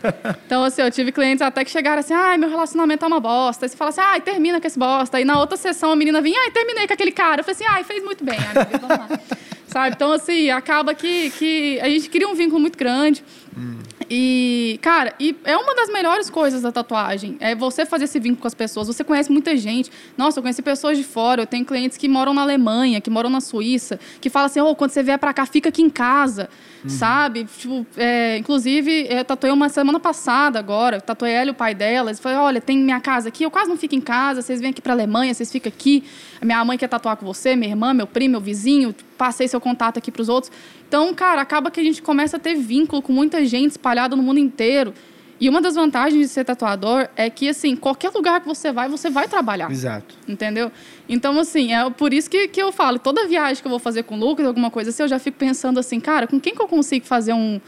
Então, 0.47 0.65
assim, 0.65 0.83
eu 0.83 0.91
tive 0.91 1.13
clientes 1.13 1.43
até 1.43 1.63
que 1.63 1.71
chegaram 1.71 2.01
assim: 2.01 2.15
ai, 2.15 2.39
meu 2.39 2.49
relacionamento 2.49 3.05
é 3.05 3.09
uma 3.09 3.21
bosta. 3.21 3.67
Aí 3.67 3.69
você 3.69 3.77
fala 3.77 3.91
assim: 3.91 4.01
ai, 4.01 4.21
termina 4.23 4.61
com 4.61 4.67
esse 4.67 4.79
bosta. 4.79 5.19
Aí 5.19 5.25
na 5.25 5.39
outra 5.39 5.50
sessão 5.57 5.91
a 5.91 5.97
menina 5.97 6.21
vinha: 6.21 6.39
ai, 6.41 6.51
terminei 6.51 6.87
com 6.87 6.95
aquele 6.95 7.13
cara. 7.13 7.41
Eu 7.41 7.45
falei 7.45 7.55
assim: 7.55 7.65
ai, 7.69 7.85
fez 7.85 8.03
muito 8.03 8.25
bem, 8.25 8.39
amiga, 8.39 8.79
vamos 8.81 8.89
lá. 8.89 9.09
Sabe? 9.67 9.95
Então, 9.95 10.13
assim, 10.13 10.51
acaba 10.51 10.95
que, 10.95 11.31
que 11.31 11.79
a 11.81 11.89
gente 11.89 12.09
cria 12.09 12.29
um 12.29 12.35
vínculo 12.35 12.61
muito 12.61 12.77
grande. 12.77 13.23
Hum. 13.57 13.79
E, 14.09 14.79
cara, 14.81 15.15
e 15.19 15.37
é 15.45 15.57
uma 15.57 15.75
das 15.75 15.89
melhores 15.89 16.31
coisas 16.31 16.63
da 16.63 16.71
tatuagem. 16.71 17.37
É 17.41 17.55
você 17.55 17.85
fazer 17.85 18.05
esse 18.05 18.19
vínculo 18.19 18.43
com 18.43 18.47
as 18.47 18.55
pessoas. 18.55 18.87
Você 18.87 19.03
conhece 19.03 19.31
muita 19.31 19.57
gente. 19.57 19.91
Nossa, 20.17 20.39
eu 20.39 20.43
conheci 20.43 20.63
pessoas 20.63 20.97
de 20.97 21.05
fora. 21.05 21.43
Eu 21.43 21.47
tenho 21.47 21.65
clientes 21.65 21.97
que 21.97 22.09
moram 22.09 22.33
na 22.33 22.43
Alemanha, 22.43 23.01
que 23.01 23.11
moram 23.11 23.29
na 23.29 23.41
Suíça, 23.41 23.99
que 24.21 24.31
falam 24.31 24.47
assim: 24.47 24.61
oh, 24.61 24.75
quando 24.75 24.91
você 24.91 25.03
vier 25.03 25.19
para 25.19 25.33
cá, 25.33 25.47
fica 25.47 25.69
aqui 25.69 25.83
em 25.83 25.91
casa. 25.91 26.49
Uhum. 26.83 26.91
Sabe? 26.91 27.45
Tipo, 27.45 27.87
é, 27.97 28.39
inclusive, 28.39 29.07
eu 29.11 29.25
tatuei 29.25 29.53
uma 29.53 29.69
semana 29.69 30.01
passada 30.01 30.59
agora. 30.59 31.01
Tatuei 31.01 31.33
ela 31.33 31.51
e 31.51 31.53
o 31.53 31.55
pai 31.55 31.75
dela. 31.75 32.11
Eles 32.11 32.21
falaram: 32.21 32.45
olha, 32.45 32.61
tem 32.61 32.79
minha 32.79 33.01
casa 33.01 33.29
aqui. 33.29 33.45
Eu 33.45 33.51
quase 33.51 33.69
não 33.69 33.77
fico 33.77 33.95
em 33.95 34.01
casa. 34.01 34.43
Vocês 34.43 34.61
vêm 34.61 34.71
aqui 34.71 34.81
para 34.81 34.93
Alemanha, 34.93 35.35
vocês 35.35 35.51
ficam 35.51 35.71
aqui. 35.71 36.05
Minha 36.43 36.65
mãe 36.65 36.79
quer 36.79 36.89
tatuar 36.89 37.17
com 37.17 37.27
você, 37.27 37.55
minha 37.55 37.71
irmã, 37.71 37.93
meu 37.93 38.07
primo, 38.07 38.33
meu 38.33 38.41
vizinho. 38.41 38.95
Passei 39.19 39.47
seu 39.47 39.61
contato 39.61 39.99
aqui 39.99 40.11
para 40.11 40.23
os 40.23 40.29
outros. 40.29 40.51
Então, 40.91 41.15
cara, 41.15 41.41
acaba 41.41 41.71
que 41.71 41.79
a 41.79 41.85
gente 41.85 42.03
começa 42.03 42.37
a 42.37 42.41
ter 42.41 42.57
vínculo 42.57 43.01
com 43.01 43.13
muita 43.13 43.47
gente 43.47 43.71
espalhada 43.71 44.17
no 44.17 44.25
mundo 44.25 44.41
inteiro. 44.41 44.93
E 45.39 45.49
uma 45.49 45.61
das 45.61 45.77
vantagens 45.77 46.21
de 46.21 46.27
ser 46.27 46.45
tatuador 46.45 47.09
é 47.15 47.31
que, 47.31 47.49
assim, 47.49 47.77
qualquer 47.77 48.11
lugar 48.11 48.41
que 48.41 48.49
você 48.49 48.73
vai, 48.73 48.89
você 48.89 49.09
vai 49.09 49.29
trabalhar. 49.29 49.71
Exato. 49.71 50.17
Entendeu? 50.27 50.73
Então, 51.09 51.39
assim, 51.39 51.73
é 51.73 51.89
por 51.91 52.13
isso 52.13 52.29
que, 52.29 52.49
que 52.49 52.61
eu 52.61 52.73
falo, 52.73 52.99
toda 52.99 53.29
viagem 53.29 53.63
que 53.63 53.69
eu 53.69 53.71
vou 53.71 53.79
fazer 53.79 54.03
com 54.03 54.17
o 54.17 54.19
Lucas, 54.19 54.45
alguma 54.45 54.69
coisa 54.69 54.91
assim, 54.91 55.05
eu 55.05 55.09
já 55.09 55.21
fico 55.21 55.39
pensando 55.39 55.79
assim, 55.79 56.01
cara, 56.01 56.27
com 56.27 56.41
quem 56.41 56.57
que 56.57 56.61
eu 56.61 56.67
consigo 56.67 57.07
fazer 57.07 57.35
um, 57.35 57.61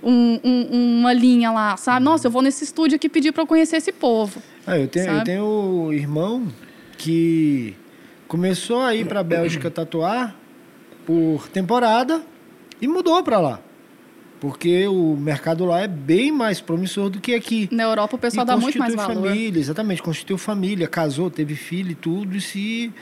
um, 0.00 0.38
um 0.44 0.98
uma 1.00 1.12
linha 1.12 1.50
lá, 1.50 1.76
sabe? 1.76 2.04
Nossa, 2.04 2.28
eu 2.28 2.30
vou 2.30 2.42
nesse 2.42 2.62
estúdio 2.62 2.94
aqui 2.94 3.08
pedir 3.08 3.32
para 3.32 3.42
eu 3.42 3.46
conhecer 3.48 3.78
esse 3.78 3.90
povo. 3.90 4.40
Ah, 4.64 4.78
eu 4.78 4.86
tenho, 4.86 5.10
eu 5.10 5.24
tenho 5.24 5.44
um 5.44 5.92
irmão 5.92 6.46
que 6.96 7.74
começou 8.28 8.82
a 8.82 8.94
ir 8.94 9.04
para 9.04 9.18
a 9.18 9.24
Bélgica 9.24 9.68
tatuar 9.68 10.36
por 11.04 11.48
temporada 11.48 12.22
e 12.82 12.88
mudou 12.88 13.22
para 13.22 13.38
lá. 13.38 13.60
Porque 14.40 14.88
o 14.88 15.16
mercado 15.16 15.64
lá 15.64 15.82
é 15.82 15.86
bem 15.86 16.32
mais 16.32 16.60
promissor 16.60 17.08
do 17.08 17.20
que 17.20 17.32
aqui. 17.32 17.68
Na 17.70 17.84
Europa 17.84 18.16
o 18.16 18.18
pessoal 18.18 18.44
e 18.44 18.46
dá 18.48 18.56
muito 18.56 18.76
mais 18.76 18.92
valor. 18.92 19.28
família, 19.28 19.60
exatamente. 19.60 20.02
Constituiu 20.02 20.36
família, 20.36 20.88
casou, 20.88 21.30
teve 21.30 21.54
filho 21.54 21.92
e 21.92 21.94
tudo, 21.94 22.36
e 22.36 22.40
se 22.40 22.92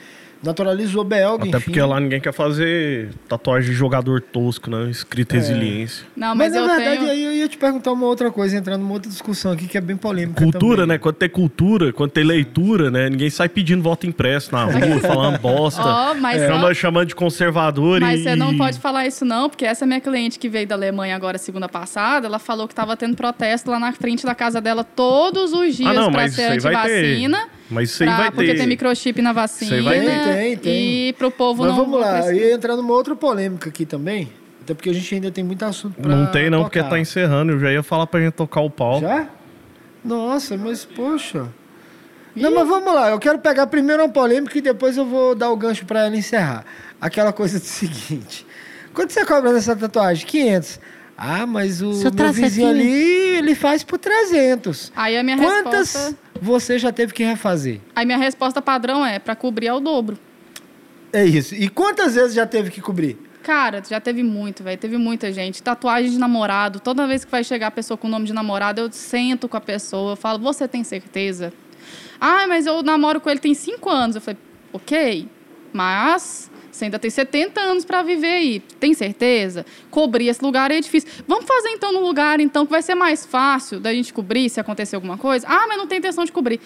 naturalizou 0.42 1.04
belga, 1.04 1.44
Até 1.44 1.58
enfim. 1.58 1.64
porque 1.66 1.82
lá 1.82 2.00
ninguém 2.00 2.20
quer 2.20 2.32
fazer 2.32 3.10
tatuagem 3.28 3.70
de 3.70 3.76
jogador 3.76 4.20
tosco, 4.20 4.70
né? 4.70 4.90
Escrito 4.90 5.34
é. 5.34 5.38
resiliência. 5.38 6.06
Não, 6.16 6.34
mas, 6.34 6.52
mas 6.52 6.66
na 6.66 6.76
verdade, 6.76 6.98
tenho... 6.98 7.10
aí 7.10 7.24
eu 7.24 7.32
ia 7.32 7.48
te 7.48 7.58
perguntar 7.58 7.92
uma 7.92 8.06
outra 8.06 8.30
coisa, 8.30 8.56
entrando 8.56 8.80
numa 8.80 8.94
outra 8.94 9.10
discussão 9.10 9.52
aqui 9.52 9.66
que 9.66 9.76
é 9.76 9.80
bem 9.80 9.96
polêmica 9.96 10.42
Cultura, 10.42 10.82
também. 10.82 10.94
né? 10.94 10.98
Quando 10.98 11.16
tem 11.16 11.28
cultura, 11.28 11.92
quando 11.92 12.10
tem 12.10 12.24
leitura, 12.24 12.90
né? 12.90 13.10
Ninguém 13.10 13.28
sai 13.28 13.48
pedindo 13.48 13.82
voto 13.82 14.06
impresso 14.06 14.52
na 14.52 14.64
rua, 14.64 15.00
falando 15.00 15.38
bosta. 15.38 15.80
Oh, 16.00 16.14
mas 16.14 16.40
não... 16.48 16.72
chamando 16.72 17.08
de 17.08 17.14
conservador 17.14 18.00
Mas 18.00 18.20
e... 18.20 18.22
você 18.22 18.36
não 18.36 18.56
pode 18.56 18.78
falar 18.78 19.06
isso 19.06 19.24
não, 19.24 19.48
porque 19.48 19.64
essa 19.64 19.84
minha 19.84 20.00
cliente 20.00 20.38
que 20.38 20.48
veio 20.48 20.66
da 20.66 20.74
Alemanha 20.74 21.14
agora 21.14 21.36
segunda 21.36 21.68
passada, 21.68 22.26
ela 22.26 22.38
falou 22.38 22.66
que 22.66 22.72
estava 22.72 22.96
tendo 22.96 23.16
protesto 23.16 23.70
lá 23.70 23.78
na 23.78 23.92
frente 23.92 24.24
da 24.24 24.34
casa 24.34 24.60
dela 24.60 24.84
todos 24.84 25.52
os 25.52 25.76
dias 25.76 25.96
ah, 25.96 26.10
para 26.10 26.28
ser 26.28 26.52
antivacina. 26.52 27.48
Mas 27.70 27.90
isso 27.90 28.02
aí 28.02 28.08
vai 28.08 28.30
ter. 28.30 28.36
Porque 28.36 28.54
tem 28.54 28.66
microchip 28.66 29.22
na 29.22 29.32
vacina. 29.32 29.76
Isso 29.76 29.84
vai 29.84 30.00
ter. 30.00 30.24
Tem, 30.24 30.56
tem. 30.56 31.08
E 31.08 31.12
pro 31.12 31.30
povo 31.30 31.62
Mas 31.62 31.70
não. 31.70 31.84
vamos 31.84 32.00
lá, 32.00 32.26
eu 32.26 32.34
ia 32.34 32.54
entrar 32.54 32.76
numa 32.76 32.92
outra 32.92 33.14
polêmica 33.14 33.68
aqui 33.68 33.86
também. 33.86 34.32
Até 34.62 34.74
porque 34.74 34.90
a 34.90 34.92
gente 34.92 35.14
ainda 35.14 35.30
tem 35.30 35.42
muito 35.42 35.64
assunto 35.64 36.00
pra 36.00 36.14
Não 36.14 36.26
tem, 36.26 36.50
não, 36.50 36.64
tocar. 36.64 36.80
porque 36.82 36.90
tá 36.90 36.98
encerrando. 36.98 37.52
Eu 37.52 37.60
já 37.60 37.72
ia 37.72 37.82
falar 37.82 38.06
pra 38.06 38.20
gente 38.20 38.32
tocar 38.34 38.60
o 38.60 38.68
pau. 38.70 39.00
Já? 39.00 39.26
Nossa, 40.04 40.56
mas 40.56 40.84
poxa. 40.84 41.46
Não, 42.36 42.54
mas 42.54 42.68
vamos 42.68 42.94
lá. 42.94 43.10
Eu 43.10 43.18
quero 43.18 43.38
pegar 43.38 43.66
primeiro 43.66 44.02
uma 44.02 44.08
polêmica 44.08 44.56
e 44.56 44.60
depois 44.60 44.96
eu 44.96 45.04
vou 45.04 45.34
dar 45.34 45.50
o 45.50 45.56
gancho 45.56 45.84
para 45.84 46.06
ela 46.06 46.16
encerrar. 46.16 46.64
Aquela 47.00 47.32
coisa 47.32 47.58
do 47.58 47.64
seguinte: 47.66 48.46
quando 48.94 49.10
você 49.10 49.24
cobra 49.24 49.52
nessa 49.52 49.74
tatuagem? 49.74 50.26
500. 50.26 50.80
Ah, 51.22 51.44
mas 51.44 51.82
o 51.82 51.92
meu 52.14 52.32
vizinho 52.32 52.70
ali, 52.70 53.36
ele 53.36 53.54
faz 53.54 53.84
por 53.84 53.98
300. 53.98 54.90
Aí 54.96 55.18
a 55.18 55.22
minha 55.22 55.36
Quantas 55.36 55.94
resposta... 55.94 56.18
você 56.40 56.78
já 56.78 56.90
teve 56.90 57.12
que 57.12 57.22
refazer? 57.22 57.78
Aí 57.94 58.06
minha 58.06 58.16
resposta 58.16 58.62
padrão 58.62 59.04
é 59.04 59.18
para 59.18 59.36
cobrir 59.36 59.68
ao 59.68 59.80
dobro. 59.80 60.18
É 61.12 61.22
isso. 61.22 61.54
E 61.54 61.68
quantas 61.68 62.14
vezes 62.14 62.32
já 62.32 62.46
teve 62.46 62.70
que 62.70 62.80
cobrir? 62.80 63.18
Cara, 63.42 63.82
já 63.86 64.00
teve 64.00 64.22
muito, 64.22 64.62
velho. 64.62 64.78
Teve 64.78 64.96
muita 64.96 65.30
gente. 65.30 65.62
Tatuagem 65.62 66.10
de 66.10 66.18
namorado. 66.18 66.80
Toda 66.80 67.06
vez 67.06 67.22
que 67.22 67.30
vai 67.30 67.44
chegar 67.44 67.66
a 67.66 67.70
pessoa 67.70 67.98
com 67.98 68.06
o 68.06 68.10
nome 68.10 68.24
de 68.24 68.32
namorado, 68.32 68.80
eu 68.80 68.90
sento 68.90 69.46
com 69.46 69.58
a 69.58 69.60
pessoa, 69.60 70.12
eu 70.12 70.16
falo, 70.16 70.38
você 70.38 70.66
tem 70.66 70.82
certeza? 70.82 71.52
Ah, 72.18 72.46
mas 72.46 72.64
eu 72.64 72.82
namoro 72.82 73.20
com 73.20 73.28
ele 73.28 73.40
tem 73.40 73.52
cinco 73.52 73.90
anos. 73.90 74.16
Eu 74.16 74.22
falei, 74.22 74.38
ok, 74.72 75.28
mas 75.70 76.49
você 76.70 76.84
ainda 76.86 76.98
tem 76.98 77.10
70 77.10 77.60
anos 77.60 77.84
para 77.84 78.02
viver 78.02 78.26
aí. 78.26 78.60
Tem 78.78 78.94
certeza? 78.94 79.66
Cobrir 79.90 80.28
esse 80.28 80.42
lugar 80.42 80.70
é 80.70 80.80
difícil. 80.80 81.08
Vamos 81.26 81.46
fazer 81.46 81.70
então 81.70 81.92
no 81.92 82.00
lugar 82.00 82.40
então 82.40 82.64
que 82.64 82.70
vai 82.70 82.82
ser 82.82 82.94
mais 82.94 83.26
fácil 83.26 83.80
da 83.80 83.92
gente 83.92 84.12
cobrir 84.12 84.48
se 84.48 84.60
acontecer 84.60 84.96
alguma 84.96 85.18
coisa? 85.18 85.46
Ah, 85.48 85.66
mas 85.68 85.78
não 85.78 85.86
tem 85.86 85.98
intenção 85.98 86.24
de 86.24 86.32
cobrir. 86.32 86.60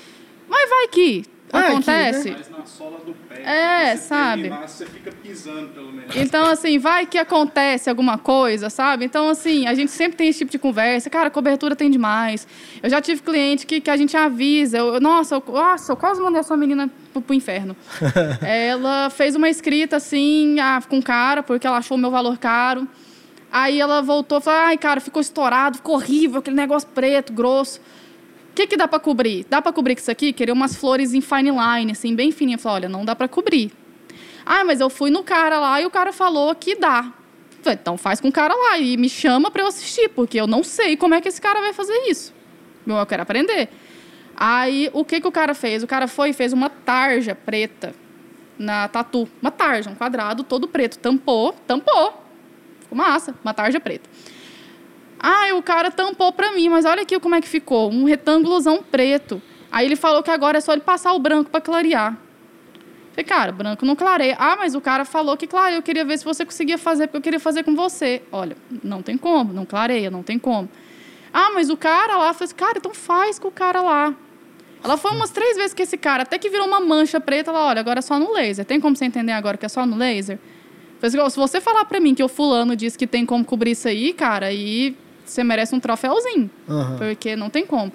Mas 0.48 0.68
vai 0.68 0.88
que 0.88 1.24
ah, 1.52 1.68
acontece. 1.68 2.30
Aqui, 2.30 2.30
né? 2.30 2.36
Mas 2.38 2.58
na 2.58 2.66
sola 2.66 2.98
do 3.04 3.14
pé. 3.14 3.42
É, 3.42 3.96
sabe? 3.96 4.42
Terminar, 4.42 4.68
você 4.68 4.86
fica 4.86 5.12
pisando, 5.12 5.68
pelo 5.68 5.92
menos. 5.92 6.16
Então, 6.16 6.46
assim, 6.46 6.78
vai 6.78 7.06
que 7.06 7.18
acontece 7.18 7.88
alguma 7.88 8.18
coisa, 8.18 8.68
sabe? 8.70 9.04
Então, 9.04 9.28
assim, 9.28 9.66
a 9.66 9.74
gente 9.74 9.92
sempre 9.92 10.16
tem 10.16 10.28
esse 10.28 10.40
tipo 10.40 10.50
de 10.50 10.58
conversa. 10.58 11.08
Cara, 11.08 11.30
cobertura 11.30 11.76
tem 11.76 11.90
demais. 11.90 12.46
Eu 12.82 12.90
já 12.90 13.00
tive 13.00 13.22
cliente 13.22 13.66
que, 13.66 13.80
que 13.80 13.90
a 13.90 13.96
gente 13.96 14.16
avisa. 14.16 14.78
Eu, 14.78 15.00
nossa, 15.00 15.36
eu, 15.36 15.44
nossa, 15.52 15.92
eu 15.92 15.96
quase 15.96 16.20
mandei 16.20 16.40
essa 16.40 16.56
menina 16.56 16.90
pro, 17.14 17.22
pro 17.22 17.34
inferno. 17.34 17.76
ela 18.42 19.08
fez 19.08 19.36
uma 19.36 19.48
escrita, 19.48 19.96
assim, 19.96 20.58
ah, 20.58 20.82
com 20.88 21.00
cara, 21.00 21.42
porque 21.42 21.66
ela 21.66 21.78
achou 21.78 21.96
o 21.96 22.00
meu 22.00 22.10
valor 22.10 22.36
caro. 22.36 22.86
Aí 23.50 23.80
ela 23.80 24.02
voltou 24.02 24.38
e 24.38 24.40
falou: 24.40 24.60
ai, 24.60 24.76
cara, 24.76 25.00
ficou 25.00 25.22
estourado, 25.22 25.76
ficou 25.76 25.94
horrível, 25.94 26.40
aquele 26.40 26.56
negócio 26.56 26.88
preto, 26.88 27.32
grosso. 27.32 27.80
O 28.50 28.54
que, 28.54 28.66
que 28.66 28.76
dá 28.76 28.86
para 28.86 28.98
cobrir? 28.98 29.46
Dá 29.48 29.62
para 29.62 29.72
cobrir 29.72 29.94
com 29.94 30.00
isso 30.00 30.10
aqui? 30.10 30.32
Queria 30.32 30.54
umas 30.54 30.76
flores 30.76 31.12
em 31.14 31.20
fine 31.20 31.50
line, 31.50 31.92
assim, 31.92 32.14
bem 32.14 32.30
fininha. 32.30 32.58
Falei, 32.58 32.82
olha, 32.82 32.88
não 32.88 33.04
dá 33.04 33.14
para 33.16 33.28
cobrir. 33.28 33.72
Ah, 34.46 34.64
mas 34.64 34.80
eu 34.80 34.90
fui 34.90 35.10
no 35.10 35.22
cara 35.22 35.58
lá 35.58 35.80
e 35.80 35.86
o 35.86 35.90
cara 35.90 36.12
falou 36.12 36.54
que 36.54 36.76
dá. 36.76 37.12
Falei, 37.62 37.78
então 37.80 37.96
faz 37.96 38.20
com 38.20 38.28
o 38.28 38.32
cara 38.32 38.54
lá 38.54 38.78
e 38.78 38.96
me 38.96 39.08
chama 39.08 39.50
para 39.50 39.62
eu 39.62 39.66
assistir, 39.66 40.08
porque 40.10 40.38
eu 40.38 40.46
não 40.46 40.62
sei 40.62 40.96
como 40.96 41.14
é 41.14 41.20
que 41.20 41.28
esse 41.28 41.40
cara 41.40 41.60
vai 41.60 41.72
fazer 41.72 41.96
isso. 42.06 42.32
Eu 42.86 43.06
quero 43.06 43.22
aprender. 43.22 43.70
Aí, 44.36 44.90
o 44.92 45.04
que, 45.04 45.20
que 45.20 45.28
o 45.28 45.32
cara 45.32 45.54
fez? 45.54 45.82
O 45.82 45.86
cara 45.86 46.08
foi 46.08 46.30
e 46.30 46.32
fez 46.32 46.52
uma 46.52 46.68
tarja 46.68 47.34
preta 47.34 47.94
na 48.58 48.88
tatu. 48.88 49.28
Uma 49.40 49.50
tarja, 49.50 49.90
um 49.90 49.94
quadrado 49.94 50.42
todo 50.42 50.68
preto. 50.68 50.98
Tampou, 50.98 51.52
tampou. 51.66 52.22
Ficou 52.80 52.98
massa, 52.98 53.34
uma 53.42 53.54
tarja 53.54 53.80
preta. 53.80 54.08
Ah, 55.18 55.54
o 55.54 55.62
cara 55.62 55.90
tampou 55.90 56.32
para 56.32 56.52
mim, 56.52 56.68
mas 56.68 56.84
olha 56.84 57.02
aqui 57.02 57.18
como 57.18 57.34
é 57.34 57.40
que 57.40 57.48
ficou, 57.48 57.90
um 57.90 58.04
retângulozão 58.04 58.82
preto. 58.82 59.40
Aí 59.72 59.86
ele 59.86 59.96
falou 59.96 60.22
que 60.22 60.30
agora 60.30 60.58
é 60.58 60.60
só 60.60 60.72
ele 60.72 60.82
passar 60.82 61.14
o 61.14 61.18
branco 61.18 61.50
para 61.50 61.60
clarear. 61.60 62.16
Falei, 63.12 63.24
cara, 63.24 63.52
branco 63.52 63.86
não 63.86 63.94
clareia. 63.94 64.36
Ah, 64.38 64.56
mas 64.56 64.74
o 64.74 64.80
cara 64.80 65.04
falou 65.04 65.36
que 65.36 65.46
clareia. 65.46 65.78
Eu 65.78 65.82
queria 65.82 66.04
ver 66.04 66.18
se 66.18 66.24
você 66.24 66.44
conseguia 66.44 66.76
fazer, 66.76 67.06
porque 67.06 67.16
eu 67.16 67.22
queria 67.22 67.40
fazer 67.40 67.62
com 67.62 67.74
você. 67.74 68.22
Olha, 68.30 68.56
não 68.82 69.02
tem 69.02 69.16
como, 69.16 69.52
não 69.52 69.64
clareia, 69.64 70.10
não 70.10 70.22
tem 70.22 70.38
como. 70.38 70.68
Ah, 71.32 71.52
mas 71.54 71.70
o 71.70 71.76
cara 71.76 72.16
lá, 72.16 72.32
falei 72.32 72.44
assim, 72.44 72.54
cara, 72.54 72.78
então 72.78 72.92
faz 72.92 73.38
com 73.38 73.48
o 73.48 73.52
cara 73.52 73.80
lá. 73.82 74.14
Ela 74.84 74.98
foi 74.98 75.12
umas 75.12 75.30
três 75.30 75.56
vezes 75.56 75.72
com 75.72 75.82
esse 75.82 75.96
cara, 75.96 76.24
até 76.24 76.38
que 76.38 76.50
virou 76.50 76.66
uma 76.66 76.78
mancha 76.78 77.18
preta. 77.18 77.50
Ela, 77.50 77.64
olha, 77.64 77.80
agora 77.80 78.00
é 78.00 78.02
só 78.02 78.18
no 78.18 78.30
laser. 78.34 78.66
Tem 78.66 78.78
como 78.78 78.94
você 78.94 79.06
entender 79.06 79.32
agora 79.32 79.56
que 79.56 79.64
é 79.64 79.68
só 79.68 79.86
no 79.86 79.96
laser? 79.96 80.38
Falei 81.00 81.30
se 81.30 81.36
você 81.36 81.58
falar 81.58 81.86
para 81.86 81.98
mim 81.98 82.14
que 82.14 82.22
o 82.22 82.28
fulano 82.28 82.76
disse 82.76 82.96
que 82.98 83.06
tem 83.06 83.24
como 83.24 83.42
cobrir 83.44 83.70
isso 83.70 83.88
aí, 83.88 84.12
cara, 84.12 84.46
aí 84.46 84.94
você 85.24 85.42
merece 85.42 85.74
um 85.74 85.80
troféuzinho. 85.80 86.50
Uhum. 86.68 86.98
Porque 86.98 87.34
não 87.34 87.48
tem 87.48 87.64
como. 87.64 87.90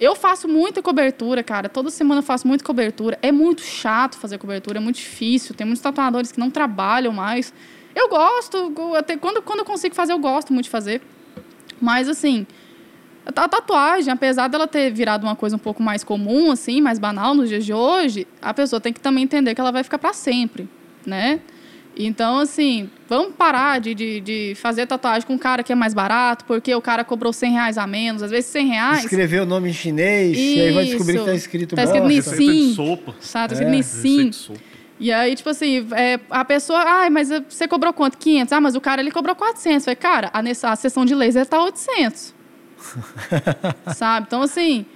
Eu 0.00 0.16
faço 0.16 0.48
muita 0.48 0.82
cobertura, 0.82 1.44
cara. 1.44 1.68
Toda 1.68 1.90
semana 1.90 2.18
eu 2.18 2.24
faço 2.24 2.48
muita 2.48 2.64
cobertura. 2.64 3.16
É 3.22 3.30
muito 3.30 3.62
chato 3.62 4.16
fazer 4.16 4.38
cobertura, 4.38 4.78
é 4.78 4.80
muito 4.80 4.96
difícil. 4.96 5.54
Tem 5.54 5.64
muitos 5.64 5.82
tatuadores 5.82 6.32
que 6.32 6.40
não 6.40 6.50
trabalham 6.50 7.12
mais. 7.12 7.54
Eu 7.94 8.08
gosto, 8.08 8.72
até 8.96 9.16
quando, 9.16 9.42
quando 9.42 9.60
eu 9.60 9.64
consigo 9.64 9.94
fazer, 9.94 10.12
eu 10.12 10.18
gosto 10.18 10.52
muito 10.52 10.64
de 10.64 10.70
fazer. 10.70 11.02
Mas, 11.80 12.08
assim, 12.08 12.46
a 13.36 13.48
tatuagem, 13.48 14.12
apesar 14.12 14.48
dela 14.48 14.66
ter 14.66 14.90
virado 14.90 15.24
uma 15.24 15.36
coisa 15.36 15.56
um 15.56 15.58
pouco 15.58 15.82
mais 15.82 16.04
comum, 16.04 16.50
assim, 16.50 16.80
mais 16.80 16.98
banal 16.98 17.34
nos 17.34 17.48
dias 17.48 17.64
de 17.64 17.72
hoje, 17.72 18.26
a 18.40 18.52
pessoa 18.54 18.80
tem 18.80 18.92
que 18.92 19.00
também 19.00 19.24
entender 19.24 19.54
que 19.54 19.60
ela 19.60 19.72
vai 19.72 19.82
ficar 19.82 19.98
para 19.98 20.12
sempre, 20.12 20.68
né? 21.06 21.40
Então, 21.96 22.38
assim, 22.38 22.88
vamos 23.08 23.34
parar 23.34 23.80
de, 23.80 23.94
de, 23.94 24.20
de, 24.20 24.54
fazer 24.54 24.86
tatuagem 24.86 25.26
com 25.26 25.34
um 25.34 25.38
cara 25.38 25.62
que 25.62 25.72
é 25.72 25.74
mais 25.74 25.92
barato, 25.92 26.44
porque 26.44 26.74
o 26.74 26.80
cara 26.80 27.04
cobrou 27.04 27.32
100 27.32 27.52
reais 27.52 27.78
a 27.78 27.86
menos, 27.86 28.22
às 28.22 28.30
vezes 28.30 28.46
100 28.50 28.66
reais. 28.68 29.00
Escrever 29.00 29.42
o 29.42 29.46
nome 29.46 29.70
em 29.70 29.72
chinês, 29.72 30.36
Isso. 30.36 30.40
e 30.40 30.60
aí 30.60 30.72
vai 30.72 30.84
descobrir 30.84 31.18
que 31.18 31.24
tá 31.24 31.34
escrito 31.34 31.76
Tá 31.76 31.84
escrito 31.84 32.06
Nissin. 32.06 32.74
Sabe, 33.20 33.54
tá 33.54 33.54
escrito 33.54 34.52
é. 34.54 34.70
E 35.00 35.10
aí, 35.10 35.34
tipo 35.34 35.48
assim, 35.48 35.86
é, 35.92 36.20
a 36.28 36.44
pessoa, 36.44 36.78
ah, 36.78 37.10
mas 37.10 37.30
você 37.48 37.66
cobrou 37.66 37.90
quanto? 37.90 38.18
500? 38.18 38.52
Ah, 38.52 38.60
mas 38.60 38.74
o 38.76 38.80
cara 38.80 39.00
ele 39.00 39.10
cobrou 39.10 39.34
400. 39.34 39.84
falei, 39.84 39.96
cara, 39.96 40.30
a, 40.32 40.40
a 40.40 40.76
sessão 40.76 41.06
de 41.06 41.14
laser 41.14 41.46
tá 41.46 41.62
800. 41.62 42.34
Sabe? 43.94 44.26
Então, 44.26 44.42
assim, 44.42 44.86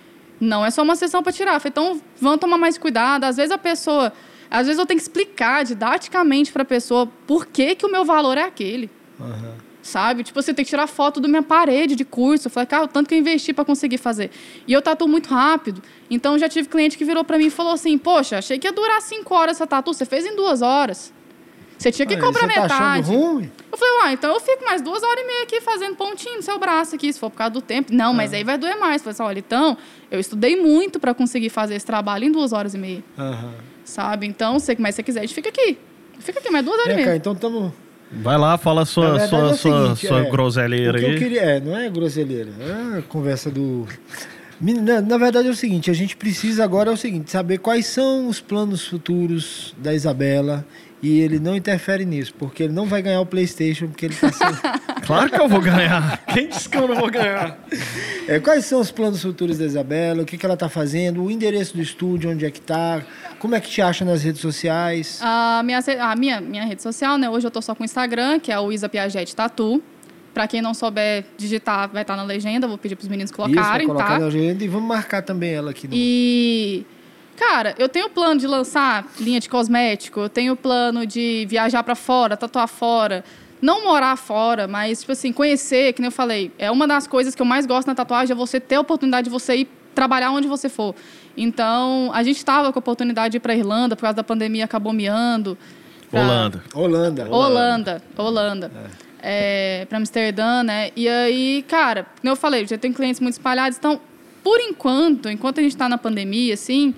não 0.40 0.64
é 0.64 0.70
só 0.70 0.82
uma 0.82 0.96
sessão 0.96 1.22
para 1.22 1.32
tirar. 1.32 1.60
então, 1.64 2.00
vamos 2.20 2.40
tomar 2.40 2.58
mais 2.58 2.78
cuidado. 2.78 3.24
Às 3.24 3.36
vezes 3.36 3.50
a 3.50 3.58
pessoa 3.58 4.12
às 4.54 4.68
vezes 4.68 4.78
eu 4.78 4.86
tenho 4.86 4.98
que 4.98 5.02
explicar 5.02 5.64
didaticamente 5.64 6.52
para 6.52 6.62
a 6.62 6.64
pessoa 6.64 7.08
por 7.26 7.44
que, 7.46 7.74
que 7.74 7.84
o 7.84 7.90
meu 7.90 8.04
valor 8.04 8.38
é 8.38 8.44
aquele. 8.44 8.88
Uhum. 9.18 9.54
Sabe? 9.82 10.22
Tipo, 10.22 10.40
você 10.40 10.54
tem 10.54 10.64
que 10.64 10.68
tirar 10.70 10.86
foto 10.86 11.20
da 11.20 11.26
minha 11.26 11.42
parede 11.42 11.96
de 11.96 12.04
curso. 12.04 12.46
Eu 12.46 12.50
falei, 12.52 12.66
cara, 12.66 12.84
o 12.84 12.88
tanto 12.88 13.08
que 13.08 13.16
eu 13.16 13.18
investi 13.18 13.52
para 13.52 13.64
conseguir 13.64 13.98
fazer. 13.98 14.30
E 14.66 14.72
eu 14.72 14.80
tatuo 14.80 15.08
muito 15.08 15.28
rápido. 15.28 15.82
Então, 16.08 16.38
já 16.38 16.48
tive 16.48 16.68
cliente 16.68 16.96
que 16.96 17.04
virou 17.04 17.24
para 17.24 17.36
mim 17.36 17.46
e 17.46 17.50
falou 17.50 17.72
assim: 17.72 17.98
Poxa, 17.98 18.38
achei 18.38 18.56
que 18.56 18.66
ia 18.66 18.72
durar 18.72 19.02
cinco 19.02 19.34
horas 19.34 19.56
essa 19.56 19.66
tatu. 19.66 19.92
Você 19.92 20.06
fez 20.06 20.24
em 20.24 20.36
duas 20.36 20.62
horas. 20.62 21.12
Você 21.78 21.90
tinha 21.90 22.06
que 22.06 22.14
Aí, 22.14 22.20
cobrar 22.20 22.46
você 22.46 22.54
tá 22.54 22.62
metade. 22.62 23.08
ruim? 23.08 23.50
Eu 23.70 23.78
falei, 23.78 23.94
uai, 23.98 24.12
então 24.14 24.32
eu 24.32 24.40
fico 24.40 24.64
mais 24.64 24.80
duas 24.80 25.02
horas 25.02 25.22
e 25.22 25.26
meia 25.26 25.42
aqui 25.42 25.60
fazendo 25.60 25.96
pontinho 25.96 26.36
no 26.36 26.42
seu 26.42 26.58
braço 26.58 26.94
aqui, 26.94 27.12
se 27.12 27.18
for 27.18 27.30
por 27.30 27.36
causa 27.36 27.52
do 27.52 27.60
tempo. 27.60 27.92
Não, 27.92 28.14
mas 28.14 28.32
aí 28.32 28.44
vai 28.44 28.56
doer 28.56 28.78
mais. 28.78 28.96
Eu 28.96 29.04
falei 29.04 29.12
assim, 29.12 29.22
olha, 29.22 29.38
então, 29.38 29.76
eu 30.10 30.20
estudei 30.20 30.56
muito 30.56 31.00
para 31.00 31.12
conseguir 31.12 31.50
fazer 31.50 31.74
esse 31.74 31.84
trabalho 31.84 32.24
em 32.24 32.32
duas 32.32 32.52
horas 32.52 32.74
e 32.74 32.78
meia. 32.78 33.02
Sabe? 33.84 34.26
Então, 34.26 34.58
se 34.58 34.80
mais 34.80 34.94
você 34.94 35.02
quiser, 35.02 35.20
a 35.20 35.22
gente 35.22 35.34
fica 35.34 35.48
aqui. 35.48 35.76
Fica 36.20 36.38
aqui 36.38 36.50
mais 36.50 36.64
duas 36.64 36.78
horas 36.78 36.90
é, 36.90 36.92
e 36.92 36.96
meia. 36.96 37.06
Cara, 37.06 37.16
então 37.16 37.32
estamos... 37.32 37.72
Vai 38.10 38.38
lá, 38.38 38.56
fala 38.56 38.84
sua, 38.84 39.26
sua, 39.26 39.50
é 39.50 39.54
sua, 39.54 39.96
sua 39.96 40.20
é, 40.20 40.30
groselheira 40.30 40.98
aí. 40.98 41.12
Eu 41.14 41.18
queria, 41.18 41.40
é, 41.40 41.60
não 41.60 41.76
é 41.76 41.88
groselheira, 41.90 42.50
é 42.60 42.98
a 42.98 43.02
conversa 43.02 43.50
do... 43.50 43.88
Na, 44.60 45.00
na, 45.00 45.18
verdade 45.18 45.48
é 45.48 45.50
o 45.50 45.54
seguinte, 45.54 45.90
a 45.90 45.94
gente 45.94 46.16
precisa 46.16 46.62
agora 46.62 46.90
é 46.90 46.94
o 46.94 46.96
seguinte, 46.96 47.30
saber 47.30 47.58
quais 47.58 47.86
são 47.86 48.28
os 48.28 48.40
planos 48.40 48.86
futuros 48.86 49.74
da 49.78 49.92
Isabela 49.92 50.64
e 51.04 51.20
ele 51.20 51.38
não 51.38 51.54
interfere 51.54 52.06
nisso, 52.06 52.32
porque 52.38 52.62
ele 52.62 52.72
não 52.72 52.86
vai 52.86 53.02
ganhar 53.02 53.20
o 53.20 53.26
PlayStation, 53.26 53.88
porque 53.88 54.06
ele 54.06 54.14
está 54.14 54.32
sendo... 54.32 54.58
claro 55.04 55.30
que 55.30 55.38
eu 55.38 55.46
vou 55.46 55.60
ganhar. 55.60 56.24
Quem 56.32 56.48
disse 56.48 56.66
que 56.66 56.78
eu 56.78 56.88
não 56.88 56.96
vou 56.96 57.10
ganhar? 57.10 57.58
É, 58.26 58.40
quais 58.40 58.64
são 58.64 58.80
os 58.80 58.90
planos 58.90 59.20
futuros 59.20 59.58
da 59.58 59.66
Isabela? 59.66 60.22
O 60.22 60.24
que, 60.24 60.38
que 60.38 60.46
ela 60.46 60.54
está 60.54 60.66
fazendo? 60.66 61.22
O 61.22 61.30
endereço 61.30 61.76
do 61.76 61.82
estúdio, 61.82 62.30
onde 62.30 62.46
é 62.46 62.50
que 62.50 62.58
está? 62.58 63.02
Como 63.38 63.54
é 63.54 63.60
que 63.60 63.68
te 63.68 63.82
acha 63.82 64.02
nas 64.02 64.22
redes 64.22 64.40
sociais? 64.40 65.18
A 65.20 65.60
minha, 65.62 65.80
a 66.00 66.16
minha, 66.16 66.40
minha 66.40 66.64
rede 66.64 66.80
social, 66.80 67.18
né? 67.18 67.28
Hoje 67.28 67.44
eu 67.44 67.48
estou 67.48 67.60
só 67.60 67.74
com 67.74 67.82
o 67.82 67.84
Instagram, 67.84 68.40
que 68.40 68.50
é 68.50 68.58
o 68.58 68.72
Isa 68.72 68.88
Piaget 68.88 69.36
Tatu. 69.36 69.82
Para 70.32 70.48
quem 70.48 70.62
não 70.62 70.72
souber 70.72 71.26
digitar, 71.36 71.90
vai 71.90 72.00
estar 72.00 72.14
tá 72.14 72.22
na 72.22 72.26
legenda. 72.26 72.66
Vou 72.66 72.78
pedir 72.78 72.96
para 72.96 73.02
os 73.02 73.08
meninos 73.08 73.30
colocarem, 73.30 73.84
Isso, 73.84 73.88
colocar 73.88 74.14
tá? 74.14 74.18
na 74.20 74.24
legenda 74.24 74.64
e 74.64 74.68
vamos 74.68 74.88
marcar 74.88 75.20
também 75.20 75.52
ela 75.52 75.70
aqui. 75.70 75.86
No... 75.86 75.92
E 75.94 76.86
Cara, 77.36 77.74
eu 77.78 77.88
tenho 77.88 78.08
plano 78.08 78.38
de 78.38 78.46
lançar 78.46 79.06
linha 79.18 79.40
de 79.40 79.48
cosmético, 79.48 80.20
eu 80.20 80.28
tenho 80.28 80.54
plano 80.54 81.06
de 81.06 81.46
viajar 81.48 81.82
para 81.82 81.94
fora, 81.94 82.36
tatuar 82.36 82.68
fora, 82.68 83.24
não 83.60 83.84
morar 83.84 84.16
fora, 84.16 84.68
mas 84.68 85.00
tipo 85.00 85.12
assim, 85.12 85.32
conhecer, 85.32 85.92
que 85.92 86.00
nem 86.00 86.08
eu 86.08 86.12
falei, 86.12 86.52
é 86.58 86.70
uma 86.70 86.86
das 86.86 87.06
coisas 87.06 87.34
que 87.34 87.42
eu 87.42 87.46
mais 87.46 87.66
gosto 87.66 87.88
na 87.88 87.94
tatuagem 87.94 88.32
é 88.32 88.36
você 88.36 88.60
ter 88.60 88.76
a 88.76 88.80
oportunidade 88.80 89.24
de 89.24 89.30
você 89.30 89.56
ir 89.56 89.68
trabalhar 89.94 90.30
onde 90.30 90.46
você 90.46 90.68
for. 90.68 90.94
Então, 91.36 92.10
a 92.12 92.22
gente 92.22 92.36
estava 92.36 92.72
com 92.72 92.78
a 92.78 92.80
oportunidade 92.80 93.32
de 93.32 93.36
ir 93.38 93.40
para 93.40 93.54
Irlanda, 93.54 93.96
por 93.96 94.02
causa 94.02 94.16
da 94.16 94.24
pandemia 94.24 94.64
acabou 94.64 94.92
miando. 94.92 95.58
Pra... 96.10 96.20
Holanda. 96.20 96.62
Holanda. 96.74 97.28
Holanda. 97.28 98.02
Holanda. 98.16 98.70
É. 99.22 99.80
é 99.82 99.84
para 99.86 99.98
Amsterdã, 99.98 100.62
né? 100.62 100.90
E 100.94 101.08
aí, 101.08 101.64
cara, 101.66 102.06
como 102.20 102.32
eu 102.32 102.36
falei, 102.36 102.66
já 102.66 102.78
tem 102.78 102.92
clientes 102.92 103.20
muito 103.20 103.34
espalhados, 103.34 103.78
então, 103.78 104.00
por 104.42 104.60
enquanto, 104.60 105.28
enquanto 105.28 105.58
a 105.58 105.62
gente 105.62 105.72
está 105.72 105.88
na 105.88 105.98
pandemia, 105.98 106.54
assim, 106.54 106.94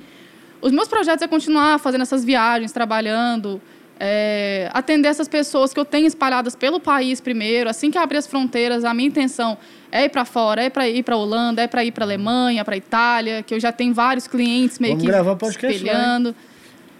os 0.66 0.72
meus 0.72 0.88
projetos 0.88 1.22
é 1.22 1.28
continuar 1.28 1.78
fazendo 1.78 2.02
essas 2.02 2.24
viagens, 2.24 2.72
trabalhando, 2.72 3.62
é, 4.00 4.68
atender 4.74 5.08
essas 5.08 5.28
pessoas 5.28 5.72
que 5.72 5.78
eu 5.78 5.84
tenho 5.84 6.08
espalhadas 6.08 6.56
pelo 6.56 6.80
país 6.80 7.20
primeiro. 7.20 7.70
Assim 7.70 7.88
que 7.88 7.96
abrir 7.96 8.18
as 8.18 8.26
fronteiras, 8.26 8.84
a 8.84 8.92
minha 8.92 9.08
intenção 9.08 9.56
é 9.92 10.06
ir 10.06 10.08
para 10.08 10.24
fora, 10.24 10.64
é 10.64 10.68
para 10.68 10.88
ir 10.88 11.04
para 11.04 11.16
Holanda, 11.16 11.62
é 11.62 11.68
para 11.68 11.84
ir 11.84 11.92
para 11.92 12.04
Alemanha, 12.04 12.64
para 12.64 12.76
Itália, 12.76 13.44
que 13.44 13.54
eu 13.54 13.60
já 13.60 13.70
tenho 13.70 13.94
vários 13.94 14.26
clientes 14.26 14.80
meio 14.80 14.94
Vamos 14.94 15.04
que 15.04 15.08
gravar 15.08 15.36
podcast 15.36 15.76
espelhando. 15.76 16.30
Lá, 16.30 16.34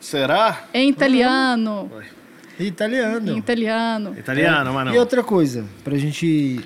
Será? 0.00 0.64
Em 0.72 0.88
italiano. 0.88 1.90
Uhum. 1.92 2.02
Italiano. 2.60 3.32
Em 3.32 3.38
italiano. 3.38 4.16
Italiano, 4.16 4.72
mas 4.72 4.86
não. 4.86 4.94
E 4.94 4.98
outra 4.98 5.24
coisa, 5.24 5.64
para 5.82 5.96
a 5.96 5.98
gente 5.98 6.60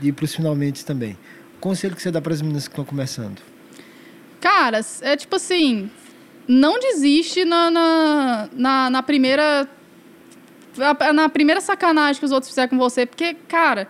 ir 0.00 0.12
para 0.12 0.24
os 0.24 0.32
finalmente 0.32 0.84
também. 0.84 1.18
Conselho 1.58 1.96
que 1.96 2.02
você 2.02 2.12
dá 2.12 2.20
para 2.20 2.32
as 2.32 2.40
meninas 2.40 2.68
que 2.68 2.72
estão 2.72 2.84
começando? 2.84 3.40
Cara, 4.40 4.80
é 5.02 5.16
tipo 5.16 5.34
assim, 5.34 5.90
não 6.46 6.78
desiste 6.78 7.44
na, 7.44 7.70
na, 7.70 8.48
na, 8.52 8.90
na 8.90 9.02
primeira 9.02 9.68
na 11.14 11.28
primeira 11.28 11.60
sacanagem 11.60 12.20
que 12.20 12.26
os 12.26 12.32
outros 12.32 12.50
fizeram 12.50 12.68
com 12.68 12.76
você, 12.76 13.06
porque, 13.06 13.34
cara, 13.48 13.88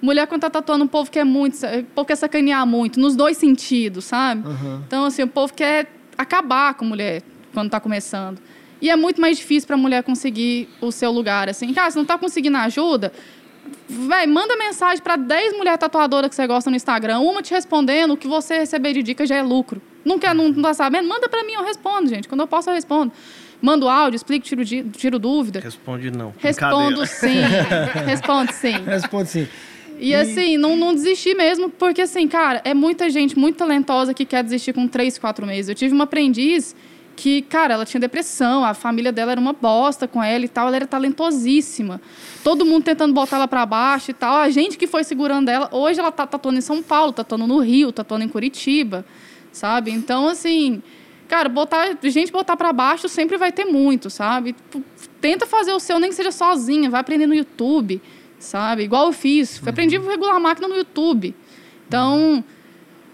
mulher 0.00 0.26
quando 0.28 0.42
tá 0.42 0.50
tatuando 0.50 0.84
um 0.84 0.88
povo 0.88 1.10
quer 1.10 1.24
muito, 1.24 1.54
o 1.66 1.84
povo 1.86 2.06
quer 2.06 2.14
sacanear 2.16 2.64
muito, 2.64 3.00
nos 3.00 3.16
dois 3.16 3.36
sentidos, 3.36 4.04
sabe? 4.04 4.46
Uhum. 4.46 4.82
Então, 4.86 5.04
assim, 5.04 5.22
o 5.24 5.28
povo 5.28 5.52
quer 5.52 5.90
acabar 6.16 6.74
com 6.74 6.84
mulher 6.84 7.22
quando 7.52 7.70
tá 7.70 7.80
começando. 7.80 8.40
E 8.80 8.88
é 8.88 8.94
muito 8.94 9.20
mais 9.20 9.36
difícil 9.36 9.66
para 9.66 9.74
a 9.74 9.78
mulher 9.78 10.04
conseguir 10.04 10.68
o 10.80 10.92
seu 10.92 11.10
lugar, 11.10 11.48
assim. 11.48 11.74
Cara, 11.74 11.90
se 11.90 11.96
não 11.96 12.04
tá 12.04 12.16
conseguindo 12.16 12.56
ajuda, 12.56 13.12
Véi, 13.88 14.26
manda 14.26 14.56
mensagem 14.56 15.02
para 15.02 15.16
10 15.16 15.56
mulheres 15.56 15.78
tatuadoras 15.78 16.30
que 16.30 16.36
você 16.36 16.46
gosta 16.46 16.70
no 16.70 16.76
Instagram, 16.76 17.20
uma 17.20 17.42
te 17.42 17.52
respondendo, 17.52 18.12
o 18.12 18.16
que 18.16 18.28
você 18.28 18.58
receber 18.58 18.92
de 18.92 19.02
dica 19.02 19.26
já 19.26 19.36
é 19.36 19.42
lucro. 19.42 19.80
Não 20.04 20.18
quer, 20.18 20.34
não, 20.34 20.48
não 20.48 20.62
tá 20.62 20.74
sabendo? 20.74 21.08
Manda 21.08 21.28
para 21.28 21.44
mim, 21.44 21.52
eu 21.52 21.64
respondo, 21.64 22.08
gente. 22.08 22.28
Quando 22.28 22.40
eu 22.40 22.46
posso, 22.46 22.70
eu 22.70 22.74
respondo. 22.74 23.12
Mando 23.60 23.88
áudio, 23.88 24.16
explico, 24.16 24.46
tiro, 24.46 24.64
tiro 24.64 25.18
dúvida. 25.18 25.60
Responde 25.60 26.10
não. 26.10 26.32
Respondo 26.38 27.04
sim. 27.06 27.40
Responde 28.06 28.54
sim. 28.54 28.84
Responde 28.84 29.30
sim. 29.30 29.48
E, 29.98 30.10
e, 30.10 30.14
assim, 30.14 30.56
não, 30.56 30.76
não 30.76 30.94
desistir 30.94 31.34
mesmo, 31.34 31.68
porque 31.68 32.02
assim, 32.02 32.28
cara, 32.28 32.60
é 32.64 32.72
muita 32.72 33.10
gente 33.10 33.36
muito 33.36 33.56
talentosa 33.56 34.14
que 34.14 34.24
quer 34.24 34.44
desistir 34.44 34.72
com 34.72 34.86
três, 34.86 35.18
quatro 35.18 35.44
meses. 35.44 35.68
Eu 35.68 35.74
tive 35.74 35.92
uma 35.92 36.04
aprendiz 36.04 36.74
que, 37.16 37.42
cara, 37.42 37.74
ela 37.74 37.84
tinha 37.84 38.00
depressão, 38.00 38.64
a 38.64 38.74
família 38.74 39.10
dela 39.10 39.32
era 39.32 39.40
uma 39.40 39.52
bosta 39.52 40.06
com 40.06 40.22
ela 40.22 40.44
e 40.44 40.48
tal, 40.48 40.68
ela 40.68 40.76
era 40.76 40.86
talentosíssima. 40.86 42.00
Todo 42.44 42.64
mundo 42.64 42.84
tentando 42.84 43.12
botar 43.12 43.36
ela 43.36 43.48
para 43.48 43.66
baixo 43.66 44.12
e 44.12 44.14
tal. 44.14 44.36
A 44.36 44.48
gente 44.50 44.78
que 44.78 44.86
foi 44.86 45.02
segurando 45.02 45.48
ela, 45.48 45.68
hoje 45.72 45.98
ela 45.98 46.12
tá 46.12 46.28
tatuando 46.28 46.58
em 46.58 46.62
São 46.62 46.80
Paulo, 46.80 47.12
tatuando 47.12 47.44
no 47.44 47.58
Rio, 47.58 47.90
tatuando 47.90 48.24
em 48.24 48.28
Curitiba, 48.28 49.04
sabe? 49.52 49.90
Então, 49.90 50.28
assim, 50.28 50.82
cara, 51.28 51.48
botar, 51.48 51.96
gente 52.02 52.32
botar 52.32 52.56
para 52.56 52.72
baixo 52.72 53.08
sempre 53.08 53.36
vai 53.36 53.52
ter 53.52 53.64
muito, 53.64 54.10
sabe? 54.10 54.54
Tenta 55.20 55.46
fazer 55.46 55.72
o 55.72 55.80
seu, 55.80 55.98
nem 55.98 56.10
que 56.10 56.16
seja 56.16 56.32
sozinha, 56.32 56.90
vai 56.90 57.00
aprender 57.00 57.26
no 57.26 57.34
YouTube, 57.34 58.00
sabe? 58.38 58.84
Igual 58.84 59.06
eu 59.06 59.12
fiz, 59.12 59.60
uhum. 59.60 59.68
aprendi 59.68 59.96
a 59.96 60.00
regular 60.00 60.36
a 60.36 60.40
máquina 60.40 60.68
no 60.68 60.76
YouTube. 60.76 61.34
Então, 61.86 62.44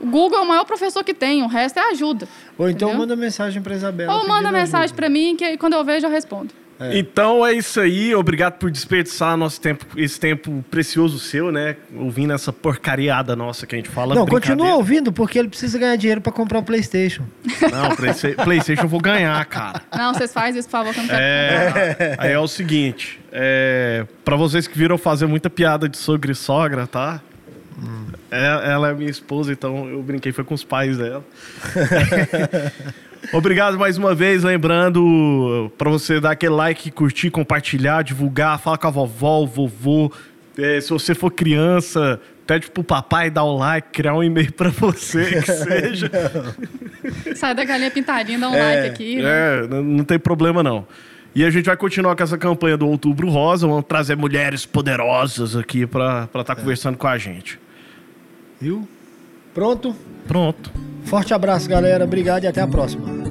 o 0.00 0.06
Google 0.06 0.38
é 0.38 0.42
o 0.42 0.48
maior 0.48 0.64
professor 0.64 1.04
que 1.04 1.14
tem, 1.14 1.42
o 1.42 1.46
resto 1.46 1.78
é 1.78 1.90
ajuda. 1.90 2.28
Ou 2.58 2.68
então 2.68 2.88
entendeu? 2.88 3.06
manda 3.06 3.16
mensagem 3.16 3.62
para 3.62 3.74
Isabela. 3.74 4.14
Ou 4.14 4.28
manda 4.28 4.50
mensagem 4.50 4.94
para 4.94 5.08
mim, 5.08 5.36
que 5.36 5.56
quando 5.56 5.74
eu 5.74 5.84
vejo 5.84 6.06
eu 6.06 6.10
respondo. 6.10 6.52
É. 6.78 6.98
Então 6.98 7.46
é 7.46 7.52
isso 7.52 7.80
aí, 7.80 8.14
obrigado 8.14 8.54
por 8.54 8.70
desperdiçar 8.70 9.36
nosso 9.36 9.60
tempo, 9.60 9.86
esse 9.96 10.18
tempo 10.18 10.64
precioso 10.70 11.18
seu, 11.18 11.52
né? 11.52 11.76
Ouvindo 11.94 12.32
essa 12.32 12.52
porcariada 12.52 13.36
nossa 13.36 13.66
que 13.66 13.74
a 13.74 13.78
gente 13.78 13.88
fala. 13.88 14.14
Não, 14.14 14.26
continua 14.26 14.74
ouvindo, 14.74 15.12
porque 15.12 15.38
ele 15.38 15.48
precisa 15.48 15.78
ganhar 15.78 15.96
dinheiro 15.96 16.20
para 16.20 16.32
comprar 16.32 16.58
o 16.58 16.62
PlayStation. 16.62 17.24
Não, 17.70 17.94
PlayStation 18.44 18.82
eu 18.82 18.88
vou 18.88 19.00
ganhar, 19.00 19.44
cara. 19.46 19.82
Não, 19.96 20.12
vocês 20.12 20.32
fazem 20.32 20.58
isso, 20.58 20.68
por 20.68 20.72
favor, 20.72 20.92
que 20.92 21.00
eu 21.00 21.02
não 21.04 21.10
quero. 21.10 21.22
É, 21.22 22.16
aí 22.18 22.32
é 22.32 22.38
o 22.38 22.48
seguinte, 22.48 23.20
é, 23.30 24.04
para 24.24 24.36
vocês 24.36 24.66
que 24.66 24.76
viram 24.76 24.98
fazer 24.98 25.26
muita 25.26 25.48
piada 25.48 25.88
de 25.88 25.96
sogra 25.96 26.32
e 26.32 26.34
sogra, 26.34 26.86
tá? 26.86 27.20
Hum. 27.78 28.06
É, 28.30 28.72
ela 28.72 28.90
é 28.90 28.94
minha 28.94 29.10
esposa, 29.10 29.52
então 29.52 29.88
eu 29.88 30.02
brinquei, 30.02 30.32
foi 30.32 30.44
com 30.44 30.54
os 30.54 30.64
pais 30.64 30.98
dela. 30.98 31.24
Obrigado 33.32 33.78
mais 33.78 33.96
uma 33.96 34.14
vez, 34.14 34.42
lembrando 34.44 35.72
para 35.76 35.90
você 35.90 36.20
dar 36.20 36.32
aquele 36.32 36.54
like, 36.54 36.90
curtir, 36.90 37.30
compartilhar, 37.30 38.02
divulgar, 38.02 38.58
fala 38.58 38.78
com 38.78 38.86
a 38.86 38.90
vovó, 38.90 39.40
o 39.40 39.46
vovô. 39.46 40.12
É, 40.56 40.80
se 40.80 40.90
você 40.90 41.14
for 41.14 41.30
criança, 41.30 42.20
pede 42.46 42.70
pro 42.70 42.84
papai 42.84 43.30
dar 43.30 43.44
o 43.44 43.56
like, 43.56 43.88
criar 43.90 44.14
um 44.14 44.22
e-mail 44.22 44.52
para 44.52 44.70
você, 44.70 45.42
que 45.42 45.42
seja. 45.52 46.10
Sai 47.34 47.54
da 47.54 47.64
galinha 47.64 47.90
pintadinha, 47.90 48.38
dá 48.38 48.48
um 48.48 48.54
é, 48.54 48.62
like 48.62 48.88
aqui. 48.88 49.16
Né? 49.16 49.24
É, 49.24 49.66
não 49.66 50.04
tem 50.04 50.18
problema 50.18 50.62
não. 50.62 50.86
E 51.34 51.44
a 51.44 51.50
gente 51.50 51.64
vai 51.64 51.76
continuar 51.76 52.14
com 52.14 52.22
essa 52.22 52.38
campanha 52.38 52.76
do 52.76 52.86
Outubro 52.86 53.28
Rosa. 53.28 53.66
Vamos 53.66 53.84
trazer 53.88 54.16
mulheres 54.16 54.64
poderosas 54.64 55.56
aqui 55.56 55.84
para 55.84 56.24
estar 56.26 56.44
tá 56.44 56.52
é. 56.52 56.56
conversando 56.56 56.96
com 56.96 57.08
a 57.08 57.18
gente. 57.18 57.58
Viu? 58.60 58.88
Pronto? 59.52 59.96
Pronto. 60.28 60.70
Forte 61.04 61.32
abraço, 61.34 61.68
galera. 61.68 62.04
Obrigado 62.04 62.44
e 62.44 62.46
até 62.46 62.60
a 62.60 62.66
próxima. 62.66 63.23